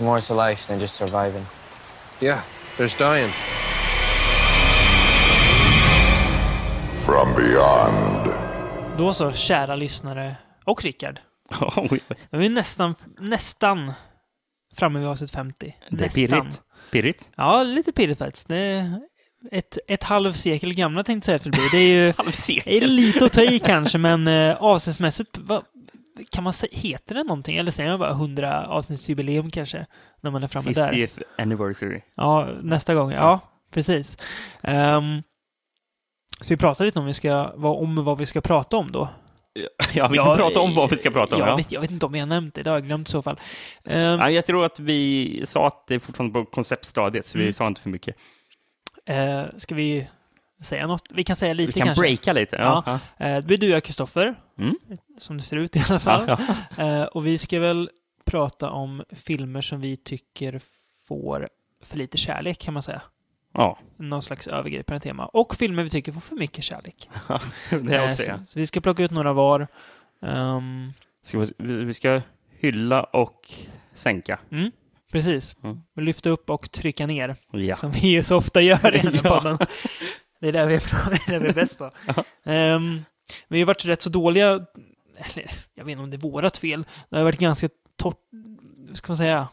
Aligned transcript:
there's 0.00 0.06
more 0.06 0.20
to 0.20 0.34
life 0.34 0.66
than 0.66 0.80
just 0.80 0.94
surviving. 0.94 1.46
Yeah, 2.20 2.40
there's 2.76 2.98
dying. 2.98 3.32
From 7.06 7.34
beyond. 7.34 8.30
Då 8.98 9.14
så, 9.14 9.32
kära 9.32 9.76
lyssnare 9.76 10.36
och 10.64 10.84
Rickard. 10.84 11.20
Nu 11.90 11.98
är 12.30 12.38
vi 12.38 12.48
nästan, 12.48 12.94
nästan 13.18 13.92
framme 14.74 14.98
vid 14.98 15.08
avsnitt 15.08 15.30
50. 15.30 15.76
Det 15.90 15.96
är 15.96 16.00
nästan. 16.00 16.28
pirrigt. 16.28 16.60
Pirrigt? 16.90 17.28
Ja, 17.36 17.62
lite 17.62 17.92
pirrigt 17.92 18.18
faktiskt. 18.18 18.48
Det 18.48 18.56
är 18.56 19.00
ett, 19.50 19.78
ett 19.88 20.02
halvsekel 20.02 20.74
gamla 20.74 21.04
tänkte 21.04 21.32
jag 21.32 21.40
säga 21.40 21.52
att 21.52 21.72
det 21.72 21.78
är 21.78 21.82
ju 21.82 22.06
är 22.64 22.86
lite 22.86 23.24
att 23.24 23.32
ta 23.32 23.42
i 23.42 23.58
kanske, 23.58 23.98
men 23.98 24.28
eh, 24.28 24.62
avsnittsmässigt, 24.62 25.38
vad, 25.38 25.64
kan 26.30 26.44
man 26.44 26.52
säga, 26.52 26.70
heter 26.72 27.14
det 27.14 27.22
någonting? 27.24 27.56
Eller 27.56 27.70
säger 27.70 27.90
man 27.90 27.98
bara 27.98 28.10
100 28.10 28.66
avsnittsjubileum 28.66 29.50
kanske? 29.50 29.86
När 30.20 30.30
man 30.30 30.42
är 30.42 30.48
framme 30.48 30.72
där. 30.72 30.92
50th 30.92 31.22
anniversary. 31.38 32.00
Ja, 32.14 32.48
nästa 32.62 32.94
gång. 32.94 33.10
Ja, 33.12 33.40
precis. 33.70 34.16
Um, 34.62 35.22
så 36.40 36.46
vi 36.48 36.56
pratar 36.56 36.84
lite 36.84 36.98
om, 36.98 37.06
vi 37.06 37.14
ska, 37.14 37.52
vad, 37.54 37.76
om 37.82 38.04
vad 38.04 38.18
vi 38.18 38.26
ska 38.26 38.40
prata 38.40 38.76
om 38.76 38.92
då. 38.92 39.08
Ja, 39.94 40.08
vi 40.08 40.16
kan 40.18 40.26
Ja, 40.26 40.36
prata 40.36 40.60
om 40.60 40.74
vad 40.74 40.90
vi 40.90 40.96
ska 40.96 41.10
prata 41.10 41.34
om. 41.36 41.40
Jag, 41.40 41.48
Ja. 41.50 41.56
vet, 41.56 41.72
jag 41.72 41.80
vet 41.80 41.90
inte 41.90 42.06
om 42.06 42.14
har 42.14 42.26
nämnt 42.26 42.54
det, 42.54 42.62
det 42.62 42.70
har 42.70 42.76
jag 42.76 42.84
glömt 42.86 43.08
i 43.08 43.10
så 43.10 43.22
fall. 43.22 43.40
Ehm, 43.84 44.20
Ja, 44.20 44.30
jag 44.30 44.46
tror 44.46 44.64
att 44.64 44.78
vi 44.80 45.42
sa 45.46 45.66
att 45.66 45.86
det 45.86 45.94
är 45.94 45.98
fortfarande 45.98 46.32
på 46.32 46.44
konceptstadiet, 46.44 47.26
så 47.26 47.38
vi 47.38 47.44
Mm. 47.44 47.52
sa 47.52 47.66
inte 47.66 47.80
för 47.80 47.90
mycket. 47.90 48.16
eh, 49.06 49.42
ska 49.56 49.74
vi 49.74 50.08
säga 50.60 50.86
något? 50.86 51.02
Vi 51.10 51.24
kan 51.24 51.36
säga 51.36 51.54
lite 51.54 51.66
Vi 51.66 51.72
kan 51.72 51.86
kanske. 51.86 52.00
breaka 52.02 52.32
lite. 52.32 52.56
Ja. 52.56 52.82
Ja. 52.86 53.26
Eh, 53.26 53.36
det 53.36 53.46
blir 53.46 53.58
du 53.58 53.66
och 53.66 53.72
jag, 53.76 53.84
Kristoffer, 53.84 54.34
Mm. 54.58 54.74
som 55.18 55.36
det 55.36 55.42
ser 55.42 55.56
ut 55.56 55.76
i 55.76 55.82
alla 55.88 55.98
fall. 55.98 56.24
Ja, 56.76 56.84
Eh, 56.84 57.02
och 57.04 57.26
vi 57.26 57.38
ska 57.38 57.60
väl 57.60 57.90
prata 58.24 58.70
om 58.70 59.02
filmer 59.10 59.60
som 59.60 59.80
vi 59.80 59.96
tycker 59.96 60.60
får 61.08 61.48
för 61.84 61.96
lite 61.96 62.16
kärlek, 62.16 62.58
kan 62.58 62.74
man 62.74 62.82
säga. 62.82 63.02
ja. 63.54 63.78
Någon 63.96 64.22
slags 64.22 64.46
övergripande 64.48 65.00
tema. 65.00 65.26
Och 65.26 65.56
filmer 65.56 65.82
vi 65.82 65.90
tycker 65.90 66.12
får 66.12 66.20
för 66.20 66.36
mycket 66.36 66.64
kärlek. 66.64 67.08
det 67.70 67.96
Eh, 67.96 68.04
också, 68.04 68.22
så, 68.22 68.32
så 68.48 68.58
vi 68.58 68.66
ska 68.66 68.80
plocka 68.80 69.02
ut 69.02 69.10
några 69.10 69.32
var. 69.32 69.66
Ehm, 70.22 70.92
Ska 71.22 71.38
vi, 71.38 71.46
vi 71.84 71.94
ska 71.94 72.20
hylla 72.58 73.02
och 73.04 73.50
sänka. 73.94 74.38
mm, 74.50 74.70
precis. 75.12 75.56
Mm. 75.62 75.80
Lyfta 75.96 76.30
upp 76.30 76.50
och 76.50 76.70
trycka 76.70 77.06
ner. 77.06 77.36
Ja. 77.52 77.76
Som 77.76 77.90
vi 77.90 78.00
ju 78.08 78.22
så 78.22 78.36
ofta 78.36 78.60
gör 78.60 78.94
i 78.94 78.98
den 78.98 79.14
här 79.14 79.22
podden. 79.40 79.58
Det 80.40 80.48
är 80.48 80.52
det 80.52 80.66
vi 80.66 80.74
är, 80.74 80.90
bra, 80.90 81.10
det 81.26 81.32
är, 81.34 81.38
det 81.38 81.38
vi 81.38 81.48
är 81.48 81.54
bäst 81.54 81.78
på. 81.78 81.90
Ehm, 82.44 83.04
vi 83.48 83.58
har 83.58 83.66
varit 83.66 83.84
rätt 83.84 84.02
så 84.02 84.10
dåliga, 84.10 84.50
eller 85.16 85.50
jag 85.74 85.84
vet 85.84 85.92
inte 85.92 86.02
om 86.02 86.10
det 86.10 86.16
är 86.16 86.30
vårat 86.30 86.56
fel, 86.56 86.84
det 87.10 87.16
har 87.16 87.24
varit 87.24 87.40
ganska 87.40 87.68
torrt, 87.96 88.16
ska 88.94 89.10
man 89.10 89.16
säga, 89.16 89.48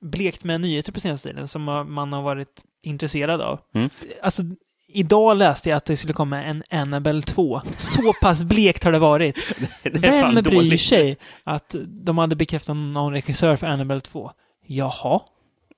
blekt 0.00 0.44
med 0.44 0.60
nyheter 0.60 0.92
på 0.92 1.00
senaste 1.00 1.28
tiden 1.28 1.48
som 1.48 1.62
man 1.88 2.12
har 2.12 2.22
varit 2.22 2.64
intresserad 2.82 3.40
av. 3.40 3.60
Mm. 3.74 3.90
Alltså, 4.22 4.42
idag 4.88 5.36
läste 5.36 5.68
jag 5.68 5.76
att 5.76 5.84
det 5.84 5.96
skulle 5.96 6.12
komma 6.12 6.44
en 6.44 6.62
Annabelle 6.70 7.22
2. 7.22 7.60
Så 7.76 8.12
pass 8.20 8.44
blekt 8.44 8.84
har 8.84 8.92
det 8.92 8.98
varit. 8.98 9.36
Det 9.82 9.98
Vem 9.98 10.34
bryr 10.34 10.42
dåligt. 10.42 10.80
sig 10.80 11.16
att 11.44 11.74
de 11.86 12.18
hade 12.18 12.36
bekräftat 12.36 12.76
någon 12.76 13.12
regissör 13.12 13.56
för 13.56 13.66
Annabelle 13.66 14.00
2? 14.00 14.30
Jaha, 14.66 15.20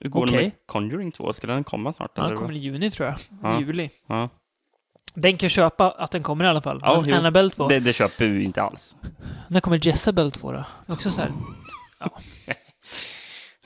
Hur 0.01 0.11
går 0.11 0.27
det 0.27 0.33
Okej. 0.33 0.45
med 0.45 0.53
Conjuring 0.67 1.13
2? 1.13 1.33
Skulle 1.33 1.53
den 1.53 1.65
komma 1.65 1.93
snart? 1.93 2.13
ja, 2.15 2.23
den 2.29 2.37
kommer 2.37 2.53
i 2.55 2.59
juni 2.59 2.91
tror 2.91 3.09
jag. 3.09 3.17
Ja. 3.43 3.61
Juli. 3.61 3.91
Ja. 4.09 4.29
Den 5.15 5.37
kan 5.37 5.49
köpa 5.49 5.91
att 5.91 6.11
den 6.11 6.23
kommer 6.23 6.45
i 6.45 6.49
alla 6.49 6.63
fall. 6.63 6.81
Ja, 6.83 7.01
Men. 7.01 7.15
Annabelle 7.15 7.51
2. 7.51 7.69
Det, 7.69 7.81
det 7.81 7.93
köper 7.93 8.27
vi 8.29 8.45
inte 8.45 8.63
alls. 8.63 8.97
När 9.49 9.61
kommer 9.61 9.87
Jezebel 9.87 10.33
2 10.33 10.53
då? 10.53 10.65
Också 10.89 11.11
så 11.11 11.21
här. 11.21 11.31
Ja. 12.01 12.11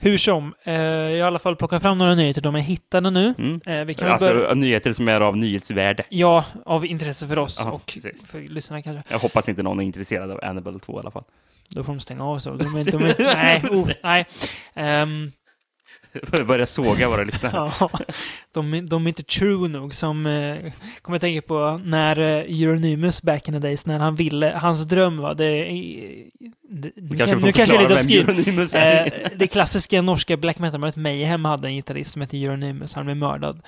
Hur 0.01 0.19
som, 0.19 0.55
eh, 0.65 0.75
jag 0.75 1.09
har 1.09 1.11
i 1.11 1.23
alla 1.23 1.39
fall 1.39 1.57
plockat 1.57 1.83
fram 1.83 1.99
några 1.99 2.15
nyheter. 2.15 2.41
De 2.41 2.55
är 2.55 2.61
hittade 2.61 3.11
nu. 3.11 3.35
Mm. 3.39 3.61
Eh, 3.67 3.85
vi 3.85 3.95
kan 3.95 4.09
Alltså 4.09 4.35
börja... 4.35 4.55
nyheter 4.55 4.93
som 4.93 5.09
är 5.09 5.21
av 5.21 5.37
nyhetsvärde. 5.37 6.05
Ja, 6.09 6.45
av 6.65 6.87
intresse 6.87 7.29
för 7.29 7.39
oss 7.39 7.61
Ja, 7.65 7.71
och 7.71 7.87
precis. 7.87 8.25
för 8.25 8.41
lyssnarna 8.41 8.83
kanske. 8.83 9.03
Jag 9.13 9.19
hoppas 9.19 9.49
inte 9.49 9.63
någon 9.63 9.81
är 9.81 9.85
intresserad 9.85 10.31
av 10.31 10.41
Annabelle 10.45 10.79
2 10.79 10.99
i 10.99 11.01
alla 11.01 11.11
fall. 11.11 11.25
Då 11.69 11.85
får 11.85 11.93
de 11.93 12.01
stänga 12.01 12.25
av 12.25 12.39
så. 12.39 12.51
De 12.51 12.85
de 12.85 13.05
är, 13.05 13.15
nej, 13.35 13.63
oh, 13.71 13.91
nej. 14.03 14.27
Ehm, 14.75 15.31
Börja 16.47 16.67
såga 16.67 17.09
våra 17.09 17.25
lyssnare. 17.25 17.53
ja, 17.81 17.91
de, 18.55 18.75
är- 18.75 18.83
de 18.83 19.05
är 19.07 19.09
inte 19.09 19.23
true 19.23 19.69
nog 19.69 19.95
som... 19.95 20.27
Eh, 20.27 20.57
kommer 21.03 21.15
jag 21.17 21.21
tänka 21.21 21.43
på 21.43 21.81
när 21.85 22.19
eh, 22.19 22.61
Euronymous 22.63 23.23
back 23.23 23.49
in 23.49 23.55
the 23.55 23.61
days, 23.61 23.87
när 23.87 23.99
han 23.99 24.15
ville... 24.17 24.59
Hans 24.63 24.85
dröm 24.85 25.19
var... 25.19 25.35
Det, 25.35 25.45
det, 26.71 26.93
Vi 26.97 27.11
nu 27.11 27.17
kanske 27.17 27.37
nu 27.47 27.53
kanske 27.53 27.77
är 27.77 27.83
lite 27.83 27.95
obskyrt. 27.95 28.75
Eh, 28.75 29.31
det 29.37 29.47
klassiska 29.47 30.03
norska 30.03 30.37
black 30.37 30.59
metal-bandet 30.59 30.97
Mayhem 30.97 31.45
hade 31.45 31.69
en 31.69 31.75
gitarrist 31.75 32.11
som 32.13 32.23
hette 32.23 32.37
Euronymous. 32.45 32.95
Han 32.95 33.05
blev 33.05 33.17
mördad 33.17 33.63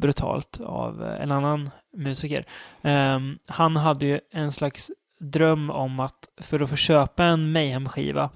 brutalt 0.00 0.60
av 0.64 1.02
eh, 1.04 1.22
en 1.22 1.32
annan 1.32 1.70
musiker. 1.96 2.44
Ehm, 2.82 3.38
han 3.46 3.76
hade 3.76 4.06
ju 4.06 4.20
en 4.32 4.52
slags 4.52 4.90
dröm 5.32 5.70
om 5.70 6.00
att 6.00 6.28
för 6.36 6.60
att 6.60 6.70
få 6.70 6.76
köpa 6.76 7.24
en 7.24 7.52
Mayhem-skiva 7.52 8.30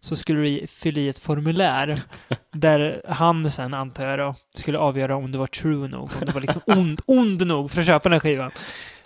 så 0.00 0.16
skulle 0.16 0.40
du 0.40 0.66
fylla 0.66 1.00
i 1.00 1.08
ett 1.08 1.18
formulär 1.18 1.98
där 2.52 3.02
han 3.08 3.50
sen, 3.50 3.74
antar 3.74 4.06
jag 4.06 4.18
då, 4.18 4.34
skulle 4.54 4.78
avgöra 4.78 5.16
om 5.16 5.32
du 5.32 5.38
var 5.38 5.46
true 5.46 5.88
nog, 5.88 6.02
om 6.02 6.26
du 6.26 6.32
var 6.32 6.40
liksom 6.40 6.60
ond, 6.66 7.00
ond 7.06 7.46
nog 7.46 7.70
för 7.70 7.80
att 7.80 7.86
köpa 7.86 8.08
den 8.08 8.12
här 8.12 8.20
skivan. 8.20 8.50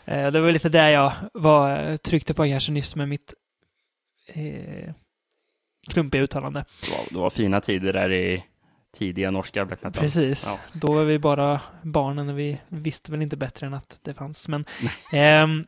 Eh, 0.05 0.31
det 0.31 0.41
var 0.41 0.53
lite 0.53 0.69
där 0.69 0.91
jag 0.91 1.13
var, 1.33 1.97
tryckte 1.97 2.35
på 2.35 2.45
kanske 2.45 2.73
nyss 2.73 2.97
med 2.97 3.09
mitt 3.09 3.35
eh, 4.27 4.93
klumpiga 5.89 6.23
uttalande. 6.23 6.65
Det 6.83 6.91
var, 6.91 7.05
det 7.11 7.19
var 7.19 7.31
fina 7.31 7.61
tider 7.61 7.93
där 7.93 8.13
i 8.13 8.45
tidiga 8.97 9.31
norska 9.31 9.65
black 9.65 9.83
metal. 9.83 10.03
Precis. 10.03 10.45
Ja. 10.47 10.59
Då 10.73 10.93
var 10.93 11.05
vi 11.05 11.19
bara 11.19 11.61
barnen 11.83 12.29
och 12.29 12.39
vi 12.39 12.61
visste 12.69 13.11
väl 13.11 13.23
inte 13.23 13.37
bättre 13.37 13.67
än 13.67 13.75
att 13.75 14.01
det 14.03 14.15
fanns. 14.15 14.49
Men 14.49 14.65
ehm, 15.13 15.67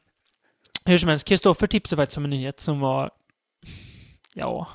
hur 0.84 0.98
som 0.98 1.08
helst, 1.08 1.26
Kristoffer 1.26 1.66
tipsade 1.66 2.02
faktiskt 2.02 2.18
om 2.18 2.24
en 2.24 2.30
nyhet 2.30 2.60
som 2.60 2.80
var, 2.80 3.10
ja, 4.34 4.68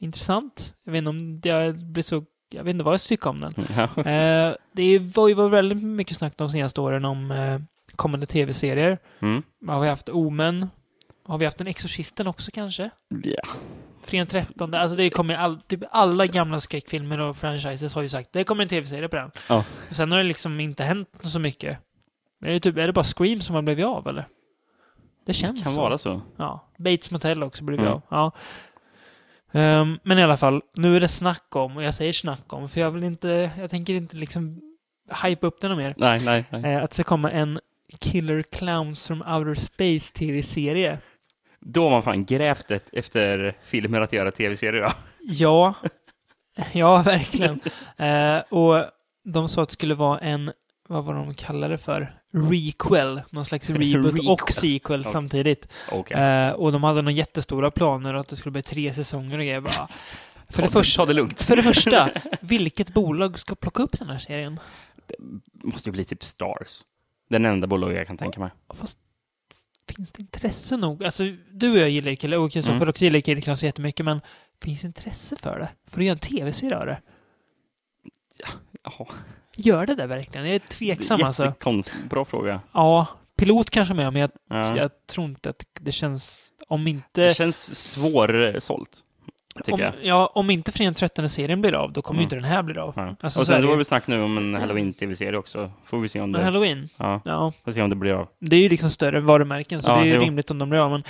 intressant. 0.00 0.74
Jag 0.84 0.92
vet 0.92 0.98
inte 0.98 1.10
om 1.10 1.40
det 1.40 1.76
blir 1.76 2.02
så, 2.02 2.24
jag 2.50 2.64
vet 2.64 2.70
inte 2.70 2.84
vad 2.84 2.94
jag 2.94 3.00
tycker 3.00 3.30
om 3.30 3.40
den. 3.40 3.54
Ja. 3.76 4.10
Eh, 4.10 4.54
det 4.72 4.98
var 4.98 5.28
ju 5.28 5.48
väldigt 5.48 5.82
mycket 5.82 6.16
snack 6.16 6.32
de 6.36 6.50
senaste 6.50 6.80
åren 6.80 7.04
om 7.04 7.30
eh, 7.30 7.60
kommande 7.96 8.26
tv-serier. 8.26 8.98
Mm. 9.20 9.42
Har 9.66 9.80
vi 9.80 9.88
haft 9.88 10.08
Omen? 10.08 10.70
Har 11.24 11.38
vi 11.38 11.44
haft 11.44 11.60
en 11.60 11.66
Exorcisten 11.66 12.26
också 12.26 12.50
kanske? 12.50 12.90
Ja. 13.22 13.42
Fredag 14.02 14.26
13. 14.26 14.74
Alltså 14.74 14.96
det 14.96 15.10
kommer 15.10 15.34
all, 15.34 15.60
typ 15.60 15.80
alla 15.90 16.26
gamla 16.26 16.60
skräckfilmer 16.60 17.18
och 17.18 17.36
franchises 17.36 17.94
har 17.94 18.02
ju 18.02 18.08
sagt 18.08 18.32
det 18.32 18.44
kommer 18.44 18.62
en 18.62 18.68
tv-serie 18.68 19.08
på 19.08 19.16
den. 19.16 19.30
Och 19.90 19.96
sen 19.96 20.12
har 20.12 20.18
det 20.18 20.24
liksom 20.24 20.60
inte 20.60 20.84
hänt 20.84 21.08
så 21.22 21.38
mycket. 21.38 21.78
Är 22.44 22.50
det, 22.50 22.60
typ, 22.60 22.76
är 22.76 22.86
det 22.86 22.92
bara 22.92 23.04
Scream 23.04 23.40
som 23.40 23.54
har 23.54 23.62
blivit 23.62 23.86
av 23.86 24.08
eller? 24.08 24.26
Det 25.26 25.32
känns 25.32 25.62
kan 25.62 25.72
så. 25.72 25.80
vara 25.80 25.98
så. 25.98 26.20
Ja. 26.36 26.68
Bates 26.78 27.10
Motel 27.10 27.42
också 27.42 27.64
blivit 27.64 27.86
Mm. 27.86 27.92
av. 27.94 28.02
Ja. 28.08 28.32
Ehm, 29.60 29.98
men 30.02 30.18
i 30.18 30.22
alla 30.22 30.36
fall, 30.36 30.62
nu 30.74 30.96
är 30.96 31.00
det 31.00 31.08
snack 31.08 31.56
om, 31.56 31.76
och 31.76 31.82
jag 31.82 31.94
säger 31.94 32.12
snack 32.12 32.52
om, 32.52 32.68
för 32.68 32.80
jag 32.80 32.90
vill 32.90 33.04
inte, 33.04 33.50
jag 33.58 33.70
tänker 33.70 33.94
inte 33.94 34.16
liksom 34.16 34.60
hype 35.24 35.46
upp 35.46 35.60
den 35.60 35.76
mer. 35.76 35.94
Nej, 35.96 36.20
nej, 36.24 36.44
nej. 36.50 36.64
Eh, 36.74 36.82
att 36.84 36.90
det 36.90 36.94
ska 36.94 37.04
komma 37.04 37.30
en 37.30 37.60
Killer 37.98 38.42
Clowns 38.42 39.06
from 39.06 39.22
Outer 39.22 39.54
Space 39.54 40.14
tv-serie. 40.14 40.98
Då 41.60 41.82
har 41.82 41.90
man 41.90 42.02
fan 42.02 42.24
grävt 42.24 42.70
ett, 42.70 42.90
efter 42.92 43.54
filmer 43.64 44.00
att 44.00 44.12
göra 44.12 44.30
tv-serier. 44.30 44.82
Ja. 44.82 44.92
Ja, 45.20 45.74
ja 46.72 47.02
verkligen. 47.02 47.60
Eh, 47.96 48.38
och 48.38 48.84
de 49.24 49.48
sa 49.48 49.62
att 49.62 49.68
det 49.68 49.72
skulle 49.72 49.94
vara 49.94 50.18
en, 50.18 50.52
vad 50.88 51.04
var 51.04 51.14
de 51.14 51.34
kallade 51.34 51.74
det 51.74 51.78
för? 51.78 52.14
Requel, 52.32 53.20
någon 53.30 53.44
slags 53.44 53.70
reboot 53.70 54.14
Requel. 54.14 54.28
och 54.30 54.50
sequel 54.52 55.00
Okej. 55.00 55.12
samtidigt. 55.12 55.68
Okej. 55.92 56.16
Eh, 56.16 56.50
och 56.52 56.72
de 56.72 56.84
hade 56.84 57.02
några 57.02 57.16
jättestora 57.16 57.70
planer 57.70 58.14
att 58.14 58.28
det 58.28 58.36
skulle 58.36 58.52
bli 58.52 58.62
tre 58.62 58.92
säsonger 58.94 59.38
och 59.38 59.44
grejer. 59.44 59.60
Bara. 59.60 59.88
För, 60.48 60.62
det 60.62 60.68
Ta- 60.68 60.72
första, 60.72 61.02
Ta 61.02 61.06
det 61.06 61.12
lugnt. 61.14 61.42
för 61.42 61.56
det 61.56 61.62
första, 61.62 62.10
vilket 62.40 62.94
bolag 62.94 63.38
ska 63.38 63.54
plocka 63.54 63.82
upp 63.82 63.98
den 63.98 64.08
här 64.08 64.18
serien? 64.18 64.60
måste 65.52 65.88
ju 65.88 65.92
bli 65.92 66.04
typ 66.04 66.24
Stars. 66.24 66.82
Den 67.28 67.44
enda 67.46 67.66
bolag 67.66 67.92
jag 67.92 68.06
kan 68.06 68.16
tänka 68.16 68.40
mig. 68.40 68.50
Fast 68.74 68.98
finns 69.96 70.12
det 70.12 70.20
intresse 70.20 70.76
nog? 70.76 71.04
Alltså, 71.04 71.24
du 71.50 71.70
och 71.72 71.78
jag 71.78 71.90
gillar 71.90 72.10
ju 72.10 72.16
Killer, 72.16 72.38
och 72.38 72.52
Kristoffer 72.52 72.76
Mm. 72.76 72.88
också 72.88 73.04
gillar 73.04 73.20
Killer 73.20 73.40
Clowns 73.40 73.62
jättemycket, 73.64 74.04
men 74.06 74.20
finns 74.62 74.80
det 74.80 74.86
intresse 74.86 75.36
för 75.36 75.58
det? 75.58 75.68
För 75.90 76.00
att 76.00 76.04
göra 76.04 76.12
en 76.12 76.18
tv-serie 76.18 76.78
av 76.78 76.86
det? 76.86 77.00
Jaha. 78.82 79.06
Gör 79.64 79.86
det 79.86 79.94
där 79.94 80.06
verkligen? 80.06 80.46
Jag 80.46 80.54
är 80.54 80.58
tveksam 80.58 81.22
alltså. 81.22 81.52
Bra 82.10 82.24
fråga. 82.24 82.60
Ja, 82.72 83.06
pilot 83.36 83.70
kanske 83.70 83.94
med, 83.94 84.12
men 84.12 84.20
jag, 84.22 84.30
Ja. 84.50 84.76
jag 84.76 84.90
tror 85.06 85.26
inte 85.26 85.50
att 85.50 85.64
det 85.80 85.92
känns... 85.92 86.50
Om 86.68 86.84
Det 86.84 86.90
inte... 86.90 87.34
känns 87.34 87.78
svårsålt. 87.92 88.90
Om, 89.70 89.80
jag. 89.80 89.92
ja, 90.02 90.32
om 90.34 90.50
inte 90.50 90.72
Fredag 90.72 90.92
13 90.94 91.28
serien 91.28 91.60
blir 91.60 91.74
av, 91.74 91.92
då 91.92 92.02
kommer 92.02 92.18
Mm. 92.18 92.22
inte 92.24 92.36
den 92.36 92.44
här 92.44 92.62
bli 92.62 92.78
av. 92.78 92.92
Ja. 92.96 93.02
Alltså, 93.08 93.26
och 93.26 93.32
så 93.32 93.44
sen 93.44 93.54
det 93.60 93.60
ju. 93.66 93.68
var 93.68 93.76
vi 93.76 93.84
snack 93.84 94.06
nu 94.06 94.22
om 94.22 94.38
en 94.38 94.54
Halloween-tv-serie 94.54 95.38
också. 95.38 95.70
Får 95.84 95.98
vi 96.00 96.08
se 96.08 96.20
om 96.20 96.32
det... 96.32 96.42
Halloween, 96.42 96.88
Ja, 96.96 97.20
ja. 97.24 97.52
får 97.64 97.72
se 97.72 97.82
om 97.82 97.90
det 97.90 97.96
blir 97.96 98.12
av. 98.12 98.28
Det 98.40 98.56
är 98.56 98.60
ju 98.60 98.68
liksom 98.68 98.90
större 98.90 99.20
varumärken, 99.20 99.82
så 99.82 99.90
Ja, 99.90 99.94
det 99.94 100.00
är 100.00 100.04
ju 100.04 100.14
jo. 100.14 100.20
rimligt 100.20 100.50
om 100.50 100.58
de 100.58 100.68
blir 100.70 100.78
av. 100.80 100.90
Men 100.90 101.02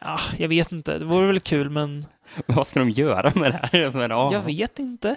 ah, 0.00 0.20
jag 0.38 0.48
vet 0.48 0.72
inte, 0.72 0.98
det 0.98 1.04
vore 1.04 1.26
väl 1.26 1.40
kul, 1.40 1.70
men 1.70 2.06
Vad 2.46 2.66
ska 2.66 2.80
de 2.80 2.90
göra 2.90 3.32
med 3.34 3.52
det 3.52 3.68
här? 3.72 3.90
Men, 3.94 4.10
ja. 4.10 4.32
jag 4.32 4.40
vet 4.42 4.78
inte. 4.78 5.16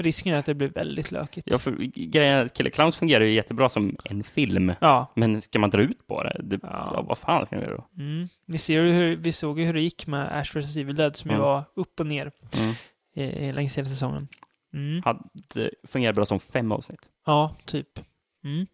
Risken 0.00 0.34
är 0.34 0.38
att 0.38 0.46
det 0.46 0.54
blir 0.54 0.68
väldigt 0.68 1.10
lökigt. 1.12 1.46
Ja, 1.50 1.58
för 1.58 1.70
grejen 2.10 2.34
är 2.34 2.44
att 2.46 2.54
Killer 2.54 2.70
Clowns 2.70 2.96
fungerar 2.96 3.24
ju 3.24 3.32
jättebra 3.32 3.68
som 3.68 3.96
en 4.04 4.24
film. 4.24 4.72
Ja. 4.80 5.12
Men 5.16 5.40
ska 5.40 5.58
man 5.58 5.70
dra 5.70 5.80
ut 5.82 6.06
på 6.06 6.22
det? 6.22 6.40
det 6.42 6.58
Ja. 6.62 6.90
ja. 6.94 7.02
vad 7.02 7.18
fan 7.18 7.46
ska 7.46 7.56
man 7.56 7.64
göra 7.64 7.76
då? 7.76 7.88
Mm. 8.02 8.28
Vi, 8.46 8.58
ser 8.58 8.82
ju 8.82 8.92
hur, 8.92 9.16
vi 9.16 9.32
såg 9.32 9.60
ju 9.60 9.66
hur 9.66 9.72
det 9.74 9.80
gick 9.80 10.06
med 10.06 10.38
Ash 10.38 10.56
vs 10.56 10.76
Evil 10.76 10.96
Dead, 10.96 11.16
som 11.16 11.30
ju 11.30 11.34
Mm. 11.36 11.46
var 11.46 11.64
upp 11.76 12.00
och 12.00 12.06
ner 12.06 12.32
Mm. 12.58 12.74
eh, 13.16 13.54
längs 13.54 13.78
hela 13.78 13.88
säsongen. 13.88 14.28
Mm. 14.74 15.02
Hade 15.04 15.70
fungerat 15.88 16.14
bra 16.16 16.24
som 16.24 16.40
fem 16.40 16.72
avsnitt. 16.72 17.00
Ja, 17.26 17.56
typ. 17.64 17.88
Mm. 18.44 18.66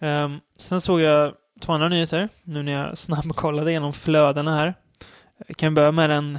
Ehm, 0.00 0.40
sen 0.58 0.80
såg 0.80 1.00
jag 1.00 1.32
två 1.60 1.72
andra 1.72 1.88
nyheter, 1.88 2.28
nu 2.42 2.62
när 2.62 2.72
jag 2.72 2.98
snabbkollade 2.98 3.70
igenom 3.70 3.92
flödena 3.92 4.54
här. 4.56 4.74
Jag 5.46 5.56
kan 5.56 5.74
börja 5.74 5.92
med 5.92 6.10
den... 6.10 6.38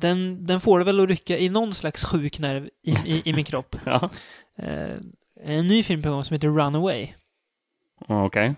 Den, 0.00 0.46
den 0.46 0.60
får 0.60 0.78
det 0.78 0.84
väl 0.84 1.00
att 1.00 1.08
rycka 1.08 1.38
i 1.38 1.48
någon 1.48 1.74
slags 1.74 2.04
sjuk 2.04 2.38
nerv 2.38 2.68
i, 2.82 2.90
i, 2.90 3.22
i 3.24 3.32
min 3.32 3.44
kropp. 3.44 3.76
Ja. 3.84 4.10
Eh, 4.58 4.96
en 5.44 5.68
ny 5.68 5.82
film 5.82 6.02
på 6.02 6.10
gång 6.10 6.24
som 6.24 6.34
heter 6.34 6.48
Runaway. 6.48 7.08
Okej. 8.08 8.54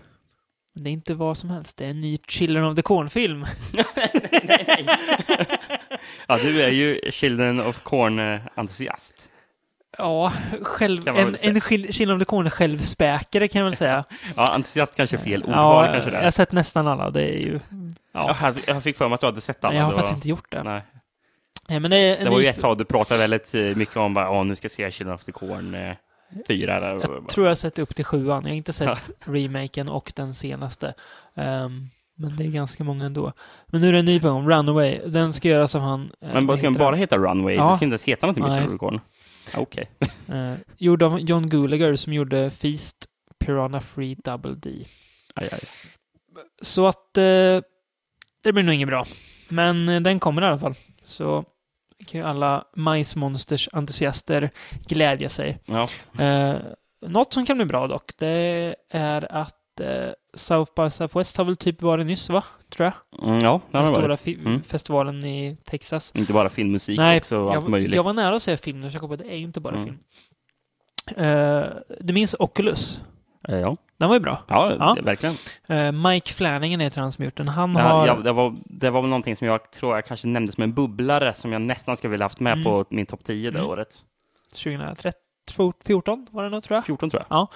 Men 0.75 0.83
det 0.83 0.89
är 0.89 0.91
inte 0.91 1.13
vad 1.13 1.37
som 1.37 1.49
helst, 1.49 1.77
det 1.77 1.85
är 1.85 1.89
en 1.89 2.01
ny 2.01 2.17
Children 2.27 2.63
of 2.65 2.75
the 2.75 2.81
Corn-film. 2.81 3.45
Ja, 6.27 6.37
du 6.37 6.61
är 6.63 6.69
ju 6.69 7.11
Children 7.11 7.59
of 7.61 7.83
Corn-entusiast. 7.83 9.29
Ja, 9.97 10.33
själv, 10.61 11.05
man 11.05 11.17
en, 11.17 11.27
en 11.27 11.61
Chil- 11.61 11.91
Children 11.91 12.17
of 12.17 12.21
the 12.21 12.25
Corn-självspäkare 12.25 13.47
kan 13.47 13.59
jag 13.59 13.65
väl 13.65 13.75
säga. 13.75 14.03
Ja, 14.35 14.53
entusiast 14.53 14.95
kanske 14.95 15.15
är 15.15 15.21
fel 15.21 15.43
ordval 15.43 15.85
ja, 15.85 15.91
kanske 15.91 16.11
jag 16.11 16.21
det. 16.21 16.25
har 16.25 16.31
sett 16.31 16.51
nästan 16.51 16.87
alla 16.87 17.09
det 17.09 17.21
är 17.21 17.37
ju... 17.39 17.59
Jag, 18.13 18.33
hade, 18.33 18.59
jag 18.67 18.83
fick 18.83 18.97
för 18.97 19.07
mig 19.07 19.13
att 19.15 19.21
du 19.21 19.27
hade 19.27 19.41
sett 19.41 19.63
alla. 19.63 19.75
Jag 19.75 19.83
har 19.83 19.91
Det 19.91 19.95
faktiskt 19.95 20.15
inte 20.15 20.29
gjort 20.29 20.51
det. 20.51 20.63
Nej. 20.63 20.81
Nej, 21.67 21.79
men 21.79 21.91
det 21.91 21.97
är 21.97 22.23
Det 22.23 22.29
var 22.29 22.37
ny- 22.37 22.43
ju 22.43 22.49
ett 22.49 22.59
tag 22.59 22.77
du 22.77 22.85
pratade 22.85 23.19
väldigt 23.19 23.55
eh, 23.55 23.61
mycket 23.61 23.97
om 23.97 24.13
bara, 24.13 24.31
åh, 24.31 24.45
nu 24.45 24.55
ska 24.55 24.65
jag 24.65 24.71
se 24.71 24.91
Children 24.91 25.15
of 25.15 25.23
the 25.25 25.31
Corn 25.31 25.75
eh, 25.75 25.93
4. 26.47 26.77
Eller, 26.77 26.87
Jag 26.87 27.29
tror 27.29 27.45
jag 27.45 27.49
har 27.51 27.55
sett 27.55 27.79
upp 27.79 27.95
till 27.95 28.05
sjuan. 28.05 28.41
Jag 28.43 28.49
har 28.51 28.55
inte 28.55 28.73
sett 28.73 29.09
remaken 29.25 29.89
och 29.89 30.13
den 30.15 30.33
senaste. 30.33 30.93
Ehm, 31.35 31.89
men 32.19 32.35
det 32.35 32.43
är 32.43 32.47
ganska 32.47 32.83
många 32.83 33.05
ändå. 33.05 33.33
Men 33.67 33.81
nu 33.81 33.87
är 33.87 33.93
det 33.93 33.99
en 33.99 34.05
ny 34.05 34.19
på 34.19 34.29
gång, 34.29 34.49
Runaway. 34.49 34.99
Den 35.05 35.33
ska 35.33 35.47
göras 35.49 35.75
av 35.75 35.81
han... 35.81 36.11
eh, 36.21 36.33
Men 36.33 36.47
vad 36.47 36.57
ska 36.59 36.67
den 36.67 36.73
bara 36.73 36.95
heta 36.95 37.17
Runway? 37.17 37.55
Ja. 37.55 37.69
Det 37.69 37.75
ska 37.75 37.85
inte 37.85 37.93
ens 37.93 38.03
heta 38.03 38.25
någonting 38.25 38.43
med. 38.43 38.51
Children 38.51 38.73
of 38.73 38.79
the 38.79 38.85
Corn? 38.85 38.99
Ja, 39.53 39.59
Okej. 39.59 39.89
han? 40.27 40.37
Eh, 40.51 40.57
gjord 40.77 41.03
av 41.03 41.19
John 41.19 41.49
Gulager 41.49 41.95
som 41.95 42.13
gjorde 42.13 42.49
Feast, 42.49 43.05
Piranha 43.45 43.81
Free 43.81 44.15
Double 44.23 44.55
D. 44.55 44.69
Aj, 45.35 45.49
aj. 45.51 45.59
Så 46.61 46.87
att... 46.87 47.17
Eh, 47.17 47.61
det 48.43 48.53
blir 48.53 48.63
nog 48.63 48.75
inget 48.75 48.87
bra. 48.87 49.05
Men 49.49 49.89
eh, 49.89 50.01
den 50.01 50.19
kommer 50.19 50.41
i 50.41 50.45
alla 50.45 50.59
fall. 50.59 50.73
Så 51.05 51.45
kan 52.05 52.21
ju 52.21 52.27
alla 52.27 52.63
Majsmonsters-entusiaster 52.75 54.49
glädja 54.87 55.29
sig. 55.29 55.59
Ja. 55.65 55.87
Eh, 56.25 56.55
något 57.07 57.33
som 57.33 57.45
kan 57.45 57.57
bli 57.57 57.65
bra 57.65 57.87
dock, 57.87 58.11
det 58.17 58.75
är 58.89 59.31
att 59.33 59.79
eh, 59.79 60.09
South 60.33 60.71
by 60.75 60.89
Southwest 60.89 61.37
har 61.37 61.45
väl 61.45 61.55
typ 61.55 61.81
varit 61.81 62.05
nyss, 62.05 62.29
va? 62.29 62.43
Tror 62.69 62.85
jag. 62.85 63.27
Mm, 63.29 63.39
ja, 63.41 63.61
det 63.71 63.77
har 63.77 63.85
Den 63.85 63.93
stora 63.93 64.07
varit. 64.07 64.27
Mm. 64.27 64.63
festivalen 64.63 65.25
i 65.25 65.57
Texas. 65.63 66.11
Inte 66.15 66.33
bara 66.33 66.49
filmmusik, 66.49 66.97
Nej, 66.97 67.17
också 67.17 67.45
allt 67.49 67.53
jag, 67.53 67.69
möjligt. 67.69 67.95
jag 67.95 68.03
var 68.03 68.13
nära 68.13 68.35
att 68.35 68.41
säga 68.41 68.57
film, 68.57 68.79
men 68.79 68.89
jag 68.91 68.99
kom 68.99 69.09
på 69.09 69.13
att 69.13 69.19
det 69.19 69.31
är 69.31 69.35
ju 69.37 69.43
inte 69.43 69.59
bara 69.59 69.75
Mm. 69.75 69.85
film. 69.85 69.99
Eh, 71.17 71.63
du 71.99 72.13
minns 72.13 72.35
Oculus? 72.39 73.01
Eh, 73.47 73.59
Ja, 73.59 73.77
Den 73.97 74.07
var 74.09 74.15
ju 74.15 74.19
bra. 74.19 74.39
ja, 74.47 74.73
Ja. 74.79 74.97
verkligen. 75.03 75.35
Eh, 75.69 75.91
Mike 75.91 76.33
Flanagan 76.33 76.79
heter 76.79 77.01
han 77.01 77.11
som 77.11 77.25
gjort 77.25 77.35
den. 77.37 77.47
Han 77.47 77.75
har... 77.75 78.07
ja, 78.07 78.15
det, 78.15 78.31
var, 78.31 78.55
det 78.65 78.89
var 78.89 79.01
väl 79.01 79.09
någonting 79.09 79.35
som 79.35 79.47
jag 79.47 79.71
tror 79.71 79.95
jag 79.95 80.05
kanske 80.05 80.27
nämnde 80.27 80.51
som 80.51 80.63
en 80.63 80.73
bubblare 80.73 81.33
som 81.33 81.51
jag 81.53 81.61
nästan 81.61 81.97
skulle 81.97 82.11
vilja 82.11 82.25
haft 82.25 82.39
med 82.39 82.53
Mm. 82.53 82.63
på 82.63 82.85
min 82.89 83.05
topp 83.05 83.23
10 83.23 83.51
det 83.51 83.57
Mm. 83.59 83.69
året. 83.71 83.87
2014 84.53 86.27
var 86.31 86.43
det 86.43 86.49
nog, 86.49 86.63
tror 86.63 86.75
jag. 86.75 86.85
14 86.85 87.09
tror 87.09 87.23
jag. 87.29 87.47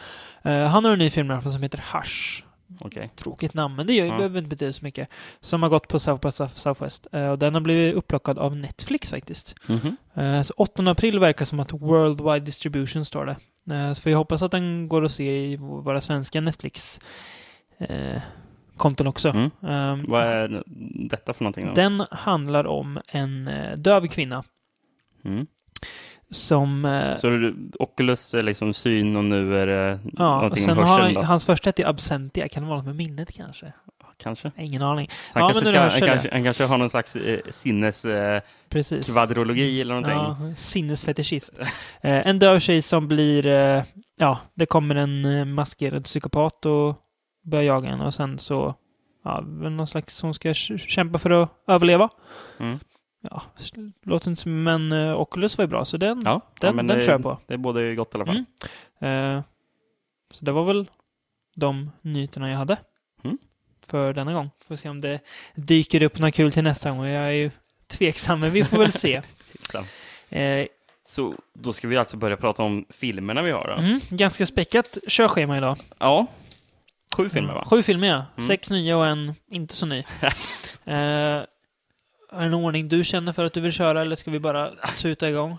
Eh, 0.44 0.68
han 0.68 0.86
har 0.86 0.92
en 0.92 1.00
ny 1.00 1.10
film 1.10 1.42
som 1.42 1.64
heter 1.64 1.84
Hush. 1.94 2.44
Okej. 2.86 3.10
Tråkigt 3.16 3.54
namn, 3.54 3.76
men 3.76 3.88
det 3.88 3.94
gör, 3.94 4.06
Ja. 4.06 4.18
behöver 4.18 4.38
inte 4.38 4.50
betyda 4.50 4.74
så 4.74 4.86
mycket. 4.86 5.10
Som 5.42 5.64
har 5.64 5.70
gått 5.70 5.88
på 5.88 6.00
South 6.00 6.22
by 6.22 6.28
South- 6.30 6.56
Southwest. 6.56 7.06
Och 7.06 7.40
den 7.40 7.54
har 7.54 7.62
blivit 7.62 7.96
upplockad 7.96 8.38
av 8.38 8.56
Netflix 8.58 9.10
faktiskt. 9.10 9.56
Mhm. 9.68 9.98
Eh, 10.14 10.42
Så 10.42 10.54
8 10.58 10.88
april 10.92 11.20
verkar 11.20 11.46
som 11.46 11.60
att 11.60 11.74
Worldwide 11.74 12.40
Distribution 12.46 13.06
står 13.06 13.26
det. 13.26 13.36
Eh, 13.72 13.94
Så 13.94 14.02
vi 14.10 14.14
hoppas 14.14 14.42
att 14.42 14.52
den 14.52 14.88
går 14.90 15.06
att 15.06 15.12
se 15.12 15.46
i 15.46 15.56
våra 15.58 16.02
svenska 16.02 16.42
Netflix-konton 16.42 19.08
också. 19.08 19.30
Mm. 19.30 19.50
Ehm, 19.68 20.06
Vad 20.08 20.24
är 20.24 20.64
detta 21.10 21.34
för 21.34 21.44
någonting? 21.44 21.66
Då? 21.68 21.74
Den 21.74 22.04
handlar 22.12 22.68
om 22.68 22.98
en 23.08 23.48
eh, 23.48 23.78
döv 23.78 24.08
kvinna 24.08 24.44
Mm. 25.26 25.48
som... 26.30 26.86
eh, 26.86 27.16
Så 27.16 27.28
du- 27.30 27.72
Oculus 27.80 28.34
är 28.34 28.44
liksom 28.44 28.74
syn 28.74 29.16
och 29.16 29.24
nu 29.24 29.58
är 29.58 29.68
det 29.68 30.00
Ja, 30.18 30.36
någonting 30.36 30.64
sen 30.64 30.78
med 30.78 30.88
hörseln 30.88 31.06
han, 31.06 31.14
då? 31.14 31.22
hans 31.22 31.46
första 31.46 31.68
hette 31.68 31.88
Absentia. 31.88 32.48
Kan 32.48 32.64
det 32.64 32.70
vara 32.70 32.78
något 32.78 32.86
med 32.86 32.96
minnet 32.96 33.32
kanske? 33.38 33.74
Kanske. 34.22 34.52
Ingen 34.58 34.82
aning. 34.82 35.10
Han, 35.34 35.42
Ja, 35.42 35.48
kanske, 35.54 35.66
ska, 35.66 35.80
han, 35.80 35.90
kanske, 35.90 36.30
han 36.32 36.44
kanske 36.44 36.64
har 36.66 36.78
någon 36.78 36.90
slags 36.90 37.16
eh, 37.16 37.40
sinneskvadrologi 37.50 38.50
Precis. 38.70 39.10
eller 39.82 40.02
någonting. 40.02 40.48
Ja, 40.48 40.56
sinnesfetischist. 40.56 41.60
Eh, 42.02 42.28
en 42.28 42.40
döv 42.40 42.60
tjej 42.60 42.82
som 42.82 43.08
blir... 43.08 43.48
Eh, 43.48 43.84
ja, 44.18 44.40
det 44.54 44.66
kommer 44.66 44.96
en 44.96 45.26
eh, 45.26 45.46
maskerad 45.46 46.04
psykopat 46.04 46.66
och 46.66 46.96
börjar 47.44 47.64
jaga 47.64 47.90
henne 47.90 48.06
och 48.06 48.14
sen 48.14 48.40
så... 48.40 48.76
Ja, 49.24 49.42
någon 49.42 49.88
slags... 49.88 50.22
Hon 50.22 50.34
ska 50.34 50.54
kämpa 50.54 51.20
för 51.20 51.30
att 51.30 51.50
överleva. 51.68 52.10
Mm. 52.60 52.80
Ja, 53.30 53.42
låter 54.06 54.30
inte 54.30 54.42
som... 54.42 54.64
Men 54.64 54.92
eh, 54.92 55.22
Oculus 55.22 55.58
var 55.58 55.64
ju 55.66 55.70
bra, 55.70 55.86
så 55.86 55.98
den, 55.98 56.22
Ja, 56.26 56.42
den, 56.60 56.78
ja, 56.78 56.84
den 56.84 56.88
det, 56.88 57.02
tror 57.02 57.12
jag 57.12 57.24
på. 57.24 57.38
Det 57.48 57.54
är 57.54 57.58
både 57.58 57.96
gott 57.96 58.16
i 58.16 58.18
alla 58.18 58.26
fall. 58.26 58.44
Mm. 59.00 59.38
Eh, 59.38 59.44
så 60.34 60.46
det 60.46 60.52
var 60.52 60.64
väl 60.66 60.90
de 61.56 61.92
nyheterna 62.02 62.50
jag 62.50 62.58
hade. 62.58 62.78
För 63.92 64.14
denna 64.14 64.34
gång. 64.34 64.50
Får 64.68 64.76
se 64.76 64.90
om 64.90 65.02
det 65.02 65.20
dyker 65.56 66.04
upp 66.04 66.20
något 66.20 66.34
kul 66.34 66.52
till 66.52 66.64
nästa 66.64 66.92
gång. 66.92 67.06
Jag 67.06 67.26
är 67.28 67.32
ju 67.32 67.52
tveksam, 67.88 68.40
men 68.40 68.52
vi 68.52 68.64
får 68.64 68.78
väl 68.78 68.92
se. 68.92 69.22
Eh, 70.30 70.66
Så 71.08 71.34
då 71.54 71.74
ska 71.74 71.88
vi 71.88 71.98
alltså 71.98 72.18
börja 72.18 72.38
prata 72.38 72.64
om 72.64 72.86
filmerna 72.90 73.42
vi 73.42 73.52
har 73.52 73.68
då. 73.78 73.84
mm, 73.84 74.00
ganska 74.10 74.46
späckat 74.46 74.98
körschema 75.08 75.58
idag. 75.58 75.78
Ja. 76.00 76.26
Sju 77.18 77.30
filmer 77.30 77.54
va? 77.54 77.66
Sju 77.70 77.84
filmer, 77.84 78.08
ja. 78.08 78.26
Mm. 78.38 78.48
Sex 78.48 78.70
nya 78.70 78.98
och 78.98 79.08
en 79.08 79.36
inte 79.50 79.76
så 79.76 79.86
ny. 79.86 79.98
eh, 80.86 80.96
är 80.96 81.46
det 82.40 82.46
en 82.46 82.54
ordning 82.54 82.88
du 82.90 83.04
känner 83.04 83.34
för 83.34 83.46
att 83.46 83.54
du 83.54 83.62
vill 83.62 83.72
köra 83.72 84.02
eller 84.02 84.16
ska 84.16 84.32
vi 84.32 84.40
bara 84.40 84.70
tuta 84.98 85.30
igång? 85.30 85.58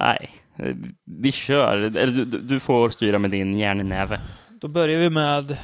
Nej, 0.00 0.30
vi 1.04 1.32
kör. 1.32 1.76
Du, 1.76 2.24
du- 2.24 2.60
får 2.60 2.90
styra 2.90 3.18
med 3.18 3.30
din 3.30 3.58
järnnäve. 3.58 4.20
Då 4.50 4.68
börjar 4.68 4.98
vi 4.98 5.10
med... 5.10 5.58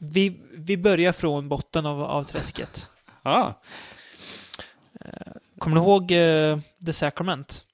Vi, 0.00 0.42
vi 0.52 0.76
börjar 0.76 1.12
från 1.12 1.48
botten 1.48 1.86
av, 1.86 2.02
av 2.02 2.24
träsket. 2.24 2.88
Ja, 3.22 3.60
Kommer 5.58 5.76
du 5.76 5.82
ihåg 5.82 6.12
eh, 6.12 6.58
The 6.86 6.92
Sacrament? 6.92 7.64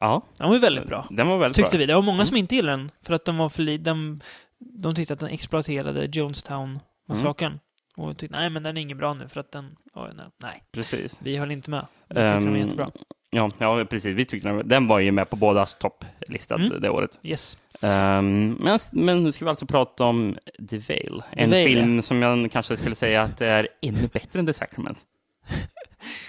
ja. 0.00 0.22
Den 0.36 0.46
var 0.48 0.54
ju 0.54 0.60
väldigt 0.60 0.86
bra. 0.86 1.06
Den 1.10 1.28
var 1.28 1.38
väldigt 1.38 1.56
Tyckte 1.56 1.70
bra. 1.70 1.78
vi. 1.78 1.86
Det 1.86 1.94
var 1.94 2.02
många 2.02 2.26
som 2.26 2.36
inte 2.36 2.54
gillade 2.56 2.76
den. 2.76 2.90
För 3.02 3.14
att 3.14 3.24
den 3.24 3.36
var 3.36 3.48
för 3.48 3.78
den, 3.78 4.22
De 4.58 4.94
tyckte 4.94 5.12
att 5.14 5.20
den 5.20 5.28
exploaterade 5.28 6.06
Jonestown-massakern. 6.06 7.58
Och 7.96 8.18
tyckte, 8.18 8.36
nej 8.38 8.50
men 8.50 8.62
den 8.62 8.76
är 8.76 8.80
inget 8.80 8.96
bra 8.96 9.14
nu 9.14 9.28
för 9.28 9.40
att 9.40 9.52
den... 9.52 9.76
Oh, 9.94 10.08
nej, 10.42 10.62
Precis. 10.72 11.18
vi 11.22 11.36
höll 11.36 11.50
inte 11.50 11.70
med. 11.70 11.86
Vi 12.08 12.14
tyckte 12.14 12.22
den 12.22 12.42
var 12.44 12.50
Ehm, 12.50 12.56
jättebra. 12.56 12.90
Ja, 13.30 13.50
ja, 13.58 13.84
precis. 13.84 14.16
Vi 14.16 14.24
tyckte 14.24 14.62
den, 14.64 14.86
var 14.86 15.00
ju 15.00 15.12
med 15.12 15.30
på 15.30 15.36
bådas 15.36 15.74
topplista 15.74 16.54
Mm. 16.54 16.80
det 16.80 16.90
året. 16.90 17.18
Yes. 17.22 17.58
Ehm, 17.80 18.56
men, 18.60 18.78
men 18.92 19.24
nu 19.24 19.32
ska 19.32 19.44
vi 19.44 19.48
alltså 19.48 19.66
prata 19.66 20.04
om 20.04 20.36
The 20.70 20.78
Veil. 20.78 21.22
En 21.30 21.50
Veil, 21.50 21.68
film 21.68 22.02
som 22.02 22.22
jag 22.22 22.52
kanske 22.52 22.76
skulle 22.76 22.94
säga 22.94 23.22
att 23.22 23.36
det 23.38 23.46
är 23.46 23.68
ännu 23.82 24.08
bättre 24.12 24.38
än 24.38 24.46
The 24.46 24.52
Sacrament. 24.52 24.98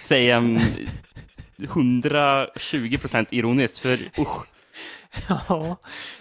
Säger 0.03 0.37
um, 0.37 0.59
120 1.63 2.97
procent 2.97 3.33
ironiskt, 3.33 3.79
för 3.79 3.99
usch. 4.19 4.45
Ja. 5.29 5.77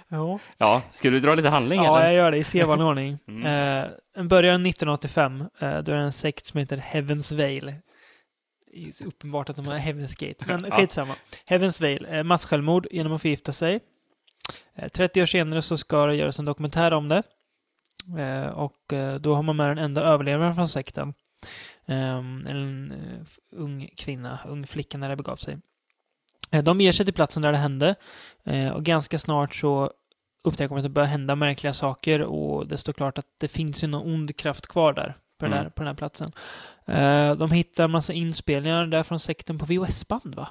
ja. 0.09 0.39
Ja, 0.59 0.83
ska 0.91 1.11
du 1.11 1.21
dra 1.21 1.35
lite 1.35 1.49
handling 1.49 1.83
Ja, 1.85 1.97
eller? 1.99 2.07
jag 2.07 2.15
gör 2.17 2.31
det 2.31 2.37
i 2.37 2.45
sedvanlig 2.45 2.85
ordning. 2.89 3.19
Mm. 3.29 3.47
Eh, 3.85 3.89
den 4.15 4.29
börjar 4.29 4.53
1985. 4.55 5.41
Eh, 5.41 5.47
då 5.59 5.93
är 5.93 5.97
det 5.97 6.03
en 6.03 6.13
sekt 6.13 6.45
som 6.47 6.61
heter 6.61 6.77
Heaven's 6.93 7.35
Veil. 7.37 7.75
Det 8.73 8.89
är 8.89 8.93
så 8.93 9.05
uppenbart 9.05 9.49
att 9.49 9.57
de 9.57 9.67
har 9.67 9.75
Heaven's 9.75 10.27
Gate, 10.29 10.45
men 10.47 10.65
Ja. 10.71 10.77
skitsamma. 10.77 11.15
Heaven's 11.49 11.81
Veil, 11.83 12.07
eh, 12.11 12.23
masssjälvmord 12.23 12.87
genom 12.91 13.13
att 13.13 13.23
förgifta 13.23 13.53
sig. 13.53 13.81
Eh, 14.75 14.89
30 14.89 15.23
år 15.23 15.27
senare 15.27 15.63
så 15.63 15.77
ska 15.77 16.07
det 16.07 16.15
göras 16.15 16.39
en 16.39 16.45
dokumentär 16.45 16.93
om 16.93 17.09
det. 17.09 17.23
Eh, 18.19 18.47
och 18.47 18.93
eh, 18.93 19.15
då 19.15 19.35
har 19.35 19.43
man 19.43 19.57
med 19.57 19.69
den 19.71 19.79
enda 19.79 20.03
överlevaren 20.03 20.55
från 20.55 20.69
sekten. 20.69 21.15
Ehm, 21.87 22.47
en 22.49 22.93
eh, 22.93 23.27
ung 23.61 23.89
kvinna, 23.97 24.39
ung 24.49 24.67
flicka 24.67 24.99
när 24.99 25.09
det 25.09 25.17
begav 25.17 25.37
sig. 25.37 25.59
Eh, 26.51 26.63
de 26.65 26.81
ger 26.81 26.93
sig 26.93 27.07
till 27.07 27.15
platsen 27.15 27.43
där 27.43 27.53
det 27.53 27.59
hände 27.59 27.95
eh, 28.45 28.69
och 28.69 28.85
ganska 28.85 29.19
snart 29.19 29.55
så 29.55 29.91
upptäcker 30.45 30.69
de 30.69 30.77
att 30.77 30.83
det 30.83 30.89
börjar 30.89 31.09
hända 31.09 31.35
märkliga 31.35 31.73
saker 31.73 32.23
och 32.23 32.67
det 32.67 32.79
står 32.79 32.93
klart 32.93 33.19
att 33.19 33.27
det 33.39 33.49
finns 33.49 33.85
ju 33.85 33.89
någon 33.89 34.15
ond 34.15 34.37
kraft 34.37 34.67
kvar 34.67 34.93
där 34.93 35.17
på, 35.39 35.45
den, 35.47 35.53
Mm. 35.53 35.65
där, 35.65 35.71
på 35.71 35.83
den 35.83 35.87
här 35.87 35.95
platsen. 35.95 36.33
Eh, 36.91 37.35
de 37.37 37.51
hittar 37.51 37.89
massa 37.89 38.13
inspelningar 38.13 38.87
där 38.87 39.03
från 39.03 39.19
sekten 39.19 39.59
på 39.59 39.67
VHS-band 39.67 40.35
va? 40.35 40.49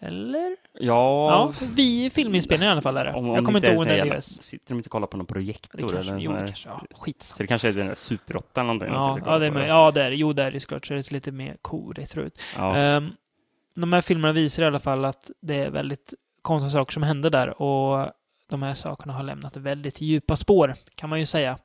Eller? 0.00 0.56
Ja, 0.72 1.30
Ja, 1.30 1.66
vi 1.76 2.10
filminspelningar 2.10 2.70
i 2.70 2.72
alla 2.72 2.82
fall 2.82 2.96
är 2.96 3.04
det. 3.04 3.12
om, 3.12 3.28
om 3.28 3.34
Jag 3.34 3.44
kommer 3.44 3.58
inte 3.58 3.72
ihåg 3.72 3.86
är 3.86 4.04
när 4.04 4.14
det. 4.14 4.20
Sitter 4.20 4.68
de 4.68 4.74
inte 4.74 4.86
och 4.86 4.90
kollar 4.90 5.06
på 5.06 5.16
någon 5.16 5.26
projektor? 5.26 5.76
Det 5.76 5.82
kanske, 5.82 5.98
eller 5.98 6.18
jo, 6.18 6.32
det 6.32 6.38
kanske, 6.38 6.68
ja, 6.68 6.82
skitsamma. 6.90 7.36
Så 7.36 7.42
det 7.42 7.46
kanske 7.46 7.68
är 7.68 7.72
den 7.72 7.86
där 7.86 7.94
Super 7.94 8.36
8 8.36 8.60
eller 8.60 8.66
någonting? 8.66 8.88
Ja, 8.88 9.18
ja, 9.26 9.38
det 9.38 9.46
är, 9.46 9.50
med, 9.50 9.68
ja, 9.68 9.90
det 9.90 10.02
är. 10.02 10.10
Jo, 10.10 10.32
det 10.32 10.42
är 10.42 10.50
det 10.50 10.60
såklart. 10.60 10.86
Så 10.86 10.94
det 10.94 11.02
ser 11.02 11.14
lite 11.14 11.32
mer 11.32 11.56
retro 11.94 12.22
ut. 12.22 12.40
Ja. 12.56 12.76
Ehm, 12.76 13.12
de 13.74 13.92
här 13.92 14.00
filmerna 14.00 14.32
visar 14.32 14.62
i 14.62 14.66
alla 14.66 14.80
fall 14.80 15.04
att 15.04 15.30
det 15.40 15.54
är 15.54 15.70
väldigt 15.70 16.14
konstiga 16.42 16.70
saker 16.70 16.92
som 16.92 17.02
hände 17.02 17.30
där 17.30 17.62
och 17.62 18.10
de 18.50 18.62
här 18.62 18.74
sakerna 18.74 19.12
har 19.12 19.22
lämnat 19.22 19.56
väldigt 19.56 20.00
djupa 20.00 20.36
spår, 20.36 20.74
kan 20.94 21.10
man 21.10 21.18
ju 21.20 21.26
säga. 21.26 21.58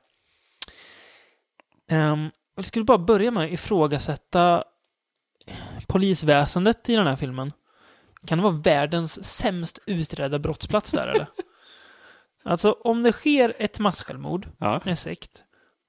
Um, 1.90 2.30
jag 2.56 2.64
skulle 2.64 2.84
bara 2.84 2.98
börja 2.98 3.30
med 3.30 3.44
att 3.44 3.50
ifrågasätta 3.50 4.64
polisväsendet 5.86 6.88
i 6.88 6.96
den 6.96 7.06
här 7.06 7.16
filmen. 7.16 7.52
Kan 8.26 8.38
det 8.38 8.44
vara 8.44 8.54
världens 8.54 9.24
sämst 9.24 9.78
utredda 9.86 10.38
brottsplats 10.38 10.92
där, 10.92 11.06
eller? 11.08 11.26
Alltså, 12.44 12.72
om 12.72 13.02
det 13.02 13.12
sker 13.12 13.54
ett 13.58 13.78
massjälvmord, 13.78 14.48
ja. 14.58 14.80
en 14.84 14.96
sekt, 14.96 15.42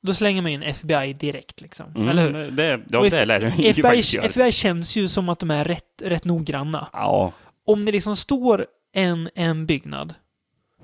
då 0.04 0.14
slänger 0.14 0.42
man 0.42 0.52
in 0.52 0.64
FBI 0.64 1.14
direkt, 1.14 1.62
liksom. 1.62 1.96
Mm, 1.96 2.10
Eller 2.10 2.30
hur? 2.30 2.52
Det, 2.52 2.82
ja, 2.90 3.02
det 3.02 3.26
lär 3.26 3.40
ju 3.40 3.48
FBI. 3.70 4.18
FBI 4.18 4.52
känns 4.52 4.96
ju 4.96 5.08
som 5.08 5.30
att 5.30 5.40
de 5.40 5.52
är 5.52 5.64
rätt, 5.64 6.02
rätt 6.02 6.26
noggranna. 6.26 6.88
Ja, 6.94 7.34
Om 7.66 7.86
det 7.86 7.92
liksom 7.92 8.16
står 8.16 8.66
en, 8.94 9.30
en 9.36 9.66
byggnad, 9.66 10.14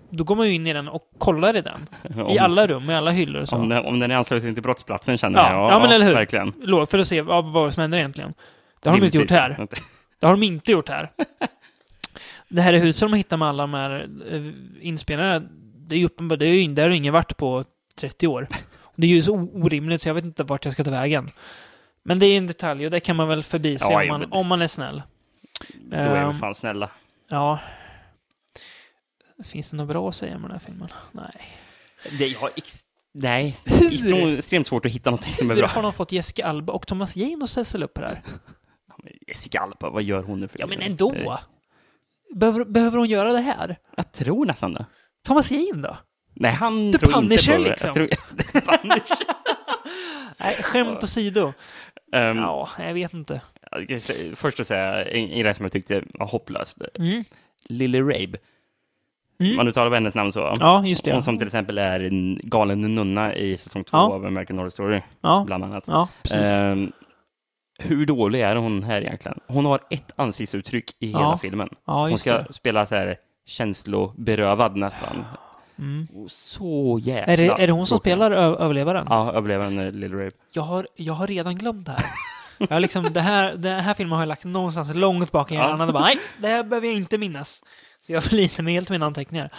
då 0.09 0.23
går 0.23 0.35
man 0.35 0.47
ju 0.47 0.53
in 0.53 0.67
i 0.67 0.73
den 0.73 0.87
och 0.87 1.01
kollar 1.17 1.55
i 1.55 1.61
den. 1.61 1.87
I 2.17 2.21
om- 2.21 2.37
alla 2.39 2.67
rum, 2.67 2.89
i 2.89 2.95
alla 2.95 3.11
hyllor 3.11 3.41
och 3.41 3.49
så. 3.49 3.55
Om 3.55 3.69
den, 3.69 3.85
om 3.85 3.99
den 3.99 4.11
är 4.11 4.15
ansluten 4.15 4.53
till 4.53 4.63
brottsplatsen 4.63 5.17
känner 5.17 5.39
Ja, 5.39 5.51
jag. 5.51 5.71
ja, 5.71 5.79
men 5.79 5.91
eller 5.91 6.05
hur? 6.05 6.13
Verkligen. 6.13 6.53
För 6.87 6.99
att 6.99 7.07
se 7.07 7.21
vad, 7.21 7.47
vad 7.51 7.73
som 7.73 7.81
händer 7.81 7.97
egentligen. 7.97 8.33
Det 8.81 8.89
har 8.89 8.97
de 8.97 9.05
inte 9.05 9.17
gjort 9.17 9.29
här. 9.31 9.67
Det 10.19 10.25
har 10.27 10.33
de 10.33 10.43
inte 10.43 10.71
gjort 10.71 10.89
här. 10.89 11.09
Det 12.49 12.61
här 12.61 12.73
är 12.73 12.77
huset 12.79 13.09
de 13.09 13.13
hittar 13.17 13.37
med 13.37 13.47
alla 13.47 13.63
de 13.63 13.73
här 13.73 14.07
eh, 14.31 14.41
inspelningarna. 14.87 15.45
Det 15.87 15.95
är 15.95 15.99
ju 15.99 16.05
uppenbart, 16.05 16.39
det 16.39 16.45
är 16.45 16.53
ju, 16.61 16.67
där 16.73 16.83
har 16.83 16.89
ingen 16.89 17.13
varit 17.13 17.37
på 17.37 17.63
30 17.99 18.27
år. 18.27 18.47
Det 18.95 19.07
är 19.07 19.11
ju 19.11 19.21
så 19.21 19.33
orimligt 19.53 20.01
så 20.01 20.09
jag 20.09 20.13
vet 20.13 20.23
inte 20.23 20.43
vart 20.43 20.65
jag 20.65 20.71
ska 20.73 20.83
ta 20.83 20.89
vägen. 20.91 21.29
Men 22.03 22.19
det 22.19 22.25
är 22.25 22.37
en 22.37 22.47
detalj 22.47 22.85
och 22.85 22.91
det 22.91 22.99
kan 22.99 23.15
man 23.15 23.27
väl 23.27 23.43
förbise 23.43 23.85
Ja, 23.89 24.01
om, 24.01 24.07
man, 24.07 24.25
om 24.31 24.47
man 24.47 24.61
är 24.61 24.67
snäll. 24.67 25.01
Då 25.91 25.95
är 25.97 26.27
vi 26.27 26.33
fan 26.33 26.55
snälla. 26.55 26.89
Ja. 27.29 27.59
Finns 29.43 29.71
det 29.71 29.77
något 29.77 29.87
bra 29.87 30.09
att 30.09 30.15
säga 30.15 30.35
om 30.35 30.41
den 30.41 30.51
här 30.51 30.59
filmen? 30.59 30.87
Nej. 31.11 31.41
Det, 32.19 32.27
jag 32.27 32.39
har 32.39 32.51
ex... 32.55 32.81
Nej, 33.13 33.55
Hur? 33.65 34.37
extremt, 34.37 34.67
svårt 34.67 34.85
att 34.85 34.91
hitta 34.91 35.09
någonting 35.09 35.33
som 35.33 35.51
är 35.51 35.55
Hur 35.55 35.61
bra. 35.61 35.69
har 35.71 35.81
de 35.83 35.93
fått 35.93 36.11
Jessica 36.11 36.45
Alba 36.45 36.73
och 36.73 36.87
Thomas 36.87 37.15
Jane 37.15 37.43
att 37.43 37.67
ställa 37.67 37.85
upp 37.85 37.97
här? 37.97 38.21
Jessica 39.27 39.59
Alba, 39.59 39.89
vad 39.89 40.03
gör 40.03 40.23
hon 40.23 40.39
nu 40.39 40.47
för 40.47 40.59
Ja, 40.59 40.67
men 40.67 40.81
ändå. 40.81 41.39
Behöver, 42.35 42.65
behöver 42.65 42.97
hon 42.97 43.07
göra 43.07 43.31
det 43.33 43.39
här? 43.39 43.77
Jag 43.97 44.11
tror 44.11 44.45
nästan 44.45 44.73
det. 44.73 44.85
Thomas 45.27 45.51
Jane 45.51 45.81
då? 45.81 45.97
Nej, 46.33 46.51
han 46.51 46.91
The 46.91 46.97
tror 46.99 47.11
Punisher, 47.11 47.57
inte 47.57 47.87
på 47.87 47.93
det. 47.93 48.05
liksom. 48.05 48.19
Jag 48.53 48.65
tror, 48.65 48.87
Nej, 50.39 50.55
skämt 50.63 51.03
åsido. 51.03 51.53
Ehm, 52.13 52.37
Ja, 52.37 52.69
jag 52.79 52.93
vet 52.93 53.13
inte. 53.13 53.41
Först 54.35 54.59
att 54.59 54.67
säga 54.67 55.05
en, 55.05 55.29
en 55.31 55.39
grej 55.39 55.53
som 55.53 55.65
jag 55.65 55.71
tyckte 55.71 56.03
var 56.13 56.25
hopplöst. 56.27 56.81
Mm. 56.99 57.23
Lily 57.63 57.99
Rabe. 58.01 58.37
Mm. 59.39 59.55
Man 59.55 59.67
uttalar 59.67 59.91
hennes 59.91 60.15
namn 60.15 60.31
så. 60.31 60.53
Ja, 60.59 60.85
just 60.85 61.05
det. 61.05 61.13
Hon 61.13 61.23
som 61.23 61.37
till 61.37 61.47
exempel 61.47 61.77
är 61.77 61.99
en 61.99 62.39
galen 62.43 62.95
nunna 62.95 63.35
i 63.35 63.57
säsong 63.57 63.83
två 63.83 63.97
Ja. 63.97 64.13
av 64.13 64.25
American 64.25 64.57
Horror 64.57 64.69
Story, 64.69 65.01
Ja, 65.21 65.43
bland 65.45 65.63
annat. 65.63 65.83
ja 65.87 66.07
precis. 66.23 66.47
Ehm, 66.47 66.91
hur 67.79 68.05
dålig 68.05 68.41
är 68.41 68.55
hon 68.55 68.83
här 68.83 69.01
egentligen? 69.01 69.39
Hon 69.47 69.65
har 69.65 69.79
ett 69.89 70.11
ansiktsuttryck 70.15 70.91
i 70.99 71.11
Ja, 71.11 71.19
hela 71.19 71.37
filmen. 71.37 71.69
ja, 71.85 72.07
Hon 72.09 72.17
ska 72.17 72.33
det. 72.33 72.53
spela 72.53 72.85
så 72.85 72.95
här 72.95 73.15
känsloberövad 73.45 74.75
nästan. 74.77 75.25
Mm. 75.79 76.07
Så 76.27 76.99
jävla 77.03 77.33
Är, 77.33 77.37
det, 77.37 77.47
är 77.47 77.67
det 77.67 77.73
hon 77.73 77.85
som 77.87 77.97
spelar 77.97 78.31
överlevaren? 78.31 79.05
Ja, 79.09 79.31
överlevaren 79.33 79.79
eh, 79.79 79.91
Lily 79.91 80.15
Rabe. 80.15 80.31
Jag, 80.51 80.61
har, 80.63 80.87
jag 80.95 81.13
har 81.13 81.27
redan 81.27 81.55
glömt 81.55 81.85
det 81.85 81.91
här. 81.91 82.05
Jag 82.69 82.81
liksom, 82.81 83.13
det 83.13 83.21
här. 83.21 83.53
Den 83.53 83.79
här 83.79 83.93
filmen 83.93 84.11
har 84.13 84.21
jag 84.21 84.27
lagt 84.27 84.45
någonstans 84.45 84.95
långt 84.95 85.31
bak 85.31 85.51
i 85.51 85.55
Ja. 85.55 85.61
hjärnan 85.69 85.87
och 85.87 85.93
bara, 85.93 86.03
nej, 86.03 86.17
det 86.37 86.47
här 86.47 86.63
behöver 86.63 86.87
jag 86.87 86.95
inte 86.97 87.17
minnas. 87.17 87.63
Så 88.07 88.13
jag 88.13 88.23
förlitar 88.23 88.63
mig 88.63 88.73
helt 88.73 88.87
på 88.87 88.93
mina 88.93 89.05
anteckningar. 89.05 89.49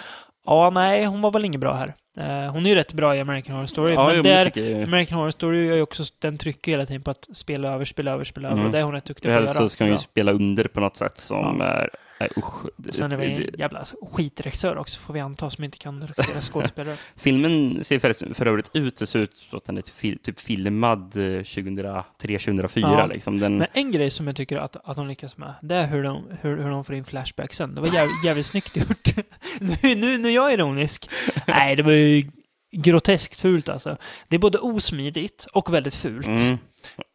Ja, 0.46 0.70
nej, 0.70 1.04
hon 1.04 1.20
var 1.20 1.30
väl 1.30 1.44
inget 1.44 1.60
bra 1.60 1.74
här. 1.74 1.94
Eh, 2.16 2.50
hon 2.52 2.66
är 2.66 2.70
ju 2.70 2.74
rätt 2.74 2.92
bra 2.92 3.16
i 3.16 3.20
American 3.20 3.54
Horror 3.54 3.66
Story, 3.66 3.94
Ja, 3.94 4.06
men 4.06 4.16
jo, 4.16 4.22
där, 4.22 4.52
jag 4.58 4.82
American 4.82 5.18
Horror 5.18 5.30
Story 5.30 5.68
är 5.68 5.82
också, 5.82 6.02
den 6.18 6.38
trycker 6.38 6.72
hela 6.72 6.86
tiden 6.86 7.02
på 7.02 7.10
att 7.10 7.28
spela 7.32 7.68
över, 7.74 7.84
spela 7.84 8.10
över, 8.10 8.24
spela 8.24 8.48
över. 8.48 8.56
Mm. 8.56 8.66
Och 8.66 8.72
det 8.72 8.78
är 8.78 8.82
hon 8.82 8.92
rätt 8.94 9.04
duktig 9.04 9.32
på 9.32 9.38
att 9.38 9.48
så 9.54 9.60
göra. 9.60 9.68
ska 9.68 9.84
hon 9.84 9.92
ju 9.92 9.98
spela 9.98 10.32
under 10.32 10.64
på 10.64 10.80
något 10.80 10.96
sätt 10.96 11.18
som 11.18 11.56
Ja. 11.60 11.64
är... 11.66 11.90
Nej, 12.20 12.30
usch. 12.36 12.54
Det- 12.76 12.92
Sen 12.92 13.12
är 13.12 13.16
vi 13.16 13.26
en 13.26 13.58
jävla 13.58 13.84
skitregissör 14.12 14.76
också, 14.78 14.98
får 15.00 15.14
vi 15.14 15.20
anta, 15.20 15.50
som 15.50 15.64
inte 15.64 15.78
kan 15.78 16.06
regissera 16.06 16.40
skådespelare. 16.40 16.96
Filmen 17.16 17.84
ser 17.84 17.98
för, 17.98 18.34
för 18.34 18.46
övrigt 18.46 18.70
ut, 18.72 18.96
det 18.96 19.06
ser 19.06 19.18
ut 19.18 19.36
som 19.36 19.58
att 19.58 19.64
den 19.64 19.78
är 19.78 19.82
fil, 19.82 20.18
typ 20.22 20.40
filmad 20.40 21.16
eh, 21.16 21.20
2003-2004 21.20 22.68
Ja. 22.80 23.06
liksom. 23.06 23.38
Den, 23.38 23.58
Men 23.58 23.66
en 23.72 23.90
grej 23.92 24.10
som 24.10 24.26
jag 24.26 24.36
tycker 24.36 24.56
att, 24.56 24.76
att 24.84 24.96
de 24.96 25.08
lyckas 25.08 25.36
med, 25.36 25.54
det 25.62 25.74
är 25.74 25.86
hur 25.86 26.02
de, 26.02 26.24
hur, 26.40 26.56
hur 26.62 26.70
de 26.70 26.84
får 26.84 26.94
in 26.94 27.04
flashbacksen. 27.04 27.74
Det 27.74 27.80
var 27.80 27.88
jävligt, 27.94 28.24
jävligt 28.24 28.46
snyggt 28.46 28.76
gjort. 28.76 29.08
nu, 29.60 29.94
nu, 29.94 30.18
nu 30.18 30.28
är 30.28 30.34
jag 30.34 30.52
ironisk. 30.52 31.10
Nej, 31.46 31.76
det 31.76 31.82
var 31.82 31.92
ju 31.92 32.07
groteskt 32.72 33.40
fult 33.40 33.68
alltså. 33.68 33.96
Det 34.28 34.36
är 34.36 34.40
både 34.40 34.58
osmidigt 34.58 35.46
och 35.52 35.74
väldigt 35.74 35.94
fult. 35.94 36.26
mm, 36.26 36.58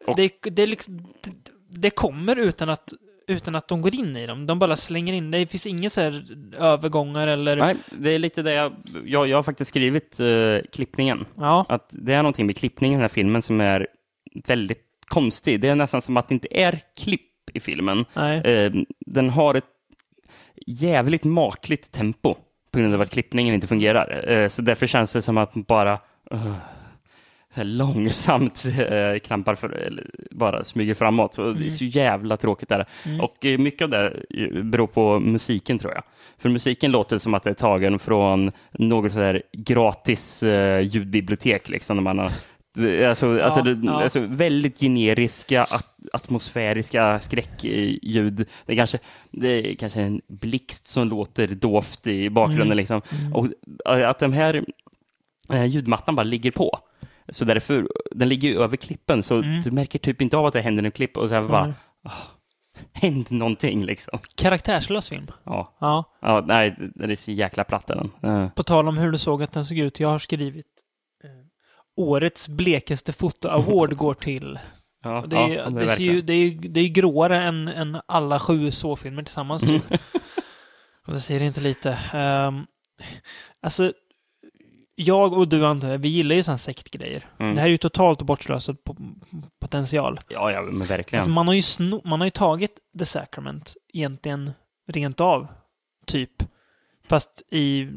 och- 0.06 0.16
Det, 0.16 0.32
det, 0.42 0.66
liksom, 0.66 0.96
det, 1.22 1.30
det 1.68 1.90
kommer 1.90 2.36
utan 2.36 2.68
att, 2.68 2.92
utan 3.28 3.54
att 3.54 3.68
de 3.68 3.82
går 3.82 3.94
in 3.94 4.16
i 4.16 4.26
dem. 4.26 4.46
De 4.46 4.58
bara 4.58 4.76
slänger 4.76 5.12
in. 5.12 5.30
Det 5.30 5.46
finns 5.46 5.66
inga 5.66 5.90
så 5.90 6.00
här 6.00 6.24
övergångar 6.58 7.26
eller... 7.26 7.56
nej, 7.56 7.76
det 7.98 8.10
är 8.10 8.18
lite 8.18 8.42
det 8.42 8.52
jag... 8.52 8.72
Jag, 9.04 9.28
jag 9.28 9.36
har 9.38 9.42
faktiskt 9.42 9.68
skrivit 9.68 10.20
eh, 10.20 10.58
klippningen. 10.72 11.24
Ja, 11.38 11.66
Att 11.68 11.88
det 11.90 12.12
är 12.14 12.22
någonting 12.22 12.46
med 12.46 12.56
klippningen 12.56 12.92
i 12.94 12.96
den 12.96 13.02
här 13.02 13.08
filmen 13.08 13.42
som 13.42 13.60
är 13.60 13.86
väldigt 14.46 14.84
konstig. 15.06 15.60
Det 15.60 15.68
är 15.68 15.74
nästan 15.74 16.02
som 16.02 16.16
att 16.16 16.28
det 16.28 16.34
inte 16.34 16.48
är 16.50 16.80
klipp 16.98 17.30
i 17.52 17.60
filmen. 17.60 18.04
nej. 18.14 18.38
Eh, 18.38 18.72
den 19.06 19.30
har 19.30 19.54
ett 19.54 19.64
jävligt 20.66 21.24
makligt 21.24 21.92
tempo 21.92 22.34
på 22.74 22.80
grund 22.80 22.94
av 22.94 23.00
att 23.00 23.10
klippningen 23.10 23.54
inte 23.54 23.66
fungerar. 23.66 24.30
Eh, 24.30 24.48
så 24.48 24.62
därför 24.62 24.86
känns 24.86 25.12
det 25.12 25.22
som 25.22 25.38
att 25.38 25.54
bara 25.54 25.98
här 27.54 27.64
långsamt 27.64 28.64
eh, 28.78 29.18
klampar 29.18 29.54
för, 29.54 29.70
eller 29.70 30.10
bara 30.30 30.64
smyger 30.64 30.94
framåt. 30.94 31.38
Och 31.38 31.56
Det 31.56 31.66
är 31.66 31.70
så 31.70 31.84
jävla 31.84 32.36
tråkigt 32.36 32.68
där. 32.68 32.86
Mm. 33.04 33.20
Och 33.20 33.36
mycket 33.58 33.82
av 33.82 33.90
det 33.90 34.12
beror 34.62 34.86
på 34.86 35.20
musiken 35.20 35.78
tror 35.78 35.92
jag. 35.92 36.02
För 36.38 36.48
musiken 36.48 36.90
låter 36.90 37.18
som 37.18 37.34
att 37.34 37.42
det 37.42 37.50
är 37.50 37.54
tagen 37.54 37.98
från 37.98 38.52
något 38.72 39.12
sådär 39.12 39.42
gratis 39.52 40.42
eh, 40.42 40.80
ljudbibliotek. 40.80 41.68
Liksom, 41.68 41.96
när 41.96 42.02
man 42.02 42.18
har, 42.18 42.32
alltså, 43.08 43.40
alltså, 43.42 43.62
det, 43.62 43.86
ja. 43.86 44.02
alltså 44.02 44.20
väldigt 44.20 44.80
generiska, 44.80 45.62
at, 45.62 45.86
atmosfäriska 46.12 47.20
skräckljud. 47.20 48.48
Det 48.66 48.76
kanske, 48.76 48.98
det 49.30 49.48
är 49.48 49.74
kanske 49.74 50.00
en 50.02 50.20
blixt 50.28 50.86
som 50.86 51.08
låter 51.08 51.46
dovt 51.46 52.06
i 52.06 52.30
bakgrunden. 52.30 52.66
Mm. 52.66 52.76
Liksom. 52.76 53.00
Och 53.34 53.48
eh, 53.98 54.08
att 54.10 54.18
de 54.18 54.32
här 54.32 54.64
eh, 55.52 55.64
ljudmattan 55.66 56.14
bara 56.16 56.22
ligger 56.22 56.50
på. 56.50 56.78
Så 57.28 57.44
därför, 57.44 57.88
den 58.10 58.28
ligger 58.28 58.48
ju 58.48 58.58
över 58.62 58.76
klippen, 58.76 59.22
så 59.22 59.34
Mm. 59.36 59.62
du 59.62 59.70
märker 59.70 59.98
typ 59.98 60.22
inte 60.22 60.36
av 60.36 60.46
att 60.46 60.52
det 60.52 60.60
händer 60.60 60.82
en 60.84 60.90
klipp 60.90 61.16
och 61.16 61.28
så 61.28 61.34
här 61.34 61.42
bara, 61.42 61.64
Nej. 61.66 61.74
händer 62.92 63.34
någonting 63.34 63.84
liksom. 63.84 64.18
Karaktärslös 64.36 65.08
film. 65.08 65.26
Ja, 65.44 65.76
Ja. 65.80 66.04
ja 66.22 66.44
nej, 66.46 66.76
det 66.94 67.04
är 67.12 67.16
så 67.16 67.30
jäkla 67.32 67.64
platt 67.64 67.86
den. 67.86 68.10
Eh, 68.22 68.48
På 68.48 68.62
tal 68.62 68.88
om 68.88 68.98
hur 68.98 69.10
du 69.12 69.18
såg 69.18 69.42
att 69.42 69.52
den 69.52 69.64
såg 69.64 69.78
ut. 69.78 70.00
Jag 70.00 70.08
har 70.08 70.18
skrivit 70.18 70.66
eh, 70.66 70.73
Årets 71.96 72.48
blekaste 72.48 73.12
foto-award 73.12 73.94
går 73.96 74.14
till... 74.14 74.58
Ja, 75.02 75.24
det, 75.26 75.36
är, 75.36 75.70
det, 75.70 75.96
ju, 75.96 76.22
det, 76.22 76.32
är, 76.32 76.68
det 76.68 76.80
är 76.80 76.88
gråare 76.88 77.42
än, 77.42 77.68
än 77.68 78.00
alla 78.06 78.38
sju 78.38 78.70
så-filmer 78.70 79.22
tillsammans 79.22 79.62
typ. 79.62 79.84
och 81.06 81.12
det 81.12 81.20
säger 81.20 81.42
inte 81.42 81.60
lite. 81.60 81.98
Um, 82.14 82.66
alltså, 83.62 83.92
jag 84.94 85.32
och 85.32 85.48
du 85.48 85.66
antar 85.66 85.88
jag, 85.88 85.98
vi 85.98 86.08
gillar 86.08 86.36
ju 86.36 86.42
sådana 86.42 86.58
sektgrejer. 86.58 87.26
Mm. 87.38 87.54
Det 87.54 87.60
här 87.60 87.68
är 87.68 87.70
ju 87.70 87.76
totalt 87.76 88.22
bortslösad 88.22 88.76
po- 88.84 89.20
potential. 89.60 90.20
Ja, 90.28 90.52
ja, 90.52 90.62
men 90.62 90.86
verkligen. 90.86 91.20
Alltså 91.20 91.30
man 91.30 91.48
har 91.48 91.54
ju 91.54 91.62
man 92.04 92.20
har 92.20 92.26
ju 92.26 92.30
tagit 92.30 92.78
The 92.98 93.06
Sacrament 93.06 93.74
egentligen 93.92 94.52
rent 94.88 95.20
av, 95.20 95.46
typ. 96.06 96.42
Fast 97.08 97.42
i, 97.50 97.88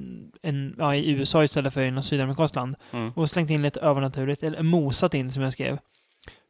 en, 0.41 0.75
ja, 0.77 0.95
i 0.95 1.09
USA 1.11 1.43
istället 1.43 1.73
för 1.73 1.81
i 1.81 1.91
något 1.91 2.05
sydamerikanskt 2.05 2.55
land. 2.55 2.75
Mm. 2.93 3.11
Och 3.15 3.29
slängt 3.29 3.49
in 3.49 3.61
lite 3.61 3.79
övernaturligt, 3.79 4.43
eller 4.43 4.63
mosat 4.63 5.13
in 5.13 5.31
som 5.31 5.41
jag 5.43 5.53
skrev. 5.53 5.77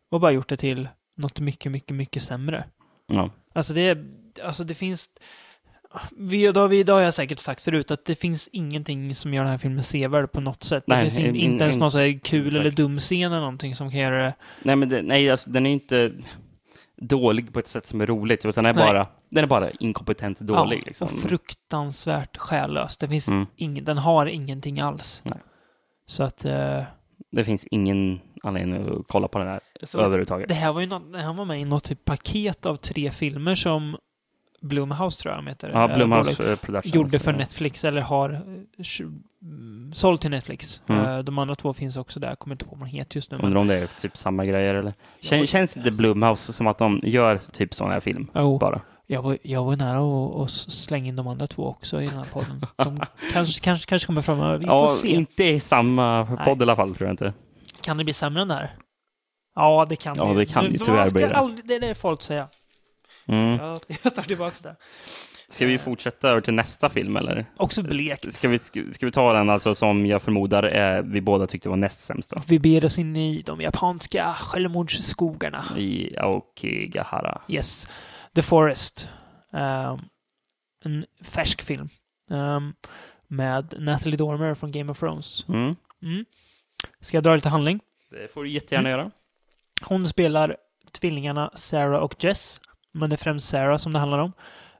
och 0.09 0.19
bara 0.19 0.31
gjort 0.31 0.49
det 0.49 0.57
till 0.57 0.87
något 1.15 1.39
mycket, 1.39 1.71
mycket, 1.71 1.95
mycket 1.95 2.23
sämre. 2.23 2.63
Ja. 3.07 3.29
Alltså 3.53 3.73
det, 3.73 3.81
är- 3.81 4.05
alltså 4.43 4.63
det 4.63 4.75
finns... 4.75 5.09
Vi, 6.17 6.51
då, 6.51 6.59
har 6.59 6.67
vi, 6.67 6.83
då 6.83 6.93
har 6.93 7.01
jag 7.01 7.13
säkert 7.13 7.39
sagt 7.39 7.61
förut 7.63 7.91
att 7.91 8.05
det 8.05 8.15
finns 8.15 8.49
ingenting 8.51 9.15
som 9.15 9.33
gör 9.33 9.43
den 9.43 9.51
här 9.51 9.57
filmen 9.57 9.83
sevärd 9.83 10.31
på 10.31 10.41
något 10.41 10.63
sätt. 10.63 10.83
Det 10.87 10.95
Nej, 10.95 11.03
finns 11.09 11.19
in, 11.19 11.25
in- 11.25 11.35
inte 11.35 11.63
ens 11.63 11.75
in- 11.75 11.79
någon 11.79 11.91
så 11.91 12.19
kul 12.23 12.47
eller 12.47 12.59
Exakt. 12.61 12.77
dum 12.77 12.99
scen 12.99 13.31
eller 13.31 13.39
någonting 13.39 13.75
som 13.75 13.91
kan 13.91 13.99
göra 13.99 14.23
det... 14.23 14.33
Nej, 14.63 14.75
men 14.75 14.89
det, 14.89 15.01
nej, 15.01 15.31
alltså, 15.31 15.49
den 15.49 15.65
är 15.65 15.69
inte 15.71 16.11
dålig 17.01 17.53
på 17.53 17.59
ett 17.59 17.67
sätt 17.67 17.85
som 17.85 18.01
är 18.01 18.05
roligt, 18.05 18.45
utan 18.45 18.63
den 18.63 18.75
är, 18.75 18.79
Nej. 18.79 18.93
bara, 18.93 19.07
den 19.29 19.43
är 19.43 19.47
bara 19.47 19.69
inkompetent 19.71 20.39
dålig. 20.39 20.77
Ja, 20.77 20.83
liksom. 20.85 21.05
och 21.07 21.19
fruktansvärt 21.19 22.37
själlös. 22.37 22.97
Det 22.97 23.07
finns 23.07 23.27
Mm. 23.27 23.45
ingen, 23.55 23.85
den 23.85 23.97
har 23.97 24.25
ingenting 24.25 24.79
alls. 24.79 25.21
Nej. 25.25 25.39
Så 26.07 26.23
att... 26.23 26.45
eh, 26.45 26.83
Det 27.31 27.43
finns 27.43 27.65
ingen 27.71 28.19
anledning 28.43 28.87
att 28.99 29.05
kolla 29.07 29.27
på 29.27 29.39
den 29.39 29.47
här 29.47 29.59
överhuvudtaget. 29.97 30.47
det 30.47 30.53
här 30.53 30.73
var 30.73 30.81
ju 30.81 30.87
något, 30.87 31.13
det 31.13 31.19
här 31.21 31.33
var 31.33 31.45
med 31.45 31.61
i 31.61 31.65
något 31.65 31.83
typ 31.83 32.05
paket 32.05 32.65
av 32.65 32.75
tre 32.75 33.11
filmer 33.11 33.55
som 33.55 33.97
Blumhouse 34.61 35.21
tror 35.21 35.33
jag 35.35 35.43
de 35.43 35.47
heter. 35.47 35.69
Ja, 35.73 35.89
eh, 35.89 35.95
Blumhouse 35.95 36.51
eh, 36.51 36.55
Productions. 36.55 36.95
gjorde 36.95 37.19
för 37.19 37.31
ja. 37.31 37.37
Netflix 37.37 37.83
eller 37.85 38.01
har 38.01 38.29
eh, 38.29 38.39
mm, 39.41 39.91
sålt 39.93 40.21
till 40.21 40.31
Netflix. 40.31 40.81
Mm. 40.87 41.25
De 41.25 41.37
andra 41.39 41.55
två 41.55 41.73
finns 41.73 41.97
också 41.97 42.19
där. 42.19 42.35
Kommer 42.35 42.53
inte 42.55 42.65
på 42.65 42.75
vad 42.75 42.79
de 42.87 42.91
heter 42.91 43.15
just 43.17 43.31
nu. 43.31 43.37
Undrar 43.43 43.59
om 43.61 43.67
det 43.67 43.75
är 43.75 43.87
typ 43.87 44.17
samma 44.17 44.45
grejer 44.45 44.75
eller? 44.75 44.93
Kän, 45.21 45.39
Ja. 45.39 45.45
Känns 45.45 45.77
inte 45.77 45.91
Blumhouse 45.91 46.53
som 46.53 46.67
att 46.67 46.77
de 46.77 46.99
gör 47.03 47.37
typ 47.37 47.73
sån 47.73 47.91
här 47.91 47.99
film? 47.99 48.27
Jo, 48.35 48.57
Bara. 48.57 48.81
jag, 49.07 49.21
var, 49.21 49.37
jag 49.43 49.63
var 49.63 49.75
nära 49.75 50.43
att 50.43 50.49
slänga 50.51 51.07
in 51.07 51.15
de 51.15 51.27
andra 51.27 51.47
två 51.47 51.67
också 51.67 52.01
i 52.01 52.07
den 52.07 52.17
här 52.17 52.25
podden. 52.25 52.61
De 52.75 52.99
kanske, 53.33 53.63
kanske, 53.63 53.89
kanske 53.89 54.05
kommer 54.05 54.21
framöver. 54.21 54.57
Vi 54.57 54.65
får 54.65 54.75
Ja, 54.75 54.87
se. 54.87 55.07
inte 55.07 55.43
i 55.43 55.59
samma 55.59 56.23
Nej. 56.23 56.45
podd 56.45 56.59
i 56.59 56.63
alla 56.63 56.75
fall, 56.75 56.95
tror 56.95 57.07
jag 57.07 57.13
inte. 57.13 57.33
Kan 57.81 57.97
det 57.97 58.03
bli 58.03 58.13
sämre 58.13 58.41
än 58.41 58.47
det 58.47 58.53
här? 58.53 58.75
Ja, 59.55 59.85
det 59.89 59.95
kan 59.95 60.15
Ja, 60.17 60.29
ju. 60.31 60.37
det 60.37 60.45
kan 60.45 60.71
ju 60.71 60.77
tyvärr 60.77 61.09
bli 61.11 61.21
det. 61.21 61.35
Aldrig, 61.37 61.67
det 61.67 61.75
är 61.75 61.79
det 61.79 61.95
folk 61.95 62.21
säger. 62.21 62.45
Mm. 63.27 63.59
Ja, 63.59 63.79
jag 64.03 64.15
tar 64.15 64.23
tillbaka 64.23 64.55
det. 64.63 64.75
Ska 65.49 65.65
vi 65.65 65.77
fortsätta 65.77 66.29
över 66.29 66.41
till 66.41 66.53
nästa 66.53 66.89
film, 66.89 67.17
eller? 67.17 67.45
Också 67.57 67.83
blekt. 67.83 68.33
Ska 68.33 68.47
vi, 68.47 68.59
ska, 68.59 68.83
ska 68.91 69.05
vi 69.05 69.11
ta 69.11 69.33
den 69.33 69.49
alltså 69.49 69.75
som 69.75 70.05
jag 70.05 70.21
förmodar 70.21 70.63
är, 70.63 71.01
vi 71.01 71.21
båda 71.21 71.47
tyckte 71.47 71.69
var 71.69 71.75
näst 71.77 71.99
sämst 71.99 72.29
då? 72.29 72.41
Vi 72.47 72.59
ber 72.59 72.85
oss 72.85 72.97
in 72.97 73.15
i 73.15 73.41
de 73.41 73.61
japanska 73.61 74.33
självmordsskogarna. 74.39 75.63
I 75.77 76.17
Aokigahara. 76.17 77.41
Yes. 77.47 77.87
The 78.35 78.41
Forest. 78.41 79.09
Ehm, 79.53 79.99
en 80.85 81.05
färsk 81.23 81.61
film. 81.61 81.89
Ehm, 82.29 82.73
med 83.27 83.73
Natalie 83.77 84.17
Dormer 84.17 84.55
från 84.55 84.71
Game 84.71 84.91
of 84.91 84.99
Thrones. 84.99 85.45
Mm. 85.49 85.75
Mm. 86.03 86.25
Ska 87.01 87.17
jag 87.17 87.23
dra 87.23 87.35
lite 87.35 87.49
handling? 87.49 87.79
Det 88.11 88.33
får 88.33 88.43
du 88.43 88.49
jättegärna 88.49 88.89
Mm. 88.89 88.99
göra. 88.99 89.11
Hon 89.81 90.05
spelar 90.05 90.55
tvillingarna 90.91 91.51
Sarah 91.55 91.99
och 92.01 92.23
Jess. 92.23 92.61
Men 92.97 93.09
det 93.09 93.15
är 93.15 93.17
främst 93.17 93.49
Sarah 93.49 93.77
som 93.77 93.93
det 93.93 93.99
handlar 93.99 94.19
om. 94.19 94.33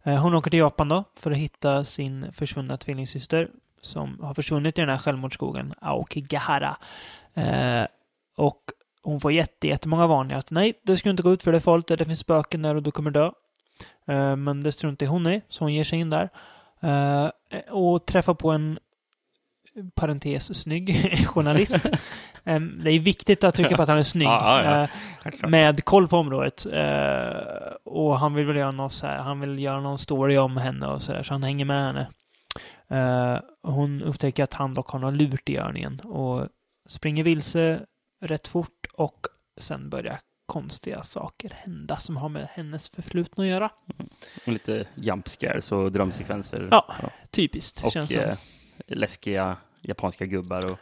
Eh, 0.04 0.16
hon 0.16 0.36
åker 0.36 0.52
till 0.52 0.60
Japan 0.60 0.90
då 0.90 1.04
för 1.16 1.32
att 1.32 1.38
hitta 1.38 1.86
sin 1.86 2.32
försvunna 2.32 2.78
tvillingsyster 2.78 3.50
som 3.82 4.20
har 4.22 4.34
försvunnit 4.34 4.78
i 4.78 4.82
den 4.82 4.90
här 4.90 4.98
självmordsskogen, 4.98 5.74
Aokigahara. 5.82 6.78
Eh, 7.34 7.86
och 8.38 8.62
hon 9.04 9.20
får 9.20 9.32
jätte, 9.32 9.68
jättemånga 9.68 10.08
varningar 10.08 10.38
att 10.38 10.52
nej, 10.52 10.74
du 10.84 10.98
ska 10.98 11.10
inte 11.10 11.24
gå 11.24 11.34
ut 11.34 11.44
för 11.44 11.52
det 11.52 11.58
är 11.58 11.60
farligt, 11.60 11.88
det 11.88 12.06
finns 12.06 12.20
spöken 12.20 12.62
där 12.62 12.76
och 12.76 12.84
du 12.84 12.91
kommer 12.91 13.12
dö. 13.12 13.32
Eh, 14.08 14.36
men 14.36 14.63
det 14.63 14.72
struntar 14.72 15.06
hon 15.06 15.28
i, 15.28 15.41
så 15.50 15.63
hon 15.63 15.74
ger 15.74 15.84
sig 15.84 16.00
in 16.00 16.10
där. 16.10 16.30
Eh, 16.80 17.30
och 17.70 18.06
träffar 18.06 18.34
på 18.34 18.52
en 18.52 18.80
parentes 19.96 20.62
snygg 20.62 21.18
journalist. 21.28 21.92
Det 22.84 22.92
är 22.92 23.00
viktigt 23.00 23.44
att 23.44 23.56
trycka 23.56 23.76
på 23.76 23.82
att 23.82 23.90
han 23.90 23.98
är 23.98 24.04
snygg. 24.04 24.28
Ja, 24.28 24.63
ja, 24.63 24.88
ja. 25.24 25.32
Eh, 25.44 25.50
med 25.50 25.86
koll 25.86 26.08
på 26.08 26.18
området. 26.18 26.66
Eh, 26.66 27.74
och 27.84 28.20
han 28.20 28.34
vill 28.34 28.46
väl 28.46 28.56
göra 28.56 28.72
något 28.72 28.94
så 28.94 29.08
här, 29.08 29.18
han 29.18 29.40
vill 29.40 29.60
göra 29.60 29.82
någon 29.82 30.00
story 30.00 30.38
om 30.38 30.58
henne 30.58 30.88
och 30.88 31.02
så 31.02 31.13
där, 31.13 31.24
så 31.24 31.34
han 31.34 31.44
hänger 31.44 31.66
med 31.66 31.86
henne. 31.86 32.08
Eh, 32.90 33.40
hon 33.63 34.02
upptäcker 34.04 34.44
att 34.44 34.54
han 34.54 34.74
dock 34.74 34.90
har 34.90 35.00
något 35.00 35.13
lurt 35.13 35.50
i 35.50 35.54
görningen 35.54 36.00
och 36.00 36.48
springer 36.88 37.24
vilse 37.24 37.80
rätt 38.22 38.48
fort 38.48 38.88
och 38.94 39.28
sen 39.60 39.90
börjar 39.90 40.20
konstiga 40.46 41.04
saker 41.04 41.50
hända 41.56 41.98
som 41.98 42.18
har 42.18 42.30
med 42.30 42.48
hennes 42.52 42.90
förflutna 42.90 43.44
att 43.44 43.50
göra. 43.50 43.70
Och 44.46 44.54
lite 44.54 44.86
jump 44.96 45.30
scares 45.30 45.72
och 45.72 45.92
drömsekvenser. 45.92 46.68
Ja. 46.72 46.96
Typiskt, 47.32 47.84
Och 47.84 47.92
känns 47.92 48.13
som. 48.13 48.22
läskiga 48.88 49.58
japanska 49.82 50.26
gubbar. 50.26 50.72
Och, 50.72 50.78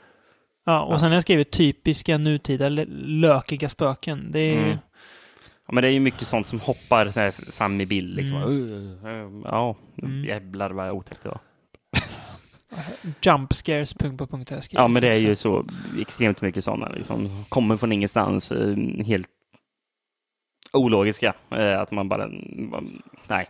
Ja, 0.67 0.81
och 0.81 0.93
ja. 0.93 0.97
sen 0.99 1.07
har 1.07 1.13
jag 1.13 1.21
skrivit 1.23 1.51
typiska 1.51 2.17
nutida 2.17 2.69
lökiga 2.69 3.69
spöken. 3.69 4.31
Det 4.31 4.39
är 4.39 4.57
Mm. 4.57 4.77
ja, 5.67 5.73
men 5.73 5.81
det 5.81 5.87
är 5.87 5.91
ju 5.91 5.99
mycket 5.99 6.27
sånt 6.27 6.47
som 6.47 6.59
hoppar 6.59 7.05
så 7.11 7.31
fram 7.51 7.81
i 7.81 7.85
bild. 7.85 8.15
Liksom. 8.15 8.37
Mm. 8.37 9.05
Uh, 9.05 9.05
uh, 9.05 9.41
ja, 9.45 9.75
Mm. 10.01 10.25
jävlar 10.25 10.69
vad 10.71 10.91
otäckt 10.91 11.23
det 11.23 11.29
var. 11.29 11.39
jump 13.21 13.53
scares, 13.53 13.93
punkt 13.93 14.17
på 14.17 14.27
punkt. 14.27 14.49
har 14.49 14.57
jag 14.57 14.63
skrivit 14.63 14.79
Ja, 14.81 14.87
men 14.87 15.01
det 15.01 15.07
är 15.07 15.15
ju 15.19 15.35
så 15.35 15.63
extremt 15.99 16.41
mycket 16.41 16.63
sådana. 16.63 16.89
Liksom. 16.89 17.45
Kommer 17.49 17.77
från 17.77 17.91
ingenstans. 17.91 18.51
eh, 18.51 18.75
Helt 19.05 19.27
ologiska. 20.73 21.33
eh, 21.51 21.79
Att 21.79 21.91
man 21.91 22.09
bara... 22.09 22.27
Nej. 23.27 23.49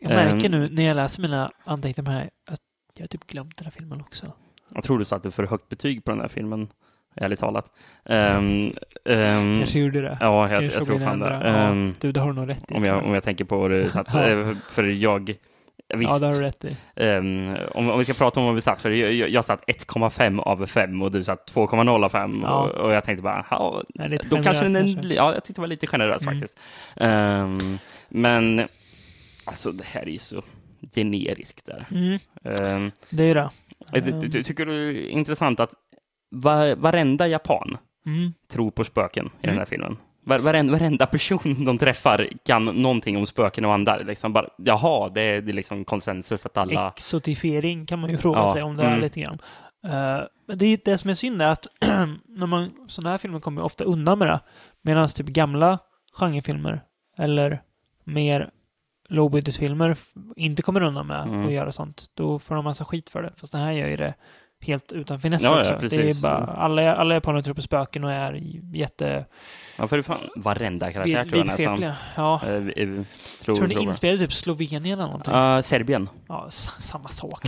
Jag 0.00 0.08
märker 0.08 0.46
Ehm. 0.46 0.52
nu 0.52 0.68
när 0.72 0.82
jag 0.84 0.94
läser 0.96 1.22
mina 1.22 1.50
anteckningar 1.64 2.10
här 2.10 2.30
att 2.46 2.60
jag 2.94 3.02
har 3.02 3.08
typ 3.08 3.26
glömt 3.26 3.56
den 3.56 3.64
här 3.64 3.70
filmen 3.72 4.00
också. 4.00 4.32
Jag 4.74 4.84
tror 4.84 4.98
du 4.98 5.04
satte 5.04 5.30
för 5.30 5.46
högt 5.46 5.68
betyg 5.68 6.04
på 6.04 6.10
den 6.10 6.20
här 6.20 6.28
filmen. 6.28 6.68
Ärligt 7.16 7.40
talat. 7.40 7.72
Um, 8.04 8.72
um, 9.04 9.58
Kanske 9.58 9.78
gjorde 9.78 10.00
det. 10.00 10.18
Ja, 10.20 10.50
jag, 10.50 10.62
jag 10.64 10.72
tror 10.72 10.84
fan 10.98 10.98
det. 10.98 11.26
ändra. 11.26 11.30
Ja, 11.48 11.54
Ehm, 11.68 11.94
du, 12.00 12.12
det 12.12 12.20
har 12.20 12.26
du 12.28 12.34
nog 12.34 12.50
rätt 12.50 12.70
i. 12.70 12.74
om, 12.74 12.84
jag, 12.84 13.04
om 13.04 13.14
jag 13.14 13.22
tänker 13.22 13.44
på 13.44 13.68
det. 13.68 13.96
Att, 13.96 14.14
eh, 14.14 14.52
för 14.70 14.84
jag... 14.84 15.34
Visst. 15.94 16.10
Ja, 16.12 16.18
det 16.18 16.26
har 16.26 16.32
du 16.32 16.40
rätt 16.40 16.64
i. 16.64 16.76
Ehm, 16.96 17.56
om, 17.74 17.90
om 17.90 17.98
vi 17.98 18.04
ska 18.04 18.14
prata 18.14 18.40
om 18.40 18.46
vad 18.46 18.54
vi 18.54 18.60
satt, 18.60 18.82
för 18.82 18.90
jag, 18.90 19.30
jag, 19.30 19.44
satt 19.44 19.64
1,5 19.66 20.40
av 20.40 20.66
5 20.66 21.02
och 21.02 21.12
du 21.12 21.24
satt 21.24 21.52
2,0 21.54 22.04
av 22.04 22.08
5. 22.08 22.40
Ja. 22.42 22.50
Och, 22.62 22.70
och 22.70 22.92
jag 22.92 23.04
tänkte 23.04 23.22
bara, 23.22 23.46
ja, 23.50 23.82
då 24.30 24.42
kanske 24.42 24.64
den 24.68 24.94
kanske. 24.94 25.14
ja, 25.14 25.34
jag 25.34 25.44
tyckte 25.44 25.58
det 25.58 25.62
var 25.62 25.68
lite 25.68 25.86
generös 25.86 26.22
Mm. 26.22 26.34
faktiskt. 26.34 26.58
Ehm, 26.96 27.78
men, 28.08 28.62
alltså 29.44 29.72
det 29.72 29.84
här 29.84 30.02
är 30.02 30.06
ju 30.10 30.18
så 30.18 30.42
generiskt 30.94 31.66
där. 31.66 31.86
Mm, 31.90 32.18
Ehm, 32.44 32.90
det 33.10 33.22
är 33.22 33.26
ju 33.28 33.34
det. 33.34 33.50
Ty- 33.92 34.44
tycker 34.44 34.66
du 34.66 34.92
det 34.92 34.98
är 35.00 35.08
intressant 35.10 35.60
att 35.60 35.70
va, 36.30 36.74
varenda 36.74 37.28
japan 37.28 37.78
Mm. 38.06 38.32
tror 38.50 38.70
på 38.70 38.84
spöken 38.84 39.26
i 39.26 39.30
den 39.40 39.50
Mm. 39.50 39.58
här 39.58 39.64
filmen? 39.66 39.96
Var, 40.24 40.38
varenda, 40.38 40.72
varenda 40.72 41.06
person 41.06 41.64
de 41.64 41.78
träffar 41.78 42.28
kan 42.44 42.64
någonting 42.64 43.16
om 43.16 43.26
spöken 43.26 43.64
och 43.64 43.72
andar. 43.74 44.04
Liksom 44.04 44.32
bara, 44.32 44.48
jaha, 44.56 45.08
det 45.08 45.20
är, 45.20 45.40
det 45.42 45.50
är 45.50 45.54
liksom 45.54 45.84
konsensus 45.84 46.46
att 46.46 46.56
alla... 46.56 46.88
Exotifiering 46.88 47.86
kan 47.86 47.98
man 47.98 48.10
ju 48.10 48.16
fråga 48.18 48.38
Ja, 48.38 48.52
sig 48.52 48.62
om 48.62 48.76
det 48.76 48.82
är 48.84 48.88
mm. 48.88 49.00
lite 49.00 49.20
grann. 49.20 49.38
Eh, 49.84 50.24
men 50.46 50.58
det, 50.58 50.66
är 50.66 50.78
det 50.84 50.98
som 50.98 51.10
är 51.10 51.14
synd 51.14 51.42
är 51.42 51.48
att 51.48 51.66
när 52.28 52.46
man, 52.46 52.70
sådana 52.86 53.10
här 53.10 53.18
filmer 53.18 53.40
kommer 53.40 53.62
ofta 53.64 53.84
undan 53.84 54.18
med 54.18 54.28
det. 54.28 54.40
Medan 54.82 55.08
typ 55.08 55.26
gamla 55.26 55.78
genrefilmer 56.12 56.80
eller 57.18 57.62
mer 58.04 58.50
lågbudgetfilmer 59.08 59.96
inte 60.36 60.62
kommer 60.62 60.80
undan 60.82 61.06
med 61.06 61.22
Mm. 61.22 61.46
att 61.46 61.52
göra 61.52 61.72
sånt. 61.72 62.06
Då 62.14 62.38
får 62.38 62.54
de 62.54 62.64
massa 62.64 62.84
skit 62.84 63.10
för 63.10 63.22
det. 63.22 63.32
Fast 63.36 63.52
det 63.52 63.58
här 63.58 63.72
gör 63.72 63.88
ju 63.88 63.96
det 63.96 64.14
helt 64.60 64.92
utan 64.92 65.20
finess 65.20 65.42
Ja, 65.42 65.50
ja, 65.54 65.60
också. 65.60 65.72
det 65.72 65.78
precis. 65.80 66.18
är 66.18 66.22
bara, 66.22 66.36
alla, 66.46 66.94
alla 66.96 67.14
japaner 67.14 67.42
tror 67.42 67.54
på 67.54 67.62
spöken 67.62 68.04
och 68.04 68.12
är 68.12 68.32
jätte... 68.76 69.24
Ja, 69.78 69.86
för 69.88 69.96
det 69.96 70.02
fan 70.02 70.18
varenda 70.36 70.92
karaktär 70.92 71.24
tror 71.24 71.36
jag 71.38 71.46
nästan. 71.46 71.92
Ja. 72.16 72.40
Vi- 72.60 73.04
tror, 73.42 73.54
Tror 73.56 73.66
ni 73.66 73.74
jag. 73.74 73.82
inspelade 73.82 74.18
typ 74.18 74.32
Slovenien 74.32 74.84
eller 75.00 75.06
någonting? 75.06 75.34
Ja, 75.34 75.62
Serbien. 75.62 76.08
Ja, 76.28 76.46
samma 76.78 77.08
sak. 77.08 77.44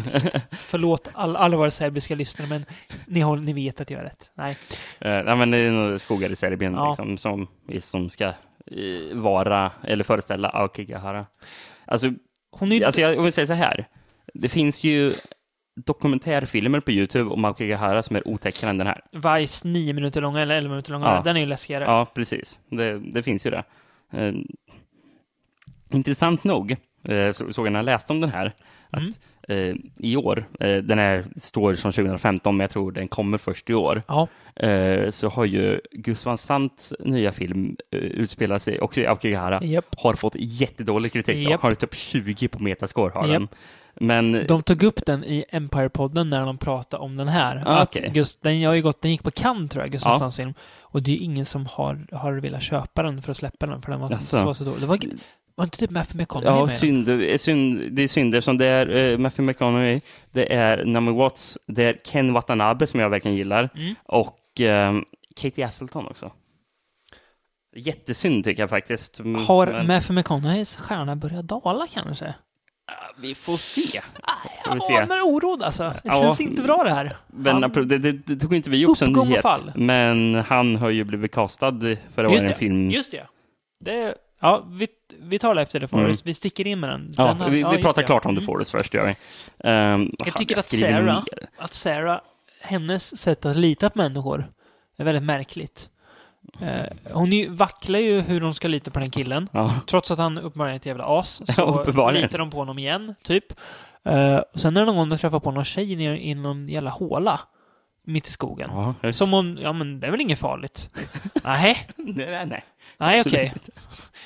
Förlåt 0.53 1.09
all, 1.13 1.37
alla 1.37 1.57
våra 1.57 1.71
serbiska 1.71 2.15
lyssnare, 2.15 2.49
men 2.49 2.65
ni, 3.07 3.21
håller, 3.21 3.43
ni 3.43 3.53
vet 3.53 3.81
att 3.81 3.91
jag 3.91 3.99
har 3.99 4.05
rätt. 4.05 4.31
Nej. 4.35 4.51
Uh, 5.05 5.11
nej, 5.25 5.37
men 5.37 5.51
det 5.51 5.59
är 5.59 5.71
nog 5.71 6.01
skogar 6.01 6.31
i 6.33 6.37
Serbien 6.37 6.75
Ja. 6.75 6.89
liksom, 6.89 7.19
som, 7.19 7.47
som 7.81 8.11
ska 8.11 8.33
vara, 9.13 9.71
eller 9.83 10.05
föreställa 10.05 10.49
Aokigahara. 10.49 11.27
Alltså, 11.85 12.13
Hon 12.51 12.73
är 12.73 12.87
alltså 12.87 13.01
jag 13.01 13.15
jag 13.15 13.23
vill 13.23 13.33
säga 13.33 13.47
så 13.47 13.53
här. 13.53 13.87
Det 14.35 14.49
finns 14.49 14.85
ju 14.85 15.13
dokumentärfilmer 15.87 16.81
på 16.81 16.91
YouTube 16.91 17.31
om 17.31 17.45
Aokigahara 17.45 18.03
som 18.03 18.17
är 18.17 18.29
otäckare 18.29 18.71
än 18.71 18.79
den 18.79 18.87
här. 18.87 19.01
Vice 19.39 19.69
nio 19.69 19.93
minuter 19.93 20.21
långa 20.21 20.41
eller 20.41 20.55
11 20.55 20.71
minuter 20.71 20.93
långa. 20.93 21.07
Ja. 21.07 21.23
Den 21.25 21.37
är 21.37 21.41
ju 21.41 21.47
läskigare. 21.47 21.85
Ja, 21.85 22.07
precis. 22.15 22.59
Det, 22.69 22.99
det 22.99 23.23
finns 23.23 23.47
ju 23.47 23.51
det. 23.51 23.65
Eh, 24.13 24.35
intressant 25.91 26.45
nog 26.45 26.77
eh, 27.05 27.33
så, 27.33 27.53
såg 27.53 27.67
jag 27.67 27.73
när 27.73 27.79
jag 27.79 27.85
läste 27.85 28.13
om 28.13 28.21
den 28.21 28.31
här 28.31 28.53
att 28.91 29.01
Mm. 29.01 29.13
Eh, 29.51 29.75
i 29.99 30.17
år, 30.17 30.45
eh, 30.61 30.77
den 30.77 30.99
här 30.99 31.25
står 31.37 31.75
som 31.75 31.93
2015, 31.93 32.57
men 32.57 32.65
jag 32.65 32.71
tror 32.71 32.93
den 32.93 33.09
kommer 33.09 33.39
först 33.39 33.71
i 33.71 33.75
år, 33.75 34.03
Ja. 34.09 34.29
eh, 34.57 35.11
så 35.11 35.29
har 35.29 35.45
ju 35.45 35.81
Gus 35.93 36.27
Van 36.27 36.39
Sant 36.39 36.93
nya 37.01 37.33
film 37.33 37.77
eh, 37.93 37.99
utspelat 37.99 38.63
sig 38.63 38.81
också 38.81 39.01
i 39.01 39.07
Aokigahara. 39.07 39.65
Japp. 39.65 39.87
Har 39.97 40.15
fått 40.15 40.35
jättedålig 40.39 41.13
kritik. 41.13 41.49
Japp. 41.49 41.61
Har 41.61 41.75
typ 41.75 41.95
20 41.95 42.49
på 42.49 42.63
metascore 42.63 43.13
har 43.15 43.29
Japp. 43.29 43.33
den. 43.33 43.49
Men 44.03 44.45
De 44.49 44.63
tog 44.63 44.83
upp 44.83 45.07
den 45.07 45.25
i 45.25 45.45
Empire-podden 45.53 46.25
när 46.31 46.47
de 46.47 46.59
pratade 46.59 47.03
om 47.03 47.17
den 47.17 47.29
här. 47.29 47.63
Ah, 47.67 47.79
att 47.79 48.01
just, 48.17 48.43
den, 48.43 48.65
har 48.65 48.75
ju 48.75 48.83
gått, 48.83 49.03
den 49.03 49.11
gick 49.11 49.23
på 49.23 49.31
Cannes 49.31 49.71
tror 49.71 49.85
jag, 49.85 49.93
Gustav 49.93 50.17
Ja. 50.21 50.31
Film. 50.31 50.55
Och 50.81 51.03
det 51.03 51.11
är 51.11 51.17
ju 51.17 51.21
ingen 51.21 51.47
som 51.47 51.67
har, 51.67 52.07
har 52.13 52.33
velat 52.33 52.63
köpa 52.63 53.03
den 53.03 53.23
för 53.23 53.31
att 53.31 53.37
släppa 53.37 53.67
den, 53.67 53.83
för 53.83 53.91
den 53.91 54.01
var 54.01 54.19
så, 54.19 54.55
så 54.55 54.65
dålig. 54.65 54.81
Det 54.81 54.87
var, 54.87 54.99
var 55.55 55.65
inte 55.65 55.79
typ 55.79 55.91
Matthew 55.91 56.23
McConaughey 56.23 56.59
Ja, 56.59 56.65
med? 56.67 56.73
är 56.75 57.37
synd, 57.39 57.93
det 57.97 58.03
är 58.03 58.09
synd 58.09 58.35
eftersom 58.35 58.59
det 58.59 58.67
är 58.67 58.89
uh, 58.91 59.19
Matthew 59.19 59.43
McConaughey, 59.53 60.01
det 60.33 60.55
är 60.55 60.85
Naomi 60.85 61.13
Watts, 61.13 61.59
det 61.67 61.85
är 61.85 61.93
Ken 62.05 62.33
Watanabe 62.33 62.87
som 62.87 63.01
jag 63.01 63.11
verkligen 63.11 63.37
gillar 63.37 63.69
Mm. 63.75 63.95
och 64.05 64.39
ehm, 64.61 65.05
Katie 65.41 65.65
Hasselton 65.65 66.07
också. 66.07 66.33
Jättesynd 67.77 68.45
tycker 68.45 68.63
jag 68.63 68.71
faktiskt. 68.71 69.21
M- 69.21 69.35
Har 69.35 69.67
men- 69.67 69.87
Matthew 69.87 70.13
McConaugheys 70.15 70.77
stjärna 70.77 71.17
börjat 71.17 71.45
dala 71.49 71.87
kanske? 71.95 72.35
Vi 73.19 73.35
får 73.35 73.57
se. 73.57 73.81
Får 74.65 74.73
vi 74.73 74.79
Jag 74.79 74.83
se. 74.83 74.97
anar 74.97 75.21
oroad 75.21 75.63
alltså. 75.63 75.83
Det 75.83 76.01
Ja. 76.05 76.23
känns 76.23 76.41
inte 76.41 76.63
bra 76.63 76.85
det 76.85 76.91
här. 76.95 77.17
Men 77.27 77.63
Han- 77.63 77.89
det, 77.89 77.99
det, 77.99 78.13
det 78.13 78.37
tog 78.37 78.55
inte 78.55 78.71
vi 78.71 78.87
upp 78.87 78.99
som 78.99 79.13
nyhet. 79.13 79.43
fall. 79.43 79.73
Men 79.75 80.35
han 80.35 80.77
har 80.77 80.91
ju 80.91 81.05
blivit 81.05 81.33
castad 81.33 81.81
förra 82.15 82.29
året 82.29 82.43
i 82.43 82.47
en 82.47 82.55
film. 82.55 82.91
just 82.91 83.11
det. 83.13 83.27
det 83.81 84.15
ja, 84.41 84.65
vi, 84.71 84.89
vi 85.19 85.39
tar 85.39 85.55
det 85.55 85.63
efter 85.63 85.81
det 85.81 85.89
Forrest. 85.89 86.27
Vi 86.27 86.35
sticker 86.35 86.67
in 86.67 86.81
med 86.81 86.91
den. 86.91 87.01
Mm. 87.01 87.13
Ja, 87.19 87.27
den 87.27 87.41
har- 87.41 87.51
vi, 87.51 87.61
ja, 87.61 87.71
vi 87.71 87.83
pratar 87.83 88.03
det. 88.03 88.07
klart 88.07 88.25
om 88.27 88.35
The 88.35 88.39
Mm. 88.41 88.47
Forest 88.47 88.71
först, 88.71 88.95
gör 88.95 89.05
vi. 89.07 89.11
Um, 89.71 90.13
Jag 90.27 90.37
tycker 90.37 90.59
att 90.59 90.69
Sarah, 90.69 91.23
att 91.59 91.73
Sarah, 91.73 92.21
hennes 92.63 93.17
sätt 93.19 93.45
att 93.45 93.57
lita 93.57 93.91
på 93.91 93.99
människor 93.99 94.51
är 94.97 95.05
väldigt 95.05 95.23
märkligt. 95.25 95.89
Eh, 96.61 97.13
hon 97.13 97.33
ju, 97.33 97.49
vacklar 97.51 97.99
ju 97.99 98.21
hur 98.21 98.41
hon 98.41 98.55
ska 98.55 98.69
lita 98.69 98.91
på 98.91 98.99
den 98.99 99.11
killen. 99.11 99.49
Ja, 99.53 99.75
Trots 99.87 100.11
att 100.11 100.19
han 100.19 100.39
uppenbarligen 100.39 100.75
är 100.75 100.77
ett 100.77 100.87
jävla 100.87 101.05
as, 101.19 101.43
så 101.55 102.11
litar 102.11 102.39
de 102.39 102.51
på 102.51 102.57
honom 102.57 102.79
igen, 102.79 103.15
typ. 103.25 103.45
Uh, 104.09 104.37
och 104.37 104.61
sen 104.61 104.77
är 104.77 104.81
det 104.81 104.87
någon 104.87 104.97
gång 104.97 105.09
de 105.09 105.19
träffar 105.19 105.41
på 105.41 105.51
någon 105.51 105.65
tjej 105.65 105.97
nere 105.97 106.21
i 106.23 106.35
någon 106.35 106.69
jävla 106.69 106.91
håla 106.91 107.41
mitt 108.07 108.29
i 108.29 108.31
skogen. 108.31 108.71
ja 109.03 109.13
Som 109.13 109.33
hon, 109.33 109.59
ja 109.63 109.73
men 109.73 110.01
det 110.01 110.07
är 110.07 110.11
väl 110.11 110.21
inget 110.21 110.39
farligt? 110.39 110.89
Nej, 111.45 111.87
nej, 111.97 112.47
nej, 112.47 112.63
nej. 112.99 113.21
okej. 113.27 113.53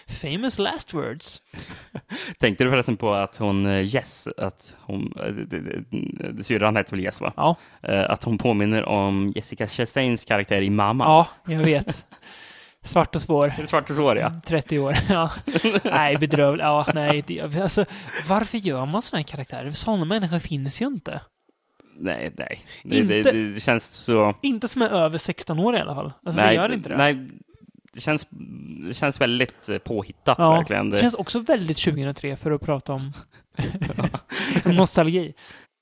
Famous 0.08 0.58
last 0.58 0.94
words. 0.94 1.42
Tänkte 2.38 2.64
du 2.64 2.70
förresten 2.70 2.96
på 2.96 3.14
att 3.14 3.36
hon, 3.36 3.66
eh, 3.66 3.82
Jess, 3.94 4.28
att 4.36 4.76
hon, 4.80 5.12
eh, 5.20 6.42
syrran 6.42 6.76
heter 6.76 6.90
väl 6.90 7.00
Jess 7.04 7.20
va? 7.20 7.32
Ja, 7.36 7.56
Eh, 7.82 8.10
Att 8.10 8.24
hon 8.24 8.38
påminner 8.38 8.84
om 8.84 9.32
Jessica 9.36 9.66
Chastains 9.66 10.24
karaktär 10.24 10.62
i 10.62 10.70
Mamma. 10.70 11.04
ja, 11.04 11.28
jag 11.52 11.58
vet. 11.64 12.06
Svart 12.82 13.14
och 13.14 13.20
svår. 13.20 13.52
Svart 13.66 13.90
och 13.90 13.96
svår 13.96 14.18
ja? 14.18 14.32
30 14.46 14.78
år. 14.78 14.96
Ja. 15.08 15.30
Nej, 15.84 16.16
bedrövligt. 16.16 16.62
Ja, 16.64 16.86
nej. 16.94 17.24
Det, 17.26 17.40
alltså, 17.62 17.84
varför 18.28 18.58
gör 18.58 18.86
man 18.86 19.02
sådana 19.02 19.18
här 19.18 19.24
karaktärer? 19.28 19.70
Sådana 19.70 20.04
människor 20.04 20.38
finns 20.38 20.82
ju 20.82 20.86
inte. 20.86 21.20
Nej, 21.98 22.32
nej. 22.38 22.60
Det, 22.84 22.98
Inte- 22.98 23.22
det, 23.32 23.52
det 23.54 23.60
känns 23.60 23.84
så... 23.90 24.34
Inte 24.42 24.68
som 24.68 24.82
är 24.82 24.88
över 24.88 25.18
16 25.18 25.58
år 25.58 25.76
i 25.76 25.80
alla 25.80 25.94
fall. 25.94 26.12
Alltså, 26.26 26.42
nej, 26.42 26.48
det 26.56 26.62
gör 26.62 26.72
inte 26.72 26.88
det. 26.88 26.96
Nej, 26.96 27.26
det 27.94 28.00
känns, 28.00 28.26
det 28.88 28.94
känns 28.94 29.20
väldigt 29.20 29.68
eh, 29.68 29.78
påhittat 29.78 30.38
ja, 30.38 30.52
verkligen. 30.56 30.90
det 30.90 30.98
känns 31.00 31.14
också 31.14 31.38
väldigt 31.40 31.78
2003 31.84 32.36
för 32.36 32.50
att 32.50 32.60
prata 32.60 32.92
om 32.92 33.12
nostalgi. 34.64 35.34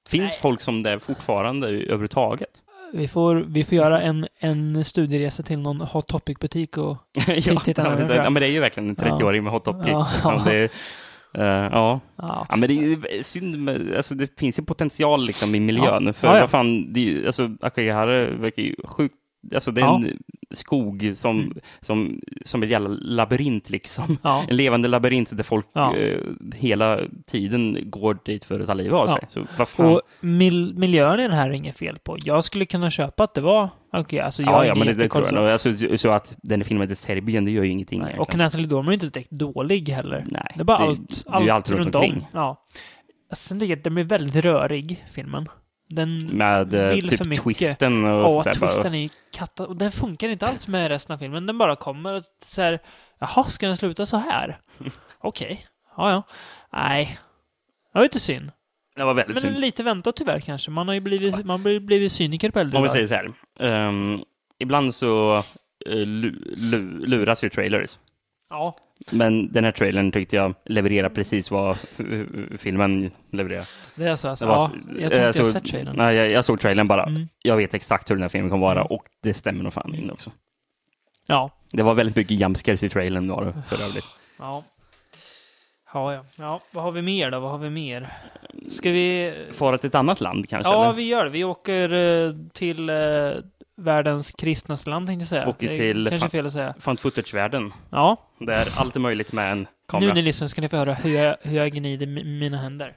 finns 0.08 0.36
folk 0.36 0.60
som 0.60 0.82
det 0.82 1.00
fortfarande 1.00 1.68
överhuvudtaget. 1.68 2.50
Vi 2.94 3.08
får, 3.08 3.34
vi 3.48 3.64
får 3.64 3.74
göra 3.78 4.00
en, 4.00 4.26
en 4.38 4.84
studieresa 4.84 5.42
till 5.42 5.58
någon 5.58 5.80
Hot 5.80 6.06
Topic-butik 6.08 6.76
och... 6.78 6.96
ja, 7.26 7.60
titta 7.60 7.82
ja, 7.84 7.90
det, 7.96 8.04
bra. 8.04 8.16
ja, 8.16 8.30
men 8.30 8.40
det 8.40 8.46
är 8.46 8.50
ju 8.50 8.60
verkligen 8.60 8.88
en 8.88 8.96
30-åring 8.96 9.44
med 9.44 9.52
hot 9.52 9.64
topic. 9.64 9.90
Ja. 9.90 10.08
Liksom. 10.14 10.42
Det, 10.44 10.62
eh, 11.34 11.44
ja. 11.44 12.00
Ja. 12.16 12.46
ja, 12.48 12.56
men 12.56 12.68
det 12.68 12.74
är 13.18 13.22
synd. 13.22 13.58
med- 13.58 13.94
Alltså, 13.96 14.14
det 14.14 14.38
finns 14.38 14.58
ju 14.58 14.62
potential 14.62 15.26
liksom, 15.26 15.54
i 15.54 15.60
miljön. 15.60 16.06
Ja. 16.06 16.12
För 16.12 16.28
Ja, 16.28 16.34
ja. 16.34 16.40
vad 16.40 16.50
fan, 16.50 16.92
det 16.92 17.00
är, 17.00 17.04
ju- 17.04 17.26
alltså, 17.26 17.50
Akagihara 17.60 18.26
verkar 18.30 18.62
ju 18.62 18.74
sjukt 18.84 19.14
Alltså 19.54 19.70
det 19.70 19.80
är 19.80 19.84
Ja. 19.84 19.96
en 19.96 20.18
skog 20.54 21.12
som, 21.16 21.40
Mm. 21.40 21.58
som, 21.80 22.20
som 22.44 22.62
ett 22.62 22.68
jävla 22.70 22.88
labyrint 22.88 23.70
liksom. 23.70 24.18
Ja. 24.22 24.44
En 24.48 24.56
levande 24.56 24.88
labyrint 24.88 25.36
där 25.36 25.44
folk 25.44 25.66
Ja. 25.72 25.96
eh, 25.96 26.18
hela 26.54 27.00
tiden 27.26 27.78
går 27.82 28.18
dit 28.24 28.44
för 28.44 28.60
att 28.60 28.66
ta 28.66 28.74
livet 28.74 28.92
av 28.92 29.06
sig. 29.06 29.20
Så. 29.28 29.84
Och 29.84 30.00
mil, 30.20 30.74
miljön 30.76 31.20
i 31.20 31.22
den 31.22 31.32
här 31.32 31.48
är 31.50 31.52
inget 31.54 31.78
fel 31.78 31.98
på. 31.98 32.16
Jag 32.24 32.44
skulle 32.44 32.64
kunna 32.66 32.90
köpa 32.90 33.24
att 33.24 33.34
det 33.34 33.40
var... 33.40 33.68
Okej, 33.92 34.20
alltså 34.20 34.42
jag 34.42 34.52
ja, 34.52 34.64
är 34.64 34.68
ja, 34.68 34.74
men 34.74 34.86
det, 34.86 34.92
det 34.92 35.08
tror 35.08 35.24
jag 35.24 35.34
nog. 35.34 35.44
Alltså, 35.44 35.96
så 35.96 36.10
att 36.10 36.36
den 36.42 36.60
är 36.60 36.64
filmad 36.64 36.90
i 36.90 36.94
Serbien, 36.94 37.44
det 37.44 37.50
gör 37.50 37.64
ju 37.64 37.70
ingenting. 37.70 37.98
Nej, 38.00 38.06
egentligen. 38.06 38.22
och 38.22 38.36
Natalie 38.44 38.66
Dormer 38.66 38.88
är 38.90 38.94
inte 38.94 39.06
direkt 39.08 39.30
dålig 39.30 39.88
heller. 39.88 40.24
Nej, 40.26 40.52
Det 40.54 40.60
är 40.60 40.64
bara 40.64 40.78
det- 40.78 40.84
allt, 40.84 41.24
allt, 41.26 41.50
allt 41.50 41.70
runt 41.70 41.80
runt 41.84 41.94
omkring. 41.94 42.14
om. 42.16 42.24
Ja. 42.32 42.66
Sen 43.32 43.60
tycker 43.60 43.70
jag 43.72 43.76
att 43.78 43.84
den 43.84 43.94
blir 43.94 44.04
väldigt 44.04 44.44
rörig, 44.44 45.04
filmen. 45.12 45.46
Den 45.94 46.26
Med 46.26 46.74
eh, 46.74 46.88
vill 46.94 47.10
för 47.10 47.16
typ 47.16 47.26
mycket. 47.26 47.44
twisten 47.44 48.04
och 48.04 48.10
Ja, 48.22 48.28
sånt 48.28 48.44
där. 48.44 48.52
twisten 48.52 48.94
är 48.94 48.98
ju 48.98 49.08
katta... 49.32 49.66
Och 49.66 49.76
den 49.76 49.92
funkar 49.92 50.28
inte 50.28 50.46
alls 50.46 50.68
med 50.68 50.88
resten 50.88 51.14
av 51.14 51.18
filmen. 51.18 51.46
Den 51.46 51.58
bara 51.58 51.76
kommer 51.76 52.14
och 52.14 52.22
så 52.46 52.62
här... 52.62 52.78
Jaha, 53.18 53.44
ska 53.44 53.66
den 53.66 53.76
sluta 53.76 54.06
så 54.06 54.16
här? 54.16 54.58
Okej. 55.18 55.64
Ja, 55.96 56.10
ja. 56.10 56.22
Nej. 56.72 57.18
Det 57.92 57.98
var 57.98 58.02
lite 58.02 58.20
synd. 58.20 58.52
Det 58.96 59.04
var 59.04 59.14
väldigt 59.14 59.34
Men 59.36 59.42
synd. 59.52 59.60
lite 59.60 59.82
väntat 59.82 60.16
tyvärr 60.16 60.40
kanske. 60.40 60.70
Man 60.70 60.88
har 60.88 60.94
ju 60.94 61.00
blivit, 61.00 61.44
man 61.46 61.60
har 61.64 61.80
blivit 61.80 62.12
cyniker 62.12 62.50
på 62.50 62.58
äldre 62.60 62.76
Om 62.76 62.82
vi 62.82 62.88
säger 62.88 63.06
så 63.06 63.14
här. 63.14 63.32
ehm, 63.60 64.20
ibland 64.58 64.94
så 64.94 65.42
lu, 65.86 66.30
luras 67.06 67.44
ju 67.44 67.50
trailers. 67.50 67.98
Ja. 68.50 68.76
Men 69.12 69.52
den 69.52 69.64
här 69.64 69.72
trailern 69.72 70.12
tyckte 70.12 70.36
jag 70.36 70.54
levererar 70.64 71.08
precis 71.08 71.50
vad 71.50 71.78
filmen 72.58 73.10
levererar. 73.30 73.68
Det 73.94 74.04
är 74.04 74.16
så 74.16 74.28
alltså. 74.28 74.46
Var- 74.46 74.56
Ja, 74.58 74.70
jag 74.98 75.12
tror 75.12 75.20
eh, 75.22 75.26
inte 75.26 75.38
jag 75.38 75.46
så- 75.46 75.52
sett 75.52 75.64
trailern. 75.66 75.96
Nej, 75.96 76.16
jag, 76.16 76.30
jag 76.30 76.44
såg 76.44 76.60
trailern 76.60 76.88
bara. 76.88 77.04
Mm. 77.04 77.28
Jag 77.42 77.56
vet 77.56 77.74
exakt 77.74 78.10
hur 78.10 78.14
den 78.14 78.22
här 78.22 78.28
filmen 78.28 78.50
kommer 78.50 78.66
vara 78.66 78.84
och 78.84 79.02
det 79.22 79.34
stämmer 79.34 79.64
nog 79.64 79.72
fan 79.72 79.94
in 79.94 80.10
också. 80.10 80.30
Ja. 81.26 81.50
Det 81.72 81.82
var 81.82 81.94
väldigt 81.94 82.16
mycket 82.16 82.40
jumpscares 82.40 82.82
i 82.82 82.88
trailern 82.88 83.28
var 83.28 83.44
det 83.44 83.62
för 83.76 83.84
övrigt. 83.84 84.06
Ja. 84.38 84.64
Ja, 85.94 86.14
ja. 86.14 86.24
Ja, 86.36 86.60
vad 86.72 86.84
har 86.84 86.92
vi 86.92 87.02
mer 87.02 87.30
då? 87.30 87.40
Vad 87.40 87.50
har 87.50 87.58
vi 87.58 87.70
mer? 87.70 88.08
Ska 88.68 88.90
vi... 88.90 89.34
Fara 89.52 89.78
till 89.78 89.88
ett 89.88 89.94
annat 89.94 90.20
land 90.20 90.48
kanske? 90.48 90.72
Ja, 90.72 90.84
eller? 90.84 90.92
vi 90.94 91.02
gör 91.02 91.24
det. 91.24 91.30
Vi 91.30 91.44
åker 91.44 91.92
eh, 91.92 92.32
till 92.52 92.90
eh, 92.90 92.96
världens 93.76 94.32
kristnaste 94.32 94.90
land, 94.90 95.06
tänkte 95.06 95.22
jag 95.22 95.28
säga. 95.28 95.42
Är 95.42 95.52
till- 95.52 96.06
Kanske 96.10 96.18
fan- 96.20 96.30
fel 96.30 96.46
att 96.46 96.52
säga. 96.52 96.74
Found 96.80 97.00
footage-världen. 97.00 97.72
Ja, 97.90 98.30
Där 98.38 98.68
allt 98.76 98.96
är 98.96 99.00
möjligt 99.00 99.32
med 99.32 99.52
en 99.52 99.58
nu 99.62 99.66
kamera. 99.88 100.14
ni 100.14 100.22
lyssnar 100.22 100.48
ska 100.48 100.60
ni 100.60 100.68
få 100.68 100.76
höra 100.76 100.94
hur 100.94 101.14
jag, 101.14 101.36
hur 101.42 101.56
jag 101.56 101.72
gnider 101.72 102.06
mi- 102.06 102.38
mina 102.38 102.56
händer. 102.58 102.96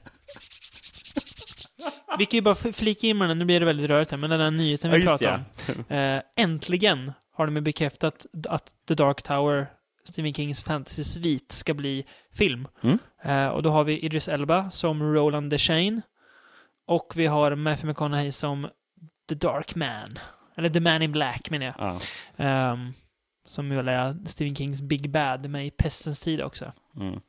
Vi 2.18 2.26
kan 2.26 2.38
ju 2.38 2.42
bara 2.42 2.54
flika 2.54 3.06
in 3.06 3.18
med 3.18 3.28
den, 3.28 3.38
nu 3.38 3.44
blir 3.44 3.60
det 3.60 3.66
väldigt 3.66 3.86
rörigt 3.90 4.10
här, 4.10 4.18
men 4.18 4.30
den 4.30 4.40
här 4.40 4.50
nyheten 4.50 4.90
vi 4.90 4.96
Ja, 5.04 5.10
just 5.10 5.22
pratar 5.24 5.34
om. 5.78 5.84
Eh, 5.96 6.22
äntligen 6.36 7.12
har 7.36 7.46
de 7.46 7.60
bekräftat 7.60 8.26
att 8.48 8.70
The 8.88 8.94
Dark 8.94 9.22
Tower, 9.22 9.66
Stephen 10.08 10.34
Kings 10.34 10.64
fantasy-svit, 10.64 11.52
ska 11.52 11.74
bli 11.74 12.04
film. 12.34 12.68
Mm. 12.82 12.98
Eh, 13.24 13.48
och 13.48 13.62
då 13.62 13.70
har 13.70 13.84
vi 13.84 13.98
Idris 13.98 14.28
Elba 14.28 14.70
som 14.70 15.02
Roland 15.14 15.50
Deschain. 15.50 16.02
Och 16.86 17.12
vi 17.16 17.26
har 17.26 17.54
Matthew 17.54 17.86
McConaughey 17.88 18.32
som 18.32 18.68
The 19.28 19.34
Dark 19.34 19.74
Man. 19.74 20.18
Eller 20.56 20.70
The 20.70 20.80
Man 20.80 21.02
in 21.02 21.12
Black 21.12 21.50
menar 21.50 21.66
jag. 21.66 21.74
Ja. 21.78 21.98
Ehm, 22.44 22.92
som 23.46 23.68
väl 23.70 23.88
är 23.88 24.16
Stephen 24.26 24.54
Kings 24.56 24.80
Big 24.80 25.10
Bad 25.10 25.50
med 25.50 25.66
i 25.66 25.70
Pestens 25.70 26.20
tid 26.20 26.42
också. 26.42 26.72
Mm. 27.00 27.20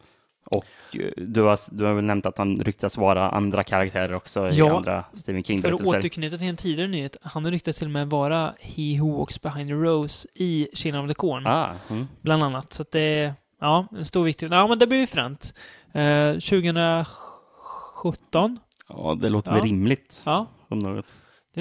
Och 0.50 0.66
eh, 0.94 1.12
du 1.18 1.42
har, 1.42 1.60
du 1.72 1.86
har 1.86 1.94
väl 1.94 2.04
nämnt 2.04 2.26
att 2.26 2.38
han 2.38 2.60
ryktas 2.60 2.98
vara 2.98 3.30
andra 3.30 3.64
karaktärer 3.64 4.14
också 4.14 4.50
i 4.50 4.58
Ja. 4.58 4.78
andra 4.78 5.06
Stephen 5.14 5.62
För 5.62 5.72
att 5.72 5.82
återknyta 5.82 6.38
till 6.38 6.48
en 6.48 6.56
tidigare 6.58 6.88
nyhet, 6.88 7.18
han 7.22 7.52
ryktas 7.52 7.78
till 7.78 7.88
och 7.88 7.92
med 7.92 8.10
vara 8.10 8.54
He 8.60 9.00
Who 9.00 9.18
Walks 9.18 9.42
Behind 9.42 9.70
the 9.70 9.74
Rose 9.74 10.28
i 10.34 10.68
Children 10.74 11.04
of 11.04 11.10
the 11.10 11.14
Corn. 11.16 11.48
Ah, 11.48 11.72
mm. 11.90 12.08
Bland 12.22 12.44
annat. 12.44 12.74
Så 12.74 12.82
att 12.82 12.92
det 12.92 13.34
ja, 13.62 13.88
en 13.98 14.06
stor 14.06 14.24
viktig... 14.24 14.52
Ja, 14.54 14.68
men 14.68 14.80
det 14.80 14.88
blir 14.88 15.00
ju 15.00 15.08
fränt. 15.08 15.54
Eh, 15.94 16.32
2017. 16.34 18.58
Ja, 18.90 19.18
det 19.22 19.30
låter 19.30 19.52
Ja. 19.52 19.56
väl 19.56 19.64
rimligt. 19.64 20.22
Ja, 20.26 20.46
Om 20.68 20.80
något. 20.80 21.14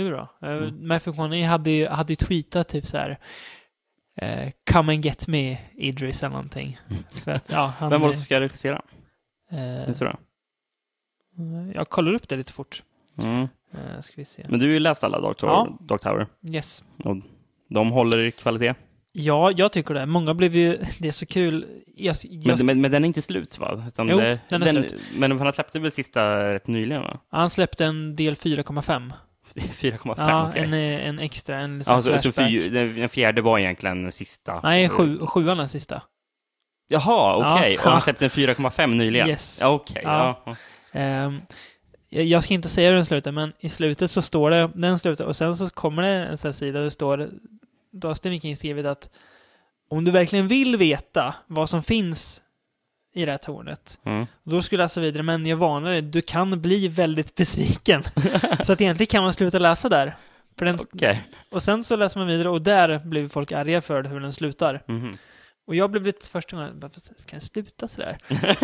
Det 0.02 0.08
är 0.08 0.10
bra. 0.10 0.28
Mm. 0.42 0.88
Matthew 0.88 1.10
McConaughey 1.10 1.42
hade 1.44 1.70
ju, 1.70 1.86
hade 1.88 2.16
tweetat 2.16 2.68
typ 2.68 2.86
så 2.86 2.96
här. 2.98 3.18
eh, 4.20 4.50
Come 4.72 4.94
and 4.94 5.04
get 5.04 5.28
me, 5.28 5.58
Idris, 5.74 6.22
eller 6.22 6.30
någonting. 6.30 6.78
För 7.10 7.30
att, 7.30 7.48
ja, 7.50 7.72
han, 7.78 7.90
Vem 7.90 8.00
var 8.00 8.08
det 8.08 8.14
som 8.14 8.22
ska 8.24 8.40
regissera? 8.40 8.82
eh, 9.50 9.58
Minns 9.86 9.98
du 9.98 10.04
det? 10.04 10.16
Jag 11.74 11.88
kollar 11.88 12.12
upp 12.14 12.28
det 12.28 12.36
lite 12.36 12.52
fort. 12.52 12.82
Mm. 13.18 13.48
Eh, 13.72 14.00
ska 14.00 14.12
vi 14.16 14.24
se. 14.24 14.44
Men 14.48 14.60
du 14.60 14.66
har 14.66 14.72
ju 14.72 14.78
läst 14.78 15.04
alla 15.04 15.20
Dark 15.20 15.36
Tower. 15.36 15.52
Ja. 15.52 15.78
Dark 15.80 16.00
Tower. 16.00 16.26
Yes. 16.50 16.84
Och 17.04 17.16
de 17.68 17.90
håller 17.90 18.18
i 18.18 18.32
kvalitet. 18.32 18.74
Ja, 19.12 19.50
jag 19.56 19.72
tycker 19.72 19.94
det. 19.94 20.06
Många 20.06 20.34
blev 20.34 20.56
ju... 20.56 20.78
Det 20.98 21.08
är 21.08 21.12
så 21.12 21.26
kul. 21.26 21.66
Jag, 21.96 22.16
jag, 22.22 22.46
Men, 22.58 22.66
men, 22.66 22.80
men 22.80 22.90
den 22.90 23.04
är 23.04 23.06
inte 23.06 23.22
slut 23.22 23.58
va? 23.58 23.84
Utan 23.88 24.08
Jo, 24.08 24.16
det, 24.18 24.40
den 24.48 24.62
är 24.62 24.66
slut. 24.66 24.94
Men 25.16 25.40
han 25.40 25.52
släppte 25.52 25.78
väl 25.78 25.90
sista 25.90 26.48
rätt 26.52 26.66
nyligen 26.66 27.02
va? 27.02 27.18
Han 27.30 27.50
släppte 27.50 27.84
en 27.84 28.16
del 28.16 28.34
4,5. 28.34 29.12
4,5 29.54 30.14
Ja, 30.16 30.48
okej. 30.48 30.62
en, 30.62 30.74
eh, 30.74 31.08
en 31.08 31.18
extra, 31.18 31.56
en 31.56 31.78
liksom 31.78 31.94
Ja, 31.96 32.02
så, 32.02 32.18
så 32.18 32.32
flashback. 32.32 32.62
fy, 32.62 32.68
den, 32.70 33.08
fjärde 33.08 33.42
var 33.42 33.58
egentligen 33.58 34.02
den 34.02 34.12
sista. 34.12 34.60
Nej, 34.62 34.88
sju, 34.88 35.18
sjuan 35.26 35.60
är 35.60 35.66
sista. 35.66 36.02
Jaha, 36.88 37.36
okej. 37.54 37.72
Ja. 37.74 37.84
Och 37.84 37.90
han 37.90 38.00
släppte 38.00 38.24
en 38.24 38.30
4,5 38.30 38.86
nyligen? 38.94 39.28
Yes. 39.28 39.62
Okej. 39.62 40.02
Ja. 40.04 40.42
Ja. 40.46 40.56
Ehm, 40.92 41.40
jag, 42.08 42.24
jag 42.24 42.44
ska 42.44 42.54
inte 42.54 42.68
säga 42.68 42.88
hur 42.88 42.96
den 42.96 43.06
slutar, 43.06 43.32
men 43.32 43.52
i 43.60 43.68
slutet 43.68 44.10
så 44.10 44.22
står 44.22 44.50
det, 44.50 44.70
den 44.74 44.98
slutar, 44.98 45.24
och 45.24 45.36
sen 45.36 45.56
så 45.56 45.70
kommer 45.70 46.02
det 46.02 46.08
en 46.08 46.38
sån 46.38 46.48
här 46.48 46.52
sida 46.52 46.78
där 46.78 46.84
det 46.84 46.90
står, 46.90 47.30
då 47.92 48.08
har 48.08 48.14
Stephen 48.14 48.40
King 48.40 48.56
skrivit 48.56 48.86
att 48.86 49.10
om 49.90 50.04
du 50.04 50.10
verkligen 50.10 50.48
vill 50.48 50.76
veta 50.76 51.34
vad 51.46 51.70
som 51.70 51.82
finns 51.82 52.42
i 53.16 53.24
det 53.24 53.30
här 53.30 53.38
tornet, 53.38 53.98
Mm. 54.04 54.26
då 54.44 54.62
skulle 54.62 54.82
jag 54.82 54.84
läsa 54.84 55.00
vidare, 55.00 55.22
men 55.22 55.46
jag 55.46 55.56
varnar 55.56 55.90
dig, 55.90 56.02
du 56.02 56.22
kan 56.22 56.60
bli 56.60 56.88
väldigt 56.88 57.34
besviken. 57.34 58.02
så 58.64 58.72
att 58.72 58.80
egentligen 58.80 59.06
kan 59.06 59.22
man 59.22 59.32
sluta 59.32 59.58
läsa 59.58 59.88
där. 59.88 60.16
Den, 60.54 60.78
Okej. 60.94 61.22
Och 61.50 61.62
sen 61.62 61.84
så 61.84 61.96
läser 61.96 62.18
man 62.18 62.28
vidare 62.28 62.48
och 62.48 62.62
där 62.62 62.98
blev 62.98 63.28
folk 63.28 63.52
arga 63.52 63.82
för 63.82 64.04
hur 64.04 64.20
den 64.20 64.32
slutar. 64.32 64.82
Mhm. 64.86 65.12
Och 65.66 65.74
jag 65.74 65.90
blev 65.90 66.02
lite 66.02 66.30
första 66.30 66.56
gången, 66.56 66.80
bara, 66.80 66.90
ska 66.90 67.30
den 67.30 67.40
sluta 67.40 67.88
sådär? 67.88 68.18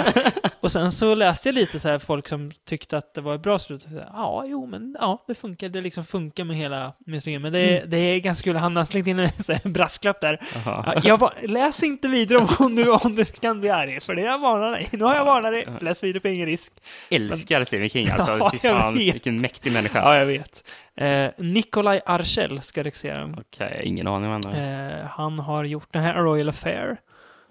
och 0.61 0.73
sen 0.73 0.93
så 0.93 1.15
läste 1.15 1.49
jag 1.49 1.55
lite 1.55 1.81
så 1.81 1.89
här 1.89 1.99
folk 1.99 2.29
som 2.29 2.51
tyckte 2.65 2.97
att 2.97 3.15
det 3.15 3.21
var 3.21 3.35
ett 3.35 3.43
bra 3.43 3.59
slut. 3.59 3.83
Så 3.83 3.89
här, 3.89 4.09
Ja, 4.13 4.45
jo, 4.47 4.67
men 4.67 4.97
ja, 5.01 5.25
det 5.27 5.35
funkar. 5.35 5.69
Det 5.69 5.81
liksom 5.81 6.05
funkar 6.05 6.45
med 6.45 6.57
hela 6.57 6.93
mystiken. 7.07 7.43
Men 7.43 7.53
det 7.53 7.59
är, 7.79 7.87
det 7.87 7.97
är 7.97 8.19
ganska 8.19 8.45
kul. 8.45 8.57
Han 8.57 8.77
har 8.77 8.85
slängt 8.85 9.07
in 9.07 9.19
en 9.19 9.33
så 9.43 9.53
här 9.53 9.69
brasklapp 9.69 10.21
där. 10.21 10.41
Ja, 10.65 10.95
Jag 11.05 11.19
bara, 11.19 11.33
läs 11.43 11.83
inte 11.83 12.09
vidare 12.09 12.39
om, 12.39 12.49
om, 12.59 12.75
du, 12.75 12.91
om 12.91 13.17
du 13.17 13.25
kan 13.25 13.61
bli 13.61 13.71
arg, 13.71 14.01
för 14.01 14.15
det 14.15 14.23
jag 14.23 14.39
varnar 14.39 14.71
dig. 14.71 14.89
Nu 14.93 15.05
har 15.05 15.15
jag 15.15 15.25
varnat 15.25 15.53
dig. 15.53 15.69
Läs 15.81 16.03
vidare 16.05 16.21
på 16.21 16.29
ingen 16.29 16.47
risk. 16.47 16.73
Älskar 17.11 17.65
Stephen 17.65 17.89
King 17.89 18.09
alltså. 18.09 18.33
Ja, 18.39 18.51
Fy 18.53 18.59
fan, 18.59 18.95
vilken 18.95 19.41
mäktig 19.41 19.73
människa. 19.73 19.99
Ja, 19.99 20.17
jag 20.19 20.27
vet. 20.27 20.65
Eh, 20.97 21.31
Nikolaj 21.39 22.01
Archel 22.07 22.63
ska 22.63 22.83
regissera 22.85 23.19
den. 23.21 23.39
Okej, 23.39 23.81
ingen 23.85 24.07
aning 24.07 24.31
om 24.31 24.41
henne. 24.45 25.01
Eh, 25.01 25.07
han 25.07 25.39
har 25.39 25.65
gjort 25.65 25.93
den 25.93 26.03
här 26.03 26.15
A 26.15 26.23
Royal 26.23 26.49
Affair. 26.49 27.01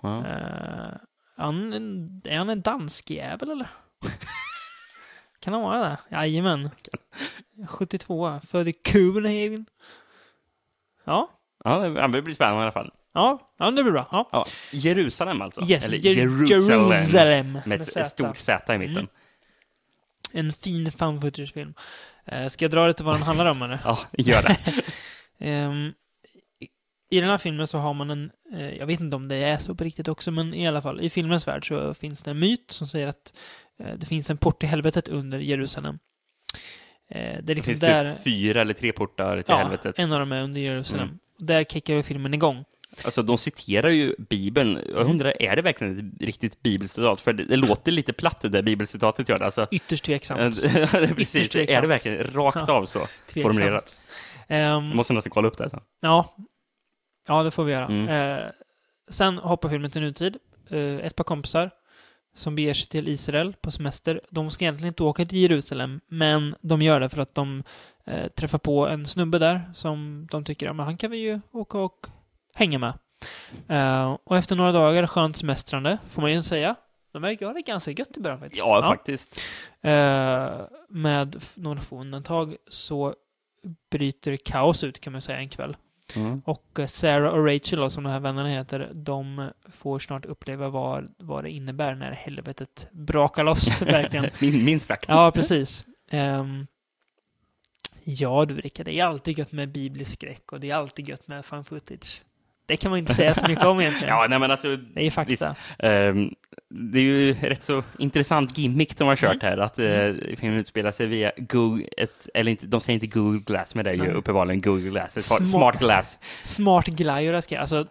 Ja. 0.02 0.28
Eh, 0.28 0.94
han, 1.38 1.74
är 2.26 2.38
han 2.38 2.50
en 2.50 2.62
dansk 2.62 3.10
jävel 3.10 3.50
eller? 3.50 3.68
kan 5.40 5.54
han 5.54 5.62
vara 5.64 5.80
det? 5.80 5.98
Jajamän. 6.10 6.70
72, 7.68 8.40
född 8.48 8.68
i 8.68 8.74
Copenhagen. 8.74 9.66
Ja, 11.04 11.30
Ja, 11.64 11.78
det 12.08 12.22
blir 12.22 12.34
spännande 12.34 12.60
i 12.60 12.64
alla 12.64 12.72
fall. 12.72 12.92
ja, 13.14 13.48
ja 13.58 13.72
det 13.72 13.84
blir 13.84 13.92
bra. 13.94 14.08
Ja. 14.12 14.30
Ja, 14.32 14.46
Jerusalem 14.72 15.42
alltså. 15.42 15.62
Yes, 15.70 15.86
Eller 15.88 15.98
Jer- 15.98 16.16
Jerusalem. 16.16 16.90
Jerusalem. 16.92 17.52
Med 17.52 17.68
med 17.68 17.82
ett 17.82 18.08
stort 18.10 18.38
Z 18.38 18.76
i 18.76 18.78
mitten. 18.78 18.98
Mm. 18.98 19.08
En 20.48 20.54
fin 20.54 20.92
fan 20.92 21.22
footage-film. 21.22 21.74
Eh, 22.26 22.48
ska 22.48 22.66
jag 22.66 22.72
dra 22.72 22.88
lite 22.88 23.04
vad 23.04 23.16
den 23.16 23.22
handlar 23.24 23.46
om 23.46 23.62
eller? 23.62 23.80
Ja, 23.86 24.00
gör 24.18 24.42
det. 24.44 24.58
Ehm, 25.40 25.94
i- 27.10 27.20
den 27.20 27.30
här 27.30 27.38
filmen 27.38 27.68
så 27.68 27.78
har 27.78 27.94
man 27.94 28.10
en, 28.10 28.32
eh, 28.54 28.70
jag 28.78 28.86
vet 28.86 29.00
inte 29.00 29.16
om 29.16 29.28
det 29.28 29.36
är 29.36 29.58
så 29.58 29.76
på 29.76 29.84
riktigt 29.84 30.08
också, 30.08 30.32
men 30.32 30.54
i 30.54 30.68
alla 30.68 30.82
fall, 30.82 31.02
i 31.02 31.10
filmens 31.10 31.48
värld 31.48 31.68
så 31.68 31.94
finns 31.94 32.24
det 32.24 32.32
en 32.32 32.40
myt 32.40 32.72
som 32.72 32.88
säger 32.88 33.08
att 33.08 33.34
eh, 33.80 33.94
det 33.98 34.06
finns 34.06 34.30
en 34.30 34.38
port 34.38 34.60
till 34.60 34.70
helvetet 34.70 35.08
under 35.08 35.40
Jerusalem. 35.40 36.00
Det 37.10 37.18
är 37.20 37.42
Det 37.42 37.54
liksom 37.54 37.72
finns 37.72 37.80
där, 37.80 38.14
typ 38.14 38.24
fyra 38.24 38.62
eller 38.62 38.74
tre 38.74 38.92
portar 38.92 39.36
till 39.38 39.46
ja, 39.48 39.58
helvetet. 39.58 40.00
en 40.00 40.14
av 40.14 40.20
dem 40.20 40.32
är 40.32 40.42
under 40.44 40.62
Jerusalem. 40.62 41.08
Mm. 41.08 41.20
Där 41.38 41.64
kickar 41.64 42.02
filmen 42.02 42.34
igång. 42.34 42.66
Alltså, 43.06 43.22
de 43.24 43.38
citerar 43.38 43.90
ju 43.90 44.16
Bibeln. 44.30 44.78
Mm. 44.78 44.96
Jag 44.96 45.06
undrar, 45.10 45.42
är 45.42 45.56
det 45.56 45.62
verkligen 45.62 46.00
ett 46.16 46.22
riktigt 46.24 46.62
bibelcitat? 46.64 47.22
För 47.22 47.34
det, 47.34 47.44
det 47.44 47.56
låter 47.58 47.92
lite 47.92 48.14
platt 48.14 48.42
det 48.42 48.50
där 48.50 48.62
bibelcitatet 48.62 49.30
gör 49.30 49.40
det. 49.40 49.46
Alltså, 49.46 49.68
Ytterst 49.72 50.04
tveksamt. 50.06 50.62
Precis. 50.62 51.36
Ytterst 51.36 51.52
tveksamt. 51.52 51.78
Är 51.78 51.82
det 51.82 51.88
verkligen 51.88 52.24
rakt 52.34 52.70
av 52.70 52.86
så 52.86 53.00
Tveksamt. 53.28 53.56
formulerat? 53.56 54.02
Ehm, 54.48 54.86
Jag 54.86 54.96
måste 54.96 55.14
nästan 55.14 55.32
kolla 55.32 55.48
upp 55.48 55.58
det. 55.58 55.64
Alltså. 55.64 55.80
Ja. 56.02 56.36
Ja, 57.28 57.44
det 57.44 57.52
får 57.52 57.64
vi 57.64 57.72
göra. 57.74 57.86
Mm. 57.86 58.10
Eh, 58.40 58.46
sen 59.10 59.38
hoppar 59.38 59.70
filmen 59.70 59.92
till 59.92 60.02
nutid. 60.02 60.38
Eh, 60.70 60.80
ett 60.80 61.16
par 61.16 61.24
kompisar 61.24 61.72
som 62.36 62.56
beger 62.56 62.74
sig 62.74 62.88
till 62.90 63.08
Israel 63.08 63.54
på 63.62 63.72
semester. 63.72 64.22
De 64.30 64.52
ska 64.52 64.66
egentligen 64.66 64.88
inte 64.92 65.04
åka 65.04 65.26
till 65.26 65.38
Jerusalem, 65.40 66.00
men 66.08 66.56
de 66.62 66.82
gör 66.82 67.00
det 67.00 67.10
för 67.10 67.22
att 67.22 67.36
de 67.36 67.64
eh, 68.06 68.28
träffar 68.28 68.58
på 68.58 68.88
en 68.88 69.06
snubbe 69.06 69.40
där 69.40 69.62
som 69.74 70.28
de 70.32 70.44
tycker, 70.46 70.66
ja 70.66 70.74
men 70.74 70.86
han 70.86 70.98
kan 70.98 71.12
vi 71.12 71.18
ju 71.18 71.40
åka 71.52 71.78
och 71.78 72.08
hänga 72.54 72.80
med. 72.80 72.94
Eh, 73.68 74.18
och 74.24 74.38
efter 74.38 74.56
några 74.56 74.72
dagar 74.72 75.08
skönt 75.08 75.38
semestrande, 75.38 75.98
får 76.10 76.22
man 76.22 76.32
ju 76.32 76.44
säga. 76.44 76.76
De 77.12 77.22
verkar 77.22 77.46
ha 77.46 77.54
det 77.54 77.62
ganska 77.62 77.92
gött 77.92 78.18
i 78.18 78.20
början 78.20 78.40
faktiskt. 78.40 78.60
Ja, 78.60 78.82
faktiskt. 78.82 79.42
Eh, 79.82 80.52
med 80.90 81.44
några 81.56 81.82
få 81.82 82.02
undantag 82.02 82.56
så 82.68 83.16
bryter 83.92 84.36
kaos 84.36 84.84
ut 84.84 85.02
kan 85.02 85.14
man 85.14 85.22
säga 85.22 85.38
en 85.38 85.50
kväll. 85.50 85.78
Mm. 86.16 86.42
Och 86.46 86.80
eh, 86.80 86.86
Sarah 86.86 87.34
och 87.34 87.46
Rachel, 87.46 87.92
som 87.92 88.04
de 88.04 88.10
här 88.10 88.20
vännerna 88.20 88.50
heter, 88.50 88.92
de 88.94 89.50
får 89.74 90.00
snart 90.00 90.26
uppleva 90.26 90.70
vad, 90.70 91.14
vad 91.18 91.44
det 91.44 91.50
innebär 91.50 91.96
när 91.96 92.12
helvetet 92.12 92.88
brakar 92.92 93.44
loss, 93.44 93.82
verkligen. 93.82 94.30
Min, 94.40 94.66
minst 94.66 94.88
sagt. 94.88 95.06
Ja, 95.08 95.32
precis. 95.32 95.86
Ehm, 96.10 96.68
ja, 98.04 98.46
du 98.46 98.56
Rickard, 98.56 98.86
det 98.86 99.00
är 99.00 99.06
alltid 99.06 99.38
gött 99.38 99.52
med 99.52 99.72
biblisk 99.72 100.12
skräck 100.12 100.52
och 100.52 100.60
det 100.60 100.70
är 100.70 100.76
alltid 100.76 101.10
gött 101.10 101.28
med 101.28 101.46
fan 101.46 101.64
footage. 101.66 102.22
Det 102.72 102.78
kan 102.78 102.92
man 102.92 103.00
inte 103.00 103.14
säga 103.14 103.34
så 103.34 103.48
mycket 103.48 103.66
om 103.66 103.80
egentligen. 103.80 104.10
Ja, 104.16 104.28
nej 104.30 104.40
men 104.40 104.52
alltså, 104.52 104.76
det 104.76 105.08
är 105.08 105.12
fakta. 105.12 105.30
visst. 105.30 105.44
Ehm, 105.80 106.30
det 106.70 107.00
är 107.00 107.04
ju 107.04 107.34
rätt 107.34 107.64
så 107.64 107.84
intressant 108.00 108.58
gimmick 108.58 108.98
de 108.98 109.08
har 109.08 109.16
kört 109.16 109.44
här, 109.44 109.58
att 109.58 109.80
uh, 109.80 110.14
filmen 110.38 110.60
utspelar 110.60 110.92
sig 110.92 111.06
via 111.08 111.32
Google, 111.38 111.86
ett, 111.98 112.30
eller 112.34 112.52
inte, 112.52 112.66
de 112.68 112.82
säger 112.82 112.94
inte 113.04 113.08
Google 113.08 113.40
Glass, 113.46 113.76
men 113.76 113.86
det 113.86 113.92
är 113.92 113.96
ju 113.96 114.04
Nej. 114.04 114.12
uppenbarligen 114.12 114.62
Google 114.62 114.90
Glass, 114.90 115.28
Smart. 115.28 115.48
smart 115.48 115.80
glass. 115.80 116.20
Smart 116.44 116.86
Glide, 116.88 117.42
ska 117.42 117.60
alltså 117.60 117.86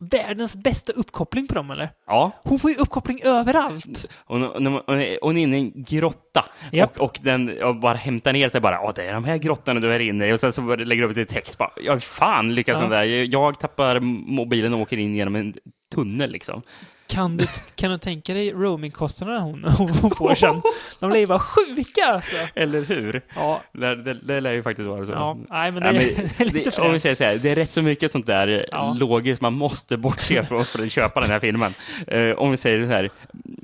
världens 0.00 0.56
bästa 0.56 0.92
uppkoppling 0.92 1.46
på 1.46 1.54
dem, 1.54 1.70
eller? 1.70 1.88
Ja, 2.06 2.30
Hon 2.42 2.58
får 2.58 2.70
ju 2.70 2.76
uppkoppling 2.76 3.20
överallt. 3.24 4.08
och, 4.26 4.36
och, 4.36 4.56
och, 4.56 4.74
och 4.88 4.94
hon 5.22 5.36
är 5.36 5.42
inne 5.42 5.56
i 5.56 5.60
en 5.60 5.72
grotta 5.74 6.44
Japp. 6.72 6.96
och, 7.00 7.04
och 7.04 7.18
den 7.22 7.62
och 7.62 7.76
bara 7.76 7.94
hämtar 7.96 8.32
ner 8.32 8.48
sig 8.48 8.60
bara, 8.60 8.74
ja 8.74 8.92
det 8.96 9.04
är 9.04 9.14
de 9.14 9.24
här 9.24 9.36
grottorna 9.36 9.80
du 9.80 9.92
är 9.92 10.00
inne 10.00 10.28
i 10.28 10.32
och 10.32 10.40
sen 10.40 10.52
så 10.52 10.76
lägger 10.76 11.02
du 11.02 11.08
upp 11.08 11.16
lite 11.16 11.34
text 11.34 11.58
bara, 11.58 11.70
ja 11.82 12.00
fan 12.00 12.54
lyckas 12.54 12.74
Ja. 12.74 12.80
den 12.80 12.90
där, 12.90 13.04
jag 13.04 13.58
tappar 13.60 14.00
mobilen 14.00 14.74
och 14.74 14.80
åker 14.80 14.96
in 14.98 15.14
genom 15.14 15.36
en 15.36 15.54
tunnel 15.94 16.30
liksom. 16.30 16.62
Kan 17.08 17.36
du, 17.36 17.46
kan 17.74 17.90
du 17.90 17.98
tänka 17.98 18.34
dig 18.34 18.52
roamingkostnaderna 18.52 19.40
hon, 19.40 19.64
hon 19.64 20.10
får 20.10 20.34
sen? 20.34 20.60
De 21.00 21.10
lär 21.10 21.18
ju 21.18 21.26
vara 21.26 21.38
sjuka 21.38 22.04
alltså. 22.06 22.36
Eller 22.54 22.82
hur? 22.84 23.22
Ja, 23.34 23.62
Det, 23.72 24.02
det, 24.02 24.14
det 24.14 24.40
lär 24.40 24.52
ju 24.52 24.62
faktiskt 24.62 24.88
vara 24.88 25.06
så. 25.06 25.12
ja 25.12 25.36
nej 25.50 25.72
men 25.72 25.82
det, 25.82 25.88
är- 25.88 25.92
men 25.92 26.02
det 26.38 26.40
är 26.40 26.44
lite 26.44 26.70
det, 26.70 26.78
om 26.82 26.92
vi 26.92 26.98
säger 27.00 27.14
så 27.14 27.24
här, 27.24 27.36
det 27.38 27.50
är 27.50 27.54
rätt 27.54 27.72
så 27.72 27.82
mycket 27.82 28.10
sånt 28.12 28.26
där 28.26 28.66
Ja. 28.72 28.96
logiskt 29.00 29.40
man 29.40 29.52
måste 29.52 29.96
bortse 29.96 30.44
från 30.48 30.64
för 30.64 30.84
att 30.84 30.92
köpa 30.92 31.20
den 31.20 31.30
här 31.30 31.40
filmen. 31.40 31.74
Eh, 32.06 32.30
om 32.30 32.50
vi 32.50 32.56
säger 32.56 32.80
så 32.86 32.92
här, 32.92 33.10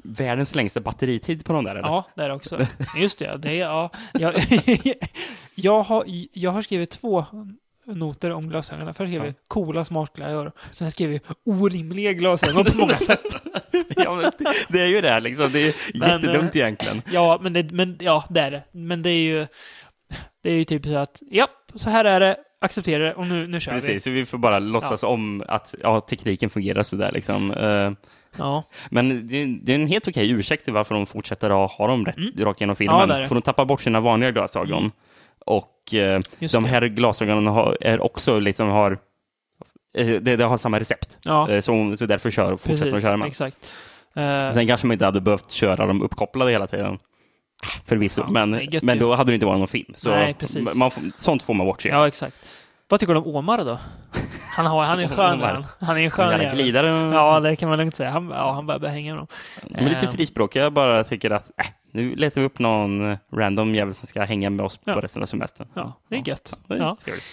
världens 0.05 0.55
längsta 0.55 0.81
batteritid 0.81 1.45
på 1.45 1.53
de 1.53 1.65
där 1.65 1.71
eller? 1.75 1.89
Ja, 1.89 2.05
det 2.15 2.23
är 2.23 2.29
det 2.29 2.35
också. 2.35 2.59
Just 2.99 3.19
det, 3.19 3.37
det 3.39 3.61
är, 3.61 3.65
ja. 3.69 3.91
Jag, 4.13 4.35
jag, 5.55 5.83
har, 5.83 6.05
jag 6.33 6.51
har 6.51 6.63
skrivit 6.63 6.91
två 6.91 7.25
noter 7.87 8.31
om 8.33 8.49
glasögonen. 8.49 8.95
Först 8.95 9.11
skrev 9.13 9.25
jag 9.25 9.35
coola 9.49 9.85
smartglasögon. 9.85 10.51
Sen 10.71 10.91
skrev 10.91 11.13
jag 11.13 11.21
orimliga 11.45 12.13
glasögon 12.13 12.65
på 12.65 12.79
många 12.79 12.97
sätt. 12.99 13.43
Ja, 13.97 14.15
men 14.15 14.23
det, 14.39 14.53
det 14.69 14.81
är 14.81 14.87
ju 14.87 15.01
det 15.01 15.21
liksom, 15.21 15.51
det 15.53 15.61
är 15.69 15.75
Men, 16.01 16.09
jättedumt 16.23 16.57
eh, 16.57 16.63
egentligen. 16.63 17.03
Ja, 17.13 17.39
men 17.43 17.53
det, 17.53 17.71
men, 17.73 17.97
ja, 18.01 18.25
det 18.31 18.41
är 18.41 18.51
det. 18.51 18.63
Men 18.73 19.03
det 19.03 19.11
är 19.11 19.23
ju... 19.25 19.47
Det 20.43 20.51
är 20.51 20.55
ju 20.55 20.65
typ 20.65 20.87
så 20.87 20.97
att, 20.97 21.23
ja, 21.31 21.49
så 21.75 21.91
här 21.91 22.05
är 22.05 22.21
det, 22.21 22.37
acceptera 22.61 23.05
det 23.05 23.15
och 23.15 23.27
nu, 23.27 23.47
nu 23.47 23.61
kör 23.61 23.75
vi. 23.75 23.81
Precis, 23.81 24.05
så 24.05 24.11
vi 24.11 24.25
får 24.27 24.39
bara 24.39 24.59
låtsas 24.59 25.03
om 25.03 25.43
att 25.49 25.75
ja, 25.83 26.01
tekniken 26.01 26.51
fungerar 26.51 26.83
sådär 26.83 27.11
liksom. 27.15 27.51
Eh, 27.53 27.93
Ja, 28.39 28.63
Men 28.91 29.29
det, 29.29 29.45
det 29.63 29.73
är 29.73 29.75
en 29.77 29.87
helt 29.87 30.09
okej 30.09 30.31
ursäkt 30.31 30.65
till 30.65 30.73
varför 30.73 30.95
de 30.95 31.07
fortsätter 31.07 31.65
att 31.65 31.71
ha 31.71 31.87
dem 31.87 32.05
rätt 32.07 32.17
Mm. 32.17 32.33
rakt 32.39 32.61
igenom 32.61 32.77
Ja, 32.79 32.99
filmen. 33.01 33.09
det. 33.09 33.29
för 33.29 33.35
de 33.35 33.43
tappar 33.43 33.65
bort 33.65 33.81
sina 33.81 34.01
vanliga 34.01 34.31
glasögon. 34.31 34.91
Och 35.47 35.69
eh, 35.93 36.21
just 36.39 36.55
de 36.55 36.65
här 36.65 36.83
glasögonen 36.87 37.47
har, 37.47 37.77
är 37.81 38.01
också 38.01 38.39
liksom 38.39 38.69
har 38.69 38.99
eh, 39.95 40.07
det, 40.07 40.37
det 40.37 40.45
har 40.45 40.59
samma 40.59 40.81
recept. 40.81 41.19
Ja, 41.25 41.51
Eh, 41.51 41.61
Så, 41.61 41.97
så 41.97 42.07
därför 42.07 42.31
kör, 42.31 42.57
fortsätter 42.57 42.85
de 42.85 42.91
precis. 42.91 43.07
köra 43.07 43.17
med. 43.17 43.29
Exakt. 43.29 43.75
Eh, 44.17 44.53
Sen 44.53 44.67
kanske 44.67 44.87
man 44.87 44.93
inte 44.93 45.05
hade 45.05 45.21
behövt 45.21 45.51
köra 45.51 45.87
dem 45.87 46.03
uppkopplade 46.03 46.51
hela 46.51 46.67
tiden. 46.67 46.99
Förvisso, 47.85 48.23
Ja, 48.27 48.31
men, 48.47 48.61
gött 48.71 48.83
men 48.83 48.99
då 48.99 49.15
hade 49.15 49.31
det 49.31 49.35
inte 49.35 49.47
varit 49.47 49.59
någon 49.59 49.69
film. 49.69 49.93
Så 49.97 50.11
Nej, 50.11 50.35
precis. 50.39 50.75
Man, 50.75 50.91
sånt 51.15 51.43
får 51.43 51.55
man 51.55 51.67
bortse. 51.67 51.89
ja, 51.89 52.09
exakt. 52.09 52.37
Vad 52.89 53.01
tycker 53.01 53.15
du 53.15 53.21
om 53.21 53.37
Omar 53.37 53.59
då? 53.65 53.79
Han, 54.57 54.67
har, 54.67 54.85
han 54.85 55.01
är 55.01 55.09
skön, 55.09 55.35
Omar. 55.35 55.65
han. 55.81 55.97
Är 55.97 56.01
en 56.03 56.11
skön 56.11 56.31
jävel. 56.41 56.55
glidare. 56.55 56.89
Ja, 57.15 57.41
det 57.41 57.57
kan 57.57 57.69
man 57.69 57.79
lugnt 57.79 57.95
säga. 57.97 58.11
Han, 58.11 58.31
ja, 58.31 58.53
han 58.53 58.67
börjar 58.67 58.79
börja 58.79 58.93
hänga 58.95 59.15
med 59.15 59.21
dem. 59.21 59.27
Men 59.71 59.85
lite 59.85 60.07
Ehm. 60.07 60.13
frispråkiga. 60.13 60.63
Jag 60.63 60.73
bara 60.73 61.05
tycker 61.05 61.31
att 61.31 61.51
äh, 61.61 61.67
nu 61.93 62.17
letar 62.17 62.41
vi 62.41 62.47
upp 62.47 62.59
någon 62.59 63.17
random 63.33 63.75
jävel 63.75 63.95
som 63.95 64.07
ska 64.07 64.25
hänga 64.25 64.51
med 64.51 64.67
oss 64.67 64.81
Ja. 64.85 64.93
på 64.93 65.01
resten 65.01 65.23
av 65.23 65.27
semestern. 65.27 65.67
Ja, 65.75 65.93
det 66.09 66.17
är 66.17 66.29
gött. 66.29 66.59
Det 66.69 66.75
är 66.75 66.79
Ja, 66.79 66.97
trevligt. 67.05 67.25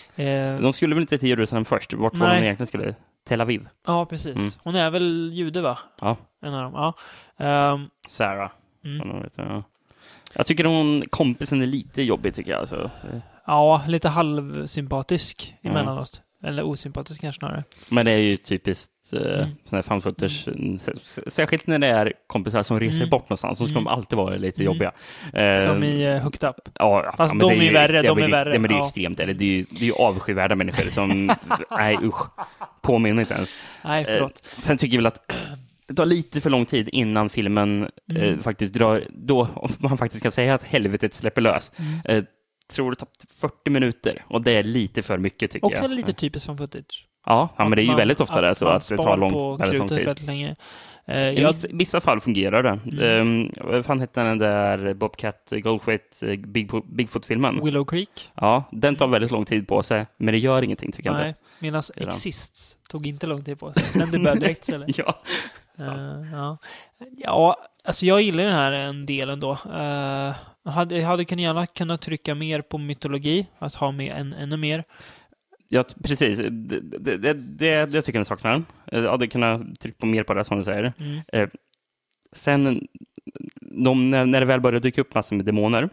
eh, 0.60 0.64
De 0.64 0.74
skulle 0.74 0.96
väl 0.96 1.02
inte 1.02 1.18
till 1.18 1.30
Jerusalem 1.30 1.66
först? 1.66 1.94
Vart 1.94 2.16
var 2.18 2.28
de 2.28 2.34
Nej. 2.34 2.44
egentligen 2.44 2.68
skulle? 2.68 2.96
Tel 3.28 3.42
Aviv? 3.42 3.68
ja 3.88 4.06
precis. 4.06 4.36
Mm. 4.38 4.50
Hon 4.64 4.76
är 4.76 4.90
väl 4.90 5.30
jude, 5.34 5.62
va? 5.62 5.78
Ja. 6.02 6.16
En 6.46 6.54
av 6.54 6.72
dem. 6.72 6.74
Ja. 7.38 7.46
Ehm, 7.46 7.88
Sarah. 8.08 8.52
Mm. 8.86 9.24
ja. 9.36 9.64
Jag 10.34 10.46
tycker 10.46 10.64
hon, 10.64 11.04
kompisen 11.10 11.62
är 11.62 11.66
lite 11.66 12.02
jobbig 12.02 12.34
tycker 12.34 12.52
jag. 12.52 12.60
Alltså. 12.60 12.90
ja, 13.48 13.82
lite 13.88 14.10
halvsympatisk 14.10 15.56
emellanåt. 15.62 16.22
Eller 16.44 16.64
osympatisk 16.64 17.22
kanske 17.22 17.40
snarare. 17.40 17.64
Men 17.90 18.06
det 18.06 18.12
är 18.12 18.18
ju 18.18 18.38
typiskt 18.38 18.92
uh, 19.14 19.20
Mm. 19.22 19.36
sådana 19.66 19.78
här 19.78 19.82
fan 19.82 20.02
footage, 20.02 20.48
s- 20.96 21.34
särskilt 21.34 21.68
när 21.68 21.80
det 21.80 21.88
är 21.88 22.14
kompisar 22.28 22.64
som 22.64 22.80
reser 22.80 22.98
Mm. 22.98 23.10
bort 23.10 23.24
någonstans, 23.30 23.58
så 23.58 23.66
ska 23.66 23.72
Mm. 23.74 23.84
de 23.84 23.90
alltid 23.90 24.18
vara 24.18 24.36
lite 24.36 24.62
Mm. 24.62 24.74
jobbiga. 24.74 24.92
Eh, 25.34 25.64
Som 25.68 25.84
i 25.84 26.08
uh, 26.10 26.18
Hooked 26.22 26.50
Up. 26.50 26.56
Ja, 26.80 27.04
ja, 27.06 27.14
Fast 27.18 27.34
men 27.34 27.40
de 27.50 27.60
är 27.60 27.64
ju 27.66 27.74
värre, 27.74 28.02
de 28.02 28.18
är 28.22 28.28
värre, 28.32 28.54
Ja, 28.54 28.60
men 28.60 28.70
det 28.70 28.74
är 28.74 28.78
ju 28.78 28.80
ja. 28.82 28.86
extremt. 28.86 29.20
Eller 29.20 29.34
det 29.34 29.46
är 29.46 29.48
ju, 29.50 29.66
det 29.70 29.82
är 29.82 29.86
ju 29.86 29.94
avskyvärda 29.94 30.56
människor 30.56 30.90
som, 30.90 31.32
nej 31.78 31.98
usch, 32.04 32.28
påminner 32.82 33.22
inte 33.22 33.34
ens. 33.34 33.54
Nej, 33.84 34.06
förlåt. 34.06 34.32
Eh, 34.56 34.62
sen 34.62 34.78
tycker 34.78 34.98
jag 34.98 35.00
väl 35.00 35.08
att 35.08 35.32
det 35.88 35.94
tar 35.94 36.06
lite 36.06 36.42
för 36.42 36.50
lång 36.50 36.66
tid 36.66 36.90
innan 36.92 37.30
filmen 37.30 37.84
eh, 37.84 38.24
Mm. 38.24 38.40
faktiskt 38.42 38.74
drar, 38.74 39.04
då 39.10 39.48
om 39.56 39.70
man 39.78 39.98
faktiskt 39.98 40.24
kan 40.24 40.32
säga 40.32 40.54
att 40.54 40.64
helvetet 40.64 41.14
släpper 41.14 41.42
lös. 41.42 41.72
Mm. 41.76 42.00
Eh, 42.06 42.24
tror 42.72 42.92
det 42.92 42.96
tar 42.96 43.08
40 43.36 43.70
minuter 43.70 44.24
och 44.28 44.42
det 44.42 44.52
är 44.52 44.64
lite 44.64 45.02
för 45.02 45.18
mycket 45.18 45.52
tycker 45.52 45.68
Och 45.68 45.74
jag. 45.74 45.84
är 45.84 45.88
lite 45.88 46.14
typiskt 46.14 46.46
från 46.46 46.58
footage. 46.58 47.08
Ja, 47.26 47.50
ja 47.58 47.64
men 47.64 47.76
det 47.76 47.82
är 47.82 47.84
ju 47.84 47.88
man- 47.88 47.98
väldigt 47.98 48.22
ofta 48.22 48.42
det 48.42 48.56
så 48.56 48.68
att 48.68 48.90
det 48.90 48.98
tar 48.98 49.18
lång, 49.18 49.32
på 49.32 49.56
väldigt 49.56 49.80
lång 49.80 49.88
tid. 49.88 50.06
väldigt 50.06 50.26
länge. 50.26 50.56
Eh, 51.06 51.18
I 51.30 51.42
jag, 51.42 51.54
vissa, 51.70 52.02
fall 52.02 52.20
fungerar 52.20 52.64
det. 52.64 52.80
Mm. 53.02 53.22
Um, 53.22 53.52
vad 53.72 53.86
fan 53.86 54.00
hette 54.00 54.22
den 54.24 54.38
där 54.38 54.94
Bobcat 54.94 55.54
Goldthwait 55.64 56.24
eh, 56.28 56.36
Bigfoot, 56.36 56.86
Bigfoot-filmen? 56.86 57.66
Willow 57.66 57.86
Creek? 57.86 58.30
Ja, 58.36 58.64
den 58.72 58.96
tar 58.96 59.08
väldigt 59.08 59.32
lång 59.32 59.46
tid 59.46 59.68
på 59.68 59.84
sig, 59.84 60.06
men 60.18 60.32
det 60.32 60.38
gör 60.38 60.62
ingenting 60.62 60.92
tycker 60.92 61.10
jag 61.10 61.18
Nej. 61.20 61.28
inte. 61.28 61.40
Medan. 61.60 61.82
Exists 61.98 62.78
tog 62.90 63.08
inte 63.08 63.28
lång 63.28 63.44
tid 63.44 63.60
på 63.60 63.74
sig. 63.74 63.84
Den 63.94 64.12
debut 64.12 64.40
direkt 64.40 64.62
istället. 64.68 64.98
Ja. 64.98 65.22
Eh, 65.80 66.32
ja. 66.34 66.58
ja, 67.18 67.56
alltså 67.84 68.06
jag 68.06 68.22
gillar 68.22 68.44
den 68.44 68.54
här 68.54 68.72
en 68.72 69.06
del 69.06 69.30
ändå. 69.30 69.52
Uh, 69.52 70.32
jag 70.64 70.72
hade, 70.72 70.98
jag 70.98 71.08
hade 71.08 71.24
gärna 71.24 71.68
kunnat 71.68 72.02
trycka 72.02 72.36
mer 72.36 72.62
på 72.62 72.78
mytologi, 72.78 73.48
att 73.60 73.76
ha 73.76 73.92
med 73.92 74.14
en, 74.14 74.34
ännu 74.34 74.58
mer. 74.58 74.84
Ja, 75.70 75.84
precis. 76.04 76.38
Det, 76.38 76.50
det, 76.50 77.18
det, 77.18 77.34
det, 77.34 77.86
det 77.86 78.02
tycker 78.02 78.20
jag 78.20 78.28
saknar. 78.28 78.64
Jag 78.86 79.12
hade 79.12 79.28
kunnat 79.28 79.80
trycka 79.80 79.98
på 80.00 80.06
mer 80.06 80.24
på 80.24 80.34
det, 80.34 80.44
som 80.44 80.58
du 80.58 80.64
säger. 80.64 80.94
Mm. 81.00 81.50
Sen, 82.32 82.88
de, 83.62 84.10
när, 84.10 84.26
när 84.26 84.40
det 84.40 84.46
väl 84.46 84.62
börjar 84.62 84.80
dyka 84.80 85.02
upp 85.02 85.16
massor 85.16 85.36
med 85.36 85.46
demoner, 85.46 85.90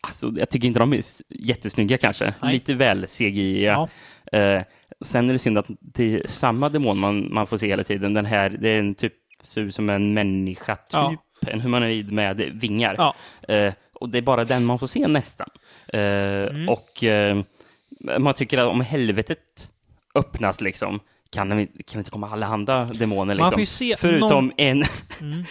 alltså, 0.00 0.32
jag 0.36 0.50
tycker 0.50 0.68
inte 0.68 0.80
de 0.80 0.92
är 0.92 1.02
jättesnygga 1.28 1.98
kanske. 1.98 2.34
Nej. 2.42 2.52
Lite 2.52 2.74
väl 2.74 3.06
CGI. 3.06 3.64
Ja. 3.64 3.88
Eh, 4.32 4.62
sen 5.00 5.28
är 5.28 5.32
det 5.32 5.38
synd 5.38 5.58
att 5.58 5.70
det 5.80 6.14
är 6.14 6.26
samma 6.26 6.68
demon 6.68 6.98
man, 6.98 7.34
man 7.34 7.46
får 7.46 7.56
se 7.56 7.66
hela 7.66 7.84
tiden. 7.84 8.14
Den 8.14 8.26
här, 8.26 8.50
det 8.50 8.68
är 8.68 8.78
en 8.78 8.94
typ, 8.94 9.14
ser 9.42 9.60
ut 9.60 9.74
som 9.74 9.90
en 9.90 10.14
människa, 10.14 10.76
typ. 10.76 10.92
Ja. 10.92 11.16
En 11.54 11.60
humanoid 11.60 12.12
med 12.12 12.36
vingar. 12.36 12.94
Ja. 12.98 13.14
Eh, 13.54 13.72
och 13.92 14.08
det 14.08 14.18
är 14.18 14.22
bara 14.22 14.44
den 14.44 14.64
man 14.64 14.78
får 14.78 14.86
se 14.86 15.08
nästan. 15.08 15.48
Eh, 15.92 16.00
Mm. 16.00 16.68
Och 16.68 17.04
eh, 17.04 17.38
man 18.18 18.34
tycker 18.34 18.58
att 18.58 18.68
om 18.68 18.80
helvetet 18.80 19.68
öppnas 20.14 20.60
liksom, 20.60 21.00
kan 21.30 21.48
det, 21.48 21.66
kan 21.86 21.98
inte 22.00 22.10
komma 22.10 22.30
allehanda 22.30 22.84
demoner 22.84 23.24
Man 23.34 23.36
liksom? 23.36 23.50
får 23.50 23.60
ju 23.60 23.66
se 23.66 23.96
Förutom 23.98 24.28
någon... 24.30 24.52
en 24.56 24.84
Mm. 25.20 25.44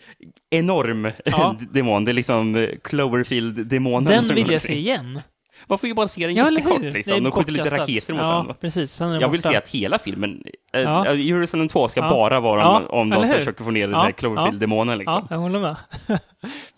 enorm 0.50 1.10
Ja. 1.24 1.56
demon. 1.72 2.04
Det 2.04 2.10
är 2.10 2.12
liksom 2.12 2.56
Cloverfield-demonen. 2.82 4.04
Den 4.04 4.34
vill 4.34 4.50
jag 4.50 4.62
se 4.62 4.74
igen. 4.78 5.20
Man 5.66 5.78
får 5.78 5.88
ju 5.88 5.94
bara 5.94 6.08
se 6.08 6.26
den 6.26 6.34
Ja, 6.36 6.50
jättekort. 6.50 6.82
Liksom. 6.82 7.24
De 7.24 7.32
skjuter 7.32 7.52
lite 7.52 7.78
raketer 7.78 8.12
mot 8.12 8.22
Ja, 8.22 8.44
den. 8.46 8.56
precis. 8.60 8.92
Sen 8.92 9.08
är 9.08 9.12
den 9.12 9.20
Jag 9.20 9.28
vill 9.28 9.40
borta. 9.40 9.48
se 9.50 9.56
att 9.56 9.68
hela 9.68 9.98
filmen, 9.98 10.42
eh, 10.72 10.80
Ja. 10.80 11.06
ja. 11.06 11.14
Jerusalem 11.14 11.68
2 11.68 11.88
ska 11.88 12.00
Ja. 12.00 12.10
bara 12.10 12.40
vara 12.40 12.60
Ja, 12.60 12.78
om, 12.78 13.00
om 13.00 13.10
de 13.10 13.16
hur? 13.28 13.34
försöker 13.38 13.64
få 13.64 13.70
ner 13.70 13.80
den 13.86 13.90
Ja, 13.90 14.02
här 14.02 14.12
Cloverfield-demonen. 14.12 14.98
Liksom. 14.98 15.26
Ja, 15.30 15.34
jag 15.34 15.38
håller 15.40 15.60
med. 15.60 15.76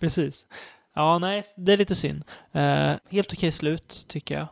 Precis. 0.00 0.46
Ja, 0.94 1.18
nej, 1.18 1.42
det 1.56 1.72
är 1.72 1.76
lite 1.76 1.94
synd. 1.94 2.24
Eh, 2.52 2.92
helt 3.10 3.32
okej 3.32 3.52
slut, 3.52 4.04
tycker 4.08 4.34
jag. 4.34 4.46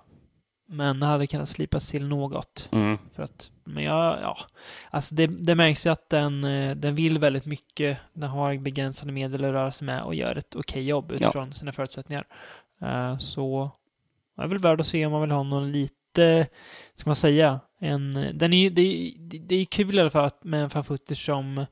Men 0.72 1.00
det 1.00 1.06
hade 1.06 1.26
kunnat 1.26 1.48
slipas 1.48 1.90
till 1.90 2.06
något. 2.08 2.68
Mm. 2.72 2.98
För 3.16 3.22
att, 3.22 3.50
men 3.64 3.84
jag, 3.84 4.18
ja. 4.22 4.36
Alltså 4.90 5.14
det, 5.14 5.26
det 5.26 5.54
märks 5.54 5.86
ju 5.86 5.90
att 5.90 6.08
den, 6.10 6.44
eh, 6.44 6.76
den 6.76 6.94
vill 6.94 7.18
väldigt 7.18 7.46
mycket. 7.46 7.98
Den 8.12 8.30
har 8.30 8.56
begränsade 8.58 9.12
medel 9.12 9.44
att 9.44 9.52
röra 9.52 9.70
sig 9.72 9.86
med 9.86 10.02
och 10.02 10.14
gör 10.14 10.36
ett 10.38 10.56
okej 10.56 10.82
jobb 10.84 11.12
utifrån 11.12 11.52
sina 11.52 11.72
förutsättningar. 11.72 12.24
Eh, 12.82 13.18
så 13.18 13.70
är 14.42 14.46
väl 14.48 14.58
värd 14.58 14.80
att 14.80 14.86
se 14.86 15.06
om 15.06 15.12
man 15.12 15.20
vill 15.20 15.30
ha 15.30 15.42
någon 15.42 15.72
lite, 15.72 16.46
ska 16.96 17.08
man 17.10 17.16
säga, 17.16 17.60
en, 17.80 18.12
den 18.34 18.52
är 18.52 18.56
ju, 18.62 18.70
det, 18.70 18.82
är- 18.82 19.12
det 19.40 19.54
är 19.54 19.64
kul 19.64 19.94
i 19.98 20.00
alla 20.00 20.10
fall 20.10 20.24
att- 20.24 20.44
med 20.44 20.62
en 20.62 20.70
fan 20.70 20.84
footage 20.84 21.24
som 21.24 21.66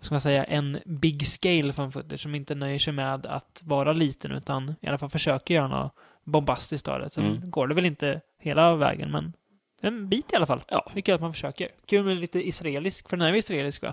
ska 0.00 0.14
man 0.14 0.20
säga, 0.20 0.44
en 0.44 0.78
big 0.86 1.26
scale 1.26 1.72
fan 1.72 1.92
footage 1.92 2.20
som 2.20 2.34
inte 2.34 2.54
nöjer 2.54 2.78
sig 2.78 2.92
med 2.92 3.26
att 3.26 3.60
vara 3.64 3.92
liten 3.92 4.32
utan 4.32 4.74
i 4.80 4.86
alla 4.86 4.98
fall 4.98 5.10
försöker 5.10 5.54
göra 5.54 5.68
något 5.68 5.92
bombastiskt 6.24 6.88
av 6.88 7.00
det. 7.00 7.10
Sen 7.10 7.24
Mm. 7.26 7.50
går 7.50 7.66
det 7.66 7.74
väl 7.74 7.86
inte 7.86 8.20
hela 8.40 8.76
vägen 8.76 9.10
men 9.10 9.32
en 9.80 10.08
bit 10.08 10.32
i 10.32 10.36
alla 10.36 10.46
fall. 10.46 10.60
Ja. 10.68 10.90
Det 10.94 10.98
är 11.00 11.02
kul 11.02 11.14
att 11.14 11.20
man 11.20 11.32
försöker. 11.32 11.68
Kul 11.86 12.04
med 12.04 12.16
lite 12.16 12.48
israelisk, 12.48 13.08
för 13.08 13.16
den 13.16 13.26
är 13.26 13.32
ju 13.32 13.38
israelisk 13.38 13.82
va? 13.82 13.92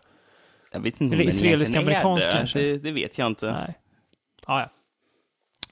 Jag 0.71 0.79
vet 0.79 1.01
inte 1.01 1.15
Eller 1.15 1.23
den 1.23 1.33
israelisk 1.33 1.71
egentligen 1.71 1.87
är 1.97 2.01
amerikansk 2.03 2.31
det. 2.31 2.37
kanske. 2.37 2.59
Det, 2.59 2.77
det 2.77 2.91
vet 2.91 3.17
jag 3.17 3.27
inte. 3.27 3.51
Nej. 3.51 3.73
Ja, 4.47 4.59
ja. 4.61 4.69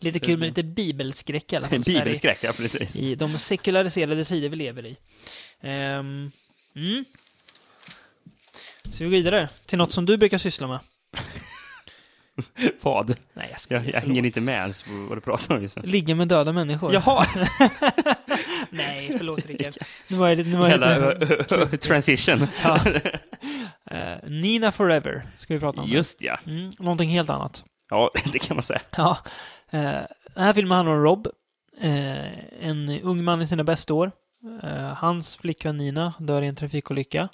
Lite 0.04 0.20
kul 0.20 0.38
med 0.40 0.48
lite 0.48 0.64
bibelskräck 0.64 1.54
i 1.54 1.56
alla 1.56 1.68
fall. 1.68 1.78
i- 1.78 1.82
Bibelskräck, 1.94 2.38
ja 2.42 2.54
precis. 2.54 2.96
I 2.96 3.16
de 3.16 3.38
sekulariserade 3.38 4.26
tider 4.26 4.50
vi 4.50 4.56
lever 4.56 4.86
i. 4.86 4.98
Ehm, 5.62 6.32
mm. 6.76 7.06
Så 8.92 8.98
vi 9.04 9.04
går 9.04 9.12
vidare 9.12 9.50
till 9.66 9.78
något 9.78 9.92
som 9.92 10.06
du 10.06 10.18
brukar 10.18 10.38
syssla 10.38 10.68
med. 10.68 10.80
Vad? 12.82 13.16
Nej, 13.34 13.48
jag 13.52 13.60
skojar. 13.60 13.84
Jag, 13.84 13.94
jag 13.94 14.02
hänger 14.02 14.26
inte 14.26 14.42
med 14.42 14.56
ens 14.56 14.84
på 14.84 14.92
vad 14.92 15.18
du 15.18 15.22
pratar 15.22 15.56
om 15.56 15.64
just 15.64 15.76
nu. 15.76 15.82
Ligga 15.86 16.16
med 16.16 16.28
döda 16.28 16.52
människor. 16.52 16.94
Jaha! 16.94 17.26
Nej, 18.70 19.16
förlåt 19.18 19.46
Rickard. 19.46 19.74
Nu 20.08 20.18
var 20.18 20.30
jag. 20.30 20.38
Nu 20.48 20.58
var 20.58 20.70
jag 20.70 20.78
Hela 20.80 21.14
lite 21.14 21.78
transition. 21.78 22.48
ja. 22.64 22.80
Eh, 23.92 24.18
Nina 24.30 24.72
Forever 24.72 25.28
ska 25.38 25.54
vi 25.54 25.60
prata 25.60 25.82
om. 25.82 25.90
Just 25.90 26.22
ja. 26.22 26.40
Mm, 26.48 26.72
någonting 26.80 27.10
helt 27.10 27.30
annat. 27.30 27.64
Ja, 27.90 28.12
det 28.34 28.40
kan 28.40 28.56
man 28.56 28.64
säga. 28.64 28.82
Ja. 28.98 29.18
Eh, 29.72 30.02
den 30.34 30.44
här 30.44 30.54
filmen 30.54 30.76
handlar 30.76 30.96
om 30.96 31.04
Rob. 31.04 31.28
Eh, 31.82 32.66
en 32.68 32.90
ung 33.04 33.24
man 33.24 33.42
i 33.42 33.48
sina 33.48 33.64
bästa 33.64 33.94
år. 33.94 34.12
Eh, 34.64 34.94
hans 34.94 35.38
flickvän 35.38 35.78
Nina 35.78 36.14
dör 36.20 36.42
i 36.42 36.48
en 36.48 36.56
trafikolycka. 36.56 37.30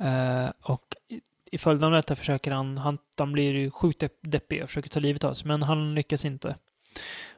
Eh, 0.00 0.50
och 0.62 0.96
i, 1.52 1.58
följd 1.58 1.84
av 1.84 1.92
detta 1.92 2.16
försöker 2.16 2.50
han, 2.52 2.78
han, 2.78 2.98
han 3.18 3.32
blir 3.32 3.54
ju 3.54 3.70
sjukt 3.70 4.02
depp- 4.02 4.18
deppig 4.22 4.62
och 4.62 4.68
försöker 4.68 4.88
ta 4.90 5.00
livet 5.00 5.24
av 5.24 5.34
sig, 5.34 5.48
men 5.48 5.62
han 5.62 5.94
lyckas 5.94 6.24
inte. 6.24 6.56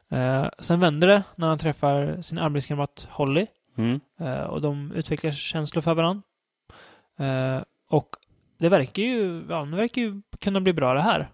Eh, 0.08 0.46
sen 0.58 0.80
vänder 0.80 1.08
det 1.08 1.22
när 1.36 1.48
han 1.48 1.58
träffar 1.58 2.22
sin 2.22 2.38
arbetskamrat 2.38 3.08
Holly. 3.10 3.46
Mm. 3.76 4.00
Eh, 4.20 4.42
och 4.42 4.60
de 4.60 4.92
utvecklar 4.92 5.30
känslor 5.30 5.82
för 5.82 5.94
varandra. 5.94 6.22
Eh, 7.18 7.62
och 7.88 8.08
det 8.58 8.68
verkar 8.68 9.02
ju, 9.02 9.46
ja, 9.50 9.64
det 9.64 9.76
verkar 9.76 10.02
ju 10.02 10.22
kunna 10.40 10.60
bli 10.60 10.72
bra 10.72 10.94
det 10.94 11.02
här. 11.02 11.28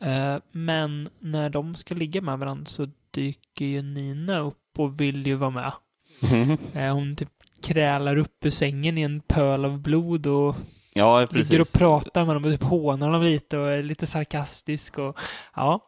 Eh, 0.00 0.36
men 0.52 1.08
när 1.18 1.50
de 1.50 1.74
ska 1.74 1.94
ligga 1.94 2.20
med 2.20 2.38
varandra 2.38 2.66
så 2.66 2.86
dyker 3.10 3.64
ju 3.64 3.82
Nina 3.82 4.38
upp 4.38 4.78
och 4.78 5.00
vill 5.00 5.26
ju 5.26 5.34
vara 5.34 5.50
med. 5.50 5.72
Eh, 6.74 6.94
hon 6.94 7.16
typ 7.16 7.28
krälar 7.62 8.16
upp 8.16 8.44
ur 8.44 8.50
sängen 8.50 8.98
i 8.98 9.02
en 9.02 9.20
pöl 9.20 9.64
av 9.64 9.78
blod 9.78 10.26
och 10.26 10.56
Ja, 10.92 11.26
precis. 11.30 11.50
ligger 11.50 11.60
och 11.62 11.72
pratar 11.72 12.24
med 12.24 12.36
dem 12.36 12.44
och 12.44 12.50
typ 12.50 12.62
hånar 12.62 13.12
dem 13.12 13.22
lite 13.22 13.58
och 13.58 13.70
är 13.72 13.82
lite 13.82 14.06
sarkastisk 14.06 14.98
och 14.98 15.18
ja. 15.56 15.80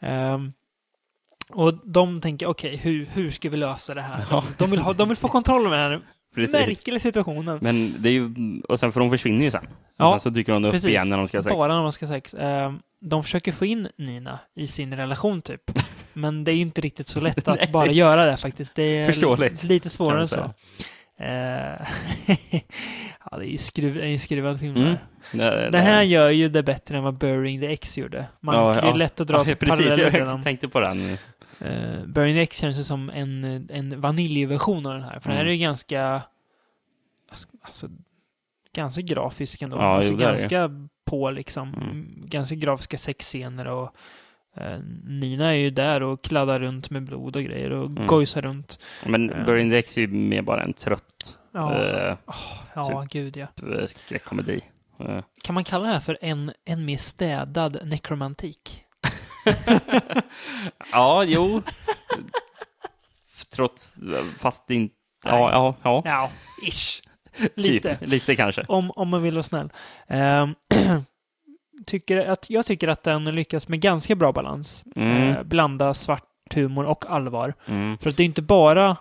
Ehm, 0.00 0.52
och 1.50 1.74
de 1.88 2.20
tänker, 2.20 2.46
okej, 2.46 2.76
hur, 2.76 3.06
hur 3.12 3.30
ska 3.30 3.48
vi 3.50 3.56
lösa 3.56 3.94
det 3.94 4.02
här? 4.02 4.44
De, 4.58 4.70
vill 4.70 4.80
ha, 4.80 4.92
de 4.92 5.08
vill 5.08 5.16
få 5.18 5.28
kontroll 5.28 5.66
över 5.66 5.78
den 5.78 5.92
här 5.92 6.00
Precis. 6.34 6.66
märkliga 6.66 6.98
situationen. 6.98 7.58
Men 7.62 7.94
det 7.98 8.08
är 8.08 8.12
ju, 8.12 8.30
och 8.68 8.78
sen 8.80 8.92
för 8.92 9.00
de 9.00 9.10
försvinner 9.10 9.44
ju 9.44 9.50
sen. 9.50 9.66
Ja, 9.96 10.04
och 10.04 10.10
sen 10.12 10.20
så 10.20 10.30
dyker 10.30 10.52
de 10.52 10.64
upp 10.64 10.72
precis. 10.72 10.88
igen 10.90 11.08
när 11.08 11.16
de 11.16 11.28
ska 11.28 11.38
ha 11.38 11.42
sex. 11.42 11.56
Bara 11.56 11.74
när 11.74 11.82
man 11.82 11.92
ska 11.92 12.06
ha 12.06 12.12
sex. 12.14 12.34
Ehm, 12.38 12.78
de 13.00 13.22
försöker 13.22 13.52
få 13.52 13.66
in 13.66 13.88
Nina 13.96 14.38
i 14.54 14.66
sin 14.66 14.96
relation 14.96 15.42
typ. 15.42 15.70
Men 16.12 16.44
det 16.44 16.52
är 16.52 16.54
ju 16.54 16.62
inte 16.62 16.80
riktigt 16.80 17.06
så 17.06 17.20
lätt 17.20 17.48
att 17.48 17.72
bara 17.72 17.86
göra 17.86 18.24
det 18.24 18.36
faktiskt. 18.36 18.74
Det 18.74 18.82
är 18.82 19.06
Förståeligt, 19.06 19.62
lite 19.64 19.90
svårare 19.90 20.20
än 20.20 20.28
så. 20.28 20.50
Eh, 21.18 21.26
ja, 23.30 23.38
det 23.38 23.46
är 23.46 23.50
ju 23.50 23.58
skruv, 23.58 24.04
ju 24.04 24.18
skruvad 24.18 24.60
film 24.60 24.76
Mm. 24.76 24.96
Det, 25.72 25.78
här 25.78 26.02
gör 26.02 26.30
ju 26.30 26.48
det 26.48 26.62
bättre 26.62 26.96
än 26.96 27.02
vad 27.04 27.18
Burying 27.18 27.60
the 27.60 27.72
X 27.72 27.98
gjorde. 27.98 28.26
Man, 28.40 28.54
Ja, 28.54 28.80
det 28.82 28.88
är 28.88 28.94
lätt 28.94 29.20
att 29.20 29.28
dra 29.28 29.44
ja, 29.48 29.54
precis, 29.60 29.98
jag 29.98 30.26
dem. 30.26 30.42
tänkte 30.42 30.68
på 30.68 30.80
den. 30.80 31.18
Uh, 31.62 32.06
Burying 32.06 32.36
the 32.36 32.40
X 32.42 32.56
känns 32.58 32.78
ju 32.78 32.84
som 32.84 33.10
en, 33.10 33.44
en 33.72 34.00
vaniljversion 34.00 34.86
av 34.86 34.92
den 34.92 35.02
här. 35.02 35.20
För 35.20 35.28
den 35.28 35.36
här 35.38 35.44
är 35.44 35.48
Mm. 35.48 35.52
ju 35.52 35.64
ganska... 35.64 36.20
Alltså, 37.62 37.88
ganska 38.74 39.02
grafisk 39.02 39.62
ändå. 39.62 39.76
Ja, 39.76 39.82
alltså 39.96 40.12
jo, 40.12 40.18
ganska 40.18 40.70
på 41.04 41.30
liksom. 41.30 41.74
Mm. 41.74 42.22
Ganska 42.26 42.54
grafiska 42.54 42.98
sexscener 42.98 43.66
och 43.66 43.90
eh, 44.56 44.78
Nina 45.04 45.48
är 45.50 45.58
ju 45.58 45.70
där 45.70 46.02
och 46.02 46.22
kladdar 46.24 46.58
runt 46.58 46.90
med 46.90 47.04
blod 47.04 47.36
och 47.36 47.42
grejer 47.42 47.70
och 47.70 47.90
Mm. 47.90 48.06
gojsar 48.06 48.42
runt. 48.42 48.78
Men 49.06 49.28
Ja. 49.38 49.44
Burning 49.44 49.70
the 49.70 49.76
X 49.78 49.96
är 49.98 50.00
ju 50.00 50.08
mer 50.08 50.42
bara 50.42 50.62
en 50.62 50.72
trött 50.72 51.34
Ja, 51.52 51.74
eh, 51.74 52.16
ja 52.74 53.06
gud 53.10 53.36
ja. 53.36 53.46
eh, 53.78 53.86
skräckkomedi. 53.86 54.60
Eh, 55.00 55.20
Kan 55.42 55.54
man 55.54 55.64
kalla 55.64 55.86
det 55.86 55.92
här 55.92 56.00
för 56.00 56.18
en, 56.20 56.52
en 56.64 56.84
mer 56.84 56.96
städad 56.98 57.78
nekromantik? 57.84 58.80
ja, 60.92 61.24
jo. 61.24 61.62
Trots, 63.50 63.96
fast 64.38 64.70
inte 64.70 64.94
Ja, 65.24 65.50
ja, 65.52 65.74
ja. 65.82 66.02
Ja, 66.04 66.30
ish. 66.68 67.02
Lite. 67.54 67.96
Typ, 67.96 68.08
lite 68.08 68.36
kanske. 68.36 68.64
Om, 68.68 68.90
om 68.90 69.08
man 69.08 69.22
vill 69.22 69.34
vara 69.34 69.42
snäll. 69.42 69.72
Ehm, 70.06 70.54
tycker 71.86 72.28
att, 72.28 72.50
jag 72.50 72.66
tycker 72.66 72.88
att 72.88 73.02
den 73.02 73.24
lyckas 73.24 73.68
med 73.68 73.80
ganska 73.80 74.14
bra 74.14 74.32
balans. 74.32 74.84
Mm. 74.96 75.28
Eh, 75.28 75.42
blanda 75.42 75.94
svart 75.94 76.54
humor 76.54 76.84
och 76.84 77.10
allvar. 77.10 77.54
Mm. 77.66 77.98
För 77.98 78.10
att 78.10 78.16
det 78.16 78.22
är 78.22 78.24
inte 78.24 78.42
bara 78.42 78.96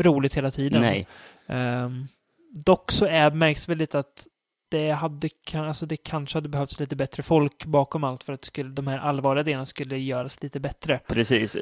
roligt 0.00 0.36
hela 0.36 0.50
tiden. 0.50 0.80
Nej. 0.82 1.06
Ehm, 1.46 2.08
dock 2.64 2.92
så 2.92 3.06
är, 3.06 3.30
märks 3.30 3.68
väl 3.68 3.78
lite 3.78 3.98
att 3.98 4.26
det, 4.70 4.90
hade, 4.90 5.28
alltså 5.54 5.86
det 5.86 5.96
kanske 5.96 6.36
hade 6.36 6.48
behövts 6.48 6.80
lite 6.80 6.96
bättre 6.96 7.22
folk 7.22 7.64
bakom 7.66 8.04
allt 8.04 8.24
för 8.24 8.32
att 8.32 8.44
skulle, 8.44 8.70
de 8.70 8.86
här 8.86 8.98
allvarliga 8.98 9.44
delarna 9.44 9.66
skulle 9.66 9.98
göras 9.98 10.42
lite 10.42 10.60
bättre. 10.60 11.00
Precis, 11.06 11.56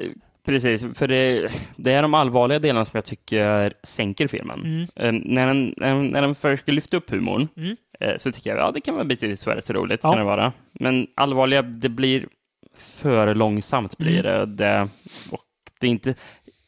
precis. 0.47 0.85
För 0.95 1.07
det, 1.07 1.49
det 1.75 1.91
är 1.91 2.01
de 2.01 2.13
allvarliga 2.13 2.59
delarna 2.59 2.85
som 2.85 2.97
jag 2.97 3.05
tycker 3.05 3.73
sänker 3.83 4.27
filmen. 4.27 4.59
Mm. 4.59 4.81
Eh, 4.95 5.21
när, 5.33 5.47
den, 5.47 5.73
när, 5.77 5.87
den- 5.87 6.07
när 6.07 6.21
den 6.21 6.35
försöker 6.35 6.71
lyfta 6.73 6.97
upp 6.97 7.09
humorn 7.09 7.47
Mm. 7.57 7.75
eh, 7.99 8.17
så 8.17 8.31
tycker 8.31 8.49
jag 8.49 8.59
ja, 8.59 8.71
det 8.71 8.81
kan 8.81 8.93
vara 8.95 9.05
bitvis 9.05 9.45
vara 9.47 9.61
så 9.61 9.73
roligt. 9.73 9.99
Ja. 10.03 10.09
Kan 10.09 10.19
det 10.19 10.25
vara. 10.25 10.51
Men 10.73 11.07
allvarliga, 11.15 11.61
det 11.61 11.89
blir 11.89 12.25
för 12.77 13.35
långsamt 13.35 13.97
blir 13.97 14.23
det. 14.23 14.45
det. 14.45 14.89
Och 15.31 15.43
det 15.79 15.87
är 15.87 15.91
inte, 15.91 16.15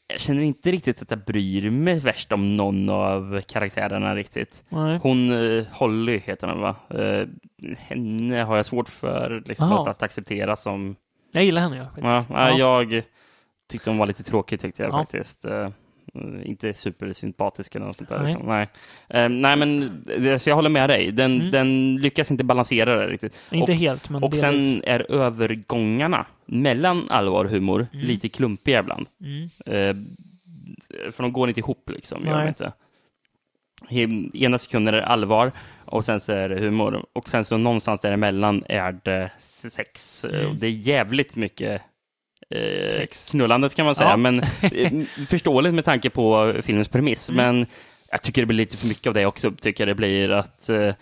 jag 0.07 0.19
känner 0.19 0.41
inte 0.43 0.71
riktigt 0.71 1.01
att 1.01 1.11
jag 1.11 1.19
bryr 1.19 1.69
mig 1.69 1.99
värst 1.99 2.31
om 2.31 2.57
någon 2.57 2.89
av 2.89 3.41
karaktärerna 3.47 4.15
riktigt. 4.15 4.63
Nej. 4.69 4.99
Hon, 5.03 5.31
eh, 5.57 5.63
Holly 5.71 6.21
heter 6.25 6.47
hon 6.47 6.61
va? 6.61 6.75
Eh, 6.89 7.27
henne 7.77 8.41
har 8.43 8.55
jag 8.55 8.65
svårt 8.65 8.89
för 8.89 9.43
liksom, 9.45 9.73
att, 9.73 9.87
att 9.87 10.03
acceptera 10.03 10.55
som 10.55 10.95
Jag 11.31 11.43
gillar 11.43 11.61
henne, 11.61 11.77
ja. 11.77 11.83
Faktiskt. 11.85 12.29
Ja, 12.37 12.49
Ja. 12.49 12.57
jag 12.57 13.01
tyckte 13.69 13.89
hon 13.89 13.97
var 13.97 14.05
lite 14.07 14.23
tråkig 14.23 14.59
tyckte 14.59 14.83
jag 14.83 14.91
Ja. 14.93 14.97
faktiskt. 14.97 15.45
Eh, 15.45 15.69
inte 16.43 16.73
supersympatisk 16.73 17.75
eller 17.75 17.85
något 17.85 17.95
sånt 17.97 18.09
där. 18.09 18.17
Nej. 18.19 18.27
Liksom. 18.27 18.47
Nej. 18.47 18.67
Eh, 19.09 19.29
nej, 19.29 19.55
men 19.55 20.01
det- 20.05 20.39
så 20.39 20.49
jag 20.49 20.55
håller 20.55 20.69
med 20.69 20.89
dig. 20.89 21.11
Den, 21.11 21.35
Mm. 21.35 21.51
den 21.51 21.95
lyckas 21.97 22.31
inte 22.31 22.43
balansera 22.43 22.95
det 22.95 23.07
riktigt. 23.07 23.41
Inte 23.51 23.71
och, 23.71 23.77
helt, 23.77 24.09
men 24.09 24.23
och 24.23 24.33
sen 24.33 24.53
delvis. 24.57 24.83
är 24.85 25.11
övergångarna 25.11 26.25
mellan 26.45 27.09
allvar 27.09 27.45
och 27.45 27.51
humor 27.51 27.87
Mm. 27.93 28.05
lite 28.05 28.29
klumpiga 28.29 28.79
ibland. 28.79 29.07
Mm. 29.21 29.43
Eh, 29.65 31.11
för 31.11 31.23
de 31.23 31.33
går 31.33 31.47
inte 31.49 31.59
ihop 31.59 31.89
liksom. 31.89 32.25
Gör 32.25 32.31
de 32.31 32.37
Nej. 32.37 32.47
inte. 32.47 32.73
Ena 34.33 34.57
sekunden 34.57 34.93
är 34.93 34.97
det 34.97 35.05
allvar 35.05 35.51
och 35.85 36.05
sen 36.05 36.19
så 36.19 36.31
är 36.31 36.49
det 36.49 36.59
humor. 36.59 37.05
Och 37.13 37.29
sen 37.29 37.45
så 37.45 37.57
någonstans 37.57 38.01
däremellan 38.01 38.63
är 38.69 38.99
det 39.03 39.31
sex. 39.37 40.25
Eh, 40.25 40.39
Mm. 40.45 40.59
Det 40.59 40.67
är 40.67 40.71
jävligt 40.71 41.35
mycket 41.35 41.81
eh, 42.55 43.05
knullandet 43.31 43.75
kan 43.75 43.85
man 43.85 43.95
säga. 43.95 44.09
Ja. 44.09 44.17
Men 44.17 44.39
eh, 44.71 44.91
förståeligt 45.27 45.73
med 45.73 45.85
tanke 45.85 46.09
på 46.09 46.53
filmens 46.61 46.89
premiss. 46.89 47.29
Mm. 47.29 47.45
Men 47.45 47.65
jag 48.11 48.21
tycker 48.21 48.41
det 48.41 48.45
blir 48.45 48.57
lite 48.57 48.77
för 48.77 48.87
mycket 48.87 49.07
av 49.07 49.13
det 49.13 49.25
också. 49.25 49.51
Tycker 49.51 49.85
det 49.85 49.95
blir 49.95 50.29
att 50.31 50.69
eh, 50.69 50.93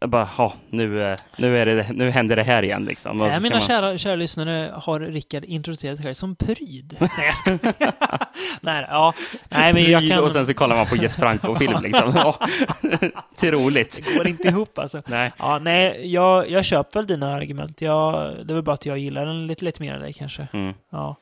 jag 0.00 0.10
bara, 0.10 0.24
ha, 0.24 0.54
nu, 0.70 1.02
eh, 1.02 1.18
nu, 1.36 1.58
är 1.58 1.66
det, 1.66 1.86
nu 1.92 2.10
händer 2.10 2.36
det 2.36 2.42
här 2.42 2.62
igen. 2.62 2.84
Liksom. 2.84 3.18
Nej, 3.18 3.40
mina 3.40 3.54
man- 3.54 3.60
kära, 3.60 3.98
kära 3.98 4.14
lyssnare 4.14 4.72
har 4.74 5.00
Rickard 5.00 5.44
introducerat 5.44 5.96
sig 5.96 6.04
själv 6.04 6.14
som 6.14 6.36
pryd. 6.36 6.96
Nej. 7.00 7.60
Nej, 8.60 8.86
ja. 8.88 9.14
Nej, 9.48 9.72
men 9.72 9.90
jag 9.90 10.08
kan... 10.08 10.24
Och 10.24 10.32
sen 10.32 10.46
så 10.46 10.54
kollar 10.54 10.76
man 10.76 10.86
på 10.86 10.96
Jess 10.96 11.16
Franco-film. 11.16 11.78
Liksom. 11.82 12.12
Ja, 12.14 12.36
Till 13.36 13.50
roligt. 13.50 14.00
Det 14.06 14.14
går 14.16 14.28
inte 14.28 14.48
ihop 14.48 14.78
alltså. 14.78 15.02
Nej. 15.06 15.32
Ja, 15.38 15.58
nej, 15.58 16.12
jag, 16.12 16.50
jag 16.50 16.64
köper 16.64 17.00
väl 17.00 17.06
dina 17.06 17.34
argument. 17.34 17.80
Jag, 17.80 18.32
det 18.46 18.52
är 18.52 18.54
väl 18.54 18.62
bara 18.62 18.74
att 18.74 18.86
jag 18.86 18.98
gillar 18.98 19.26
den 19.26 19.46
lite, 19.46 19.64
lite 19.64 19.82
mer 19.82 19.94
än 19.94 20.00
dig 20.00 20.12
kanske. 20.12 20.48
Mm. 20.52 20.74
Ja. 20.90 21.16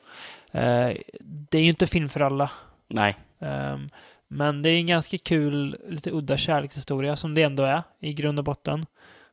Eh, 0.51 0.89
det 1.21 1.57
är 1.57 1.61
ju 1.61 1.69
inte 1.69 1.87
film 1.87 2.09
för 2.09 2.19
alla. 2.19 2.51
Nej. 2.87 3.17
Ehm, 3.41 3.89
men 4.29 4.61
det 4.61 4.69
är 4.69 4.77
en 4.77 4.87
ganska 4.87 5.17
kul, 5.17 5.77
lite 5.87 6.11
udda 6.11 6.37
kärlekshistoria 6.37 7.15
som 7.15 7.35
det 7.35 7.43
ändå 7.43 7.63
är 7.63 7.83
i 7.99 8.13
grund 8.13 8.39
och 8.39 8.45
botten. 8.45 8.85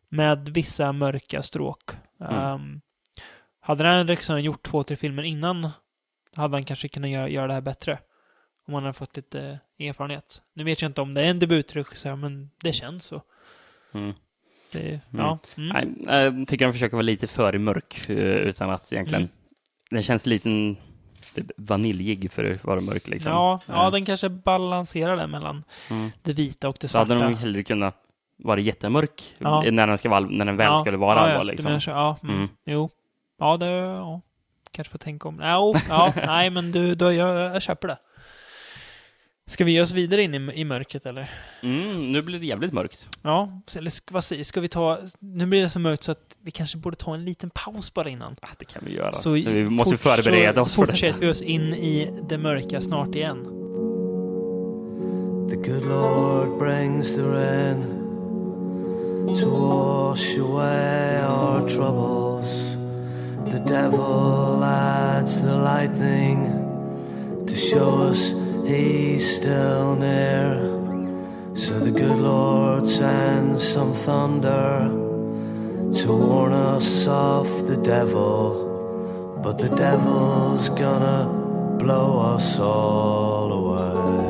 Med 0.08 0.48
vissa 0.48 0.92
mörka 0.92 1.42
stråk. 1.42 1.90
Mm. 2.20 2.34
Ehm, 2.34 2.80
hade 3.60 3.84
den 3.84 4.08
regissören 4.08 4.42
gjort 4.42 4.62
två, 4.62 4.84
tre 4.84 4.96
filmer 4.96 5.22
innan 5.22 5.70
hade 6.36 6.56
han 6.56 6.64
kanske 6.64 6.88
kunnat 6.88 7.10
göra, 7.10 7.28
göra 7.28 7.46
det 7.46 7.52
här 7.54 7.60
bättre. 7.60 7.98
Om 8.66 8.74
han 8.74 8.82
hade 8.82 8.92
fått 8.92 9.16
lite 9.16 9.58
erfarenhet. 9.78 10.42
Nu 10.52 10.64
vet 10.64 10.82
jag 10.82 10.88
inte 10.88 11.00
om 11.00 11.14
det 11.14 11.22
är 11.22 11.26
en 11.26 11.38
debutregissör, 11.38 12.16
men 12.16 12.50
det 12.62 12.72
känns 12.72 13.04
så. 13.04 13.22
Mm. 13.92 14.14
Det, 14.72 15.00
Ja. 15.10 15.38
Mm. 15.56 15.96
Nej, 15.98 16.14
jag 16.14 16.48
tycker 16.48 16.64
de 16.66 16.72
försöker 16.72 16.96
vara 16.96 17.02
lite 17.02 17.26
för 17.26 17.58
mörk 17.58 18.08
eh, 18.08 18.16
utan 18.16 18.70
att 18.70 18.92
egentligen... 18.92 19.22
Mm. 19.22 19.32
Den 19.90 20.02
känns 20.02 20.26
lite 20.26 20.74
typ, 21.36 21.50
vaniljig 21.56 22.32
för 22.32 22.44
att 22.54 22.64
vara 22.64 22.80
mörk. 22.80 23.08
Liksom. 23.08 23.32
Ja, 23.32 23.60
ja, 23.66 23.90
den 23.90 24.04
kanske 24.04 24.28
balanserar 24.28 25.16
där 25.16 25.26
mellan 25.26 25.64
mm. 25.90 26.10
det 26.22 26.32
vita 26.32 26.68
och 26.68 26.76
det 26.80 26.88
Så 26.88 26.98
hade 26.98 27.08
svarta. 27.10 27.24
de 27.24 27.34
hellre 27.36 27.62
kunnat 27.62 27.94
vara 28.38 28.60
jättemörk 28.60 29.22
Ja. 29.38 29.64
när, 29.70 29.86
den 29.86 29.98
ska 29.98 30.08
vara, 30.08 30.20
när 30.20 30.44
den 30.44 30.56
väl 30.56 30.66
ja, 30.66 30.78
skulle 30.78 30.96
vara 30.96 31.18
ja, 31.18 31.20
allvar. 31.24 31.36
ja, 31.36 31.42
Liksom. 31.42 31.72
Menar 31.72 31.82
ja, 31.86 32.16
mm, 32.22 32.34
Mm. 32.36 32.48
jo. 32.64 32.90
Ja, 33.38 33.56
det... 33.56 33.66
Ja, 33.70 34.20
kanske 34.70 34.90
får 34.90 34.98
tänka 34.98 35.28
om. 35.28 35.40
Oh, 35.40 35.76
ja, 35.88 36.12
nej, 36.26 36.50
men 36.50 36.72
du, 36.72 36.94
du 36.94 37.12
jag, 37.12 37.54
jag 37.54 37.62
köper 37.62 37.88
det. 37.88 37.98
Ska 39.48 39.64
vi 39.64 39.72
ge 39.72 39.80
oss 39.82 39.92
vidare 39.92 40.22
in 40.22 40.34
i, 40.34 40.60
i 40.60 40.64
mörkret, 40.64 41.06
eller? 41.06 41.30
Mm, 41.62 42.12
nu 42.12 42.22
blir 42.22 42.38
det 42.40 42.46
jävligt 42.46 42.72
mörkt. 42.72 43.08
Ja, 43.22 43.60
eller 43.76 43.90
ska, 43.90 44.14
vad 44.14 44.24
säger, 44.24 44.44
ska 44.44 44.60
vi 44.60 44.68
ta... 44.68 44.98
Nu 45.20 45.46
blir 45.46 45.60
det 45.62 45.68
så 45.68 45.78
mörkt 45.80 46.02
så 46.02 46.12
att 46.12 46.36
vi 46.42 46.50
kanske 46.50 46.78
borde 46.78 46.96
ta 46.96 47.14
en 47.14 47.24
liten 47.24 47.50
paus 47.50 47.94
bara 47.94 48.08
innan. 48.08 48.36
Ah, 48.42 48.46
det 48.58 48.64
kan 48.64 48.82
vi 48.86 48.94
göra. 48.94 49.12
Så 49.12 49.30
vi 49.30 49.66
måste 49.66 49.96
fort- 49.96 50.10
förbereda 50.10 50.60
oss 50.60 50.74
för 50.74 50.86
det. 50.86 50.92
fortsätter 50.92 51.20
vi 51.20 51.28
oss 51.30 51.42
in 51.42 51.62
i 51.74 52.10
det 52.28 52.38
mörka 52.38 52.80
snart 52.80 53.14
igen. 53.14 53.44
The 55.50 55.56
good 55.70 55.84
Lord 55.88 56.58
brings 56.58 57.14
the 57.14 57.22
rain 57.22 57.82
to 59.40 59.50
wash 59.50 60.38
away 60.40 61.20
our 61.24 61.68
troubles. 61.68 62.48
The 63.52 63.74
devil 63.74 64.62
adds 64.64 65.40
the 65.40 65.54
lightning 65.54 66.44
to 67.48 67.54
show 67.54 68.08
us 68.08 68.32
he's 68.66 69.36
still 69.36 69.96
near. 69.96 70.76
So 71.54 71.78
the 71.78 71.90
good 71.90 72.18
Lord 72.18 72.86
sends 72.86 73.66
some 73.66 73.94
thunder 73.94 74.90
to 76.00 76.08
warn 76.12 76.52
us 76.52 77.06
off 77.06 77.48
the 77.66 77.76
devil. 77.76 79.38
But 79.42 79.58
the 79.58 79.68
devil's 79.68 80.68
gonna 80.70 81.76
blow 81.78 82.34
us 82.34 82.58
all 82.58 83.52
away. 83.52 84.25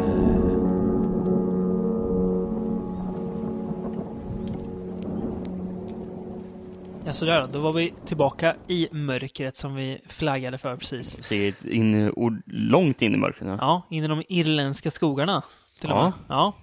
Ja, 7.07 7.13
sådär 7.13 7.41
då. 7.41 7.47
Då 7.47 7.59
var 7.61 7.73
vi 7.73 7.95
tillbaka 8.07 8.57
i 8.69 8.89
mörkret 8.93 9.57
som 9.57 9.75
vi 9.75 9.99
flaggade 10.09 10.59
för 10.59 10.77
precis. 10.77 11.33
Ett 11.33 11.65
in, 11.65 12.13
långt 12.47 13.03
in 13.03 13.15
i 13.15 13.17
mörkret. 13.17 13.47
nu. 13.49 13.57
Ja, 13.61 13.83
in 13.91 14.05
i 14.05 14.09
de 14.09 14.23
irländska 14.29 14.91
skogarna. 14.91 15.43
Till 15.81 15.91
och 15.91 15.97
Ja. 15.99 16.03
med. 16.05 16.13
Ja. 16.29 16.55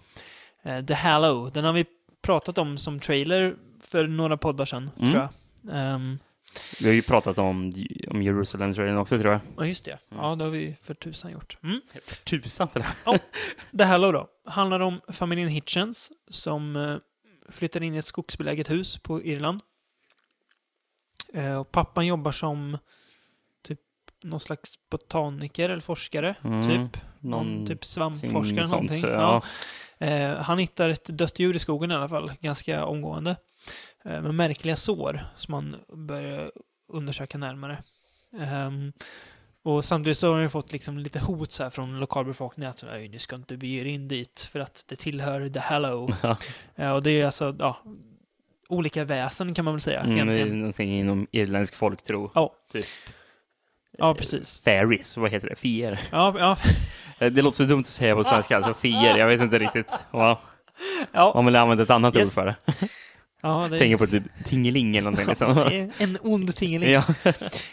Eh, 0.63 0.85
The 0.85 0.93
Hallow. 0.93 1.51
Den 1.51 1.65
har 1.65 1.73
vi 1.73 1.85
pratat 2.21 2.57
om 2.57 2.77
som 2.77 2.99
trailer 2.99 3.55
för 3.81 4.07
några 4.07 4.37
poddar 4.37 4.65
sedan, 4.65 4.89
Mm. 4.99 5.11
tror 5.11 5.21
jag. 5.23 5.75
Ehm, 5.75 6.19
Vi 6.79 6.87
har 6.87 6.93
ju 6.93 7.01
pratat 7.01 7.37
om, 7.37 7.71
om 8.09 8.23
Jerusalem-trailern 8.23 8.97
också, 8.97 9.19
tror 9.19 9.31
jag. 9.31 9.41
Ja, 9.57 9.65
just 9.65 9.85
det. 9.85 9.97
Ja, 10.09 10.35
det 10.35 10.43
har 10.43 10.51
vi 10.51 10.75
för 10.81 10.93
tusan 10.93 11.31
gjort. 11.31 11.57
Mm. 11.63 11.81
Tusan 12.23 12.67
det 12.73 12.79
där. 12.79 13.19
The 13.77 13.83
Hallow 13.83 14.13
då. 14.13 14.27
Handlar 14.45 14.79
om 14.79 15.01
familjen 15.11 15.49
Hitchens 15.49 16.11
som 16.29 16.75
eh, 16.75 16.95
flyttar 17.51 17.83
in 17.83 17.95
i 17.95 17.97
ett 17.97 18.05
skogsbeläget 18.05 18.69
hus 18.71 18.97
på 18.97 19.23
Irland. 19.23 19.59
Eh, 21.34 21.55
och 21.59 21.71
pappan 21.71 22.05
jobbar 22.07 22.31
som 22.31 22.77
typ 23.67 23.79
någon 24.23 24.39
slags 24.39 24.73
botaniker 24.91 25.69
eller 25.69 25.81
forskare, 25.81 26.36
Mm, 26.43 26.67
typ. 26.91 27.01
Någon 27.19 27.47
någon 27.57 27.67
typ 27.67 27.86
svampforskare 27.86 28.67
sånt, 28.67 28.71
någonting. 28.89 29.09
ja. 29.11 29.41
Ja. 29.97 30.05
Eh, 30.07 30.38
han 30.38 30.57
hittar 30.57 30.89
ett 30.89 31.05
dött 31.05 31.39
djur 31.39 31.55
i 31.55 31.59
skogen 31.59 31.91
i 31.91 31.93
alla 31.95 32.09
fall, 32.09 32.31
ganska 32.39 32.86
omgående. 32.86 33.36
Eh, 34.05 34.21
med 34.21 34.36
märkliga 34.36 34.75
sår 34.75 35.19
som 35.38 35.53
han 35.53 35.75
börjar 36.07 36.51
undersöka 36.88 37.38
närmare. 37.38 37.84
Ehm, 38.39 38.93
och 39.63 39.86
samtidigt 39.86 40.17
så 40.17 40.34
har 40.34 40.41
han 40.41 40.49
fått 40.49 40.71
liksom 40.71 40.97
lite 40.97 41.19
hot 41.19 41.51
så 41.51 41.63
här 41.63 41.69
från 41.69 41.99
lokalbefolkningen 41.99 42.69
att 42.69 42.84
"Nej, 42.84 43.09
ni 43.09 43.19
ska 43.19 43.36
inte 43.36 43.57
bege 43.57 43.81
er 43.81 43.86
in 43.86 44.07
dit 44.07 44.47
för 44.51 44.59
att 44.59 44.86
det 44.88 44.95
tillhör 44.95 45.49
The 45.49 45.59
Hallow. 45.59 46.13
Ja. 46.23 46.38
Eh, 46.75 46.91
och 46.91 47.03
det 47.03 47.11
är 47.21 47.25
alltså, 47.25 47.55
ja, 47.59 47.77
olika 48.70 49.03
väsen 49.05 49.53
kan 49.53 49.66
man 49.66 49.74
väl 49.74 49.82
säga 49.82 49.99
Mm, 49.99 50.16
det 50.16 50.22
är 50.22 50.26
egentligen. 50.26 50.59
någonting 50.59 50.99
inom 50.99 51.28
irländsk 51.32 51.76
folktro. 51.76 52.32
Ja. 52.36 52.53
Typ. 52.72 52.86
Ja, 53.97 54.14
precis. 54.16 54.64
Fairies, 54.64 55.18
vad 55.18 55.32
heter 55.32 55.49
det? 55.49 55.55
Fier. 55.55 55.99
Ja, 56.11 56.36
ja, 56.39 56.57
Eh, 57.20 57.32
Det 57.32 57.41
låter 57.41 57.55
så 57.57 57.64
dumt 57.64 57.80
att 57.80 57.86
säga 57.86 58.16
på 58.16 58.24
svenska, 58.24 58.57
alltså 58.57 58.74
fier. 58.74 59.18
Jag 59.18 59.28
vet 59.28 59.41
inte 59.41 59.59
riktigt. 59.59 59.91
Ja, 60.11 60.39
ja. 61.11 61.32
om 61.32 61.45
man 61.45 61.55
använder 61.55 61.84
ett 61.84 61.89
annat 61.89 62.16
Yes. 62.16 62.28
ord 62.28 62.34
för 62.34 62.45
det. 62.45 62.55
ja 63.41 63.68
det, 63.72 63.80
Tänker 63.80 63.97
på 63.97 64.07
typ 64.07 64.24
tingeling 64.45 64.97
eller 64.97 65.11
någonting. 65.11 65.28
Liksom. 65.28 65.89
en 65.97 66.18
ond 66.22 66.55
tingeling. 66.55 66.89
ja. 66.91 67.03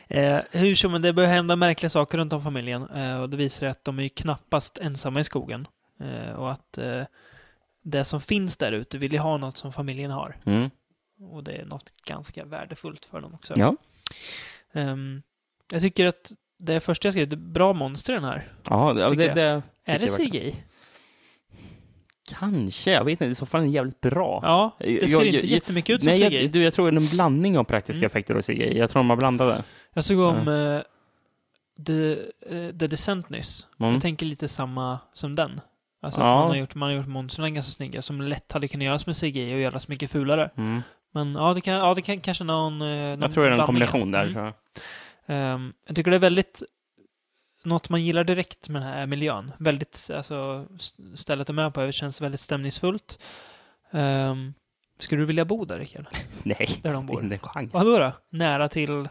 Eh, 0.09 0.38
hur 0.51 0.74
som 0.74 1.03
det 1.03 1.12
börjar 1.12 1.30
hända 1.30 1.57
märkliga 1.57 1.91
saker 1.91 2.18
runt 2.18 2.32
om 2.32 2.43
familjen. 2.43 2.88
Eh, 2.91 3.20
och 3.20 3.30
det 3.30 3.36
visar 3.36 3.66
att 3.66 3.84
de 3.84 3.99
är 4.01 4.09
knappast 4.09 4.78
ensamma 4.78 5.20
i 5.20 5.24
skogen. 5.24 5.66
Eh, 6.01 6.34
och 6.34 6.51
att 6.53 6.78
eh, 6.78 7.03
det 7.84 8.05
som 8.05 8.20
finns 8.20 8.57
där 8.57 8.72
ute 8.72 8.99
vill 8.99 9.12
ju 9.12 9.18
ha 9.18 9.36
något 9.36 9.57
som 9.59 9.72
familjen 9.72 10.11
har. 10.11 10.36
Mm. 10.47 10.70
Och 11.20 11.44
det 11.44 11.52
är 11.52 11.64
något 11.64 11.92
ganska 12.06 12.44
värdefullt 12.44 13.04
för 13.04 13.20
dem 13.20 13.34
också. 13.34 13.54
Ja. 13.56 13.76
Ehm, 14.72 15.22
jag 15.72 15.80
tycker 15.82 16.06
att 16.06 16.32
det 16.58 16.80
första 16.80 17.06
jag 17.08 17.14
skrev, 17.14 17.28
det 17.28 17.34
är 17.34 17.38
bra 17.38 17.72
monster 17.72 18.12
den 18.12 18.24
här. 18.24 18.48
Ja, 18.68 18.92
det, 18.92 19.08
det, 19.14 19.34
det 19.34 19.62
Är 19.84 19.98
det. 19.98 20.08
CGI? 20.08 20.56
Kanske, 22.28 22.90
jag 22.90 23.04
vet 23.04 23.10
inte. 23.20 23.24
I 23.24 23.34
så 23.34 23.46
fall 23.46 23.60
är 23.60 23.64
den 23.64 23.72
jävligt 23.72 24.00
bra. 24.00 24.40
Ja, 24.42 24.76
det 24.78 24.86
ser 25.08 25.16
jag- 25.16 25.26
inte 25.26 25.36
jag- 25.38 25.44
jättemycket 25.44 25.94
ut 25.94 26.04
som 26.04 26.10
Nej, 26.10 26.30
CGI. 26.30 26.42
jag, 26.42 26.50
du, 26.52 26.62
jag 26.62 26.74
tror 26.74 26.90
det 26.90 26.96
är 26.96 27.00
en 27.00 27.06
blandning 27.08 27.58
av 27.58 27.64
praktiska 27.64 27.98
Mm. 28.00 28.06
effekter 28.06 28.36
och 28.36 28.44
CGI. 28.44 28.78
Jag 28.78 28.90
tror 28.90 29.00
de 29.02 29.10
har 29.10 29.16
blandade. 29.16 29.62
Jag 29.92 30.04
såg 30.04 30.18
om 30.18 30.48
eh, 30.48 30.80
The, 31.86 32.12
eh, 32.56 32.70
The 32.78 32.86
Descent 32.86 33.28
nyss. 33.30 33.66
Mm. 33.80 33.92
Jag 33.92 34.02
tänker 34.02 34.26
lite 34.26 34.48
samma 34.48 34.98
som 35.12 35.36
den. 35.36 35.60
Alltså 36.02 36.20
Ja. 36.20 36.24
man 36.40 36.48
har 36.48 36.56
gjort, 36.56 36.74
man 36.74 36.88
har 36.88 36.96
gjort 36.96 37.06
monstren 37.06 37.54
ganska 37.54 37.70
snygga, 37.72 38.02
som 38.02 38.20
lätt 38.22 38.52
hade 38.52 38.68
kunnat 38.68 38.84
göras 38.84 39.06
med 39.06 39.16
CGI 39.16 39.54
och 39.54 39.58
göras 39.60 39.88
mycket 39.88 40.10
fulare. 40.10 40.50
Mm. 40.56 40.82
Men 41.12 41.34
ja, 41.34 41.54
det 41.54 41.61
kan, 41.61 41.74
ja, 41.74 41.94
det 41.94 42.02
kan 42.02 42.20
kanske 42.20 42.44
någon... 42.44 42.82
eh, 42.82 42.88
någon 42.88 43.20
Jag 43.20 43.32
tror 43.32 43.44
det 43.44 43.50
är 43.50 43.58
en 43.58 43.66
kombination 43.66 44.11
där. 44.11 44.26
Mm. 44.26 44.34
Så. 44.34 44.52
Ehm, 45.32 45.72
jag 45.86 45.96
tycker 45.96 46.11
det 46.11 46.16
är 46.16 46.20
väldigt... 46.20 46.62
Något 47.64 47.88
man 47.88 48.04
gillar 48.04 48.24
direkt 48.24 48.68
med 48.68 48.82
den 48.82 48.88
här 48.88 49.02
är 49.02 49.06
miljön. 49.06 49.52
Väldigt, 49.58 50.11
alltså, 50.14 50.66
st- 50.76 51.02
stället 51.14 51.46
de 51.46 51.58
är 51.58 51.70
på 51.70 51.80
det 51.80 51.92
känns 51.92 52.20
väldigt 52.20 52.40
stämningsfullt. 52.40 53.18
Um, 53.90 54.54
skulle 54.98 55.22
du 55.22 55.26
vilja 55.26 55.44
bo 55.44 55.64
där, 55.64 55.78
Rickard? 55.78 56.06
Nej, 56.42 56.68
Där 56.82 56.92
de 56.92 57.06
bor? 57.06 57.22
inte 57.22 57.34
en 57.34 57.38
chans. 57.38 57.74
Vadå 57.74 57.98
då? 57.98 58.12
Nära 58.30 58.68
till... 58.68 59.08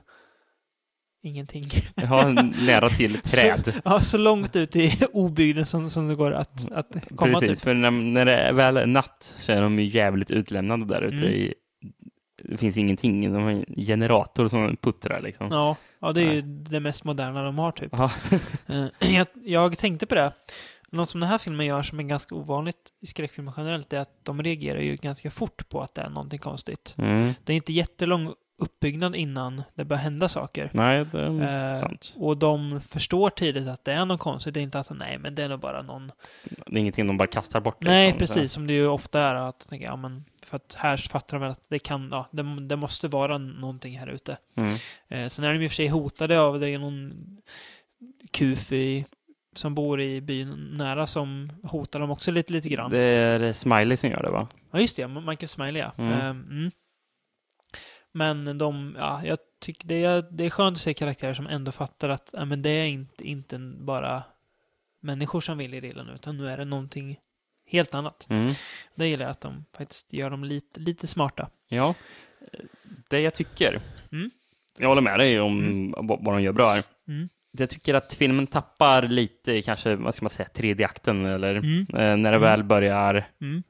Ingenting. 1.23 1.65
Har 2.07 2.31
nära 2.65 2.89
till 2.89 3.21
träd. 3.23 3.81
Ja, 3.85 3.99
så 4.01 4.17
långt 4.17 4.55
ut 4.55 4.75
i 4.75 4.99
obygden 5.13 5.65
som, 5.65 5.89
som 5.89 6.07
det 6.07 6.15
går 6.15 6.31
att, 6.31 6.71
att 6.71 6.91
komma 7.15 7.39
Precis, 7.39 7.49
typ. 7.57 7.63
för 7.63 7.73
när, 7.73 7.91
när 7.91 8.25
det 8.25 8.35
är 8.37 8.53
väl 8.53 8.77
är 8.77 8.85
natt 8.85 9.35
så 9.37 9.51
är 9.51 9.61
de 9.61 9.79
ju 9.79 9.85
jävligt 9.85 10.31
utlämnade 10.31 10.85
där 10.85 11.01
ute. 11.01 11.15
Mm. 11.15 11.29
I, 11.29 11.53
det 12.49 12.57
finns 12.57 12.77
ingenting. 12.77 13.33
De 13.33 13.43
har 13.43 13.51
en 13.51 13.65
generator 13.75 14.47
som 14.47 14.77
puttrar 14.81 15.21
liksom. 15.21 15.47
Ja, 15.51 15.75
ja, 15.99 16.13
det 16.13 16.21
är 16.21 16.33
ju 16.33 16.41
det 16.41 16.79
mest 16.79 17.03
moderna 17.03 17.43
de 17.43 17.57
har 17.57 17.71
typ. 17.71 17.93
Eh, 18.67 19.15
jag, 19.15 19.27
jag 19.43 19.77
tänkte 19.77 20.05
på 20.05 20.15
det. 20.15 20.31
Något 20.91 21.09
som 21.09 21.19
den 21.19 21.29
här 21.29 21.37
filmen 21.37 21.65
gör 21.65 21.83
som 21.83 21.99
är 21.99 22.03
ganska 22.03 22.35
ovanligt 22.35 22.93
i 23.01 23.05
skräckfilmer 23.05 23.53
generellt 23.57 23.93
är 23.93 23.99
att 23.99 24.25
de 24.25 24.43
reagerar 24.43 24.79
ju 24.79 24.95
ganska 24.95 25.31
fort 25.31 25.69
på 25.69 25.81
att 25.81 25.95
det 25.95 26.01
är 26.01 26.09
någonting 26.09 26.39
konstigt. 26.39 26.95
Mm. 26.97 27.33
Det 27.43 27.53
är 27.53 27.55
inte 27.55 27.73
jättelång 27.73 28.33
uppbyggnad 28.59 29.15
innan 29.15 29.63
det 29.75 29.85
börjar 29.85 30.01
hända 30.01 30.29
saker. 30.29 30.69
Nej, 30.73 31.05
det 31.11 31.19
är 31.19 31.69
Eh, 31.71 31.75
sant. 31.75 32.15
Och 32.17 32.37
de 32.37 32.81
förstår 32.81 33.29
tidigt 33.29 33.67
att 33.67 33.85
det 33.85 33.91
är 33.91 34.05
något 34.05 34.19
konstigt. 34.19 34.53
Det 34.53 34.59
är 34.59 34.61
inte 34.61 34.79
att 34.79 34.89
nej, 34.89 35.17
men 35.17 35.35
det 35.35 35.43
är 35.43 35.49
nog 35.49 35.59
bara 35.59 35.81
någon... 35.81 36.11
Det 36.43 36.75
är 36.75 36.77
ingenting 36.77 37.07
de 37.07 37.17
bara 37.17 37.27
kastar 37.27 37.59
bort. 37.59 37.77
Nej, 37.83 38.05
liksom. 38.05 38.19
precis. 38.19 38.51
Som 38.51 38.67
det 38.67 38.73
ju 38.73 38.87
ofta 38.87 39.21
är. 39.21 39.35
Att 39.35 39.69
tänka, 39.69 39.85
ja, 39.85 39.95
men 39.95 40.25
för 40.49 40.57
att 40.57 40.73
här 40.73 40.97
fattar 40.97 41.37
de 41.37 41.41
väl 41.41 41.51
att 41.51 41.69
det 41.69 41.79
kan, 41.79 42.09
ja, 42.11 42.27
det, 42.31 42.43
det 42.59 42.75
måste 42.75 43.07
vara 43.07 43.37
någonting 43.37 43.99
här 43.99 44.07
ute. 44.07 44.37
Mm. 44.55 44.73
Eh, 45.07 45.27
sen 45.27 45.45
är 45.45 45.53
de 45.53 45.63
i 45.63 45.67
och 45.67 45.71
för 45.71 45.75
sig 45.75 45.87
hotade 45.87 46.39
av 46.39 46.59
det 46.59 46.69
är 46.69 46.79
någon 46.79 47.13
kufi 48.31 49.05
som 49.55 49.75
bor 49.75 50.01
i 50.01 50.21
byn 50.21 50.73
nära 50.77 51.07
som 51.07 51.49
hotar 51.63 51.99
dem 51.99 52.11
också 52.11 52.31
lite, 52.31 52.53
lite 52.53 52.69
grann. 52.69 52.91
Det 52.91 52.99
är 52.99 53.53
Smiley 53.53 53.97
som 53.97 54.09
gör 54.09 54.23
det 54.23 54.31
va? 54.31 54.47
Ja, 54.71 54.79
just 54.79 54.95
det. 54.95 55.07
Michael 55.07 55.47
Smiley, 55.47 55.81
ja. 55.81 55.91
Mm. 55.97 56.13
Ehm, 56.13 56.43
mm. 56.49 56.71
Men 58.11 58.57
de, 58.57 58.95
ja, 58.99 59.21
jag 59.25 59.37
tycker 59.61 59.87
det 59.87 60.03
är, 60.03 60.25
det 60.31 60.45
är 60.45 60.49
skönt 60.49 60.77
att 60.77 60.81
se 60.81 60.93
karaktärer 60.93 61.33
som 61.33 61.47
ändå 61.47 61.71
fattar 61.71 62.09
att 62.09 62.33
ja, 62.37 62.45
men 62.45 62.61
det 62.61 62.69
är 62.69 62.85
inte, 62.85 63.27
inte 63.27 63.57
bara 63.59 64.23
människor 65.01 65.41
som 65.41 65.57
vill 65.57 65.73
i 65.73 65.81
rillen, 65.81 66.09
utan 66.09 66.37
nu 66.37 66.49
är 66.49 66.57
det 66.57 66.65
någonting 66.65 67.19
helt 67.69 67.93
annat. 67.93 68.27
Mm. 68.29 68.51
Det 68.95 69.07
gillar 69.07 69.25
jag 69.25 69.31
att 69.31 69.41
de 69.41 69.65
faktiskt 69.77 70.13
gör 70.13 70.29
dem 70.29 70.43
lite, 70.43 70.79
lite 70.79 71.07
smarta. 71.07 71.49
Ja, 71.67 71.93
det 73.09 73.19
jag 73.19 73.33
tycker. 73.33 73.79
Mm. 74.11 74.31
Jag 74.77 74.87
håller 74.87 75.01
med 75.01 75.19
dig 75.19 75.39
om 75.39 75.93
vad 75.97 76.23
vad 76.23 76.33
de 76.35 76.41
gör 76.41 76.51
bra 76.51 76.69
här. 76.71 76.83
Mm. 77.07 77.29
Jag 77.51 77.69
tycker 77.69 77.93
att 77.93 78.13
filmen 78.13 78.47
tappar 78.47 79.01
lite 79.01 79.61
kanske, 79.61 79.95
vad 79.95 80.15
ska 80.15 80.23
man 80.23 80.29
säga, 80.29 80.49
tredje 80.49 80.85
akten 80.85 81.25
eller 81.25 81.55
Mm. 81.55 81.79
eh, 81.81 82.17
när 82.17 82.17
det 82.31 82.37
Mm. 82.37 82.41
väl 82.41 82.63
börjar 82.63 83.27
Mm. 83.41 83.63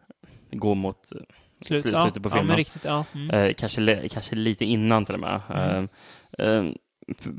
gå 0.51 0.75
mot 0.75 1.11
eh, 1.15 1.21
Slut, 1.61 1.85
sl- 1.85 1.91
ja, 1.93 2.01
slutet 2.03 2.23
på 2.23 2.29
ja, 2.29 2.33
filmen. 2.33 2.47
men 2.47 2.57
riktigt, 2.57 2.85
ja. 2.85 3.05
Mm. 3.15 3.29
Eh, 3.29 3.53
kanske, 3.53 4.09
kanske 4.09 4.35
lite 4.35 4.65
innan 4.65 5.05
till 5.05 5.13
och 5.15 5.21
med. 5.21 5.41
Mm. 5.49 5.87
Eh, 6.37 6.45
eh, 6.47 6.71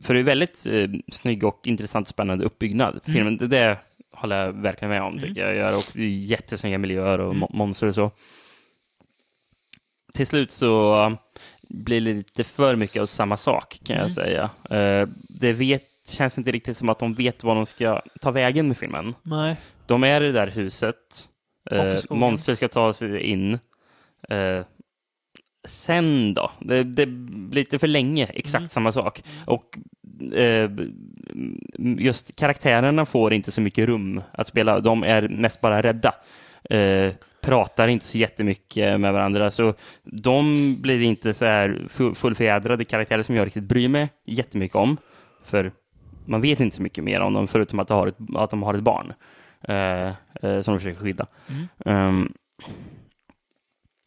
för, 0.02 0.14
det 0.14 0.20
är 0.20 0.24
väldigt 0.24 0.66
eh, 0.66 0.88
snygg 1.12 1.44
och 1.44 1.60
intressant 1.64 2.08
spännande 2.08 2.44
uppbyggnad. 2.44 3.00
Mm. 3.06 3.14
Filmen, 3.14 3.36
det, 3.36 3.46
det 3.46 3.78
håller 4.20 4.46
jag 4.46 4.52
verkligen 4.52 4.90
med 4.90 5.02
om, 5.02 5.12
Mm. 5.12 5.20
tycker 5.28 5.46
jag. 5.48 5.56
jag. 5.56 5.78
Och 5.78 5.84
det 5.92 6.02
är 6.02 6.08
jättesnygga 6.08 6.78
miljöer 6.78 7.18
och 7.20 7.34
Mm. 7.34 7.42
mo- 7.44 7.56
monster 7.56 7.86
och 7.86 7.94
så. 7.94 8.10
Till 10.14 10.26
slut 10.26 10.50
så 10.50 11.02
eh, 11.06 11.12
blir 11.68 12.00
det 12.00 12.14
lite 12.14 12.44
för 12.44 12.76
mycket 12.76 13.02
av 13.02 13.06
samma 13.06 13.36
sak, 13.36 13.80
kan 13.84 13.96
Mm. 13.96 14.02
jag 14.04 14.12
säga. 14.12 14.50
Eh, 14.70 15.08
det 15.28 15.52
vet, 15.52 15.82
känns 16.08 16.38
inte 16.38 16.50
riktigt 16.52 16.76
som 16.76 16.88
att 16.88 16.98
de 16.98 17.14
vet 17.14 17.44
vad 17.44 17.56
de 17.56 17.66
ska 17.66 18.02
ta 18.20 18.30
vägen 18.30 18.68
med 18.68 18.78
filmen. 18.78 19.14
Nej. 19.22 19.56
De 19.86 20.04
är 20.04 20.20
i 20.20 20.26
det 20.26 20.32
där 20.32 20.46
huset. 20.46 20.96
Eh, 21.70 21.94
monster 22.10 22.54
ska 22.54 22.68
ta 22.68 22.92
sig 22.92 23.20
in. 23.20 23.58
Eh, 24.28 24.64
sen 25.68 26.34
då? 26.34 26.50
Det, 26.60 26.84
det 26.84 27.06
blir 27.06 27.54
lite 27.54 27.78
för 27.78 27.86
länge 27.86 28.24
exakt 28.26 28.60
Mm. 28.60 28.68
samma 28.68 28.92
sak. 28.92 29.22
Och 29.46 29.78
eh, 30.34 30.70
just 31.98 32.36
karaktärerna 32.36 33.06
får 33.06 33.32
inte 33.32 33.52
så 33.52 33.60
mycket 33.60 33.86
rum 33.86 34.22
att 34.32 34.46
spela. 34.46 34.80
De 34.80 35.02
är 35.02 35.28
mest 35.28 35.60
bara 35.60 35.82
rädda. 35.82 36.14
Eh, 36.70 37.12
pratar 37.40 37.88
inte 37.88 38.04
så 38.04 38.18
jättemycket 38.18 39.00
med 39.00 39.12
varandra. 39.12 39.50
Så 39.50 39.74
de 40.04 40.76
blir 40.80 41.00
inte 41.02 41.34
så 41.34 41.44
här 41.44 41.82
full- 41.88 42.14
fullfjädrade 42.14 42.84
karaktärer 42.84 43.22
som 43.22 43.34
jag 43.34 43.46
riktigt 43.46 43.64
bryr 43.64 43.88
mig 43.88 44.08
jättemycket 44.26 44.76
om. 44.76 44.96
För 45.44 45.72
man 46.24 46.40
vet 46.40 46.60
inte 46.60 46.76
så 46.76 46.82
mycket 46.82 47.04
mer 47.04 47.20
om 47.20 47.32
dem 47.32 47.48
förutom 47.48 47.78
att 47.78 47.88
de 47.88 47.94
har 47.98 48.06
ett, 48.06 48.16
att 48.36 48.50
de 48.50 48.62
har 48.62 48.74
ett 48.74 48.80
barn 48.82 49.12
eh, 49.68 50.06
eh, 50.06 50.62
som 50.62 50.74
de 50.74 50.78
försöker 50.78 51.00
skydda. 51.00 51.26
Mm. 51.48 51.68
Ehm, 51.84 52.32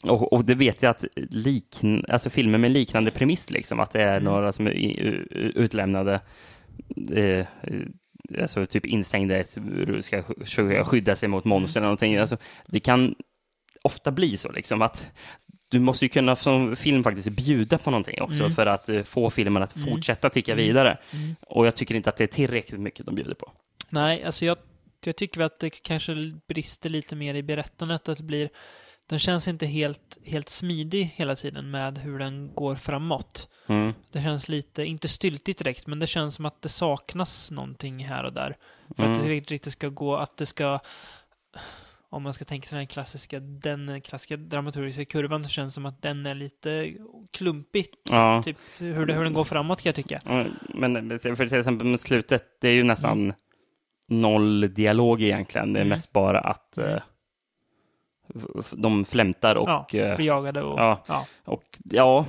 och, 0.03 0.33
och 0.33 0.45
det 0.45 0.55
vet 0.55 0.81
jag 0.81 0.89
att 0.89 1.05
likn, 1.15 2.05
alltså 2.09 2.29
filmer 2.29 2.57
med 2.57 2.71
liknande 2.71 3.11
premiss, 3.11 3.51
liksom, 3.51 3.79
att 3.79 3.91
det 3.91 4.01
är 4.01 4.11
Mm. 4.17 4.23
några 4.23 4.51
som 4.51 4.67
är 4.67 4.71
utlämnade, 5.55 6.21
eh, 7.11 7.45
alltså 8.41 8.65
typ 8.65 8.85
instängda 8.85 9.37
i 9.37 9.39
ett 9.39 9.57
ska 10.01 10.23
skydda 10.85 11.15
sig 11.15 11.29
mot 11.29 11.45
monster 11.45 11.79
eller 11.79 11.85
någonting. 11.85 12.17
Alltså, 12.17 12.37
det 12.67 12.79
kan 12.79 13.15
ofta 13.81 14.11
bli 14.11 14.37
så, 14.37 14.51
liksom, 14.51 14.81
att 14.81 15.07
du 15.71 15.79
måste 15.79 16.05
ju 16.05 16.09
kunna 16.09 16.35
som 16.35 16.75
film 16.75 17.03
faktiskt 17.03 17.29
bjuda 17.29 17.77
på 17.77 17.91
någonting 17.91 18.21
också 18.21 18.43
Mm. 18.43 18.55
för 18.55 18.65
att 18.65 18.89
eh, 18.89 19.03
få 19.03 19.29
filmen 19.29 19.63
att 19.63 19.75
Mm. 19.75 19.89
fortsätta 19.89 20.29
ticka 20.29 20.51
Mm. 20.53 20.65
vidare. 20.65 20.97
Mm. 21.13 21.35
Och 21.41 21.67
jag 21.67 21.75
tycker 21.75 21.95
inte 21.95 22.09
att 22.09 22.17
det 22.17 22.23
är 22.23 22.27
tillräckligt 22.27 22.79
mycket 22.79 23.05
de 23.05 23.15
bjuder 23.15 23.33
på. 23.33 23.51
Nej, 23.89 24.23
alltså 24.23 24.45
jag, 24.45 24.57
jag 25.05 25.15
tycker 25.15 25.41
att 25.41 25.59
det 25.59 25.69
kanske 25.69 26.15
brister 26.47 26.89
lite 26.89 27.15
mer 27.15 27.33
i 27.35 27.43
berättandet. 27.43 28.09
Att 28.09 28.17
det 28.17 28.23
blir, 28.23 28.49
den 29.09 29.19
känns 29.19 29.47
inte 29.47 29.65
helt, 29.65 30.17
helt 30.25 30.49
smidig 30.49 31.13
hela 31.15 31.35
tiden 31.35 31.71
med 31.71 31.97
hur 31.97 32.19
den 32.19 32.53
går 32.53 32.75
framåt. 32.75 33.49
Mm. 33.67 33.93
Det 34.11 34.21
känns 34.21 34.49
lite, 34.49 34.83
inte 34.85 35.07
styltigt 35.07 35.59
direkt, 35.59 35.87
men 35.87 35.99
det 35.99 36.07
känns 36.07 36.35
som 36.35 36.45
att 36.45 36.61
det 36.61 36.69
saknas 36.69 37.51
någonting 37.51 38.05
här 38.05 38.23
och 38.23 38.33
där. 38.33 38.55
För 38.95 39.03
Mm. 39.03 39.13
att 39.13 39.23
det 39.23 39.29
riktigt, 39.29 39.51
riktigt 39.51 39.73
ska 39.73 39.89
gå, 39.89 40.15
att 40.15 40.37
det 40.37 40.45
ska... 40.45 40.79
Om 42.09 42.23
man 42.23 42.33
ska 42.33 42.45
tänka 42.45 42.67
sig 42.67 42.77
den 42.77 42.87
klassiska, 42.87 43.39
den 43.39 44.01
klassiska 44.01 44.37
dramaturgiska 44.37 45.05
kurvan 45.05 45.43
så 45.43 45.49
känns 45.49 45.71
det 45.71 45.73
som 45.73 45.85
att 45.85 46.01
den 46.01 46.25
är 46.25 46.35
lite 46.35 46.93
klumpigt. 47.31 47.95
Ja. 48.03 48.41
Typ 48.45 48.57
hur, 48.79 49.05
det, 49.05 49.13
hur 49.13 49.23
den 49.23 49.33
går 49.33 49.43
framåt 49.43 49.81
kan 49.81 49.89
jag 49.89 49.95
tycka. 49.95 50.21
Men 50.73 51.19
för 51.19 51.47
till 51.47 51.57
exempel 51.59 51.87
med 51.87 51.99
slutet, 51.99 52.43
det 52.61 52.67
är 52.67 52.73
ju 52.73 52.83
nästan 52.83 53.33
noll 54.07 54.73
dialog 54.73 55.21
egentligen. 55.21 55.73
Det 55.73 55.79
är 55.79 55.81
Mm. 55.81 55.89
mest 55.89 56.11
bara 56.13 56.39
att 56.39 56.77
eh, 56.77 56.97
de 58.71 59.05
flämtar 59.05 59.55
och... 59.55 59.69
ja, 59.69 59.87
eh, 59.99 60.15
blir 60.15 60.25
jagade 60.27 60.61
och... 60.61 60.79
ja. 60.79 60.99
ja. 61.07 61.25
Och 61.45 61.63
ja, 61.83 62.25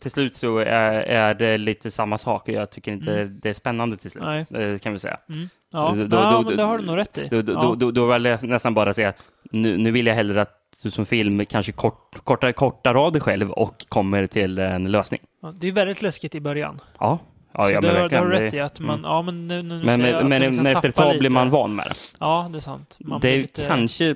till 0.00 0.10
slut 0.10 0.34
så 0.34 0.58
är, 0.58 0.92
är 1.02 1.34
det 1.34 1.58
lite 1.58 1.90
samma 1.90 2.18
sak 2.18 2.42
och 2.48 2.54
jag 2.54 2.70
tycker 2.70 2.92
inte 2.92 3.12
Mm. 3.14 3.38
det 3.42 3.48
är 3.48 3.54
spännande 3.54 3.96
till 3.96 4.10
slut. 4.10 4.24
Nej. 4.24 4.46
eh, 4.62 4.78
Kan 4.78 4.92
vi 4.92 4.98
säga. 4.98 5.16
Mm. 5.28 5.48
Ja, 5.72 5.94
Då- 5.96 6.16
ja 6.16 6.30
då- 6.30 6.42
men 6.48 6.56
det 6.56 6.62
har 6.62 6.78
du 6.78 6.84
nog 6.84 6.96
rätt 6.96 7.18
i. 7.18 7.28
Då, 7.30 7.42
då, 7.42 7.74
då, 7.74 7.90
då 7.90 8.06
vill 8.12 8.24
jag 8.24 8.42
nästan 8.42 8.74
bara 8.74 8.94
säga 8.94 9.08
att 9.08 9.22
nu, 9.42 9.76
nu 9.76 9.90
vill 9.90 10.06
jag 10.06 10.14
hellre 10.14 10.42
att 10.42 10.60
du 10.82 10.90
som 10.90 11.06
film 11.06 11.44
kanske 11.46 11.72
kort, 11.72 12.24
kortar, 12.24 12.52
kortar 12.52 12.94
av 12.94 13.12
dig 13.12 13.20
själv 13.20 13.50
och 13.50 13.84
kommer 13.88 14.26
till 14.26 14.58
en 14.58 14.90
lösning. 14.90 15.20
Ja, 15.42 15.52
det 15.54 15.68
är 15.68 15.72
väldigt 15.72 16.02
läskigt 16.02 16.34
i 16.34 16.40
början. 16.40 16.80
Ja, 16.98 17.18
ja, 17.54 17.64
så 17.66 17.72
ja 17.72 17.80
det, 17.80 17.86
men 17.86 18.00
har, 18.00 18.08
det 18.08 18.16
har 18.16 18.26
du 18.26 18.32
rätt 18.32 18.54
i 18.54 18.60
att 18.60 18.80
man, 18.80 18.98
mm. 18.98 19.10
ja 19.10 19.22
men 19.22 19.48
nu, 19.48 19.62
nu 19.62 19.82
Men, 19.84 20.00
jag 20.00 20.00
men, 20.00 20.14
att 20.14 20.26
men, 20.26 20.40
det 20.40 20.46
liksom 20.48 20.66
efter 20.66 20.88
ett 20.88 20.94
tag 20.94 21.10
blir 21.12 21.20
lite. 21.22 21.34
man 21.34 21.50
van 21.50 21.74
med 21.76 21.86
det. 21.86 21.94
Ja, 22.20 22.48
det 22.52 22.58
är 22.58 22.60
sant. 22.60 22.96
Man 23.00 23.20
det 23.20 23.28
är 23.28 23.32
blir 23.32 23.42
lite- 23.42 23.66
kanske, 23.66 24.08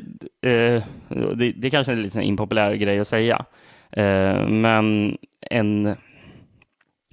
eh, 0.43 0.83
det, 1.35 1.53
det 1.57 1.71
kanske 1.71 1.93
är 1.93 1.97
en 1.97 2.03
lite 2.03 2.21
impopulär 2.23 2.75
grej 2.75 3.01
att 3.01 3.09
säga, 3.09 3.45
eh, 3.93 4.47
men 4.49 5.17
en 5.41 5.97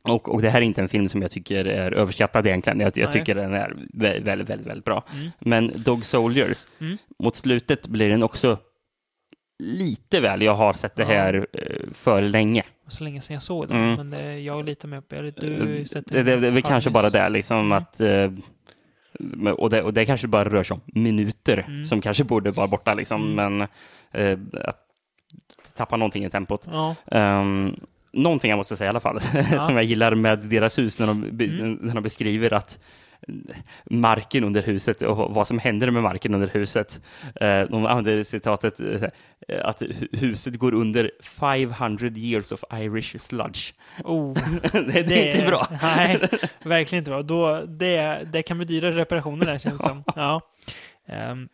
Och, 0.08 0.34
och 0.34 0.42
det 0.42 0.50
här 0.50 0.58
är 0.62 0.66
inte 0.66 0.82
en 0.82 0.90
film 0.90 1.10
som 1.10 1.22
jag 1.22 1.32
tycker 1.32 1.66
är 1.66 1.92
överskattad 1.92 2.48
egentligen. 2.48 2.80
Jag, 2.80 2.98
jag 2.98 3.12
tycker 3.12 3.36
den 3.36 3.54
är 3.54 3.76
väldigt, 3.94 4.48
väldigt, 4.48 4.68
väldigt 4.68 4.86
bra. 4.86 5.04
Mm. 5.14 5.32
Men 5.40 5.72
Dog 5.76 6.06
Soldiers, 6.06 6.68
Mm. 6.82 6.98
mot 7.24 7.36
slutet 7.36 7.88
blir 7.88 8.10
den 8.10 8.24
också 8.24 8.58
lite 9.64 10.20
väl. 10.20 10.42
Jag 10.42 10.56
har 10.56 10.74
sett 10.74 10.96
det 10.96 11.04
Ja. 11.04 11.08
här 11.10 11.48
eh, 11.54 11.60
för 11.94 12.22
länge. 12.22 12.64
Så 12.88 13.04
länge 13.04 13.22
sedan 13.22 13.34
jag 13.34 13.44
såg 13.44 13.68
den. 13.68 13.78
Mm. 13.78 13.96
Men 13.96 14.10
det, 14.10 14.40
jag 14.40 14.66
litar 14.66 14.88
mig 14.88 15.00
upp. 15.00 15.12
Jag, 15.14 15.34
du 15.34 15.86
sett 15.86 16.06
Det, 16.08 16.24
det, 16.24 16.36
det 16.36 16.52
väl 16.52 16.62
kanske 16.64 16.90
bara 16.90 17.10
det, 17.10 17.30
liksom 17.30 17.58
Mm. 17.60 17.72
att... 17.72 18.00
Eh, 18.02 18.32
och, 19.58 19.70
det, 19.70 19.82
och 19.82 19.94
det 19.94 20.06
kanske 20.06 20.28
bara 20.28 20.50
rör 20.50 20.64
sig 20.64 20.76
om 20.76 20.82
minuter 21.02 21.64
Mm. 21.68 21.86
som 21.86 22.02
kanske 22.02 22.24
borde 22.24 22.52
vara 22.52 22.68
borta, 22.68 22.94
liksom, 22.94 23.40
Mm. 23.40 23.58
men 23.58 23.68
eh, 24.12 24.40
att 24.66 24.78
tappa 25.76 25.98
någonting 25.98 26.26
i 26.26 26.30
tempot. 26.30 26.68
Ja, 26.72 26.96
Um, 27.42 27.80
någonting 28.14 28.50
jag 28.50 28.58
måste 28.58 28.76
säga 28.76 28.86
i 28.88 28.90
alla 28.90 29.00
fall, 29.00 29.20
som 29.62 29.76
jag 29.76 29.84
gillar 29.84 30.16
med 30.16 30.40
deras 30.40 30.78
hus 30.78 31.00
när 31.00 31.08
de, 31.08 31.24
Mm. 31.24 31.74
när 31.82 31.94
de 31.94 32.04
beskriver 32.04 32.54
att 32.54 32.80
marken 33.86 34.44
under 34.44 34.62
huset 34.62 35.02
och 35.02 35.34
vad 35.34 35.48
som 35.48 35.60
händer 35.60 35.92
med 35.92 36.04
marken 36.04 36.34
under 36.34 36.48
huset. 36.48 37.02
Eh, 37.36 37.62
de 37.62 37.86
använder 37.86 38.24
citatet 38.24 38.80
eh, 38.80 39.10
att 39.66 39.82
hu- 39.82 40.18
huset 40.18 40.56
går 40.56 40.74
under 40.74 41.12
500 41.22 42.08
years 42.16 42.52
of 42.52 42.64
Irish 42.74 43.18
sludge. 43.18 43.74
oh, 44.04 44.34
det, 44.74 45.04
det 45.04 45.30
är 45.30 45.32
inte 45.36 45.48
bra. 45.48 45.68
Nej, 45.82 46.20
verkligen 46.64 47.02
inte 47.02 47.12
bra. 47.12 47.22
Då, 47.24 47.62
det, 47.66 48.28
det 48.34 48.42
kan 48.42 48.58
bli 48.58 48.66
dyrare 48.66 48.96
reparationer 48.96 49.46
där 49.46 49.58
känns 49.58 49.82
det 49.82 49.88
som. 49.88 50.04
Ja. 50.16 50.42
Ehm, 51.08 51.50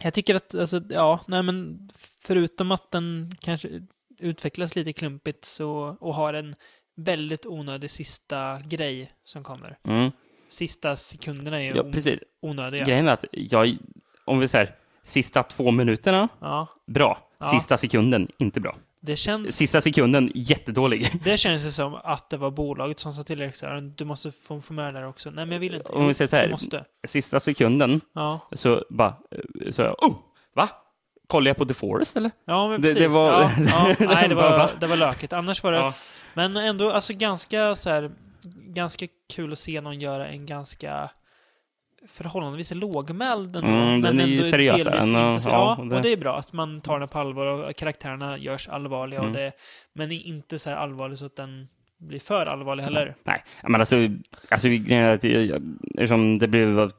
jag 0.00 0.14
tycker 0.14 0.34
att, 0.34 0.54
alltså, 0.54 0.80
ja, 0.88 1.20
nej 1.26 1.42
men 1.42 1.88
förutom 2.20 2.72
att 2.72 2.90
den 2.90 3.32
kanske 3.40 3.68
utvecklas 4.18 4.76
lite 4.76 4.92
klumpigt 4.92 5.44
så, 5.44 5.96
och 6.00 6.14
har 6.14 6.34
en 6.34 6.54
väldigt 6.96 7.46
onödig 7.46 7.90
sista 7.90 8.60
grej 8.60 9.12
som 9.24 9.42
kommer. 9.44 9.78
Mm. 9.84 10.10
Sista 10.56 10.96
sekunderna 10.96 11.62
är 11.62 11.76
Ja, 11.76 11.82
precis. 11.92 12.20
onödiga. 12.42 12.84
Grejen 12.84 13.08
är 13.08 13.12
att 13.12 13.24
jag, 13.30 13.76
om 14.24 14.38
vi 14.38 14.48
säger 14.48 14.74
sista 15.02 15.42
två 15.42 15.70
minuterna, 15.70 16.28
Ja, 16.40 16.66
bra. 16.86 17.18
Ja. 17.38 17.46
Sista 17.46 17.76
sekunden, 17.76 18.28
inte 18.38 18.60
bra. 18.60 18.76
det 19.00 19.16
känns... 19.16 19.56
Sista 19.56 19.80
sekunden, 19.80 20.32
jättedålig. 20.34 21.10
Det 21.24 21.36
känns 21.36 21.64
ju 21.66 21.70
som 21.70 21.94
att 21.94 22.30
det 22.30 22.36
var 22.36 22.50
bolaget 22.50 22.98
som 22.98 23.12
sa 23.12 23.22
till 23.22 23.38
regissören 23.38 23.90
du 23.96 24.04
måste 24.04 24.30
få, 24.30 24.60
få 24.60 24.72
med 24.72 24.94
det 24.94 25.00
där 25.00 25.08
också. 25.08 25.30
Nej, 25.30 25.46
men 25.46 25.52
jag 25.52 25.60
vill 25.60 25.74
inte. 25.74 25.92
Om 25.92 26.08
vi 26.08 26.14
säger 26.14 26.28
så 26.28 26.36
här, 26.36 26.46
Du 26.46 26.50
måste. 26.52 26.84
Sista 27.06 27.40
sekunden, 27.40 28.00
Ja, 28.14 28.40
så 28.52 28.84
bara, 28.90 29.14
så 29.70 29.82
jag, 29.82 30.02
oh, 30.02 30.14
va? 30.54 30.68
Kollar 31.28 31.48
jag 31.50 31.56
på 31.56 31.64
The 31.64 31.74
Forest 31.74 32.16
eller? 32.16 32.30
ja 32.46 32.68
men 32.68 32.80
Det- 32.80 32.88
precis. 32.88 33.02
det 33.02 33.08
var- 33.08 33.42
ja, 33.42 33.94
nej, 33.98 34.28
det 34.28 34.34
Va? 34.34 34.58
var, 34.58 34.70
det 34.80 34.86
var 34.86 34.96
lökigt. 34.96 35.32
Annars 35.32 35.62
var 35.62 35.72
det... 35.72 35.92
Men 36.34 36.56
ändå, 36.56 36.90
alltså 36.92 37.12
ganska 37.16 37.74
så 37.74 37.90
här... 37.90 38.10
Ganska 38.76 39.06
kul 39.34 39.52
att 39.52 39.58
se 39.58 39.80
någon 39.80 39.98
göra 40.00 40.26
en 40.28 40.46
ganska 40.46 41.10
förhållandevis 42.08 42.74
lågmäld 42.74 43.56
ändå, 43.56 43.68
Mm, 43.68 44.00
den 44.00 44.20
är 44.20 44.24
ändå 44.24 44.42
seriösare 44.44 44.82
delvis 44.98 45.14
än, 45.14 45.28
inte 45.28 45.40
så- 45.40 45.50
ja, 45.50 45.76
det- 45.90 45.96
och 45.96 46.02
det 46.02 46.12
är 46.12 46.16
bra 46.16 46.38
att 46.38 46.52
man 46.52 46.80
tar 46.80 47.00
den 47.00 47.08
på 47.08 47.18
allvar 47.18 47.46
och 47.46 47.76
karaktärerna 47.76 48.38
görs 48.38 48.68
allvarliga. 48.68 49.18
Mm. 49.20 49.30
Och 49.30 49.36
det, 49.36 49.52
men 49.92 50.12
inte 50.12 50.58
så 50.58 50.70
här 50.70 50.76
allvarlig 50.76 51.18
så 51.18 51.26
att 51.26 51.36
den 51.36 51.68
blir 51.98 52.18
för 52.20 52.46
allvarlig 52.46 52.84
heller. 52.84 53.14
Nej, 53.24 53.44
men 53.68 53.80
alltså, 53.80 53.96
alltså 54.48 54.68
eftersom 54.68 56.38
det 56.38 56.48
blev, 56.48 56.90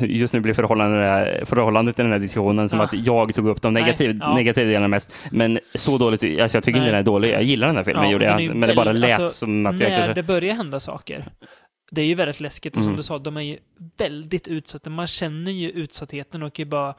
just 0.00 0.34
nu 0.34 0.40
blir 0.40 0.54
förhållandet, 0.54 1.48
förhållandet 1.48 1.98
i 1.98 2.02
den 2.02 2.12
här 2.12 2.18
diskussionen 2.18 2.68
som 2.68 2.78
Ja. 2.78 2.84
att 2.84 2.92
jag 3.06 3.34
tog 3.34 3.48
upp 3.48 3.62
de 3.62 3.74
Nej, 3.74 3.82
negativ, 3.82 4.18
ja. 4.20 4.34
negativa 4.34 4.66
delarna 4.66 4.88
mest. 4.88 5.14
Men 5.30 5.58
så 5.74 5.98
dåligt, 5.98 6.40
alltså 6.40 6.56
jag 6.56 6.64
tycker 6.64 6.78
Nej. 6.80 6.88
inte 6.88 6.90
den 6.90 6.98
är 7.00 7.02
dålig. 7.04 7.32
Jag 7.32 7.42
gillar 7.42 7.66
den 7.66 7.76
här 7.76 7.84
filmen, 7.84 8.04
Ja, 8.04 8.10
gjorde 8.10 8.24
jag. 8.24 8.56
Men 8.56 8.68
det 8.68 8.74
bara 8.74 8.92
lät 8.92 9.20
alltså, 9.20 9.38
som 9.38 9.66
att 9.66 9.80
jag 9.80 9.90
kanske... 9.90 10.12
det 10.14 10.22
börjar 10.22 10.54
hända 10.54 10.80
saker. 10.80 11.24
Det 11.90 12.02
är 12.02 12.06
ju 12.06 12.14
väldigt 12.14 12.40
läskigt 12.40 12.76
och 12.76 12.82
som 12.82 12.90
Mm. 12.90 12.96
du 12.96 13.02
sa, 13.02 13.18
de 13.18 13.36
är 13.36 13.40
ju 13.40 13.56
väldigt 13.98 14.48
utsatta. 14.48 14.90
Man 14.90 15.06
känner 15.06 15.52
ju 15.52 15.70
utsattheten 15.70 16.42
och 16.42 16.52
kan 16.52 16.62
ju 16.64 16.70
bara 16.70 16.94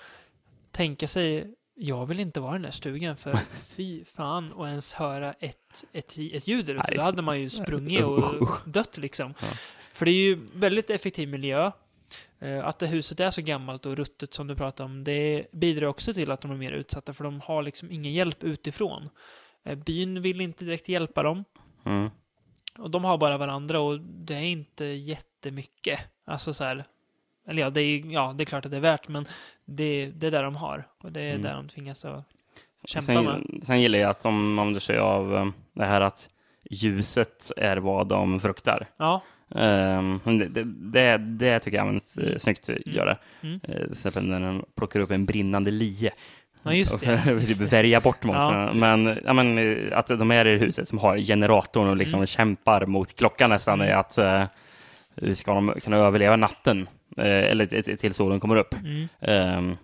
tänka 0.72 1.08
sig 1.08 1.46
jag 1.82 2.06
vill 2.06 2.20
inte 2.20 2.40
vara 2.40 2.52
i 2.52 2.54
den 2.54 2.62
där 2.62 2.72
stugan 2.72 3.18
för 3.18 3.40
fy 3.68 4.06
fan 4.06 4.52
och 4.52 4.68
ens 4.68 4.94
höra 4.94 5.34
ett, 5.34 5.86
ett, 5.94 6.18
ett 6.34 6.48
ljud 6.48 6.66
där 6.66 6.74
ute. 6.74 6.96
Då 6.96 7.02
hade 7.02 7.22
man 7.22 7.40
ju 7.40 7.50
sprungit 7.50 8.04
och 8.04 8.50
dött 8.66 8.98
liksom. 8.98 9.34
Ja. 9.42 9.48
För 9.94 10.06
det 10.06 10.12
är 10.12 10.24
ju 10.24 10.46
väldigt 10.54 10.90
effektiv 10.90 11.30
miljö. 11.30 11.72
Eh, 12.40 12.66
Att 12.66 12.80
det 12.80 12.88
huset 12.88 13.20
är 13.20 13.32
så 13.32 13.42
gammalt 13.42 13.86
och 13.86 13.96
ruttet 13.98 14.34
som 14.34 14.48
du 14.48 14.56
pratar 14.56 14.84
om, 14.84 15.04
det 15.04 15.48
bidrar 15.52 15.88
också 15.88 16.14
till 16.14 16.32
att 16.32 16.42
de 16.42 16.52
är 16.52 16.56
mer 16.56 16.72
utsatta 16.72 17.14
för 17.14 17.24
de 17.24 17.40
har 17.40 17.64
liksom 17.64 17.92
ingen 17.92 18.14
hjälp 18.14 18.44
utifrån. 18.44 19.10
Eh, 19.64 19.76
Byn 19.78 20.22
vill 20.22 20.42
inte 20.42 20.66
direkt 20.66 20.90
hjälpa 20.90 21.24
dem. 21.24 21.44
Mm. 21.86 22.10
Och 22.78 22.90
de 22.92 23.04
har 23.04 23.18
bara 23.18 23.38
varandra 23.38 23.80
och 23.80 24.00
det 24.00 24.36
är 24.36 24.42
inte 24.42 24.86
jättemycket. 24.86 26.00
Alltså 26.26 26.54
så 26.54 26.64
här, 26.64 26.86
eller 27.50 27.62
ja, 27.62 27.70
det 27.70 27.82
är, 27.82 28.14
ja, 28.14 28.34
det 28.38 28.44
är 28.44 28.46
klart 28.46 28.66
att 28.66 28.72
det 28.72 28.78
är 28.78 28.82
värt, 28.82 29.08
men 29.08 29.26
det, 29.66 30.06
det 30.16 30.28
är 30.28 30.32
där 30.32 30.44
de 30.44 30.56
har. 30.56 30.88
Och 31.04 31.12
det 31.12 31.22
är 31.22 31.30
Mm. 31.30 31.42
där 31.42 31.54
de 31.54 31.68
tvingas 31.68 32.06
att 32.06 32.24
kämpa 32.86 33.22
med. 33.22 33.34
Sen, 33.34 33.62
sen 33.64 33.82
gillar 33.82 34.00
jag 34.00 34.10
att 34.10 34.26
om, 34.26 34.60
om 34.60 34.74
du 34.74 34.80
säger 34.80 35.00
av 35.00 35.36
eh, 35.36 35.48
det 35.74 35.86
här 35.86 36.02
att 36.02 36.30
ljuset 36.70 37.52
är 37.58 37.78
vad 37.78 38.08
de 38.08 38.40
fruktar. 38.40 38.86
Ja, 38.98 39.22
Um, 39.52 40.20
det, 40.26 40.48
det, 40.48 40.64
det, 40.64 41.18
det 41.18 41.60
tycker 41.60 41.78
jag 41.78 41.82
används 41.82 42.18
uh, 42.18 42.38
snyggt 42.38 42.70
att 42.70 42.88
göra. 42.88 43.16
Mm. 43.42 43.60
Uh, 43.70 44.22
när 44.22 44.40
de 44.40 44.66
plockar 44.76 45.00
upp 45.00 45.12
en 45.12 45.26
brinnande 45.26 45.72
lie. 45.72 46.12
ja 46.64 46.74
just 46.74 47.00
det. 47.00 47.14
Och 47.36 47.48
typ 47.48 47.58
det. 47.60 47.66
värja 47.66 48.00
bort 48.00 48.24
monstren. 48.24 48.68
Ja. 48.68 48.74
Men, 48.74 49.20
ja, 49.26 49.34
men 49.34 49.58
eh, 49.58 49.98
att 49.98 50.08
de 50.08 50.32
är 50.32 50.46
i 50.48 50.58
huset 50.58 50.88
som 50.88 50.98
har 50.98 51.18
generatorn 51.18 51.90
och 51.90 51.98
liksom 51.98 52.18
Mm. 52.18 52.28
kämpar 52.28 52.86
mot 52.86 53.16
klockan 53.16 53.50
nästan 53.50 53.82
är 53.82 53.92
att 53.92 54.18
uh, 54.20 55.34
ska 55.34 55.54
de 55.54 55.74
kunna 55.84 55.98
överleva 55.98 56.36
natten? 56.36 56.88
Uh, 57.18 57.26
eller 57.26 57.66
t- 57.66 57.82
t- 57.82 57.98
till 57.98 58.14
solen 58.14 58.40
kommer 58.40 58.56
upp. 58.56 58.74
Mm. 58.74 59.58
Um, 59.58 59.78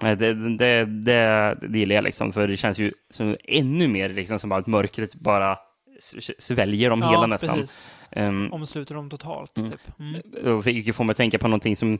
det, 0.00 0.34
det, 0.56 0.84
det, 0.84 1.58
det 1.68 1.78
gillar 1.78 1.94
jag 1.94 2.04
liksom, 2.04 2.32
för 2.32 2.48
det 2.48 2.56
känns 2.56 2.78
ju 2.78 2.92
som 3.10 3.36
ännu 3.44 3.88
mer 3.88 4.08
liksom 4.08 4.38
som 4.38 4.52
att 4.52 4.66
mörkret 4.66 5.14
bara 5.14 5.58
sväljer 6.38 6.90
dem 6.90 7.02
hela 7.02 7.26
nästan. 7.26 7.54
precis. 7.58 7.88
Um, 8.16 8.52
Omsluter 8.52 8.94
dem 8.94 9.10
totalt, 9.10 9.58
Mm. 9.58 9.70
typ. 9.70 9.80
Mm. 10.00 10.56
och 10.56 10.64
fick 10.64 10.86
ju 10.86 10.92
få 10.92 11.02
mig 11.04 11.10
att 11.10 11.16
tänka 11.16 11.38
på 11.38 11.48
någonting 11.48 11.76
som 11.76 11.98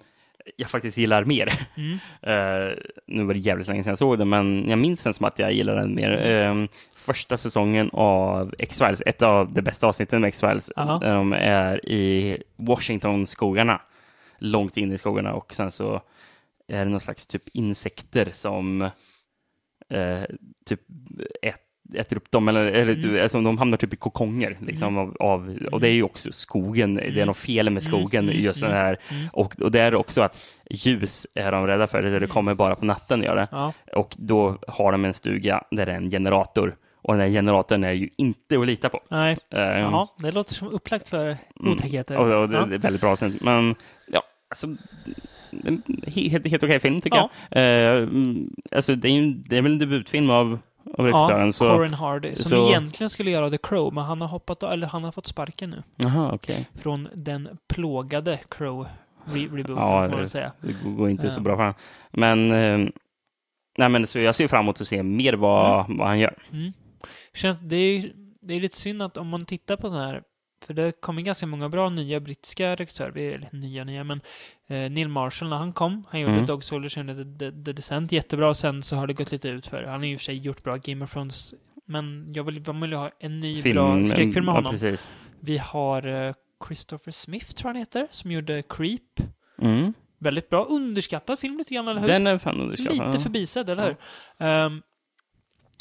jag 0.57 0.71
faktiskt 0.71 0.97
gillar 0.99 1.25
mer. 1.25 1.53
Mm. 1.77 1.99
Eh, 2.23 2.77
nu 3.07 3.25
var 3.25 3.35
det 3.35 3.41
jävligt 3.41 3.69
länge 3.69 3.83
sedan 3.83 3.91
jag 3.91 3.99
såg 3.99 4.19
den, 4.19 4.29
men 4.29 4.69
jag 4.69 4.79
minns 4.79 5.05
den 5.05 5.15
som 5.15 5.27
att 5.27 5.39
jag 5.39 5.53
gillar 5.53 5.77
den 5.77 5.95
mer. 5.95 6.27
Eh, 6.27 6.55
första 6.97 7.37
säsongen 7.37 7.91
av 7.93 8.55
X-Files, 8.59 9.03
ett 9.07 9.23
av 9.23 9.53
de 9.53 9.63
bästa 9.63 9.87
avsnitten 9.87 10.21
med 10.21 10.29
X-Files, 10.29 10.73
Aha. 10.77 10.99
där 10.99 11.15
de 11.15 11.33
är 11.33 11.89
i 11.89 12.39
Washington-skogarna, 12.57 13.81
långt 14.39 14.77
in 14.77 14.93
i 14.93 14.99
skogarna, 14.99 15.35
och 15.35 15.55
sen 15.55 15.71
så 15.71 16.01
är 16.69 16.79
det 16.85 16.91
någon 16.91 17.01
slags 17.01 17.27
typ 17.27 17.43
insekter 17.53 18.29
som 18.33 18.83
eh, 19.91 20.23
typ 20.67 20.81
ät, 21.43 21.61
äter 21.95 22.17
upp 22.17 22.31
dem, 22.31 22.49
eller, 22.49 22.65
eller 22.65 23.05
Mm. 23.05 23.23
alltså, 23.23 23.41
de 23.41 23.59
hamnar 23.59 23.77
typ 23.77 23.93
i 23.95 23.97
kokonger, 23.97 24.57
liksom, 24.61 24.99
av, 24.99 25.17
av, 25.21 25.59
och 25.73 25.81
det 25.81 25.89
är 25.89 25.93
ju 25.93 26.03
också 26.03 26.33
skogen, 26.33 26.95
det 26.95 27.03
är 27.03 27.11
Mm. 27.13 27.27
något 27.27 27.37
fel 27.37 27.71
med 27.71 27.83
skogen, 27.83 28.25
Mm, 28.25 28.31
mm, 28.35 28.45
just 28.45 28.61
den 28.61 28.71
mm, 28.71 28.83
här 28.83 28.99
mm. 29.11 29.29
och, 29.33 29.61
och 29.61 29.71
det 29.73 29.81
är 29.81 29.95
också 29.95 30.23
att 30.23 30.41
ljus 30.71 31.27
är 31.35 31.53
de 31.53 31.67
rädda 31.67 31.87
för, 31.87 32.03
det 32.21 32.27
kommer 32.27 32.55
bara 32.55 32.77
på 32.77 32.85
natten 32.85 33.23
gör 33.23 33.37
det. 33.37 33.49
Ja, 33.51 33.73
Och 33.93 34.15
då 34.19 34.59
har 34.69 34.93
de 34.93 35.05
en 35.05 35.15
stuga 35.15 35.65
där 35.71 35.87
det 35.87 35.93
är 35.93 35.97
en 35.97 36.11
generator. 36.11 36.75
Och 37.03 37.15
den 37.15 37.21
här 37.21 37.29
generatorn 37.29 37.85
är 37.85 37.93
ju 37.93 38.09
inte 38.17 38.59
att 38.61 38.67
lita 38.67 38.89
på. 38.89 39.01
nej. 39.09 39.37
Eh, 39.51 39.61
Jaha, 39.61 40.09
det 40.19 40.31
låter 40.33 40.55
som 40.55 40.69
upplagt 40.69 41.09
för 41.09 41.25
Mm. 41.61 41.73
otäckheter. 41.73 42.17
Och, 42.17 42.43
och 42.43 42.49
det, 42.49 42.57
Ja. 42.57 42.63
är 42.75 42.79
väldigt 42.79 43.01
bra. 43.01 43.17
Men 43.41 43.75
ja, 44.13 44.23
alltså, 44.51 44.67
en 45.65 45.83
helt, 46.07 46.47
helt 46.47 46.63
okej 46.63 46.81
film 46.81 47.01
tycker 47.01 47.17
Ja. 47.19 47.31
jag. 47.51 47.63
Eh, 47.97 48.03
mm, 48.03 48.51
alltså, 48.73 48.95
det, 48.95 49.09
är 49.09 49.13
ju, 49.13 49.35
det 49.35 49.57
är 49.57 49.63
väl 49.63 49.73
en 49.73 49.79
debutfilm 49.79 50.31
av, 50.31 50.59
av 50.99 51.05
regissören. 51.05 51.47
Ja, 51.47 51.53
så... 51.53 51.77
Corin 51.77 51.95
Hardy, 51.95 52.35
som 52.35 52.45
så- 52.51 52.69
egentligen 52.69 53.11
skulle 53.11 53.31
göra 53.31 53.51
The 53.51 53.59
Crow, 53.59 53.95
men 53.95 54.05
han 54.05 54.21
har 54.21 54.29
hoppat 54.29 54.63
eller 54.63 54.87
han 54.87 55.05
har 55.05 55.13
fått 55.13 55.27
sparken 55.27 55.71
nu. 55.71 55.83
Jaha, 55.97 56.31
okej. 56.35 56.69
Från 56.75 57.09
den 57.15 57.49
plågade 57.69 58.39
Crow 58.51 58.87
re- 59.25 59.57
rebooten, 59.57 59.77
Ja, 59.77 59.87
får 60.03 60.09
man 60.09 60.19
väl 60.19 60.29
säga. 60.29 60.53
Det 60.61 60.91
går 60.91 61.11
inte 61.11 61.31
så 61.31 61.39
Ja. 61.39 61.43
bra 61.43 61.57
för 61.57 61.63
honom. 61.63 61.75
Men, 62.11 62.53
eh, 62.53 62.89
nej, 63.79 63.89
men 63.89 64.07
så 64.07 64.19
jag 64.19 64.35
ser 64.35 64.49
fram 64.49 64.65
emot 64.65 64.81
att 64.81 64.89
se 64.89 65.03
mer 65.03 65.33
vad, 65.33 65.85
vad 65.89 66.07
han 66.09 66.19
gör. 66.19 66.35
Mm. 66.53 66.73
Känns, 67.35 67.61
det, 67.61 67.77
är, 67.77 68.13
det 68.41 68.55
är 68.55 68.61
lite 68.61 68.77
synd 68.79 69.03
att 69.03 69.17
om 69.17 69.29
man 69.29 69.45
tittar 69.45 69.77
på 69.77 69.89
sån 69.89 69.99
här, 69.99 70.23
för 70.67 70.75
det 70.75 71.01
kommer 71.01 71.23
ganska 71.23 71.47
många 71.47 71.69
bra 71.69 71.89
nya 71.89 72.21
brittiska 72.21 72.75
regissörer, 72.75 73.35
eller 73.35 73.49
nya 73.53 73.85
nya, 73.85 74.05
men 74.05 74.21
eh, 74.67 74.91
Neil 74.91 75.09
Marshall 75.09 75.49
när 75.49 75.57
han 75.57 75.73
kom, 75.73 76.05
han 76.11 76.21
gjorde 76.21 76.35
Mm. 76.35 76.47
Dog 76.47 76.65
Soldiers, 76.65 76.97
gjorde 76.97 77.15
The, 77.15 77.53
The, 77.65 77.73
Descent 77.73 78.13
jättebra, 78.13 78.55
sen 78.55 78.83
så 78.83 78.97
har 78.97 79.07
det 79.07 79.13
gått 79.13 79.33
lite 79.33 79.49
ut 79.49 79.67
för 79.67 79.83
Han 79.83 80.01
har 80.01 80.07
i 80.07 80.17
och 80.17 80.21
för 80.21 80.25
sig 80.25 80.39
gjort 80.39 80.63
bra 80.63 80.77
Game 80.77 81.05
of 81.05 81.13
Thrones, 81.13 81.55
men 81.85 82.33
jag 82.35 82.45
vill, 82.45 82.63
man 82.67 82.81
vill 82.81 82.93
ha 82.93 83.11
en 83.21 83.41
ny 83.41 83.63
bra 83.63 84.05
skräckfilm 84.05 84.45
med 84.47 84.53
ja, 84.53 84.57
honom. 84.57 84.73
precis. 84.73 85.09
Vi 85.41 85.59
har 85.59 86.07
eh, 86.07 86.35
Christopher 86.67 87.13
Smith, 87.13 87.47
tror 87.47 87.69
jag 87.69 87.75
han 87.75 87.81
heter, 87.81 88.07
som 88.11 88.31
gjorde 88.33 88.63
Creep. 88.63 89.21
Mm. 89.63 89.93
Väldigt 90.21 90.49
bra, 90.51 90.65
underskattad 90.65 91.39
film 91.39 91.59
lite 91.59 91.75
grann, 91.75 91.89
eller 91.89 92.01
hur? 92.01 92.09
Den 92.09 92.27
är 92.27 92.39
fan 92.39 92.61
underskattad. 92.61 93.07
Lite 93.07 93.21
förbisedd, 93.23 93.71
eller 93.71 93.85
hur? 93.85 93.97
Ehm, 94.47 94.83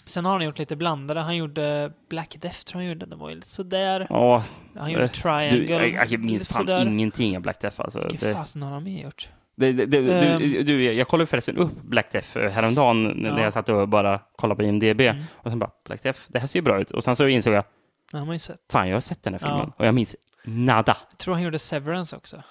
Sen 0.07 0.25
har 0.25 0.31
han 0.33 0.41
gjort 0.45 0.59
lite 0.59 0.75
blandade. 0.75 1.19
Han 1.21 1.35
gjorde 1.35 1.91
Black 2.09 2.35
Death, 2.39 2.61
tror 2.63 2.81
jag 2.81 2.87
han 2.87 2.93
gjorde. 2.93 3.05
Den 3.05 3.19
var 3.19 3.29
ju 3.29 3.35
lite 3.35 3.47
sådär. 3.49 4.07
Ja, 4.09 4.43
Han 4.75 4.91
gjorde 4.91 5.03
eh, 5.05 5.11
Triangle. 5.11 5.79
du, 5.79 5.87
jag, 5.93 6.07
jag 6.11 6.25
minns 6.25 6.47
fan 6.47 6.57
sådär. 6.65 6.85
ingenting 6.85 7.35
av 7.37 7.41
Black 7.43 7.61
Death. 7.61 7.81
Alltså. 7.81 7.99
Vilken 8.01 8.29
Det, 8.29 8.35
fasen 8.35 8.63
har 8.63 8.71
han 8.71 8.83
mer 8.83 9.03
gjort? 9.03 9.29
det, 9.55 9.71
det, 9.73 9.85
det, 9.85 9.97
Ehm. 10.13 10.39
du, 10.41 10.63
du, 10.63 10.93
jag 10.93 11.07
kollade 11.07 11.25
förresten 11.27 11.57
upp 11.57 11.81
Black 11.81 12.11
Death 12.11 12.37
eh, 12.37 12.49
häromdagen 12.51 13.03
när 13.03 13.29
Ja. 13.29 13.41
jag 13.43 13.53
satt 13.53 13.69
och 13.69 13.87
bara 13.89 14.19
kollade 14.35 14.57
på 14.57 14.63
IMDB. 14.63 15.01
Mm. 15.01 15.23
Och 15.33 15.51
sen 15.51 15.59
bara, 15.59 15.71
Black 15.85 16.03
Death, 16.03 16.19
det 16.27 16.39
här 16.39 16.47
ser 16.47 16.59
ju 16.59 16.63
bra 16.63 16.81
ut. 16.81 16.91
Och 16.91 17.03
sen 17.03 17.15
så 17.15 17.27
insåg 17.27 17.53
jag, 17.53 17.63
har 18.11 18.25
man 18.25 18.35
ju 18.35 18.39
sett. 18.39 18.59
fan 18.71 18.87
jag 18.87 18.95
har 18.95 19.01
sett 19.01 19.23
den 19.23 19.33
här 19.33 19.39
filmen. 19.39 19.59
Ja. 19.59 19.73
Och 19.77 19.85
jag 19.85 19.95
minns 19.95 20.15
nada. 20.43 20.97
Jag 21.09 21.17
tror 21.17 21.33
han 21.33 21.43
gjorde 21.43 21.59
Severance 21.59 22.15
också. 22.15 22.43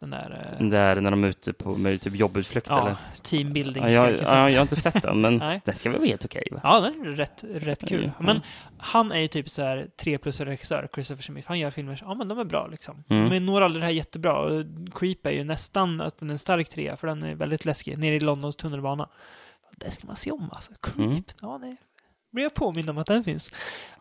Den 0.00 0.10
där 0.10 0.50
eh, 0.52 0.58
Den 0.58 0.70
där 0.70 1.00
när 1.00 1.10
de 1.10 1.24
är 1.24 1.28
ute 1.28 1.52
på 1.52 1.74
med 1.76 2.00
typ 2.00 2.14
jobbutflykt 2.14 2.66
ja, 2.70 2.80
eller? 2.80 2.96
teambuilding 3.22 3.82
Ja, 3.84 3.90
jag, 3.90 4.12
ja, 4.22 4.50
jag 4.50 4.56
har 4.58 4.62
inte 4.62 4.76
sett 4.76 5.02
den, 5.02 5.20
men 5.20 5.38
den 5.64 5.74
ska 5.74 5.90
väl 5.90 5.98
vara 5.98 6.08
helt 6.08 6.24
okej 6.24 6.48
va? 6.52 6.60
Ja, 6.62 6.80
den 6.80 7.00
är 7.06 7.10
rätt, 7.16 7.44
rätt 7.54 7.88
kul. 7.88 8.10
Ja. 8.18 8.24
Men 8.24 8.40
han 8.78 9.12
är 9.12 9.18
ju 9.18 9.28
typ 9.28 9.48
så 9.50 9.62
här 9.62 9.86
3 10.02 10.18
plus 10.18 10.40
regissör, 10.40 10.88
Christopher 10.94 11.22
Smith. 11.22 11.48
Han 11.48 11.58
gör 11.58 11.70
filmer, 11.70 11.96
så- 11.96 12.04
ja 12.04 12.14
men 12.14 12.28
de 12.28 12.38
är 12.38 12.44
bra 12.44 12.66
liksom. 12.66 13.04
Mm. 13.08 13.30
De 13.30 13.40
når 13.40 13.60
aldrig 13.60 13.82
det 13.82 13.86
här 13.86 13.92
jättebra. 13.92 14.38
Och 14.38 14.64
Creep 14.94 15.26
är 15.26 15.30
ju 15.30 15.44
nästan 15.44 16.00
att 16.00 16.18
den 16.18 16.28
är 16.30 16.32
en 16.34 16.38
stark 16.38 16.68
trea, 16.68 16.96
för 16.96 17.06
den 17.06 17.22
är 17.22 17.34
väldigt 17.34 17.64
läskig. 17.64 17.98
Nere 17.98 18.14
i 18.14 18.20
Londons 18.20 18.56
tunnelbana. 18.56 19.08
Det 19.76 19.90
ska 19.90 20.06
man 20.06 20.16
se 20.16 20.30
om 20.30 20.48
alltså. 20.52 20.72
Creep, 20.82 20.98
Mm. 21.08 21.22
ja 21.42 21.58
det 21.62 21.76
blir 22.32 22.42
jag 22.42 22.54
påmind 22.54 22.90
om 22.90 22.98
att 22.98 23.06
den 23.06 23.24
finns. 23.24 23.52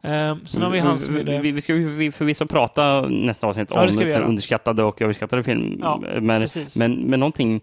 Um, 0.02 0.46
sen 0.46 0.62
har 0.62 0.70
vi 0.70 0.80
han 0.80 0.98
som 0.98 1.14
vi, 1.14 1.20
gjorde... 1.20 1.40
vi, 1.40 1.52
vi 1.52 1.62
ska 1.62 1.76
ju 1.76 2.12
förvisso 2.12 2.46
prata 2.46 3.02
nästa 3.02 3.48
avsnitt 3.48 3.72
Ja, 3.72 3.82
om 4.18 4.24
underskattade 4.30 4.84
och 4.84 5.02
överskattade 5.02 5.44
film. 5.44 5.78
Ja, 5.82 6.02
men, 6.22 6.42
precis. 6.42 6.78
men, 6.78 6.94
men 6.96 7.20
någonting 7.20 7.62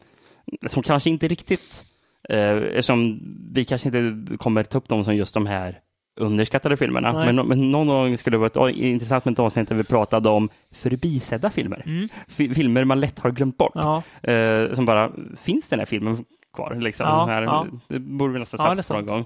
som 0.66 0.82
kanske 0.82 1.10
inte 1.10 1.28
riktigt, 1.28 1.84
eh, 2.28 2.38
eftersom 2.50 3.20
vi 3.52 3.64
kanske 3.64 3.88
inte 3.88 4.36
kommer 4.36 4.62
ta 4.62 4.78
upp 4.78 4.88
dem 4.88 5.04
som 5.04 5.16
just 5.16 5.34
de 5.34 5.46
här 5.46 5.78
underskattade 6.20 6.76
filmerna. 6.76 7.12
Men, 7.12 7.36
men 7.36 7.70
någon 7.70 7.86
gång 7.86 8.18
skulle 8.18 8.36
det 8.38 8.48
vara 8.56 8.70
intressant 8.70 9.24
med 9.24 9.32
ett 9.32 9.38
avsnitt 9.38 9.68
där 9.68 9.76
vi 9.76 9.84
pratade 9.84 10.28
om 10.28 10.48
förbisedda 10.74 11.50
filmer. 11.50 11.82
Mm, 11.86 12.08
Fi- 12.28 12.54
Filmer 12.54 12.84
man 12.84 13.00
lätt 13.00 13.18
har 13.18 13.30
glömt 13.30 13.56
bort. 13.56 13.72
ja, 13.74 14.02
Eh, 14.22 14.72
som 14.72 14.84
bara, 14.86 15.10
finns 15.36 15.68
den 15.68 15.78
här 15.78 15.86
filmen 15.86 16.24
kvar? 16.54 16.74
Liksom, 16.80 17.06
Ja, 17.06 17.26
här, 17.26 17.42
ja. 17.42 17.66
Det 17.88 17.98
borde 17.98 18.32
vi 18.32 18.38
nästan 18.38 18.58
satsa 18.76 18.94
på 18.94 19.00
någon 19.00 19.06
gång. 19.08 19.24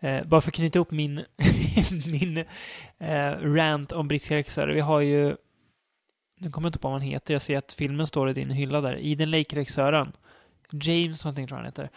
Eh, 0.00 0.24
bara 0.26 0.40
för 0.40 0.50
att 0.50 0.54
knyta 0.54 0.78
ihop 0.78 0.90
min, 0.90 1.24
min 2.12 2.44
eh, 2.98 3.30
rant 3.30 3.92
om 3.92 4.08
brittiska 4.08 4.34
regissörer. 4.36 4.74
Vi 4.74 4.80
har 4.80 5.00
ju, 5.00 5.36
nu 6.40 6.50
kommer 6.50 6.66
jag 6.66 6.68
inte 6.68 6.78
på 6.78 6.88
vad 6.88 6.92
han 7.00 7.08
heter, 7.08 7.34
jag 7.34 7.42
ser 7.42 7.58
att 7.58 7.72
filmen 7.72 8.06
står 8.06 8.30
i 8.30 8.32
din 8.32 8.50
hylla 8.50 8.80
där. 8.80 8.98
Eden 9.06 9.30
Lake-regissören, 9.30 10.12
James 10.72 11.24
någonting 11.24 11.46
tror 11.46 11.58
jag 11.58 11.64
han 11.64 11.72
heter, 11.72 11.90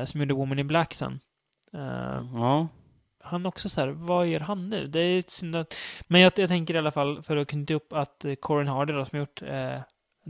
eh, 0.00 0.04
som 0.04 0.20
gjorde 0.20 0.34
Woman 0.34 0.58
in 0.58 0.66
Black 0.66 0.94
sen. 0.94 1.20
Eh, 1.74 2.24
Ja. 2.34 2.68
han 3.24 3.46
också 3.46 3.68
så 3.68 3.80
här, 3.80 3.88
vad 3.88 4.26
gör 4.26 4.40
han 4.40 4.70
nu? 4.70 4.86
Det 4.86 5.00
är 5.00 5.22
synd 5.26 5.56
att... 5.56 5.74
Men 6.08 6.20
jag, 6.20 6.32
jag 6.36 6.48
tänker 6.48 6.74
i 6.74 6.78
alla 6.78 6.90
fall, 6.90 7.22
för 7.22 7.36
att 7.36 7.48
knyta 7.48 7.74
upp 7.74 7.92
att 7.92 8.24
eh, 8.24 8.34
Corin 8.34 8.68
Hardy 8.68 8.92
då, 8.92 9.04
som 9.04 9.18
gjort 9.18 9.42
eh, 9.42 9.78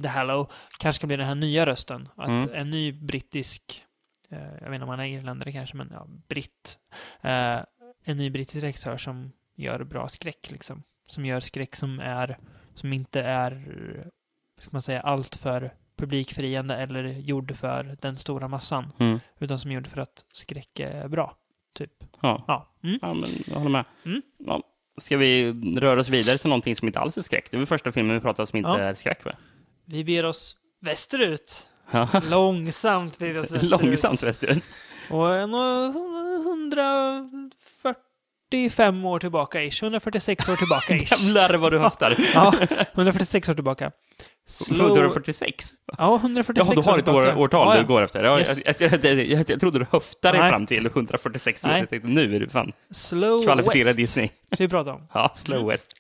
The 0.03 0.09
Hallow, 0.09 0.51
kanske 0.79 0.99
ska 0.99 1.07
bli 1.07 1.17
den 1.17 1.27
här 1.27 1.35
nya 1.35 1.67
rösten. 1.67 2.09
Att 2.17 2.29
Mm. 2.29 2.49
en 2.55 2.71
ny 2.71 2.93
brittisk, 2.93 3.85
jag 4.61 4.71
vet 4.71 4.75
inte 4.75 4.83
om 4.83 4.89
han 4.89 5.01
är 5.01 5.05
irländare 5.07 5.53
kanske, 5.53 5.77
men 5.77 5.89
ja, 5.93 6.07
britt. 6.29 6.79
Eh, 7.21 7.59
en 8.05 8.17
ny 8.17 8.31
brittisk 8.31 8.65
regissör 8.65 8.97
som 8.97 9.33
gör 9.55 9.85
bra 9.85 10.09
skräck 10.09 10.51
liksom. 10.51 10.83
Som 11.07 11.27
gör 11.27 11.41
skräck 11.41 11.77
som 11.77 12.01
är, 12.01 12.39
som 12.75 12.93
inte 12.93 13.21
är, 13.23 13.65
ska 14.59 14.69
man 14.73 14.83
säga, 14.83 15.01
allt 15.01 15.37
för 15.37 15.75
publikfriande 15.97 16.77
eller 16.77 17.05
gjord 17.05 17.57
för 17.57 17.97
den 18.01 18.17
stora 18.17 18.49
massan. 18.49 18.93
Mm. 18.99 19.21
Utan 19.39 19.59
som 19.59 19.71
är 19.71 19.75
gjord 19.75 19.87
för 19.87 20.01
att 20.01 20.25
skräck 20.33 20.81
är 20.81 21.09
bra. 21.09 21.37
Typ. 21.75 21.93
Ja. 22.21 22.45
Ja. 22.47 22.75
Mm. 22.83 22.99
Ja, 23.03 23.15
men 23.15 23.31
jag 23.47 23.55
håller 23.55 23.71
med. 23.71 23.85
Mm. 24.05 24.23
Ja. 24.39 24.63
Ska 24.97 25.17
vi 25.17 25.53
röra 25.77 26.01
oss 26.01 26.09
vidare 26.09 26.39
till 26.39 26.49
någonting 26.49 26.77
som 26.77 26.89
inte 26.89 27.01
alls 27.01 27.19
är 27.19 27.23
skräck? 27.23 27.51
Det 27.51 27.57
är 27.57 27.59
väl 27.59 27.67
första 27.67 27.93
filmen 27.93 28.15
vi 28.15 28.21
pratar 28.21 28.43
om 28.43 28.47
som 28.47 28.57
inte 28.57 28.69
Ja. 28.71 28.79
är 28.79 28.95
skräck, 28.95 29.25
va? 29.25 29.33
Vi 29.85 30.05
beger 30.05 30.25
oss 30.25 30.57
västerut. 30.81 31.69
Ja. 31.91 32.09
Långsamt 32.31 33.15
oss 33.15 33.21
västerut. 33.23 33.63
Långsamt 33.71 34.23
västerut. 34.23 34.63
Och 35.11 35.35
en 35.37 35.55
och 35.55 35.95
145 36.45 39.05
år 39.05 39.19
tillbaka 39.19 39.63
ish. 39.63 39.83
146 39.83 40.49
år 40.49 40.57
tillbaka 40.57 40.95
ish. 40.95 41.13
Jävlar 41.13 41.55
vad 41.55 41.73
du 41.73 41.79
höftar. 41.79 42.17
ja, 42.35 42.55
146 42.95 43.49
år 43.49 43.55
tillbaka. 43.55 43.93
Slow... 44.47 44.87
146? 44.87 45.71
Ja, 45.99 46.17
146 46.17 46.67
Jaha, 46.69 46.75
du 46.75 46.83
har 46.91 46.99
ett 46.99 47.09
år, 47.09 47.37
årtal 47.43 47.67
Ja, 47.69 47.73
du 47.75 47.79
ja. 47.81 47.85
går 47.87 48.03
efter. 48.03 48.25
Jag, 48.25 48.39
Yes. 48.39 48.63
jag, 48.67 48.75
jag, 48.79 49.05
jag, 49.05 49.15
jag, 49.25 49.51
jag 49.51 49.61
trodde 49.61 49.79
du 49.79 49.87
höftade 49.93 50.39
dig 50.39 50.51
fram 50.51 50.67
till 50.67 50.87
146 50.87 51.65
år. 51.65 51.69
Nej. 51.69 51.81
Jag 51.81 51.89
tänkte, 51.91 52.09
nu 52.11 52.37
är 52.37 52.41
du 52.41 52.49
fan 52.49 52.73
Slow 52.91 53.43
kvalificerad 53.45 53.87
West. 53.87 53.97
Disney. 53.97 54.29
Vi 54.59 54.69
prata 54.69 54.93
om. 54.93 55.09
Ja, 55.15 55.31
Slow 55.35 55.59
Mm. 55.59 55.69
West. 55.69 55.93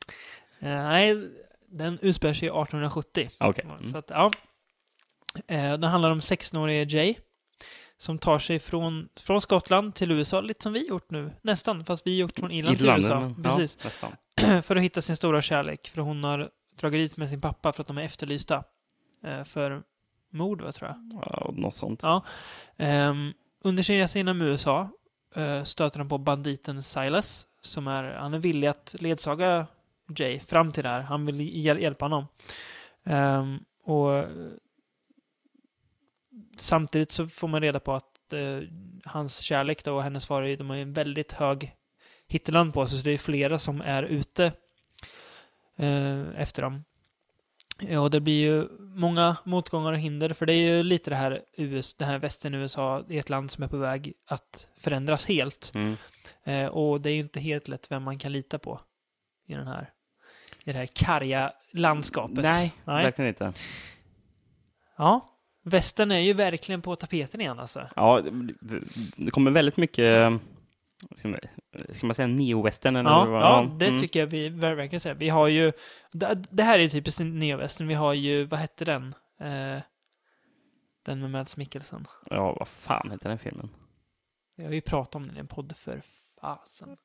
Eh, 0.61 0.68
nej, 0.68 1.30
den 1.72 1.99
utspelar 2.03 2.35
sig 2.35 2.47
1870. 2.47 3.28
Okej. 3.41 3.64
Så 3.80 3.85
Mm. 3.85 3.97
att, 3.99 4.07
ja. 4.11 4.30
Eh, 5.47 5.72
den 5.72 5.85
handlar 5.85 6.11
om 6.11 6.20
16-årige 6.20 6.85
Jay 6.99 7.14
som 7.97 8.18
tar 8.18 8.39
sig 8.39 8.59
från, 8.59 9.09
från 9.16 9.41
Skottland 9.41 9.95
till 9.95 10.11
USA, 10.11 10.41
lite 10.41 10.62
som 10.62 10.72
vi 10.72 10.89
gjort 10.89 11.11
nu. 11.11 11.30
Nästan, 11.43 11.85
fast 11.85 12.07
vi 12.07 12.16
gjort 12.16 12.39
från 12.39 12.51
Irland 12.51 12.76
till 12.76 12.87
Irland, 12.87 13.03
USA. 13.03 13.20
men- 13.20 13.43
Precis. 13.43 13.78
Ja, 14.43 14.62
för 14.62 14.76
att 14.76 14.83
hitta 14.83 15.01
sin 15.03 15.16
stora 15.16 15.43
kärlek. 15.43 15.89
För 15.89 16.01
hon 16.03 16.24
har 16.24 16.51
dragit 16.76 17.11
dit 17.11 17.16
med 17.16 17.30
sin 17.30 17.41
pappa 17.41 17.72
för 17.72 17.83
att 17.83 17.87
de 17.87 17.99
är 17.99 18.03
efterlysta. 18.03 18.64
Eh, 19.24 19.45
för 19.45 19.83
mord, 20.30 20.61
vad 20.62 20.74
tror 20.74 20.91
jag. 20.91 21.22
Ja, 21.26 21.51
något 21.57 21.74
sånt. 21.74 22.01
Ja. 22.03 22.24
Ehm, 22.76 23.33
under 23.64 23.83
sin 23.83 23.99
resa 23.99 24.18
inom 24.18 24.43
USA 24.43 24.89
eh, 25.35 25.64
stöter 25.64 25.99
han 25.99 26.09
på 26.09 26.18
banditen 26.18 26.83
Silas. 26.83 27.47
Som 27.61 27.87
är, 27.89 28.05
han 28.05 28.35
är 28.35 28.39
villig 28.39 28.68
att 28.68 28.95
ledsaga 28.99 29.66
Jay 30.16 30.41
fram 30.41 30.72
till 30.72 30.83
det 30.83 30.89
här. 30.89 31.01
Han 31.01 31.26
vill 31.26 31.41
hjäl- 31.41 31.80
hjälpa 31.80 32.05
honom. 32.05 32.26
Ehm, 33.05 33.59
och 33.85 34.24
samtidigt 36.62 37.12
så 37.12 37.28
får 37.28 37.48
man 37.48 37.60
reda 37.60 37.80
på 37.80 37.92
att 37.92 38.32
eh, 38.32 38.58
hans 39.04 39.38
kärlek 39.38 39.84
då 39.84 39.94
och 39.94 40.02
hennes 40.02 40.26
far, 40.26 40.56
de 40.56 40.70
har 40.70 40.76
ju 40.76 40.82
en 40.82 40.92
väldigt 40.92 41.32
hög 41.32 41.74
hitteland 42.28 42.74
på 42.74 42.86
sig. 42.86 42.98
Så 42.98 43.04
det 43.04 43.10
är 43.10 43.18
flera 43.18 43.58
som 43.58 43.80
är 43.80 44.02
ute 44.02 44.52
eh, 45.76 46.40
efter 46.40 46.62
dem. 46.62 46.84
Ja, 47.78 48.08
det 48.08 48.20
blir 48.20 48.40
ju 48.40 48.68
många 48.78 49.36
motgångar 49.44 49.92
och 49.92 49.98
hinder, 49.98 50.32
för 50.32 50.46
det 50.46 50.52
är 50.52 50.76
ju 50.76 50.82
lite 50.82 51.10
det 51.10 51.16
här, 51.16 51.40
US, 51.56 51.94
det 51.94 52.04
här 52.04 52.18
västern 52.18 52.54
USA, 52.54 53.04
ett 53.08 53.30
land 53.30 53.50
som 53.50 53.64
är 53.64 53.68
på 53.68 53.76
väg 53.76 54.12
att 54.26 54.66
förändras 54.76 55.26
helt. 55.26 55.72
Mm. 55.74 55.96
Eh, 56.44 56.66
och 56.66 57.00
det 57.00 57.10
är 57.10 57.14
ju 57.14 57.20
inte 57.20 57.40
helt 57.40 57.68
lätt 57.68 57.90
vem 57.90 58.02
man 58.02 58.18
kan 58.18 58.32
lita 58.32 58.58
på 58.58 58.80
i 59.46 59.54
den 59.54 59.66
här 59.66 59.90
i 60.64 60.72
det 60.72 60.78
här 60.78 60.86
karga 60.86 61.52
landskapet. 61.70 62.44
Nej, 62.44 62.74
Nej. 62.84 63.04
verkligen 63.04 63.28
inte. 63.28 63.52
Ja, 64.96 65.26
västern 65.62 66.10
är 66.10 66.18
ju 66.18 66.32
verkligen 66.32 66.82
på 66.82 66.96
tapeten 66.96 67.40
igen 67.40 67.58
alltså. 67.58 67.86
Ja, 67.96 68.22
det- 69.16 69.30
kommer 69.30 69.50
väldigt 69.50 69.76
mycket, 69.76 70.32
ska 71.14 71.28
man, 71.28 71.38
ska 71.90 72.06
man 72.06 72.14
säga 72.14 72.28
neo-western? 72.28 72.96
eller 72.98 73.10
Ja, 73.10 73.24
vad? 73.24 73.42
ja 73.42 73.70
det 73.78 73.86
Mm. 73.86 74.00
tycker 74.00 74.20
jag 74.20 74.26
vi 74.26 74.48
ver- 74.48 74.74
verkligen 74.74 75.00
säger. 75.00 75.16
Vi 75.16 75.28
har 75.28 75.48
ju, 75.48 75.72
det, 76.50 76.62
här 76.62 76.78
är 76.78 76.82
ju 76.82 76.88
typiskt 76.88 77.20
neovästern. 77.20 77.88
Vi 77.88 77.94
har 77.94 78.12
ju, 78.14 78.44
vad 78.44 78.60
hette 78.60 78.84
den? 78.84 79.14
Eh, 79.40 79.80
den 81.04 81.20
med 81.20 81.30
Mads 81.30 81.56
Mikkelsen. 81.56 82.06
Ja, 82.30 82.56
vad 82.58 82.68
fan 82.68 83.10
heter 83.10 83.28
den 83.28 83.38
filmen? 83.38 83.70
Vi 84.56 84.64
har 84.64 84.72
ju 84.72 84.80
pratat 84.80 85.14
om 85.14 85.26
den 85.26 85.36
i 85.36 85.40
en 85.40 85.46
podd 85.46 85.72
för 85.76 86.02
fasen. 86.40 86.96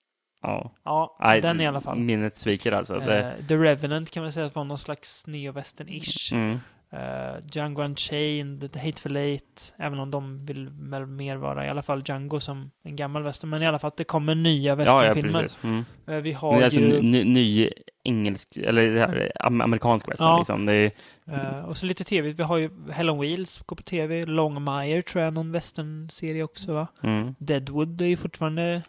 Ja. 0.41 0.72
Ja, 0.84 1.18
Nej, 1.22 1.41
den 1.41 1.62
i 1.62 1.68
alla 1.68 1.82
fall. 1.82 1.99
Minnet 1.99 2.38
sviker 2.38 2.72
alltså. 2.72 2.95
Eh, 3.01 3.32
The 3.47 3.55
Revenant 3.55 4.12
kan 4.12 4.24
man 4.24 4.32
säga 4.32 4.49
var 4.53 4.64
någon 4.64 4.78
slags 4.78 5.28
neo-western-ish. 5.28 6.34
mm. 6.34 6.60
Uh, 6.94 7.46
Django 7.52 7.84
Unchained, 7.84 8.76
Hateful 8.76 9.18
Eight, 9.18 9.74
även 9.78 10.00
om 10.00 10.12
de 10.12 10.46
vill 10.46 10.70
väl 10.70 11.06
mer 11.06 11.36
vara 11.38 11.66
i 11.66 11.70
alla 11.70 11.82
fall 11.82 12.02
Django 12.06 12.40
som 12.40 12.72
en 12.84 12.96
gammal 12.96 13.24
western, 13.24 13.50
men 13.50 13.62
i 13.64 13.68
alla 13.68 13.80
fall 13.80 13.88
att 13.88 13.98
det 13.98 14.04
kommer 14.04 14.36
nya 14.36 14.62
Ja, 14.64 14.70
ja, 14.70 14.76
westernfilmer. 14.76 15.40
precis. 15.42 15.64
Mm. 15.64 15.86
Eh, 16.08 16.16
vi 16.16 16.30
Det 16.30 16.36
har 16.38 16.60
är 16.60 16.64
alltså 16.64 16.80
ju... 16.80 17.02
ny, 17.02 17.24
ny 17.24 17.70
engelsk, 18.04 18.58
eller 18.58 18.90
det 18.92 19.00
här, 19.00 19.32
am- 19.40 19.62
amerikansk 19.64 20.08
western 20.10 20.28
Ja. 20.28 20.38
liksom. 20.38 20.70
Är, 20.70 20.92
Eh, 21.32 21.66
och 21.66 21.78
så 21.78 21.86
lite 21.86 22.04
tv. 22.04 22.30
Vi 22.34 22.44
har 22.44 22.58
ju 22.58 22.70
Hell 22.92 23.10
on 23.10 23.20
Wheels, 23.20 23.62
går 23.66 23.76
på 23.76 23.84
tv. 23.84 24.26
Longmire 24.26 25.02
tror 25.02 25.24
jag, 25.24 25.34
någon 25.34 25.52
western-serie 25.52 26.44
också 26.44 26.74
va? 26.74 26.88
mm. 27.04 27.36
Deadwood 27.40 28.02
är 28.02 28.06
ju 28.06 28.18
fortfarande 28.18 28.82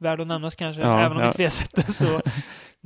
värd 0.00 0.20
att 0.20 0.26
nämnas 0.26 0.54
kanske, 0.54 0.82
Ja, 0.82 1.00
även 1.00 1.12
om 1.16 1.20
ja. 1.22 1.26
inte 1.26 1.38
vi 1.38 1.44
har 1.44 1.50
sett 1.50 1.74
det 1.86 1.92
så. 1.92 2.20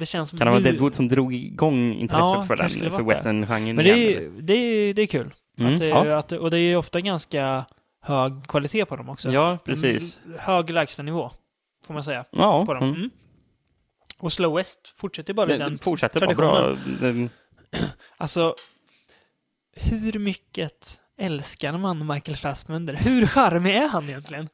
Det 0.01 0.07
känns 0.07 0.31
Kan 0.31 0.39
det 0.39 0.45
vara 0.51 0.61
Deadwood 0.61 0.95
som 0.95 1.09
drog 1.09 1.35
igång 1.35 1.93
intresset 1.95 2.25
Ja, 2.35 2.43
för 2.43 2.57
den, 2.57 2.91
för 2.91 3.03
western-genren 3.03 3.77
Men 3.77 3.85
det 3.85 3.91
är, 4.17 4.31
det 4.41 4.55
är, 4.55 4.95
det 4.95 5.03
är 5.03 5.07
kul. 5.07 5.35
Mm, 5.61 5.75
Att 5.75 5.81
det, 5.81 5.87
ja. 5.89 6.19
att, 6.19 6.33
och 6.33 6.51
det 6.51 6.59
är 6.59 6.77
ofta 6.77 7.01
ganska 7.01 7.65
hög 8.03 8.47
kvalitet 8.49 8.85
på 8.85 8.97
dem 8.97 9.09
också. 9.09 9.31
Ja, 9.33 9.59
precis. 9.65 10.19
En 10.27 10.35
hög 10.39 10.71
lägstanivå, 10.71 11.31
får 11.87 11.95
man 11.95 12.05
säga, 12.05 12.25
Ja, 12.31 12.67
på 12.67 12.75
dem. 12.75 12.83
mm. 12.83 12.95
Mm. 12.97 13.11
Och 14.19 14.33
Slow 14.33 14.57
West 14.57 14.95
fortsätter 14.97 15.35
bara 15.35 15.47
Det, 15.47 15.57
den 15.59 15.79
fortsätter 15.79 16.21
vara 16.21 16.35
bra. 16.35 16.55
traditionen. 16.57 17.31
Det- 17.71 17.79
Alltså, 18.17 18.55
hur 19.77 20.19
mycket 20.19 21.01
älskar 21.19 21.79
man 21.79 22.07
Michael 22.07 22.37
Fassbender? 22.37 22.95
Hur 22.95 23.27
charmig 23.27 23.77
är 23.77 23.89
han 23.89 24.09
egentligen? 24.09 24.49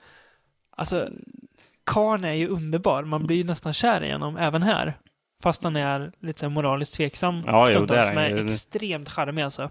Alltså, 0.77 1.09
karln 1.85 2.25
är 2.25 2.33
ju 2.33 2.49
underbar. 2.49 3.03
Man 3.05 3.27
blir 3.27 3.37
ju 3.37 3.45
nästan 3.45 3.73
kär 3.75 4.05
i 4.05 4.13
honom 4.13 4.37
även 4.37 4.63
här. 4.63 4.95
Fast 5.47 5.65
han 5.65 5.77
är 5.77 6.13
lite 6.21 6.41
så 6.41 6.47
här 6.47 6.51
moraliskt 6.51 6.95
tveksam 6.95 7.43
Ja, 7.47 7.71
jo, 7.71 7.87
det 7.87 7.97
är 7.99 8.05
han 8.07 8.15
men 8.15 8.37
ju. 8.37 8.45
extremt 8.45 9.09
charmig 9.09 9.43
alltså. 9.43 9.71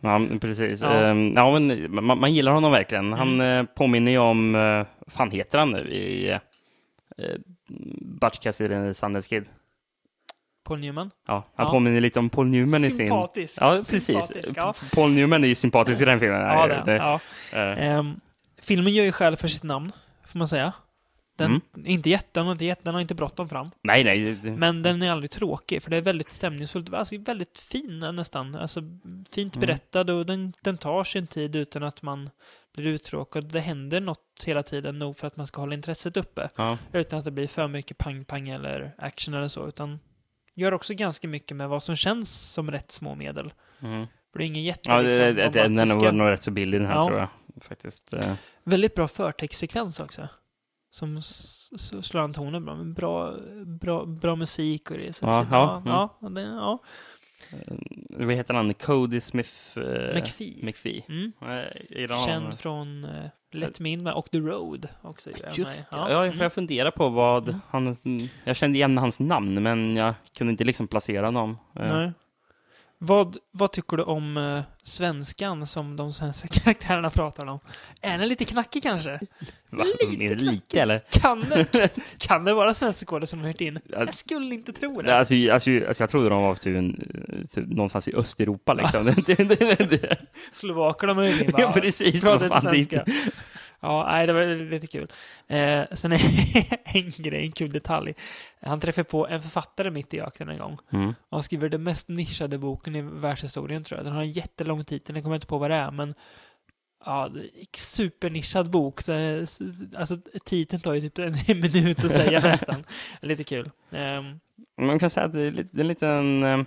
Ja, 0.00 0.20
precis. 0.40 0.82
Ja. 0.82 1.08
Ja, 1.08 1.14
ja 1.34 1.58
men 1.58 1.94
man, 2.04 2.20
man 2.20 2.34
gillar 2.34 2.52
honom 2.52 2.72
verkligen. 2.72 3.12
Han 3.12 3.28
Mm. 3.40 3.66
eh, 3.66 3.72
påminner 3.74 4.12
ju 4.12 4.18
om, 4.18 4.54
eh, 4.54 4.60
vad 5.06 5.12
fan 5.12 5.30
heter 5.30 5.58
han 5.58 5.70
nu 5.70 5.78
i 5.90 6.30
eh, 6.30 6.38
Butch 8.20 8.38
Cassidy 8.38 8.94
Sundance 8.94 9.28
Kid? 9.28 9.44
Paul 10.64 10.80
Newman. 10.80 11.10
Ja, 11.28 11.44
han 11.56 11.66
Ja. 11.66 11.72
påminner 11.72 12.00
lite 12.00 12.18
om 12.18 12.30
Paul 12.30 12.46
Newman 12.46 12.84
i 12.84 12.90
sin... 12.90 12.96
Sympatisk. 12.96 13.58
Ja, 13.62 13.70
precis. 13.74 14.04
Sympatisk, 14.06 14.52
ja. 14.56 14.74
Paul 14.94 15.10
Newman 15.10 15.44
är 15.44 15.48
ju 15.48 15.54
sympatisk 15.54 16.02
i 16.02 16.04
den 16.04 16.20
filmen. 16.20 16.40
Ja, 16.40 16.66
det, 16.66 16.82
Det- 16.86 16.96
ja. 16.96 17.20
eh, 17.52 17.86
Ehm, 17.86 18.20
filmen 18.62 18.92
gör 18.94 19.04
ju 19.04 19.12
skäl 19.12 19.36
för 19.36 19.48
sitt 19.48 19.62
namn, 19.62 19.92
får 20.32 20.38
man 20.38 20.48
säga. 20.48 20.72
Den, 21.42 21.60
Mm. 21.74 21.86
inte 21.86 22.10
jätte, 22.10 22.28
den, 22.32 22.44
har 22.46 22.52
inte 22.52 22.64
jätte, 22.64 22.82
den 22.84 22.94
har 22.94 23.00
inte 23.00 23.14
bråttom 23.14 23.48
fram. 23.48 23.70
Nej, 23.82 24.04
nej. 24.04 24.34
det- 24.42 24.50
Men 24.50 24.82
den 24.82 25.02
är 25.02 25.10
aldrig 25.12 25.30
tråkig, 25.30 25.82
för 25.82 25.90
det 25.90 25.96
är 25.96 26.00
väldigt 26.00 26.32
stämningsfullt. 26.32 26.94
Alltså 26.94 27.18
väldigt 27.18 27.58
fin 27.58 27.98
nästan. 28.12 28.54
Alltså 28.56 28.80
fint 29.30 29.56
Mm. 29.56 29.66
berättad 29.66 30.10
och 30.10 30.26
den, 30.26 30.52
den 30.62 30.78
tar 30.78 31.04
sin 31.04 31.26
tid 31.26 31.56
utan 31.56 31.82
att 31.82 32.02
man 32.02 32.30
blir 32.74 32.86
uttråkad. 32.86 33.44
Det 33.44 33.60
händer 33.60 34.00
något 34.00 34.44
hela 34.46 34.62
tiden 34.62 34.98
nog 34.98 35.16
för 35.16 35.26
att 35.26 35.36
man 35.36 35.46
ska 35.46 35.60
hålla 35.60 35.74
intresset 35.74 36.16
uppe. 36.16 36.48
Ja. 36.56 36.78
Utan 36.92 37.18
att 37.18 37.24
det 37.24 37.30
blir 37.30 37.48
för 37.48 37.68
mycket 37.68 37.98
pang-pang 37.98 38.48
eller 38.48 38.94
action 38.98 39.34
eller 39.34 39.48
så. 39.48 39.68
Utan 39.68 40.00
gör 40.54 40.74
också 40.74 40.94
ganska 40.94 41.28
mycket 41.28 41.56
med 41.56 41.68
vad 41.68 41.82
som 41.82 41.96
känns 41.96 42.52
som 42.52 42.70
rätt 42.70 42.92
små 42.92 43.14
medel. 43.14 43.52
Mm. 43.80 44.06
För 44.32 44.38
det 44.38 44.44
är 44.44 44.46
ingen 44.46 44.62
jätte... 44.62 44.80
Ja, 44.88 44.96
det, 44.96 45.02
liksom, 45.02 45.24
det, 45.24 45.32
det, 45.32 45.48
den 45.62 45.78
är 45.78 46.12
nog- 46.12 46.28
rätt 46.30 46.42
så 46.42 46.50
billig 46.50 46.80
den 46.80 46.88
här 46.88 46.94
Ja. 46.96 47.06
tror 47.06 47.18
jag. 47.18 47.28
Faktiskt. 47.60 48.12
eh. 48.12 48.34
Väldigt 48.64 48.94
bra 48.94 49.08
förtextsekvens 49.08 50.00
också. 50.00 50.28
Som 50.92 51.22
slår 52.02 52.20
an 52.20 52.32
tonen 52.32 52.64
bra. 52.64 52.74
Men 52.74 52.92
bra, 52.92 53.34
bra, 53.66 54.04
bra 54.06 54.36
musik 54.36 54.90
och 54.90 54.96
det 54.96 55.12
så 55.12 55.26
Ja, 55.26 55.46
ja, 55.50 55.82
ja, 55.86 56.18
ja, 56.20 56.28
det, 56.28 56.42
ja. 56.42 56.78
Vad 58.10 58.34
heter 58.34 58.54
han? 58.54 58.74
Cody 58.74 59.20
Smith? 59.20 59.78
eh, 59.78 60.14
McPhee. 60.14 60.58
McPhee. 60.62 61.04
Mm. 61.08 61.32
Jag. 61.88 62.18
Känd 62.18 62.58
från 62.58 63.04
uh, 63.04 63.26
Let 63.52 63.80
Me 63.80 63.90
In 63.90 64.06
och 64.06 64.30
The 64.30 64.38
Road 64.38 64.88
också. 65.02 65.30
Just 65.54 65.90
det. 65.90 65.96
med. 65.96 66.12
Ja, 66.12 66.24
mm. 66.24 66.36
för 66.36 66.44
jag 66.44 66.52
funderar 66.52 66.90
på 66.90 67.08
vad 67.08 67.60
han... 67.68 67.96
Jag 68.44 68.56
kände 68.56 68.78
igen 68.78 68.98
hans 68.98 69.20
namn, 69.20 69.62
men 69.62 69.96
jag 69.96 70.14
kunde 70.38 70.50
inte 70.50 70.64
liksom 70.64 70.88
placera 70.88 71.26
honom. 71.26 71.58
Eh, 71.76 71.96
Nej. 71.96 72.12
Vad, 73.04 73.36
vad 73.50 73.72
tycker 73.72 73.96
du 73.96 74.02
om 74.02 74.36
eh, 74.36 74.60
svenskan 74.82 75.66
som 75.66 75.96
de 75.96 76.12
svenska 76.12 76.48
karaktärerna 76.50 77.10
pratar 77.10 77.46
om? 77.46 77.58
Är 78.00 78.18
den 78.18 78.28
lite 78.28 78.44
knackig 78.44 78.82
kanske? 78.82 79.20
Va? 79.70 79.84
Lite 80.10 80.44
lite 80.44 80.80
eller? 80.80 81.02
Kan 81.10 81.40
det, 81.40 81.88
kan 82.18 82.44
det 82.44 82.54
vara 82.54 82.74
svenska 82.74 83.06
koder 83.06 83.26
som 83.26 83.40
har 83.40 83.46
hört 83.46 83.60
in? 83.60 83.78
Ja. 83.90 83.98
Jag 83.98 84.14
skulle 84.14 84.54
inte 84.54 84.72
tro 84.72 85.02
det. 85.02 85.16
Alltså, 85.16 85.34
alltså, 85.52 85.70
alltså 85.88 86.02
jag 86.02 86.10
trodde 86.10 86.28
de 86.28 86.42
var 86.42 86.54
typ, 86.54 86.76
en, 86.76 87.04
typ 87.50 87.66
någonstans 87.68 88.08
i 88.08 88.14
Östeuropa 88.14 88.74
liksom. 88.74 89.04
Det- 89.26 89.34
det- 89.34 89.44
det- 89.78 89.90
det- 89.90 90.16
Slovakerna 90.52 91.14
möjligen 91.14 91.52
bara. 91.52 91.62
ja, 91.62 91.72
precis. 91.72 92.24
Vad 92.24 92.40
fan, 92.40 92.64
det 92.64 92.70
är 92.70 92.72
svenska. 92.74 92.96
inte- 93.00 93.12
Ja, 93.84 94.04
nej, 94.10 94.26
det 94.26 94.32
var 94.32 94.70
lite 94.70 94.86
kul. 94.86 95.12
Eh, 95.48 95.82
sen 95.92 96.12
är 96.12 96.20
en 96.84 97.10
grej, 97.18 97.44
en 97.46 97.52
kul 97.52 97.70
detalj. 97.72 98.14
Han 98.60 98.80
träffade 98.80 99.04
på 99.04 99.26
en 99.28 99.42
författare 99.42 99.90
mitt 99.90 100.14
i 100.14 100.16
jakten 100.16 100.48
en 100.48 100.58
gång. 100.58 100.78
Mm. 100.90 101.14
Han 101.30 101.42
skriver 101.42 101.68
den 101.68 101.82
mest 101.82 102.08
nischade 102.08 102.58
boken 102.58 102.94
i 102.96 103.02
världshistorien 103.02 103.84
tror 103.84 103.98
jag. 103.98 104.06
Den 104.06 104.12
har 104.14 104.22
en 104.22 104.30
jättelång 104.32 104.84
titel, 104.84 105.16
jag 105.16 105.22
kommer 105.24 105.36
inte 105.36 105.46
på 105.46 105.58
vad 105.58 105.70
det 105.70 105.76
är, 105.76 105.90
men 105.90 106.14
ja, 107.04 107.30
supernischad 107.76 108.70
bok. 108.70 109.00
Så, 109.00 109.12
alltså, 109.96 110.16
titeln 110.44 110.82
tar 110.82 110.94
ju 110.94 111.00
typ 111.00 111.18
en 111.18 111.34
minut 111.60 112.04
att 112.04 112.10
säga 112.12 112.40
nästan. 112.44 112.84
Lite 113.20 113.44
kul. 113.44 113.70
Ehm, 113.90 114.40
Man 114.80 114.98
kan 114.98 115.10
säga 115.10 115.26
att 115.26 115.32
det 115.32 115.40
är 115.40 115.50
lite- 115.50 115.68
det 115.72 115.80
är 115.80 115.84
en 115.84 115.88
liten... 115.88 116.42
eh, 116.42 116.60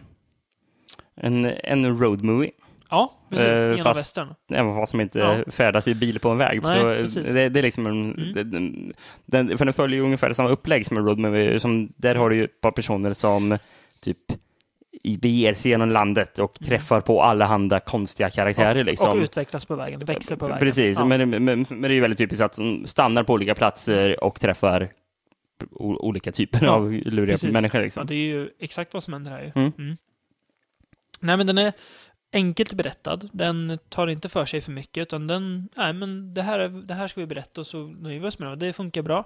En, 1.16 1.46
en 1.46 2.00
road 2.00 2.24
movie. 2.24 2.52
Ja, 2.90 3.14
precis. 3.30 3.48
Eh, 3.50 3.62
Genom 3.62 3.78
fast- 3.84 4.00
västern. 4.00 4.28
Även 4.52 4.76
fast 4.76 4.94
man 4.94 5.02
inte 5.02 5.20
Ja. 5.20 5.52
färdas 5.52 5.88
i 5.88 5.96
bil 5.96 6.20
på 6.20 6.30
en 6.30 6.38
väg. 6.38 6.62
Nej, 6.64 6.80
så 6.80 6.84
precis. 6.84 7.34
det, 7.34 7.50
det 7.50 7.60
är 7.60 7.64
liksom 7.64 7.88
en, 7.88 8.14
Mm. 8.14 8.52
den, 8.52 8.94
den, 9.26 9.58
för 9.58 9.66
den 9.66 9.74
följer 9.74 9.98
ju 10.00 10.04
ungefär 10.06 10.34
samma 10.34 10.50
upplägg 10.50 10.86
som 10.86 10.98
en 10.98 11.06
road 11.06 11.20
movie. 11.20 11.60
Som, 11.60 11.94
där 11.98 12.16
har 12.16 12.30
du 12.30 12.36
ju 12.36 12.44
ett 12.44 12.62
par 12.62 12.72
personer 12.72 13.14
som 13.14 13.58
typ 14.00 14.18
beger 15.20 15.54
sig 15.54 15.72
genom 15.72 15.90
landet 15.92 16.40
och 16.40 16.54
träffar 16.54 17.02
på 17.02 17.24
allehanda 17.24 17.80
konstiga 17.80 18.30
karaktärer. 18.30 18.84
liksom. 18.84 19.08
Mm. 19.08 19.20
Och 19.20 19.24
utvecklas 19.24 19.66
på 19.66 19.76
vägen, 19.76 20.00
växer 20.06 20.36
på 20.36 20.46
vägen. 20.46 20.60
Precis, 20.60 20.98
Ja. 21.00 21.06
men, 21.06 21.30
men, 21.30 21.46
men 21.46 21.82
det 21.82 21.88
är 21.88 21.92
ju 21.92 22.00
väldigt 22.00 22.18
typiskt 22.18 22.42
att 22.44 22.56
de 22.56 22.86
stannar 22.88 23.24
på 23.24 23.34
olika 23.34 23.56
platser 23.56 24.24
och 24.24 24.40
träffar 24.42 24.90
olika 25.80 26.32
typer 26.32 26.66
Ja, 26.66 26.72
av 26.72 26.92
luriga 26.92 27.34
precis. 27.34 27.54
människor. 27.54 27.82
Ja, 27.82 27.84
Liksom. 27.84 28.08
det 28.08 28.16
är 28.16 28.26
ju 28.28 28.50
exakt 28.60 28.94
vad 28.94 29.04
som 29.04 29.14
händer 29.14 29.32
här 29.32 29.42
ju. 29.42 29.52
Mm. 29.62 29.98
Nej, 31.20 31.38
men 31.38 31.48
den 31.48 31.58
är 31.58 31.74
enkelt 32.36 32.74
berättad. 32.74 33.20
Den 33.32 33.78
tar 33.90 34.08
inte 34.08 34.30
för 34.30 34.46
sig 34.46 34.62
för 34.62 34.72
mycket, 34.72 35.02
utan 35.02 35.28
den, 35.28 35.70
nej 35.76 35.94
men 35.94 36.34
det 36.34 36.42
här, 36.42 36.60
är- 36.60 36.70
det 36.88 36.94
här 36.94 37.08
ska 37.08 37.20
vi 37.22 37.28
berätta 37.28 37.62
och 37.62 37.68
så 37.68 37.78
nöjer 37.88 38.20
vi 38.20 38.28
oss 38.28 38.40
med 38.40 38.50
det. 38.50 38.56
Det 38.56 38.74
funkar 38.74 39.02
bra. 39.02 39.24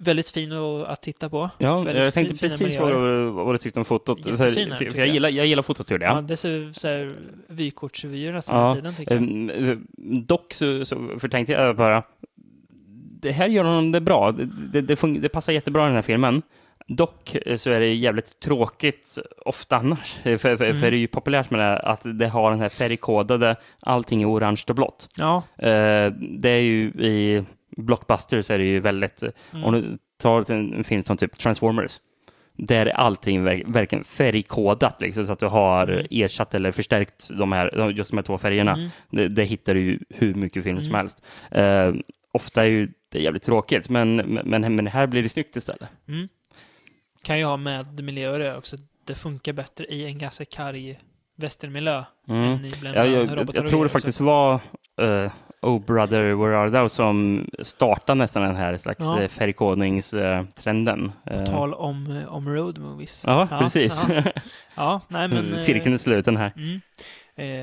Väldigt 0.00 0.30
fin 0.30 0.52
att, 0.86 1.02
titta 1.02 1.28
på. 1.28 1.50
Ja, 1.58 1.80
Väldigt 1.80 2.04
jag 2.04 2.14
tänkte 2.14 2.34
fin- 2.36 2.48
precis 2.48 2.80
vad 2.80 2.92
du, 2.92 3.30
vad 3.30 3.54
du 3.54 3.58
tyckte 3.58 3.80
om 3.80 3.84
fotot. 3.84 4.24
För, 4.26 4.36
för, 4.36 4.84
jag, 4.84 4.96
jag. 4.96 5.08
gillar, 5.08 5.28
jag 5.28 5.46
gillar 5.46 5.62
fotot, 5.62 5.90
gjorde 5.90 6.04
Ja, 6.04 6.14
jag. 6.14 6.24
det 6.24 6.36
ser 6.36 6.72
så 6.72 6.88
här 6.88 7.14
vykortsvyer 7.48 8.32
nästan 8.32 8.56
Ja, 8.60 8.68
hela 8.68 8.74
tiden, 8.92 8.94
tycker 8.94 9.14
jag. 9.14 9.22
Ehm, 9.68 9.86
Dock 10.26 10.52
så, 10.54 10.84
så 10.84 11.08
för 11.18 11.28
tänkte 11.28 11.52
jag 11.52 11.76
bara, 11.76 12.02
det 13.20 13.32
här 13.32 13.48
gör 13.48 13.64
honom 13.64 13.92
det 13.92 14.00
bra. 14.00 14.32
Det, 14.32 14.44
det, 14.72 14.80
det, 14.80 15.18
det 15.20 15.28
passar 15.28 15.52
jättebra 15.52 15.82
i 15.82 15.86
den 15.86 15.94
här 15.94 16.02
filmen. 16.02 16.42
Dock 16.88 17.36
så 17.56 17.70
är 17.70 17.80
det 17.80 17.94
jävligt 17.94 18.40
tråkigt 18.40 19.18
ofta 19.46 19.76
annars. 19.76 20.18
För, 20.22 20.38
för, 20.38 20.64
Mm. 20.64 20.80
för 20.80 20.90
det 20.90 20.96
är 20.96 21.00
ju 21.00 21.06
populärt 21.06 21.50
med 21.50 21.60
det 21.60 21.78
att 21.78 22.00
det 22.18 22.28
har 22.28 22.50
den 22.50 22.60
här 22.60 22.68
färgkodade, 22.68 23.56
allting 23.80 24.22
är 24.22 24.30
orange 24.30 24.62
och 24.68 24.74
blått. 24.74 25.08
Ja, 25.16 25.42
Eh, 25.58 26.12
det 26.38 26.48
är 26.50 26.60
ju 26.60 26.84
i 26.88 27.42
Blockbuster 27.76 28.42
så 28.42 28.52
är 28.52 28.58
det 28.58 28.64
ju 28.64 28.80
väldigt, 28.80 29.22
Mm. 29.52 29.64
om 29.64 29.72
du 29.72 29.98
tar 30.22 30.50
en, 30.52 30.84
film 30.84 31.02
som 31.02 31.16
typ 31.16 31.38
Transformers, 31.38 32.00
där 32.56 32.86
är 32.86 32.90
allting 32.90 33.44
verk, 33.44 33.62
verkligen 33.66 34.04
färgkodat, 34.04 35.00
liksom, 35.00 35.26
så 35.26 35.32
att 35.32 35.38
du 35.38 35.46
har 35.46 35.88
Mm. 35.88 36.06
ersatt 36.10 36.54
eller 36.54 36.72
förstärkt 36.72 37.28
de 37.38 37.52
här, 37.52 37.90
just 37.90 38.10
de 38.10 38.16
här 38.16 38.22
två 38.22 38.38
färgerna. 38.38 38.72
Mm. 38.72 38.88
Det, 39.10 39.28
det 39.28 39.44
hittar 39.44 39.74
du 39.74 39.80
ju 39.80 39.98
hur 40.14 40.34
mycket 40.34 40.64
film 40.64 40.76
som 40.80 40.86
Mm. 40.88 40.96
helst. 40.98 41.22
Eh, 41.50 41.92
ofta 42.32 42.62
är 42.62 42.68
ju 42.68 42.88
det 43.12 43.18
jävligt 43.20 43.42
tråkigt, 43.42 43.88
men, 43.88 44.16
men, 44.44 44.74
men 44.76 44.86
här 44.86 45.06
blir 45.06 45.22
det 45.22 45.28
snyggt 45.28 45.56
istället. 45.56 45.88
Mm. 46.08 46.28
Kan 47.28 47.38
ju 47.38 47.44
ha 47.44 47.56
med 47.56 48.04
miljöer 48.04 48.40
att 48.40 48.46
göra 48.46 48.58
också. 48.58 48.76
Det 49.06 49.14
funkar 49.14 49.52
bättre 49.52 49.84
i 49.84 50.04
en 50.04 50.18
ganska 50.18 50.44
karg 50.44 50.98
västernmiljö 51.36 52.04
Mm. 52.28 52.42
än 52.44 52.64
i 52.64 52.72
bland 52.80 52.96
Ja, 52.96 53.06
jag, 53.06 53.26
jag, 53.26 53.50
jag 53.54 53.66
tror 53.66 53.84
det 53.84 53.88
faktiskt 53.88 54.20
var 54.20 54.54
uh, 55.02 55.30
Oh 55.62 55.84
Brother 55.84 56.34
Where 56.34 56.58
Are 56.58 56.70
Thou 56.70 56.88
som 56.88 57.46
startade 57.62 58.18
nästan 58.18 58.42
den 58.42 58.56
här 58.56 58.76
slags 58.76 59.00
Ja. 59.00 59.22
ja. 59.22 59.28
färgkodningstrenden. 59.28 61.12
På 61.24 61.46
tal 61.46 61.74
om, 61.74 62.16
eh, 62.16 62.34
om 62.34 62.48
road 62.48 62.78
movies. 62.78 63.24
Ja, 63.26 63.48
precis. 63.50 64.02
Ja, 64.08 64.22
ja 64.76 65.00
nej 65.08 65.28
men... 65.28 65.52
eh, 65.52 65.58
Cirkeln 65.58 65.94
är 65.94 65.98
sluten 65.98 66.36
här. 66.36 66.52
Mm. 66.56 66.80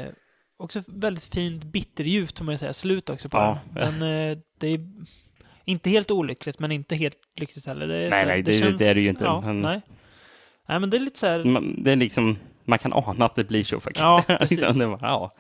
Eh, 0.04 0.10
också 0.58 0.82
väldigt 0.88 1.34
fint 1.34 1.64
bitterljuvt, 1.64 2.38
får 2.38 2.46
man 2.46 2.58
säga. 2.58 2.74
Slut 2.74 3.10
också 3.10 3.30
på 3.30 3.38
Ja. 3.38 3.60
den. 3.74 4.00
den 4.00 4.32
eh, 4.32 4.38
det 4.60 4.68
är 4.68 4.80
inte 5.66 5.90
helt 5.90 6.12
olyckligt, 6.12 6.60
men 6.60 6.72
inte 6.72 6.96
helt 6.96 7.18
lyckligt 7.40 7.66
heller. 7.66 7.88
Det 7.88 8.10
Nej, 8.10 8.22
så- 8.24 8.28
nej, 8.28 8.42
det- 8.42 8.78
det 8.78 8.88
är 8.88 8.94
det 8.94 9.02
ju 9.02 9.10
inte, 9.10 9.26
Ja, 9.26 9.42
men- 9.46 9.60
nej. 9.60 9.82
nej, 10.68 10.80
men 10.80 10.90
det 10.90 10.98
är 10.98 11.02
lite 11.02 11.20
så 11.20 11.28
här, 11.28 11.44
Man, 11.44 11.84
det 11.84 11.92
är 11.92 11.96
liksom, 11.96 12.38
man 12.66 12.80
kan 12.80 12.94
ana 12.94 13.26
att 13.26 13.36
det 13.36 13.44
blir 13.44 13.64
så 13.64 13.80
faktiskt. 13.80 14.02
Ja, 14.04 14.24
liksom, 14.50 14.80
det 14.80 14.86
var, 14.86 15.00
ja. 15.02 15.32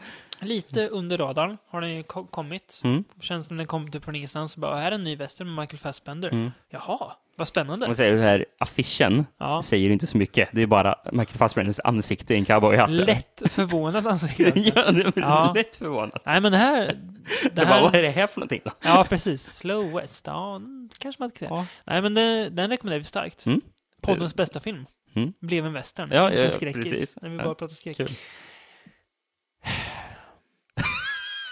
Lite 0.41 0.88
under 0.88 1.17
radarn 1.17 1.57
har 1.69 1.81
den 1.81 1.95
ju 1.95 2.03
ko- 2.03 2.27
kommit. 2.27 2.81
Mm. 2.83 3.03
Känns 3.21 3.47
som 3.47 3.57
den 3.57 3.67
kom 3.67 3.91
typ 3.91 4.03
från 4.03 4.15
ingenstans. 4.15 4.57
Bara, 4.57 4.75
här 4.75 4.91
är 4.91 4.95
en 4.95 5.03
ny 5.03 5.15
western 5.15 5.47
med 5.55 5.61
Michael 5.63 5.79
Fassbender. 5.79 6.29
Mm. 6.29 6.51
Jaha, 6.69 7.11
vad 7.36 7.47
spännande. 7.47 7.88
Man 7.88 7.95
säger 7.95 8.13
den 8.13 8.21
här 8.21 8.45
affischen 8.57 9.25
Ja. 9.38 9.61
säger 9.63 9.89
inte 9.89 10.07
så 10.07 10.17
mycket. 10.17 10.49
Det 10.51 10.61
är 10.61 10.67
bara 10.67 10.95
Michael 11.11 11.38
Fassbenders 11.38 11.79
ansikte 11.83 12.33
i 12.33 12.38
en 12.38 12.45
cowboyhatt. 12.45 12.89
Lätt 12.89 13.41
förvånad 13.49 14.07
ansikte. 14.07 14.51
ja, 14.75 14.93
Ja. 15.15 15.51
lätt 15.55 15.75
förvånad. 15.75 16.19
Nej, 16.25 16.41
men 16.41 16.51
det 16.51 16.57
här... 16.57 16.86
Det 16.86 17.49
Det 17.53 17.65
bara, 17.65 17.81
vad 17.81 17.91
här 17.91 17.99
är 17.99 18.03
det 18.03 18.09
här 18.09 18.27
för 18.27 18.39
någonting 18.39 18.61
då? 18.65 18.71
ja, 18.83 19.05
precis. 19.09 19.43
Slow 19.57 19.91
West. 19.93 20.27
Ja, 20.27 20.61
kanske 20.97 21.21
man 21.21 21.27
inte 21.27 21.39
kan. 21.45 21.57
Ja. 21.57 21.65
Nej, 21.86 22.01
men 22.01 22.13
det, 22.13 22.49
den 22.49 22.69
rekommenderar 22.69 22.99
vi 22.99 23.03
starkt. 23.03 23.45
Mm. 23.45 23.61
Poddens 24.01 24.36
bästa 24.36 24.59
film. 24.59 24.86
Mm. 25.15 25.33
Blev 25.41 25.65
en 25.65 25.73
western. 25.73 26.09
Ja, 26.11 26.33
ja, 26.33 26.43
en 26.43 26.51
skräckis. 26.51 26.83
precis. 26.83 27.17
När 27.21 27.29
vi 27.29 27.38
bara 27.38 27.55
pratar 27.55 27.67
skräck. 27.67 27.97
kul. 27.97 28.07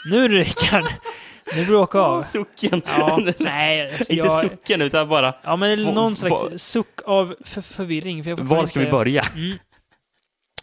Nu 0.06 0.28
du 0.28 0.38
Rickard. 0.40 0.86
Nu 1.56 1.66
bråkar 1.66 2.00
av. 2.00 2.24
Sucken. 2.34 2.82
Ja, 2.86 3.20
nej, 3.38 3.94
alltså 3.94 4.14
inte 4.14 4.28
jag, 4.28 4.42
sucken, 4.42 4.82
utan 4.82 5.10
bara, 5.10 5.36
Ja, 5.44 5.56
men 5.56 5.84
någon 5.84 6.16
slags 6.16 6.64
suck 6.64 7.02
av 7.06 7.36
för 7.46 7.62
förvirring. 7.62 8.24
För 8.24 8.34
var 8.36 8.66
ska 8.66 8.80
vi 8.80 8.86
inte- 8.86 8.92
börja? 8.98 9.24
Mm. 9.36 9.58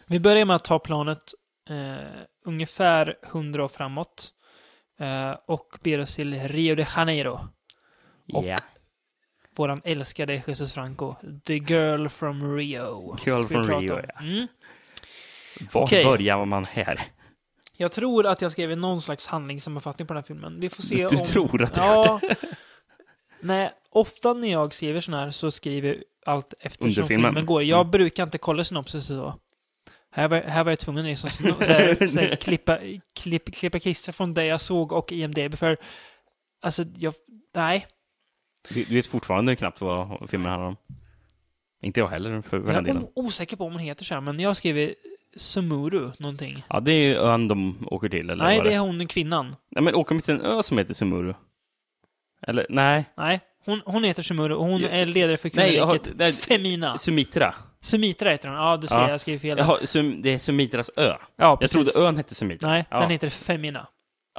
Vi 0.07 0.19
börjar 0.19 0.45
med 0.45 0.55
att 0.55 0.63
ta 0.63 0.79
planet 0.79 1.21
eh, 1.69 2.21
ungefär 2.45 3.15
100 3.31 3.63
år 3.63 3.67
framåt. 3.67 4.29
Eh, 4.99 5.35
och 5.47 5.67
ber 5.83 5.99
oss 5.99 6.15
till 6.15 6.47
Rio 6.47 6.75
de 6.75 6.85
Janeiro. 6.95 7.39
Och- 8.33 8.45
Ja. 8.45 8.57
våran 9.55 9.81
älskade 9.83 10.41
Jesus 10.47 10.73
Franco. 10.73 11.15
The 11.45 11.57
Girl 11.57 12.07
from 12.07 12.55
Rio. 12.57 13.17
Girl 13.25 13.41
vi 13.41 13.47
from 13.47 13.67
Rio, 13.81 13.99
ja. 14.07 14.19
Mm. 14.21 14.47
Var 15.73 15.81
Okej. 15.83 16.03
börjar 16.05 16.45
man 16.45 16.65
här? 16.65 17.01
Jag 17.81 17.91
tror 17.91 18.25
att 18.27 18.41
jag 18.41 18.51
skrev 18.51 18.77
någon 18.77 19.01
slags 19.01 19.27
handlingssammanfattning 19.27 20.07
på 20.07 20.13
den 20.13 20.23
här 20.23 20.27
filmen. 20.27 20.59
Vi 20.59 20.69
får 20.69 20.83
se 20.83 21.07
Du 21.09 21.15
om... 21.17 21.25
tror 21.25 21.61
att 21.63 21.73
du 21.73 21.81
ja. 21.81 22.19
Nej, 23.39 23.71
ofta 23.89 24.33
när 24.33 24.47
jag 24.51 24.73
skriver 24.73 25.01
sån 25.01 25.13
här 25.13 25.31
så 25.31 25.51
skriver 25.51 25.87
jag 25.89 26.03
allt 26.25 26.53
eftersom 26.59 27.07
filmen. 27.07 27.25
filmen 27.31 27.45
går. 27.45 27.63
Jag 27.63 27.79
Mm. 27.79 27.91
brukar 27.91 28.23
inte 28.23 28.37
kolla 28.37 28.63
synopsis 28.63 29.05
så. 29.05 29.39
Här 30.11 30.27
var, 30.27 30.41
här 30.41 30.63
var 30.63 30.71
jag 30.71 30.79
tvungen 30.79 31.05
att 31.05 31.09
liksom, 31.09 31.29
så 31.65 31.71
här, 31.73 32.07
så 32.07 32.19
här, 32.19 32.35
klippa, 32.35 32.79
klipp, 33.15 33.55
klippa 33.55 33.79
klistra 33.79 34.13
från 34.13 34.33
det 34.33 34.45
jag 34.45 34.61
såg 34.61 34.91
och 34.91 35.11
IMDB 35.11 35.55
för 35.57 35.77
alltså, 36.61 36.85
jag, 36.97 37.13
nej. 37.55 37.87
Du, 38.69 38.83
vet 38.83 39.07
fortfarande 39.07 39.55
knappt 39.55 39.81
vad 39.81 40.29
filmen 40.29 40.51
handlar 40.51 40.67
om. 40.67 40.75
Inte 41.83 41.99
jag 41.99 42.07
heller, 42.07 42.41
för, 42.41 42.57
Jag 42.57 42.69
är 42.69 42.81
delen. 42.81 43.07
osäker 43.15 43.57
på 43.57 43.65
om 43.65 43.71
den 43.73 43.81
heter 43.81 44.05
så 44.05 44.13
här, 44.13 44.21
men 44.21 44.39
jag 44.39 44.57
skriver 44.57 44.93
Sumuru 45.37 46.11
någonting. 46.17 46.63
Ja, 46.69 46.79
det 46.79 46.91
är 46.91 47.03
ju 47.07 47.15
ön 47.15 47.47
de 47.47 47.87
åker 47.91 48.09
till, 48.09 48.29
eller 48.29 48.43
nej, 48.43 48.57
vad 48.57 48.65
det 48.65 48.73
är 48.73 48.79
hon 48.79 49.07
kvinnan. 49.07 49.55
Nej, 49.75 49.83
men 49.83 49.95
åker 49.95 50.15
de 50.15 50.21
till 50.21 50.33
en 50.33 50.41
ö 50.41 50.63
som 50.63 50.77
heter 50.77 50.93
Sumuru? 50.93 51.33
Eller, 52.47 52.65
nej. 52.69 53.05
Nej, 53.17 53.39
hon, 53.65 53.81
hon 53.85 54.03
heter 54.03 54.23
Sumuru 54.23 54.53
och 54.53 54.65
hon 54.65 54.83
är 54.85 55.05
ledare 55.05 55.37
för 55.37 55.51
jag 55.53 55.69
kungariket 55.71 56.11
nej, 56.15 56.31
Femina. 56.31 56.97
Sumitra. 56.97 57.53
Sumitra 57.81 58.31
heter 58.31 58.49
hon. 58.49 58.57
Ja, 58.57 58.77
du 58.77 58.87
ser, 58.87 58.95
Ja. 58.99 59.09
jag 59.09 59.21
skriver 59.21 59.39
fel. 59.39 59.57
Jaha, 59.57 59.79
Sum, 59.83 60.21
det 60.21 60.29
är 60.29 60.37
Sumitras 60.37 60.91
ö. 60.95 61.03
Ja, 61.07 61.17
Jag 61.35 61.59
precis. 61.59 61.93
trodde 61.93 62.07
ön 62.07 62.17
hette 62.17 62.35
Sumitra. 62.35 62.69
Nej, 62.69 62.85
ja. 62.89 62.99
den 62.99 63.09
heter 63.09 63.29
Femina. 63.29 63.87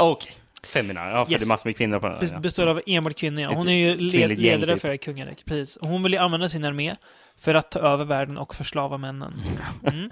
Okej. 0.00 0.32
Femina, 0.64 1.10
ja, 1.10 1.24
för 1.24 1.32
Yes. 1.32 1.40
det 1.40 1.46
är 1.46 1.48
massor 1.48 1.68
med 1.68 1.76
kvinnor 1.76 1.98
på 1.98 2.08
den. 2.08 2.28
Ja. 2.32 2.38
Består 2.38 2.66
av 2.66 2.80
enbart 2.86 3.16
kvinnor, 3.16 3.40
ja. 3.42 3.52
Hon 3.54 3.68
är 3.68 3.72
ju 3.88 3.96
led, 3.96 4.38
ledare 4.40 4.72
typ. 4.74 4.80
för 4.82 4.96
kungariket, 4.96 5.44
precis. 5.44 5.76
Och 5.76 5.88
hon 5.88 6.02
vill 6.02 6.12
ju 6.12 6.18
använda 6.18 6.48
sin 6.48 6.64
armé 6.64 6.96
för 7.38 7.54
att 7.54 7.70
ta 7.70 7.78
över 7.78 8.04
världen 8.04 8.38
och 8.38 8.54
förslava 8.54 8.96
männen. 8.98 9.34
Mm. 9.92 10.10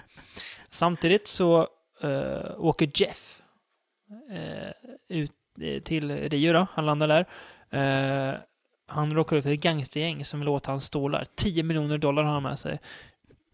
Samtidigt 0.71 1.27
så 1.29 1.69
eh, 2.01 2.51
åker 2.59 2.91
Jeff 2.95 3.43
eh, 4.31 4.71
ut 5.09 5.33
eh, 5.61 5.83
till 5.83 6.11
Rio 6.29 6.53
då. 6.53 6.67
Han 6.73 6.87
landar 6.87 7.09
där. 7.09 7.27
Eh, 7.71 8.35
han 8.87 9.15
råkar 9.15 9.37
ut 9.37 9.45
för 9.45 9.53
ett 9.53 9.61
gangstergäng 9.61 10.25
som 10.25 10.41
vill 10.41 10.49
åt 10.49 10.67
hans 10.67 10.85
stålar. 10.85 11.25
10 11.35 11.63
miljoner 11.63 11.99
dollar 11.99 12.23
har 12.23 12.33
han 12.33 12.43
med 12.43 12.59
sig. 12.59 12.79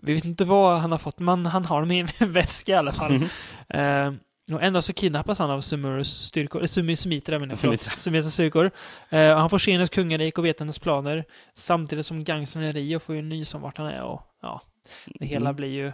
Vi 0.02 0.14
vet 0.14 0.24
inte 0.24 0.44
vad 0.44 0.80
han 0.80 0.90
har 0.92 0.98
fått, 0.98 1.18
men 1.18 1.46
han 1.46 1.64
har 1.64 1.80
dem 1.80 1.90
i 1.92 1.98
en 2.18 2.32
väska 2.32 2.72
i 2.72 2.74
alla 2.74 2.92
fall. 2.92 3.12
Mhm. 3.12 3.28
Eh, 3.68 4.12
och 4.54 4.62
ändå 4.62 4.82
så 4.82 4.92
kidnappas 4.92 5.38
han 5.38 5.50
av 5.50 5.60
Sumurus 5.60 6.22
styrkor, 6.22 6.62
eh, 6.62 6.66
Sumi 6.66 6.96
Sumitra 6.96 7.38
menar 7.38 7.52
jag, 7.52 7.58
förlåt. 7.58 7.82
Sumitras 7.82 8.32
styrkor. 8.34 8.70
Eh, 9.08 9.38
han 9.38 9.50
får 9.50 9.58
se 9.58 9.72
hennes 9.72 9.90
kungarik 9.90 10.38
och 10.38 10.44
vet 10.44 10.60
hennes 10.60 10.78
planer. 10.78 11.24
Samtidigt 11.54 12.06
som 12.06 12.24
gangstern 12.24 12.62
i 12.62 12.72
Rio 12.72 12.98
får 12.98 13.14
ju 13.14 13.22
nys 13.22 13.54
om 13.54 13.60
vart 13.60 13.78
han 13.78 13.86
är 13.86 14.02
och 14.02 14.22
ja, 14.42 14.60
det 15.06 15.26
hela 15.26 15.50
Mm. 15.50 15.56
blir 15.56 15.68
ju 15.68 15.92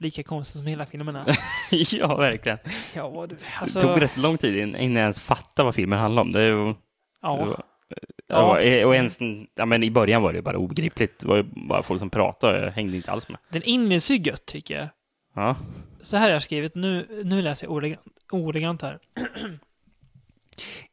lika 0.00 0.22
konstigt 0.22 0.58
som 0.58 0.66
hela 0.66 0.86
filmen 0.86 1.16
är. 1.16 1.38
ja, 1.94 2.16
verkligen. 2.16 2.58
ja, 2.94 3.26
du, 3.28 3.34
Det 3.36 3.42
alltså, 3.60 3.80
tog 3.80 4.02
rätt 4.02 4.16
lång 4.16 4.38
tid 4.38 4.56
innan 4.56 4.80
jag 4.80 4.92
ens 5.02 5.20
fattade 5.20 5.64
vad 5.64 5.74
filmen 5.74 5.98
handlade 5.98 6.26
om. 6.26 6.32
Det 6.32 6.40
är 6.40 6.48
ju... 6.48 6.64
det 6.66 6.74
ja, 7.22 7.36
var- 7.36 7.46
Ja. 8.28 8.60
Ja. 8.62 8.86
Och 8.86 8.94
ens, 8.94 9.18
ja, 9.54 9.66
men 9.66 9.82
I 9.82 9.90
början 9.90 10.22
var 10.22 10.32
det 10.32 10.42
bara 10.42 10.58
obegripligt. 10.58 11.18
Det 11.18 11.26
var 11.28 11.42
bara 11.68 11.82
folk 11.82 12.00
som 12.00 12.10
pratade. 12.10 12.64
Jag 12.64 12.72
hängde 12.72 12.96
inte 12.96 13.10
alls 13.12 13.28
med. 13.28 13.38
den 13.48 13.62
inleds 13.62 14.10
ju 14.10 14.16
gött 14.16 14.46
tycker 14.46 14.74
jag. 14.78 14.88
Ja. 15.34 15.56
Så 16.02 16.16
här 16.16 16.24
har 16.24 16.30
jag 16.30 16.42
skrivit, 16.42 16.74
nu, 16.74 17.22
nu 17.24 17.42
läser 17.42 17.66
jag 17.66 17.96
ordagrant 18.32 18.82
här. 18.82 18.98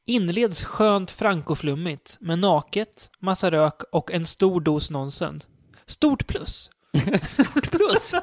Inleds 0.05 0.63
skönt 0.63 1.11
frankoflummigt 1.11 2.17
med 2.19 2.39
naket, 2.39 3.09
massa 3.19 3.51
rök 3.51 3.81
och 3.91 4.11
en 4.11 4.25
stor 4.25 4.61
dos 4.61 4.89
nonsens. 4.91 5.47
Stort 5.85 6.27
plus. 6.27 6.69
Stort 7.27 7.71
plus. 7.71 8.13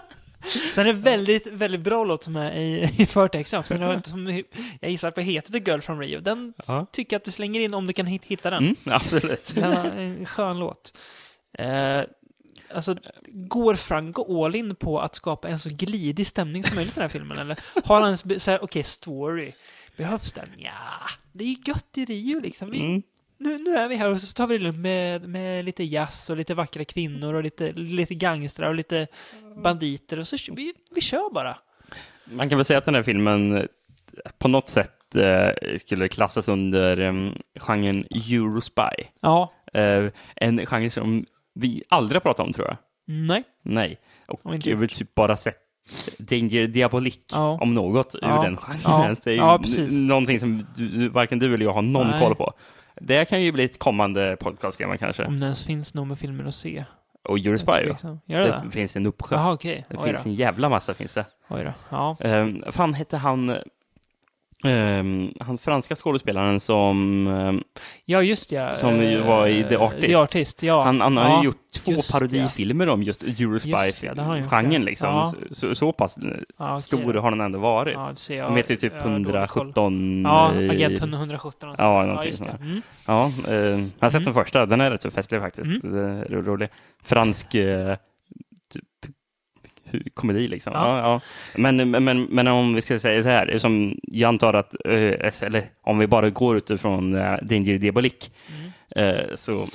Sen 0.72 0.86
är 0.86 0.92
det 0.92 0.98
väldigt, 0.98 1.46
väldigt 1.46 1.80
bra 1.80 2.04
låt 2.04 2.24
som 2.24 2.36
är 2.36 2.52
i, 2.52 2.90
i 2.98 3.06
förtexten 3.06 3.60
också. 3.60 4.00
Som 4.04 4.42
jag 4.80 4.90
gissar 4.90 5.10
på 5.10 5.20
heter 5.20 5.52
The 5.52 5.70
Girl 5.70 5.80
from 5.80 6.00
Rio. 6.00 6.20
Den 6.20 6.54
Ja. 6.66 6.86
tycker 6.92 7.14
jag 7.14 7.18
att 7.20 7.24
du 7.24 7.30
slänger 7.30 7.60
in 7.60 7.74
om 7.74 7.86
du 7.86 7.92
kan 7.92 8.06
hit- 8.06 8.24
hitta 8.24 8.50
den. 8.50 8.62
Mm, 8.64 8.76
absolut. 8.84 9.52
Den 9.54 9.72
är 9.72 9.96
en 10.00 10.26
skön 10.26 10.58
låt. 10.58 10.98
Eh, 11.58 12.00
alltså, 12.74 12.96
går 13.28 13.74
Franco 13.74 14.44
all 14.44 14.54
in 14.54 14.74
på 14.76 15.00
att 15.00 15.14
skapa 15.14 15.48
en 15.48 15.58
så 15.58 15.68
glidig 15.72 16.26
stämning 16.26 16.62
som 16.64 16.74
möjligt 16.76 16.92
i 16.96 17.00
den 17.00 17.02
här 17.02 17.08
filmen? 17.08 17.38
Eller 17.38 17.58
har 17.84 18.00
han 18.00 18.16
så 18.16 18.50
här, 18.50 18.64
okej, 18.64 18.82
story. 18.82 19.52
Behövs 19.96 20.32
den? 20.32 20.48
Ja, 20.56 20.70
det 21.32 21.44
är 21.44 21.48
ju 21.48 21.56
gött 21.66 21.98
i 21.98 22.04
Rio 22.04 22.40
liksom. 22.40 22.70
Vi, 22.70 22.80
Mm. 22.80 23.02
Nu, 23.44 23.58
nu 23.58 23.70
är 23.76 23.88
vi 23.88 23.96
här 23.96 24.10
och 24.10 24.20
så 24.20 24.32
tar 24.34 24.46
vi 24.46 24.58
det 24.58 24.64
lugnt 24.64 24.78
med, 24.78 25.28
med 25.28 25.64
lite 25.64 25.84
jazz 25.84 26.30
och 26.30 26.36
lite 26.36 26.54
vackra 26.54 26.84
kvinnor 26.84 27.34
och 27.34 27.42
lite, 27.42 27.72
lite 27.72 28.14
gangstrar 28.14 28.68
och 28.68 28.74
lite 28.74 29.06
banditer 29.64 30.18
och 30.18 30.26
så 30.26 30.36
vi, 30.54 30.72
vi 30.94 31.00
kör 31.00 31.32
bara. 31.34 31.56
Man 32.24 32.48
kan 32.48 32.58
väl 32.58 32.64
säga 32.64 32.78
att 32.78 32.84
den 32.84 32.94
här 32.94 33.02
filmen 33.02 33.56
eh, 33.56 33.64
på 34.38 34.48
något 34.48 34.68
sätt 34.68 35.16
eh, 35.16 35.78
skulle 35.78 36.08
klassas 36.08 36.48
under 36.48 36.98
eh, 37.00 37.30
genren 37.60 38.04
Eurospy. 38.10 39.04
Ja, 39.20 39.52
Eh, 39.74 40.10
en 40.36 40.66
genre 40.66 40.90
som 40.90 41.26
vi 41.54 41.82
aldrig 41.88 42.16
har 42.16 42.20
pratat 42.20 42.46
om, 42.46 42.52
tror 42.52 42.66
jag. 42.66 42.76
nej. 43.06 43.42
Nej. 43.62 43.98
Och 44.26 44.40
jag 44.44 44.50
har 44.74 44.74
väl 44.80 44.88
typ 44.88 45.14
bara 45.14 45.36
sett 45.36 45.56
Danger 46.18 46.66
Diabolik, 46.66 47.20
Ja. 47.32 47.58
om 47.60 47.74
något, 47.74 48.14
Ja. 48.22 48.38
ur 48.38 48.42
den 48.42 48.56
genren. 48.56 48.80
Ja. 48.84 49.14
Det 49.24 49.30
är 49.32 49.36
Ja, 49.36 49.60
någonting 50.08 50.40
som 50.40 50.66
du, 50.76 51.08
varken 51.08 51.38
du 51.38 51.54
eller 51.54 51.64
jag 51.64 51.72
har 51.72 51.82
någon 51.82 52.06
Nej. 52.06 52.20
koll 52.20 52.34
på. 52.34 52.52
Det 53.06 53.24
kan 53.24 53.42
ju 53.42 53.52
bli 53.52 53.64
ett 53.64 53.78
kommande 53.78 54.36
podcasttema 54.40 54.96
kanske. 54.96 55.24
Om 55.24 55.40
det 55.40 55.44
ens 55.44 55.66
finns 55.66 55.94
några 55.94 56.16
filmer 56.16 56.44
att 56.44 56.54
se. 56.54 56.84
Och 57.28 57.38
Eurospy. 57.38 57.72
Liksom. 57.84 58.20
Gör 58.26 58.40
det 58.40 58.62
Det 58.64 58.70
finns 58.70 58.96
en 58.96 59.06
uppsjö. 59.06 59.36
Jaha, 59.36 59.52
okej. 59.52 59.86
Det 59.88 59.96
Oj 59.96 60.04
finns 60.04 60.24
då. 60.24 60.28
en 60.30 60.34
jävla 60.34 60.68
massa, 60.68 60.94
finns 60.94 61.14
det. 61.14 61.24
Oj 61.48 61.64
då. 61.64 61.72
Ja. 61.90 62.16
Um, 62.20 62.62
fan 62.70 62.94
hette 62.94 63.16
han, 63.16 63.56
um, 64.64 65.32
han 65.40 65.58
franska 65.58 65.96
skådespelaren 65.96 66.60
som, 66.60 67.26
ehm, 67.26 67.62
Ja, 68.04 68.22
just 68.22 68.52
ja. 68.52 68.74
Som 68.74 69.02
ju 69.02 69.20
var 69.20 69.46
i 69.46 69.64
The 69.64 69.74
Eh, 69.74 69.82
Artist. 69.82 70.06
The 70.06 70.14
Artist, 70.14 70.62
ja. 70.62 70.82
han, 70.82 71.00
han 71.00 71.16
har 71.16 71.24
ja. 71.28 71.38
ju 71.38 71.44
gjort 71.44 71.56
två 71.76 71.92
just 71.92 72.12
parodifilmer 72.12 72.88
om 72.88 73.02
just 73.02 73.22
Eurospy-genren 73.22 74.72
ja. 74.72 74.78
liksom. 74.78 75.08
Ja. 75.08 75.32
Så, 75.50 75.74
så, 75.74 75.92
pass 75.92 76.18
ja, 76.58 76.70
okej 76.70 76.82
stor 76.82 77.14
har 77.14 77.30
den 77.30 77.40
ändå 77.40 77.58
varit. 77.58 77.94
Ja, 77.94 78.08
det 78.10 78.16
ser 78.16 78.36
jag. 78.38 78.48
De 78.48 78.56
heter 78.56 78.70
ju 78.70 78.76
typ 78.76 78.92
Jag 78.92 79.00
har 79.00 79.18
dålig 79.18 79.48
koll. 79.48 79.66
117... 79.66 80.22
Ja, 80.22 80.52
eh, 80.54 80.70
Agent 80.70 81.02
117. 81.14 81.68
och. 81.70 81.76
Ja, 81.78 82.02
någonting 82.06 82.30
det. 82.30 82.36
sånt 82.36 82.50
Mm. 82.60 82.82
Ja, 83.06 83.32
eh, 83.48 83.54
jag 83.54 83.78
har 84.00 84.10
sett 84.10 84.14
Mm. 84.14 84.24
den 84.24 84.34
första. 84.34 84.66
Den 84.66 84.80
är 84.80 84.90
rätt 84.90 85.02
så 85.02 85.10
festlig 85.10 85.40
faktiskt. 85.40 85.84
Mm. 85.84 86.24
Rolig. 86.24 86.68
Fransk 87.04 87.54
eh, 87.54 87.62
hu- 87.62 87.96
komedi 90.14 90.48
liksom. 90.48 90.72
Ja. 90.72 90.98
Ja. 90.98 91.20
Men, 91.56 91.90
men, 91.90 92.22
men 92.22 92.46
om 92.48 92.74
vi 92.74 92.80
ska 92.80 92.98
säga 92.98 93.22
så 93.22 93.28
här, 93.28 93.58
som 93.58 93.98
jag 94.02 94.28
antar 94.28 94.54
att, 94.54 94.74
eh, 94.84 95.42
eller 95.42 95.62
om 95.82 95.98
vi 95.98 96.06
bara 96.06 96.30
går 96.30 96.56
utifrån 96.56 97.14
eh, 97.14 97.36
Danger 97.42 97.78
Diabolik, 97.78 98.30
Mm. 98.48 99.16
eh, 99.16 99.34
så 99.34 99.66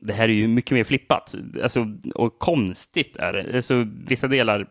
det 0.00 0.12
här 0.12 0.28
är 0.28 0.32
ju 0.32 0.48
mycket 0.48 0.70
mer 0.70 0.84
flippat. 0.84 1.34
Alltså, 1.62 1.86
och 2.14 2.38
konstigt 2.38 3.16
är 3.16 3.32
det. 3.32 3.56
Alltså, 3.56 3.86
vissa 4.08 4.28
delar 4.28 4.66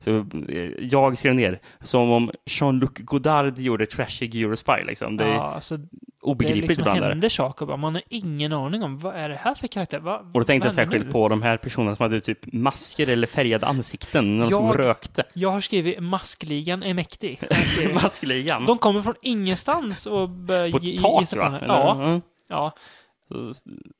så 0.00 0.10
eh, 0.48 0.70
jag 0.80 1.18
skrev 1.18 1.34
ner 1.34 1.58
som 1.82 2.10
om 2.10 2.30
Jean-Luc 2.46 2.90
Godard 2.94 3.58
gjorde 3.58 3.86
Trashig 3.86 4.36
Eurospy. 4.42 4.84
Liksom. 4.86 5.16
Det 5.16 5.24
är 5.24 5.28
Ja, 5.34 5.54
alltså, 5.54 5.76
det 5.76 5.88
obegripligt 6.22 6.68
liksom 6.68 6.82
ibland. 6.82 7.00
det. 7.00 7.06
händer 7.08 7.28
saker 7.28 7.66
bara. 7.66 7.76
Man 7.76 7.94
har 7.94 8.02
ingen 8.08 8.52
aning 8.52 8.82
om 8.82 8.98
vad 8.98 9.14
är 9.14 9.28
det 9.28 9.34
här 9.36 9.54
för 9.54 9.66
karaktär? 9.66 9.98
Va, 9.98 10.18
Och 10.34 10.40
då 10.40 10.44
tänkte 10.44 10.66
jag 10.66 10.74
särskilt 10.74 11.04
nu? 11.06 11.12
på 11.12 11.28
de 11.28 11.42
här 11.42 11.56
personerna 11.56 11.96
som 11.96 12.02
hade 12.04 12.20
typ 12.20 12.52
masker 12.52 13.08
eller 13.08 13.26
färgade 13.26 13.66
ansikten, 13.66 14.38
någon 14.38 14.50
som 14.50 14.66
Jag- 14.66 14.78
rökte. 14.78 15.24
Jag 15.34 15.50
har 15.50 15.60
skrivit 15.60 16.00
Maskligan 16.00 16.82
är 16.82 16.94
mäktig. 16.94 17.40
jag. 17.84 17.94
Maskligan. 17.94 18.66
De 18.66 18.78
kommer 18.78 19.00
från 19.02 19.14
ingenstans 19.22 20.06
och 20.06 20.28
börjar 20.28 20.70
På 20.70 20.76
ett 20.78 20.98
tak, 21.32 21.36
va? 21.36 21.58
Ja, 21.66 21.94
Mm. 22.04 22.20
ja. 22.48 22.72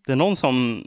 Det 0.07 0.13
är 0.13 0.17
någon 0.17 0.37
som... 0.37 0.87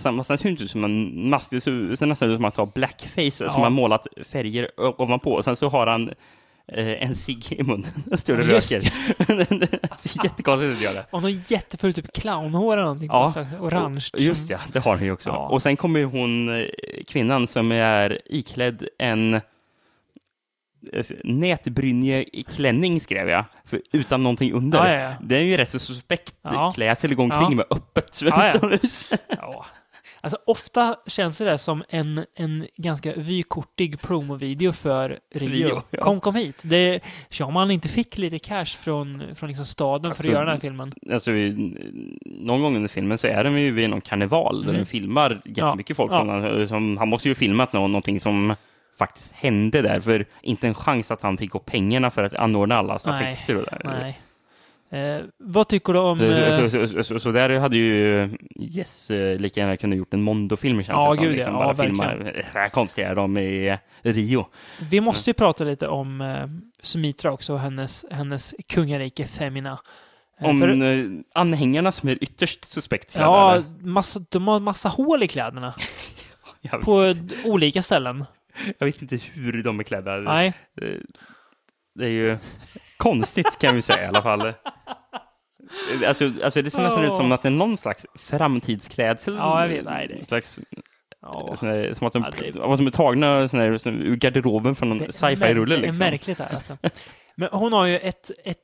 Sen 0.00 0.24
ser 0.24 0.42
det 0.42 0.48
inte 0.50 0.62
ut 0.64 0.70
som 0.70 0.84
en 0.84 1.30
mask, 1.30 1.50
det 1.50 1.60
ser 1.60 1.94
ser 1.94 2.06
nästan 2.06 2.30
ut 2.30 2.36
som 2.38 2.44
att 2.44 2.56
han 2.56 2.66
har 2.66 2.72
blackface, 2.74 3.48
som 3.50 3.62
har 3.62 3.70
målat 3.70 4.06
färger 4.32 4.68
ovanpå. 5.00 5.32
Och 5.32 5.44
sen 5.44 5.56
så 5.56 5.68
har 5.68 5.86
han 5.86 6.08
eh, 6.68 7.02
en 7.02 7.14
cigg 7.14 7.52
i 7.52 7.62
munnen 7.62 7.90
och 8.12 8.18
står 8.18 8.38
och 8.38 8.44
Ja, 8.46 8.54
röker. 8.54 8.80
det 9.78 9.88
ser 9.98 10.24
jättekonstigt 10.24 10.70
ut 10.70 10.76
att 10.76 10.82
göra. 10.82 11.04
Och 11.10 11.22
någon 11.22 11.42
jätteful 11.48 11.94
typ 11.94 12.12
clownhår 12.12 12.72
eller 12.72 12.82
någonting. 12.82 13.08
Ja. 13.12 13.34
Orange. 13.60 14.04
Just 14.18 14.50
ja, 14.50 14.58
det 14.72 14.78
har 14.78 14.96
han 14.96 15.04
ju 15.04 15.12
också. 15.12 15.30
Ja. 15.30 15.48
Och 15.48 15.62
sen 15.62 15.76
kommer 15.76 16.00
ju 16.00 16.06
hon, 16.06 16.60
eh, 16.60 16.66
kvinnan 17.08 17.46
som 17.46 17.72
är 17.72 18.18
iklädd 18.26 18.88
en 18.98 19.40
nätbrynjeklänning 21.24 23.00
skrev 23.00 23.28
jag, 23.28 23.44
för, 23.64 23.80
utan 23.92 24.22
någonting 24.22 24.52
under. 24.52 24.78
Ja, 24.78 24.94
ja, 24.94 25.00
ja. 25.00 25.12
Det 25.20 25.36
är 25.36 25.40
ju 25.42 25.56
rätt 25.56 25.68
så 25.68 25.78
suspekt 25.78 26.34
Ja. 26.42 26.72
klädsel 26.74 27.10
att 27.10 27.16
gå 27.16 27.22
omkring 27.22 27.40
Ja. 27.50 27.50
med 27.50 27.64
öppet 27.70 28.20
Ja, 28.22 28.28
ja. 28.30 28.48
utomhus. 28.56 29.08
Ja. 29.28 29.66
Alltså 30.20 30.38
ofta 30.46 30.96
känns 31.06 31.38
det 31.38 31.44
där 31.44 31.56
som 31.56 31.84
en, 31.88 32.24
en 32.36 32.66
ganska 32.76 33.12
vykortig 33.16 34.00
promovideo 34.00 34.72
för 34.72 35.18
Rio. 35.34 35.48
Rio, 35.48 35.82
ja. 35.90 36.02
Kom, 36.02 36.20
kom 36.20 36.34
hit. 36.34 36.62
Det, 36.66 37.00
om 37.40 37.54
man 37.54 37.70
inte 37.70 37.88
fick 37.88 38.18
lite 38.18 38.38
cash 38.38 38.64
från, 38.64 39.22
från 39.34 39.48
liksom 39.48 39.66
staden 39.66 40.02
för 40.02 40.08
Alltså, 40.08 40.22
att 40.22 40.32
göra 40.32 40.44
den 40.44 40.52
här 40.54 40.60
filmen. 40.60 40.92
Alltså, 41.12 41.30
någon 42.24 42.62
gång 42.62 42.76
under 42.76 42.88
filmen 42.88 43.18
så 43.18 43.26
är 43.26 43.44
de 43.44 43.58
ju 43.60 43.70
vid 43.70 43.90
någon 43.90 44.00
karneval 44.00 44.60
där 44.62 44.68
Mm. 44.70 44.80
de 44.82 44.86
filmar 44.86 45.42
jättemycket 45.44 45.96
folk. 45.96 46.12
Ja. 46.12 46.16
Som, 46.18 46.28
han- 46.28 46.68
som, 46.68 46.96
han 46.96 47.08
måste 47.08 47.28
ju 47.28 47.34
filmat 47.34 47.72
nå- 47.72 47.86
någonting 47.86 48.20
som 48.20 48.54
faktiskt 48.98 49.32
hände 49.32 49.82
där, 49.82 50.00
för 50.00 50.26
inte 50.42 50.66
en 50.68 50.74
chans 50.74 51.10
att 51.10 51.22
han 51.22 51.38
fick 51.38 51.50
gå 51.50 51.58
pengarna 51.58 52.10
för 52.10 52.24
att 52.24 52.34
anordna 52.34 52.76
alla 52.76 52.98
statister. 52.98 53.56
och 53.56 53.64
där. 53.64 53.80
Nej. 53.84 54.18
Eh, 54.92 55.20
vad 55.38 55.68
tycker 55.68 55.92
du 55.92 55.98
om... 55.98 56.18
Så, 56.18 56.24
eh, 56.24 56.68
så, 56.68 56.86
så, 56.86 57.04
så, 57.04 57.20
så, 57.20 57.30
där 57.30 57.58
hade 57.58 57.76
ju 57.76 58.28
Yes 58.60 59.10
eh, 59.10 59.38
lika 59.38 59.60
gärna 59.60 59.76
kunnat 59.76 59.98
gjort 59.98 60.14
en 60.14 60.22
Mondo-film 60.22 60.76
känns 60.76 60.88
Ja, 60.88 61.14
det 61.14 61.22
gud, 61.22 61.32
liksom, 61.36 61.54
Ja, 61.54 61.58
bara 61.64 61.74
filma, 61.74 62.06
verkligen. 62.06 62.42
så 62.52 62.58
här 62.58 62.68
konstiga 62.68 63.14
de 63.14 63.38
i 63.38 63.78
Rio. 64.02 64.46
Vi 64.90 65.00
måste 65.00 65.30
ju 65.30 65.34
prata 65.34 65.64
lite 65.64 65.88
om 65.88 66.20
eh, 66.20 66.46
Sumitra 66.82 67.32
också 67.32 67.52
och 67.52 67.60
hennes, 67.60 68.04
hennes 68.10 68.54
kungarike 68.68 69.26
Femina. 69.26 69.78
Eh, 70.40 70.48
Om 70.48 70.60
för- 70.60 70.82
eh, 70.82 71.04
anhängarna 71.34 71.92
som 71.92 72.08
är 72.08 72.18
ytterst 72.20 72.64
suspekt 72.64 73.12
klädda, 73.12 73.26
Ja, 73.26 73.62
massa, 73.80 74.20
de 74.30 74.48
har 74.48 74.60
massa 74.60 74.88
hål 74.88 75.22
i 75.22 75.28
kläderna 75.28 75.74
på 76.84 77.14
olika 77.44 77.82
ställen. 77.82 78.24
jag 78.78 78.86
vet 78.86 79.02
inte 79.02 79.16
hur 79.16 79.62
de 79.62 79.80
är 79.80 79.84
klädda. 79.84 80.16
Nej, 80.16 80.52
Eh, 80.82 80.88
Det 81.94 82.04
är 82.04 82.08
ju 82.10 82.38
konstigt 82.98 83.58
kan 83.58 83.74
vi 83.74 83.82
säga 83.82 84.02
i 84.04 84.06
alla 84.06 84.22
fall. 84.22 84.52
Alltså, 86.06 86.30
alltså 86.44 86.62
det 86.62 86.70
ser 86.70 86.82
nästan 86.82 87.04
ut 87.04 87.14
som 87.14 87.32
att 87.32 87.42
det 87.42 87.48
är 87.48 87.50
någon 87.50 87.76
slags 87.76 88.06
framtidsklädsel. 88.14 89.34
Ja, 89.34 89.60
jag 89.62 89.68
vet. 89.68 89.84
Nej, 89.84 90.08
det- 90.08 90.26
Slags, 90.26 90.60
sån 91.54 91.68
där, 91.68 91.94
som 91.94 92.06
att 92.06 92.12
de, 92.12 92.22
Ja, 92.22 92.30
det- 92.52 92.64
att 92.72 92.78
de 92.78 92.86
är 92.86 92.90
tagna 92.90 93.48
sån 93.48 93.60
här, 93.60 93.76
sån, 93.78 94.02
ur 94.02 94.16
garderoben 94.16 94.74
från 94.74 94.88
någon 94.88 94.98
Det 94.98 95.12
sci-fi-rulle. 95.12 95.74
mär- 95.76 95.80
Det 95.80 95.86
är 95.86 95.86
Liksom. 95.86 95.98
märkligt 96.06 96.38
här 96.38 96.54
alltså. 96.54 96.76
Men 97.36 97.48
hon 97.52 97.72
har 97.72 97.86
ju 97.86 97.98
ett, 97.98 98.30
ett, 98.44 98.58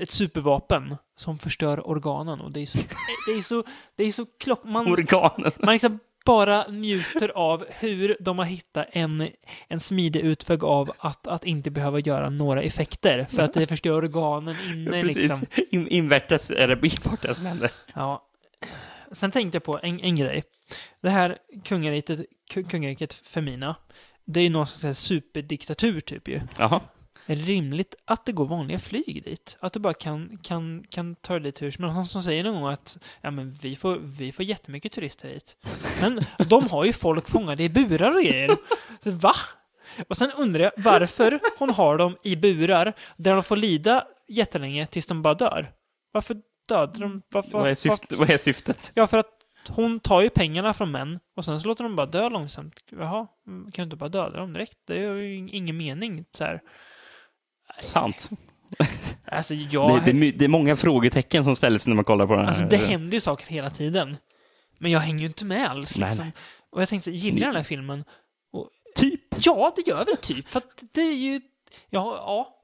ett 0.00 0.10
supervapen 0.10 0.96
som 1.16 1.38
förstör 1.38 1.88
organen 1.88 2.40
och 2.40 2.52
det 2.52 2.60
är 2.62 2.66
så, 2.66 2.78
det 3.26 3.32
är 3.38 3.42
så, 3.42 3.64
det 3.96 4.04
är 4.04 4.12
så 4.12 4.26
klock... 4.40 4.64
Man, 4.64 4.92
Organen. 4.92 5.52
man 5.58 5.72
liksom 5.72 5.98
bara 6.28 6.66
njuter 6.68 7.28
av 7.28 7.64
hur 7.68 8.16
de 8.20 8.38
har 8.38 8.46
hittat 8.46 8.86
en, 8.92 9.28
en 9.68 9.80
smidig 9.80 10.20
utväg 10.20 10.64
av 10.64 10.92
att, 10.98 11.26
att 11.26 11.44
inte 11.44 11.70
behöva 11.70 11.98
göra 12.00 12.30
några 12.30 12.62
effekter 12.62 13.26
för 13.30 13.42
att 13.42 13.52
det 13.52 13.66
förstör 13.66 13.92
organen 13.92 14.56
inne 14.66 15.02
liksom. 15.02 15.46
Precis. 15.46 15.66
In, 15.70 15.88
invärtes 15.88 16.50
är 16.50 16.68
det 16.68 16.76
det 17.22 17.34
som 17.34 17.46
händer. 17.46 17.70
Ja. 17.94 18.24
Sen 19.12 19.30
tänkte 19.30 19.56
jag 19.56 19.62
på 19.64 19.80
en, 19.82 20.00
en 20.00 20.16
grej. 20.16 20.44
Det 21.00 21.10
här 21.10 21.36
kungariket, 21.64 22.20
ku- 22.54 22.68
kungariket 22.70 23.12
Femina, 23.12 23.76
det 24.24 24.40
är 24.40 24.44
ju 24.44 24.50
någon 24.50 24.66
slags 24.66 24.98
superdiktatur 24.98 26.00
typ 26.00 26.28
ju. 26.28 26.40
Jaha. 26.58 26.80
Är 27.30 27.36
det 27.36 27.42
rimligt 27.42 27.94
att 28.04 28.26
det 28.26 28.32
går 28.32 28.46
vanliga 28.46 28.78
flyg 28.78 29.22
dit? 29.24 29.56
Att 29.60 29.72
du 29.72 29.80
bara 29.80 29.94
kan, 29.94 30.38
kan, 30.42 30.84
kan 30.90 31.14
ta 31.14 31.32
dig 31.32 31.42
dit 31.42 31.62
hur 31.62 31.70
som 31.70 31.84
helst? 31.84 31.94
Någon 31.94 32.06
som 32.06 32.22
säger 32.22 32.44
någon 32.44 32.62
gång 32.62 32.72
att 32.72 32.98
ja, 33.20 33.30
men 33.30 33.50
vi, 33.50 33.76
får, 33.76 33.96
vi 33.96 34.32
får 34.32 34.44
jättemycket 34.44 34.92
turister 34.92 35.28
hit. 35.28 35.56
Men 36.00 36.20
de 36.48 36.68
har 36.68 36.84
ju 36.84 36.92
folk 36.92 37.28
fångade 37.28 37.62
i 37.62 37.68
burar 37.68 38.16
och 38.16 38.22
grejer. 38.22 38.56
Så, 39.00 39.10
va? 39.10 39.34
Och 40.08 40.16
sen 40.16 40.30
undrar 40.38 40.64
jag 40.64 40.72
varför 40.76 41.40
hon 41.58 41.70
har 41.70 41.98
dem 41.98 42.16
i 42.24 42.36
burar 42.36 42.92
där 43.16 43.32
de 43.34 43.42
får 43.42 43.56
lida 43.56 44.04
jättelänge 44.28 44.86
tills 44.86 45.06
de 45.06 45.22
bara 45.22 45.34
dör. 45.34 45.72
Varför 46.12 46.36
dödar 46.68 47.00
de? 47.00 47.22
Varför, 47.28 47.50
Vad 47.50 47.70
är, 47.70 47.74
syftet, 47.74 48.12
vad 48.12 48.30
är 48.30 48.36
syftet? 48.36 48.92
Ja, 48.94 49.06
för 49.06 49.18
att 49.18 49.30
hon 49.68 50.00
tar 50.00 50.22
ju 50.22 50.30
pengarna 50.30 50.74
från 50.74 50.90
män 50.90 51.18
och 51.36 51.44
sen 51.44 51.60
så 51.60 51.68
låter 51.68 51.84
de 51.84 51.96
bara 51.96 52.06
dö 52.06 52.28
långsamt. 52.28 52.74
Jaha, 52.90 53.26
mm, 53.46 53.70
kan 53.72 53.82
du 53.82 53.84
inte 53.84 53.96
bara 53.96 54.08
döda 54.08 54.36
dem 54.36 54.52
direkt? 54.52 54.78
Det 54.86 54.98
är 54.98 55.14
ju 55.14 55.48
ingen 55.48 55.76
mening 55.76 56.24
så 56.32 56.44
här. 56.44 56.60
Sant. 57.80 58.30
Alltså, 59.24 59.54
jag... 59.54 60.04
Det, 60.04 60.12
det, 60.12 60.30
det 60.30 60.44
är 60.44 60.48
många 60.48 60.76
frågetecken 60.76 61.44
som 61.44 61.56
ställs 61.56 61.86
när 61.86 61.94
man 61.94 62.04
kollar 62.04 62.26
på 62.26 62.32
den 62.32 62.40
här. 62.40 62.48
Alltså 62.48 62.64
det 62.64 62.76
händer 62.76 63.14
ju 63.14 63.20
saker 63.20 63.46
hela 63.46 63.70
tiden. 63.70 64.16
Men 64.78 64.90
jag 64.90 65.00
hänger 65.00 65.20
ju 65.20 65.26
inte 65.26 65.44
med 65.44 65.68
alls 65.70 65.98
Nej, 65.98 66.08
liksom. 66.08 66.24
nej. 66.24 66.34
Och 66.70 66.82
jag 66.82 66.88
tänkte 66.88 67.10
gillar 67.10 67.40
jag 67.40 67.48
den 67.48 67.56
här 67.56 67.62
filmen? 67.62 68.04
Och, 68.52 68.68
Typ. 68.94 69.20
ja, 69.40 69.72
det 69.76 69.86
gör 69.90 70.04
väl 70.04 70.16
typ. 70.16 70.48
För 70.48 70.58
att 70.58 70.82
det 70.92 71.00
är 71.00 71.14
ju... 71.14 71.40
Ja, 71.90 72.14
ja. 72.16 72.54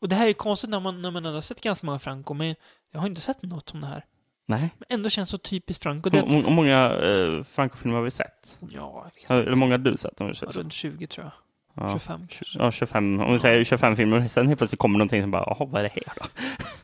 Och 0.00 0.08
det 0.08 0.14
här 0.16 0.26
är 0.28 0.32
konstigt 0.32 0.70
när 0.70 0.80
man, 0.80 1.02
när 1.02 1.10
man 1.10 1.24
har 1.24 1.40
sett 1.40 1.60
ganska 1.60 1.86
många 1.86 1.98
Franco, 1.98 2.34
men 2.34 2.54
jag 2.92 3.00
har 3.00 3.06
inte 3.06 3.20
sett 3.20 3.42
något 3.42 3.74
om 3.74 3.80
det 3.80 3.86
här. 3.86 4.04
Nej. 4.46 4.70
Men 4.78 4.98
ändå 4.98 5.10
känns 5.10 5.30
så 5.30 5.38
typiskt 5.38 5.82
Franco. 5.82 6.10
Det, 6.10 6.20
Hur 6.20 6.42
hur 6.42 6.50
många 6.50 6.92
uh, 6.94 7.42
Franco-filmer 7.44 7.96
har 7.96 8.04
vi 8.04 8.10
sett? 8.10 8.58
ja, 8.70 9.10
jag 9.14 9.20
vet 9.20 9.28
Har- 9.28 9.38
Eller 9.40 9.56
många 9.56 9.72
har 9.72 9.78
du 9.78 9.96
sett? 9.96 10.20
Om 10.20 10.28
vi 10.28 10.34
så? 10.34 10.46
Runt 10.46 10.72
20 10.72 11.06
tror 11.06 11.24
jag. 11.26 11.32
Ja. 11.74 11.88
25 11.88 12.20
kanske. 12.30 12.58
Ja, 12.58 12.70
25. 12.70 13.20
Om 13.20 13.32
vi 13.32 13.38
säger 13.38 13.64
25 13.64 13.96
filmer, 13.96 14.28
sen 14.28 14.46
helt 14.46 14.58
plötsligt 14.58 14.78
kommer 14.78 14.98
någonting 14.98 15.22
som 15.22 15.30
bara, 15.30 15.44
jaha, 15.46 15.68
vad 15.70 15.80
är 15.80 15.82
det 15.82 15.90
här 15.94 16.14
då? 16.16 16.24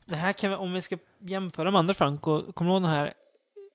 Det 0.04 0.16
här 0.16 0.32
kan 0.32 0.50
vi, 0.50 0.56
om 0.56 0.72
vi 0.72 0.80
ska 0.80 0.96
jämföra 1.20 1.70
med 1.70 1.78
andra 1.78 1.94
Franco, 1.94 2.52
kommer 2.52 2.70
du 2.70 2.74
ihåg 2.74 2.82
den 2.82 2.90
här 2.90 3.12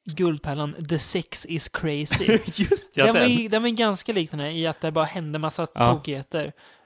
guldpärlan 0.06 0.74
The 0.90 1.00
Sex 1.00 1.46
is 1.46 1.70
Crazy? 1.70 2.26
Just 2.64 2.92
ja, 2.98 3.06
den, 3.06 3.16
den. 3.16 3.30
ju, 3.32 3.48
den 3.48 3.62
var 3.62 3.70
ju 3.70 3.76
ganska 3.76 4.14
lik 4.14 4.32
den 4.32 4.40
här 4.40 4.48
i 4.50 4.68
att 4.68 4.82
det 4.82 4.92
bara 4.92 5.06
hände 5.06 5.40
massa 5.40 5.68
Ja. 5.74 5.94
tokigheter. 5.94 6.46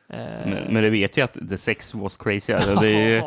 Eh, 0.09 0.17
Men, 0.17 0.49
men 0.73 0.83
det 0.83 0.89
vet 0.89 1.17
jag 1.17 1.25
att 1.25 1.49
The 1.49 1.57
Sex 1.57 1.93
Was 1.93 2.17
Crazy. 2.17 2.53
Alltså, 2.53 2.75
det 2.75 2.89
är 2.91 3.07
ju, 3.07 3.17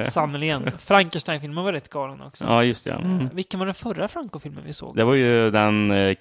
eh, 0.00 0.08
sannerligen. 0.10 0.70
Frankenstein-filmen 0.78 1.64
var 1.64 1.72
rätt 1.72 1.88
galen 1.88 2.20
också. 2.22 2.44
ja, 2.44 2.64
just 2.64 2.84
det. 2.84 2.90
Eh, 2.90 3.00
Mm. 3.04 3.28
vilken 3.32 3.58
var 3.60 3.66
den 3.66 3.74
förra 3.74 4.08
Franco-filmen 4.08 4.62
vi 4.66 4.72
såg? 4.72 4.96
Det 4.96 5.04
var 5.04 5.14
ju 5.14 5.50
den 5.50 5.90
eh, 5.90 6.14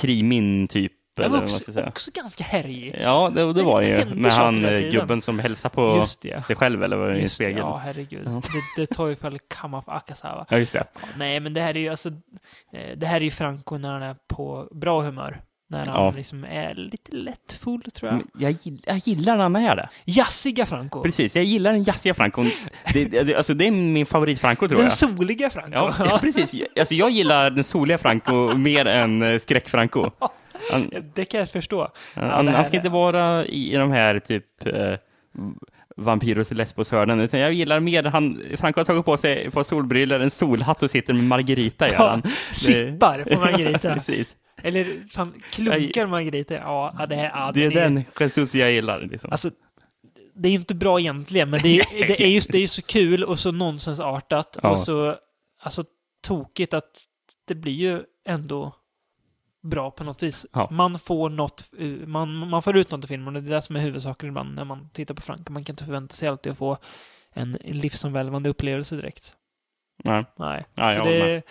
Krimin 0.00 0.68
typ, 0.68 0.92
Den 1.22 1.26
eller 1.26 1.38
var 1.38 1.42
vad 1.42 1.50
man 1.50 1.60
ska 1.60 1.70
också, 1.70 1.72
säga. 1.72 1.88
också 1.88 2.10
ganska 2.14 2.44
härjig. 2.44 2.94
Ja, 3.02 3.30
det, 3.34 3.40
det 3.46 3.52
Det 3.52 3.62
var 3.62 3.82
ju 3.82 4.04
med 4.04 4.32
han 4.32 4.62
gubben 4.90 5.20
som 5.22 5.38
hälsar 5.38 5.68
på 5.68 6.04
det. 6.22 6.40
sig 6.40 6.56
själv, 6.56 6.82
eller 6.84 6.96
vad 6.96 7.10
det 7.10 7.18
i 7.20 7.28
spegeln. 7.28 7.58
ja, 7.58 7.76
herregud. 7.84 8.22
Ja. 8.26 8.30
Det, 8.76 8.80
det 8.82 8.86
tar 8.86 9.06
ju 9.06 9.16
för 9.16 9.38
Kamaf 9.48 9.84
Akasawa. 9.88 10.46
Ja, 10.50 10.58
just 10.58 10.72
det. 10.72 10.84
Nej, 11.16 11.40
men 11.40 11.54
det 11.54 11.60
här 11.60 11.76
är 11.76 11.80
ju 11.80 11.88
alltså... 11.88 12.08
eh, 12.72 12.96
Det 12.96 13.06
här 13.06 13.16
är 13.16 13.24
ju 13.24 13.30
Franco 13.30 13.78
när 13.78 13.92
han 13.92 14.02
är 14.02 14.16
på 14.28 14.68
bra 14.70 15.02
humör. 15.02 15.40
När 15.70 15.78
han 15.86 16.04
Ja. 16.04 16.12
liksom 16.16 16.44
är 16.44 16.74
lite 16.74 17.16
lätt 17.16 17.52
full, 17.52 17.82
tror 17.82 18.12
jag. 18.12 18.22
Jag, 18.38 18.52
gill- 18.52 18.82
jag 18.86 18.96
gillar 18.98 19.36
när 19.36 19.42
han 19.42 19.56
är 19.56 19.76
det. 19.76 19.88
Jassiga 20.04 20.66
Franco. 20.66 21.02
Precis, 21.02 21.36
jag 21.36 21.44
gillar 21.44 21.72
den 21.72 21.82
jazziga 21.84 22.14
Franco. 22.14 22.44
Det, 22.92 23.04
det, 23.04 23.34
alltså, 23.34 23.54
det 23.54 23.66
är 23.66 23.70
min 23.70 24.06
favorit-Franco, 24.06 24.68
tror 24.68 24.76
Den 24.78 24.80
jag. 24.82 24.92
soliga 24.92 25.50
Franco. 25.50 25.70
Ja, 25.74 25.94
ja, 25.98 26.18
precis. 26.22 26.54
Alltså, 26.78 26.94
jag 26.94 27.10
gillar 27.10 27.50
den 27.50 27.64
soliga 27.64 27.98
Franco 27.98 28.54
mer 28.56 28.84
än 28.86 29.22
eh, 29.22 29.38
skräck-Franco. 29.38 30.10
Han, 30.70 30.90
Det 31.14 31.24
kan 31.24 31.40
jag 31.40 31.50
förstå. 31.50 31.88
han, 32.14 32.48
här 32.48 32.54
han 32.54 32.64
ska 32.64 32.76
inte 32.76 32.88
vara 32.88 33.46
i, 33.46 33.72
i 33.74 33.76
de 33.76 33.90
här 33.90 34.18
typ 34.18 34.66
eh, 34.66 34.94
Vampyros 35.96 36.50
Lesbos-hörnen, 36.50 37.20
utan 37.20 37.40
jag 37.40 37.52
gillar 37.52 37.80
mer, 37.80 38.02
han, 38.04 38.42
Franco 38.56 38.80
har 38.80 38.84
tagit 38.84 39.04
på 39.04 39.16
sig 39.16 39.44
ett 39.46 39.54
par 39.54 39.62
solbrillor, 39.62 40.20
en 40.20 40.30
solhatt 40.30 40.82
och 40.82 40.90
sitter 40.90 41.12
med 41.14 41.24
Margarita, 41.24 41.88
gör 41.88 42.08
han. 42.08 42.22
Sippar 42.52 43.24
på 43.34 43.40
Margarita. 43.40 43.94
Precis. 43.94 44.36
Eller 44.62 44.86
han 45.16 45.32
klunkar 45.50 46.06
Margarita. 46.06 46.54
Ja, 46.54 46.94
ja, 46.98 47.06
det, 47.06 47.14
här, 47.16 47.30
ja, 47.34 47.50
Det 47.54 47.64
är 47.64 47.70
den 47.70 48.04
Jesus 48.20 48.54
jag 48.54 48.72
gillar. 48.72 49.00
Liksom. 49.00 49.30
Alltså, 49.32 49.50
det 50.34 50.48
är 50.48 50.50
ju 50.50 50.58
inte 50.58 50.74
bra 50.74 51.00
egentligen, 51.00 51.50
men 51.50 51.60
det 51.62 51.78
är, 51.80 51.84
det 52.06 52.20
är, 52.22 52.26
just, 52.28 52.52
det 52.52 52.58
är 52.58 52.62
ju 52.62 52.68
så 52.68 52.82
kul 52.82 53.24
och 53.24 53.38
så 53.38 53.52
nonsensartat 53.52 54.58
Ja. 54.62 54.70
och 54.70 54.78
så 54.78 55.16
alltså, 55.62 55.84
tokigt 56.26 56.74
att 56.74 56.90
det 57.48 57.54
blir 57.54 57.72
ju 57.72 58.02
ändå 58.28 58.74
bra 59.68 59.90
på 59.90 60.04
något 60.04 60.22
vis. 60.22 60.46
Ja. 60.52 60.68
Man 60.70 60.98
får 60.98 61.30
något, 61.30 61.64
ur- 61.72 62.06
man, 62.06 62.48
man 62.48 62.62
får 62.62 62.76
ut 62.76 62.90
något 62.90 63.04
i 63.04 63.08
filmen 63.08 63.36
och 63.36 63.42
det 63.42 63.48
är 63.48 63.54
det 63.56 63.62
som 63.62 63.76
är 63.76 63.80
huvudsaken 63.80 64.28
ibland 64.28 64.54
när 64.54 64.64
man 64.64 64.90
tittar 64.90 65.14
på 65.14 65.22
Frank. 65.22 65.48
Man 65.48 65.64
kan 65.64 65.72
inte 65.72 65.84
förvänta 65.84 66.14
sig 66.14 66.28
alltid 66.28 66.52
att 66.52 66.58
få 66.58 66.78
en 67.32 67.58
livsomvälvande 67.64 68.50
upplevelse 68.50 68.96
direkt. 68.96 69.36
Nej. 70.04 70.24
Nej. 70.36 70.66
Ja, 70.74 70.90
så 70.90 71.04
det, 71.04 71.24
med. 71.24 71.42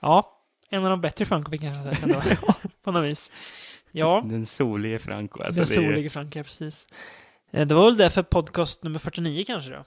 ja, 0.00 0.32
en 0.70 0.84
av 0.84 0.90
de 0.90 1.00
bättre 1.00 1.24
Franco 1.26 1.50
vi 1.50 1.58
kanske 1.58 1.88
har 1.88 1.94
sett 1.94 2.02
ändå. 2.04 2.22
på 2.84 2.92
något 2.92 3.04
vis. 3.04 3.30
Ja. 3.92 4.22
Den 4.24 4.46
solige 4.46 4.98
Franco. 4.98 5.42
Alltså, 5.42 5.60
Den 5.60 5.68
ju- 5.84 5.90
soliga 5.90 6.10
Frank, 6.10 6.36
ja, 6.36 6.42
precis. 6.42 6.88
Eh, 7.50 7.66
Det 7.66 7.74
var 7.74 7.84
väl 7.84 7.96
det 7.96 8.10
för 8.10 8.22
podcast 8.22 8.82
nummer 8.84 8.98
49 8.98 9.44
kanske 9.46 9.70
då? 9.70 9.84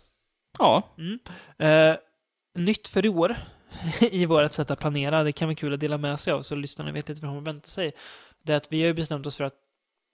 Ja, 0.60 0.84
Mm. 0.98 1.20
Eh, 1.58 1.96
nytt 2.56 2.88
för 2.88 3.06
i 3.06 3.10
år 3.10 3.36
i 4.12 4.26
vårt 4.26 4.52
sätt 4.52 4.72
att 4.72 4.80
planera, 4.80 5.24
det 5.24 5.32
kan 5.32 5.48
vara 5.48 5.56
kul 5.56 5.74
att 5.74 5.80
dela 5.80 5.98
med 5.98 6.20
sig 6.20 6.34
av 6.34 6.42
så 6.42 6.56
lyssnarna 6.56 6.92
vet 6.92 7.10
lite 7.10 7.22
vad 7.22 7.30
de 7.30 7.36
har 7.36 7.42
väntat 7.46 7.70
sig. 7.70 7.92
Det 8.44 8.54
är 8.54 8.58
att 8.58 8.72
vi 8.74 8.86
har 8.86 8.94
bestämt 8.94 9.28
oss 9.28 9.38
för 9.38 9.44
att 9.44 9.54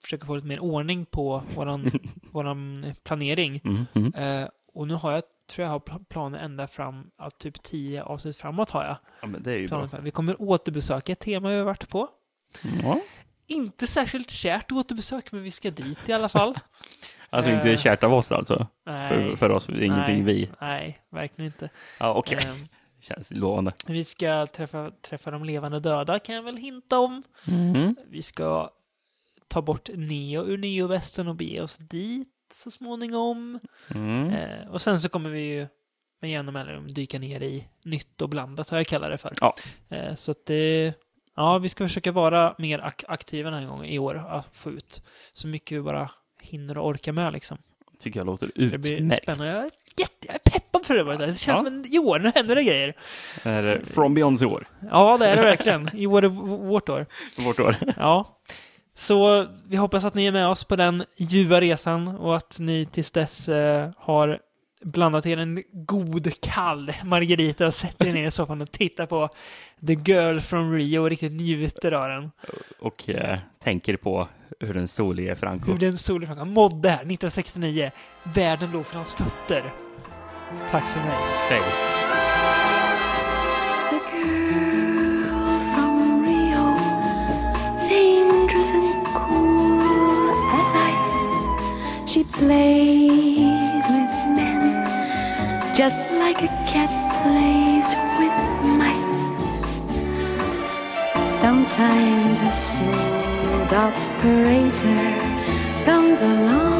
försöka 0.04 0.26
få 0.26 0.34
lite 0.34 0.46
mer 0.46 0.58
ordning 0.58 1.04
på 1.06 1.42
våran, 1.54 1.90
våran 2.32 2.86
planering. 3.04 3.60
mm, 3.64 3.86
mm. 3.94 4.14
Eh, 4.42 4.48
och 4.74 4.88
nu 4.88 4.94
har 4.94 5.12
jag, 5.12 5.22
tror 5.50 5.64
jag 5.64 5.72
har 5.72 5.78
pl- 5.80 6.04
planer 6.04 6.38
ända 6.38 6.66
fram, 6.66 7.10
ja, 7.18 7.30
typ 7.30 7.62
10 7.62 8.02
avsnitt 8.02 8.36
framåt 8.36 8.70
har 8.70 8.84
jag. 8.84 8.96
ja 9.20 9.26
men 9.26 9.42
det 9.42 9.52
är 9.52 9.56
ju 9.58 9.68
bra. 9.68 9.88
Vi 10.00 10.10
kommer 10.10 10.42
återbesöka 10.42 11.12
ett 11.12 11.18
tema 11.20 11.48
vi 11.48 11.56
har 11.56 11.64
varit 11.64 11.88
på. 11.88 12.08
Ja. 12.82 13.00
Inte 13.46 13.86
särskilt 13.86 14.30
kärt 14.30 14.72
återbesök, 14.72 15.32
men 15.32 15.42
vi 15.42 15.50
ska 15.50 15.70
dit 15.70 16.08
i 16.08 16.12
alla 16.12 16.28
fall. 16.28 16.54
Alltså 17.30 17.50
inte 17.50 17.70
Eh, 17.70 17.76
kärt 17.76 18.04
av 18.04 18.14
oss 18.14 18.32
alltså. 18.32 18.66
Nej, 18.86 19.08
För, 19.08 19.36
för 19.36 19.50
oss, 19.50 19.68
ingenting 19.68 19.92
nej, 20.14 20.22
vi... 20.22 20.50
Nej, 20.60 21.00
verkligen 21.10 21.46
inte. 21.46 21.68
Ja, 22.00 22.14
okej. 22.14 22.38
Ehm, 22.44 22.68
Känns 23.08 23.30
lovande. 23.30 23.72
Vi 23.86 24.04
ska 24.04 24.46
träffa, 24.46 24.90
träffa 24.90 25.30
de 25.30 25.44
levande 25.44 25.80
döda, 25.80 26.18
kan 26.18 26.34
jag 26.34 26.42
väl 26.42 26.56
hinta 26.56 26.98
om. 26.98 27.22
Mm. 27.48 27.96
Vi 28.10 28.22
ska 28.22 28.70
ta 29.48 29.62
bort 29.62 29.90
Neo 29.94 30.46
ur 30.46 30.58
Neo-västen 30.58 31.28
och 31.28 31.36
bege 31.36 31.60
oss 31.60 31.78
dit 31.78 32.28
så 32.52 32.70
småningom. 32.70 33.60
Mm. 33.94 34.30
Eh, 34.30 34.68
och 34.68 34.82
sen 34.82 35.00
så 35.00 35.08
kommer 35.08 35.30
vi 35.30 35.40
ju 35.40 35.66
med 36.20 36.30
jämna 36.30 36.52
mellanrum 36.52 36.94
dyka 36.94 37.18
ner 37.18 37.40
i 37.42 37.68
nytt 37.84 38.22
och 38.22 38.28
blandat, 38.28 38.68
har 38.68 38.78
jag 38.78 38.86
kallat 38.86 39.10
det 39.10 39.18
för. 39.18 39.34
Ja. 39.40 39.54
Eh, 39.88 40.14
så 40.14 40.30
att 40.30 40.46
det... 40.46 40.94
Ja, 41.36 41.58
vi 41.58 41.68
ska 41.68 41.84
försöka 41.84 42.12
vara 42.12 42.54
mer 42.58 42.78
ak 42.78 43.04
aktiva 43.08 43.50
den 43.50 43.60
här 43.62 43.68
gången 43.68 43.86
i 43.86 43.98
år, 43.98 44.26
att 44.28 44.54
få 44.54 44.70
ut 44.70 45.02
så 45.32 45.48
mycket 45.48 45.78
vi 45.78 45.82
bara 45.82 46.10
hinner 46.42 46.78
och 46.78 46.86
orkar 46.86 47.12
med 47.12 47.32
liksom. 47.32 47.58
Tycker 47.98 48.20
jag 48.20 48.26
låter 48.26 48.50
Det 48.54 48.78
blir 48.78 48.92
utmärkt. 48.92 49.22
spännande. 49.22 49.52
Jag 49.52 49.64
är, 49.64 49.70
jätte, 49.96 50.35
peppad 50.78 50.86
för 50.86 50.94
det. 50.94 51.04
bara. 51.04 51.16
Det 51.16 51.26
känns 51.26 51.46
Ja. 51.46 51.56
som 51.56 51.66
en, 51.66 51.84
i 51.92 51.98
år, 51.98 52.18
nu 52.18 52.32
händer 52.34 52.54
det 52.54 52.64
grejer. 52.64 52.94
Är 53.42 53.62
det 53.62 53.86
From 53.86 54.14
Beyonds 54.14 54.42
år? 54.42 54.66
Ja, 54.90 55.16
det 55.18 55.26
är 55.26 55.36
det 55.36 55.42
verkligen. 55.42 55.90
I 55.94 56.06
år 56.06 56.24
är 56.24 56.28
vårt 56.28 56.88
år. 56.88 57.06
Vårt 57.38 57.60
år. 57.60 57.76
Ja. 57.96 58.38
Så 58.94 59.46
vi 59.68 59.76
hoppas 59.76 60.04
att 60.04 60.14
ni 60.14 60.26
är 60.26 60.32
med 60.32 60.48
oss 60.48 60.64
på 60.64 60.76
den 60.76 61.04
ljuva 61.16 61.60
resan 61.60 62.08
och 62.08 62.36
att 62.36 62.56
ni 62.60 62.86
tills 62.86 63.10
dess 63.10 63.48
eh, 63.48 63.90
har 63.96 64.38
blandat 64.82 65.26
er 65.26 65.36
en 65.38 65.62
god 65.72 66.40
kall 66.40 66.92
margarita 67.04 67.66
och 67.66 67.74
sätter 67.74 68.06
er 68.06 68.12
ner 68.12 68.26
i 68.26 68.30
soffan 68.30 68.62
och 68.62 68.70
tittar 68.72 69.06
på 69.06 69.28
The 69.86 69.92
Girl 69.92 70.38
from 70.38 70.74
Rio 70.74 70.98
och 70.98 71.10
riktigt 71.10 71.32
njuter 71.32 71.92
av 71.92 72.08
den. 72.08 72.30
Och 72.78 73.08
eh, 73.08 73.38
tänker 73.62 73.96
på 73.96 74.28
hur 74.60 74.74
den 74.74 74.88
solige 74.88 75.36
Franco. 75.36 75.70
Hur 75.72 75.78
den 75.78 75.96
stora 75.98 76.26
frågan 76.26 76.52
mådde 76.52 76.88
här 76.88 76.96
1969. 76.96 77.90
Världen 78.22 78.70
låg 78.70 78.86
för 78.86 78.96
hans 78.96 79.14
fötter. 79.14 79.72
Tack 80.70 80.88
för 80.88 81.00
mig. 81.00 81.18
Hej. 81.48 81.62
The 83.90 83.98
girl 84.12 85.60
from 85.74 86.24
Rio, 86.24 86.76
dangerous 87.88 88.70
and 88.70 89.06
cool 89.06 90.30
as 90.60 90.72
ice. 90.74 92.12
She 92.12 92.24
plays 92.24 93.84
with 93.88 94.14
men 94.36 94.86
just 95.76 95.96
like 96.12 96.42
a 96.42 96.48
cat 96.72 96.90
plays 97.22 97.88
with 98.18 98.36
mice. 98.78 99.46
Sometimes 101.40 102.38
a 102.38 102.52
smooth 102.52 103.72
operator 103.72 105.04
comes 105.84 106.20
along. 106.20 106.75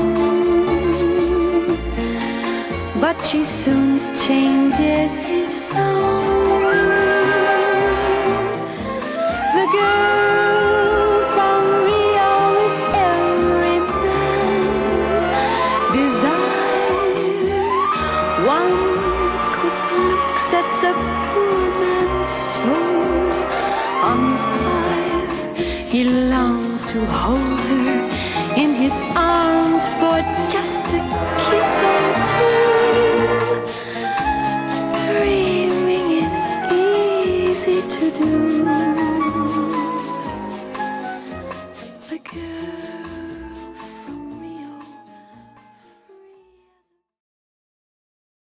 But 3.07 3.25
she 3.25 3.45
soon 3.45 4.01
changes 4.17 5.26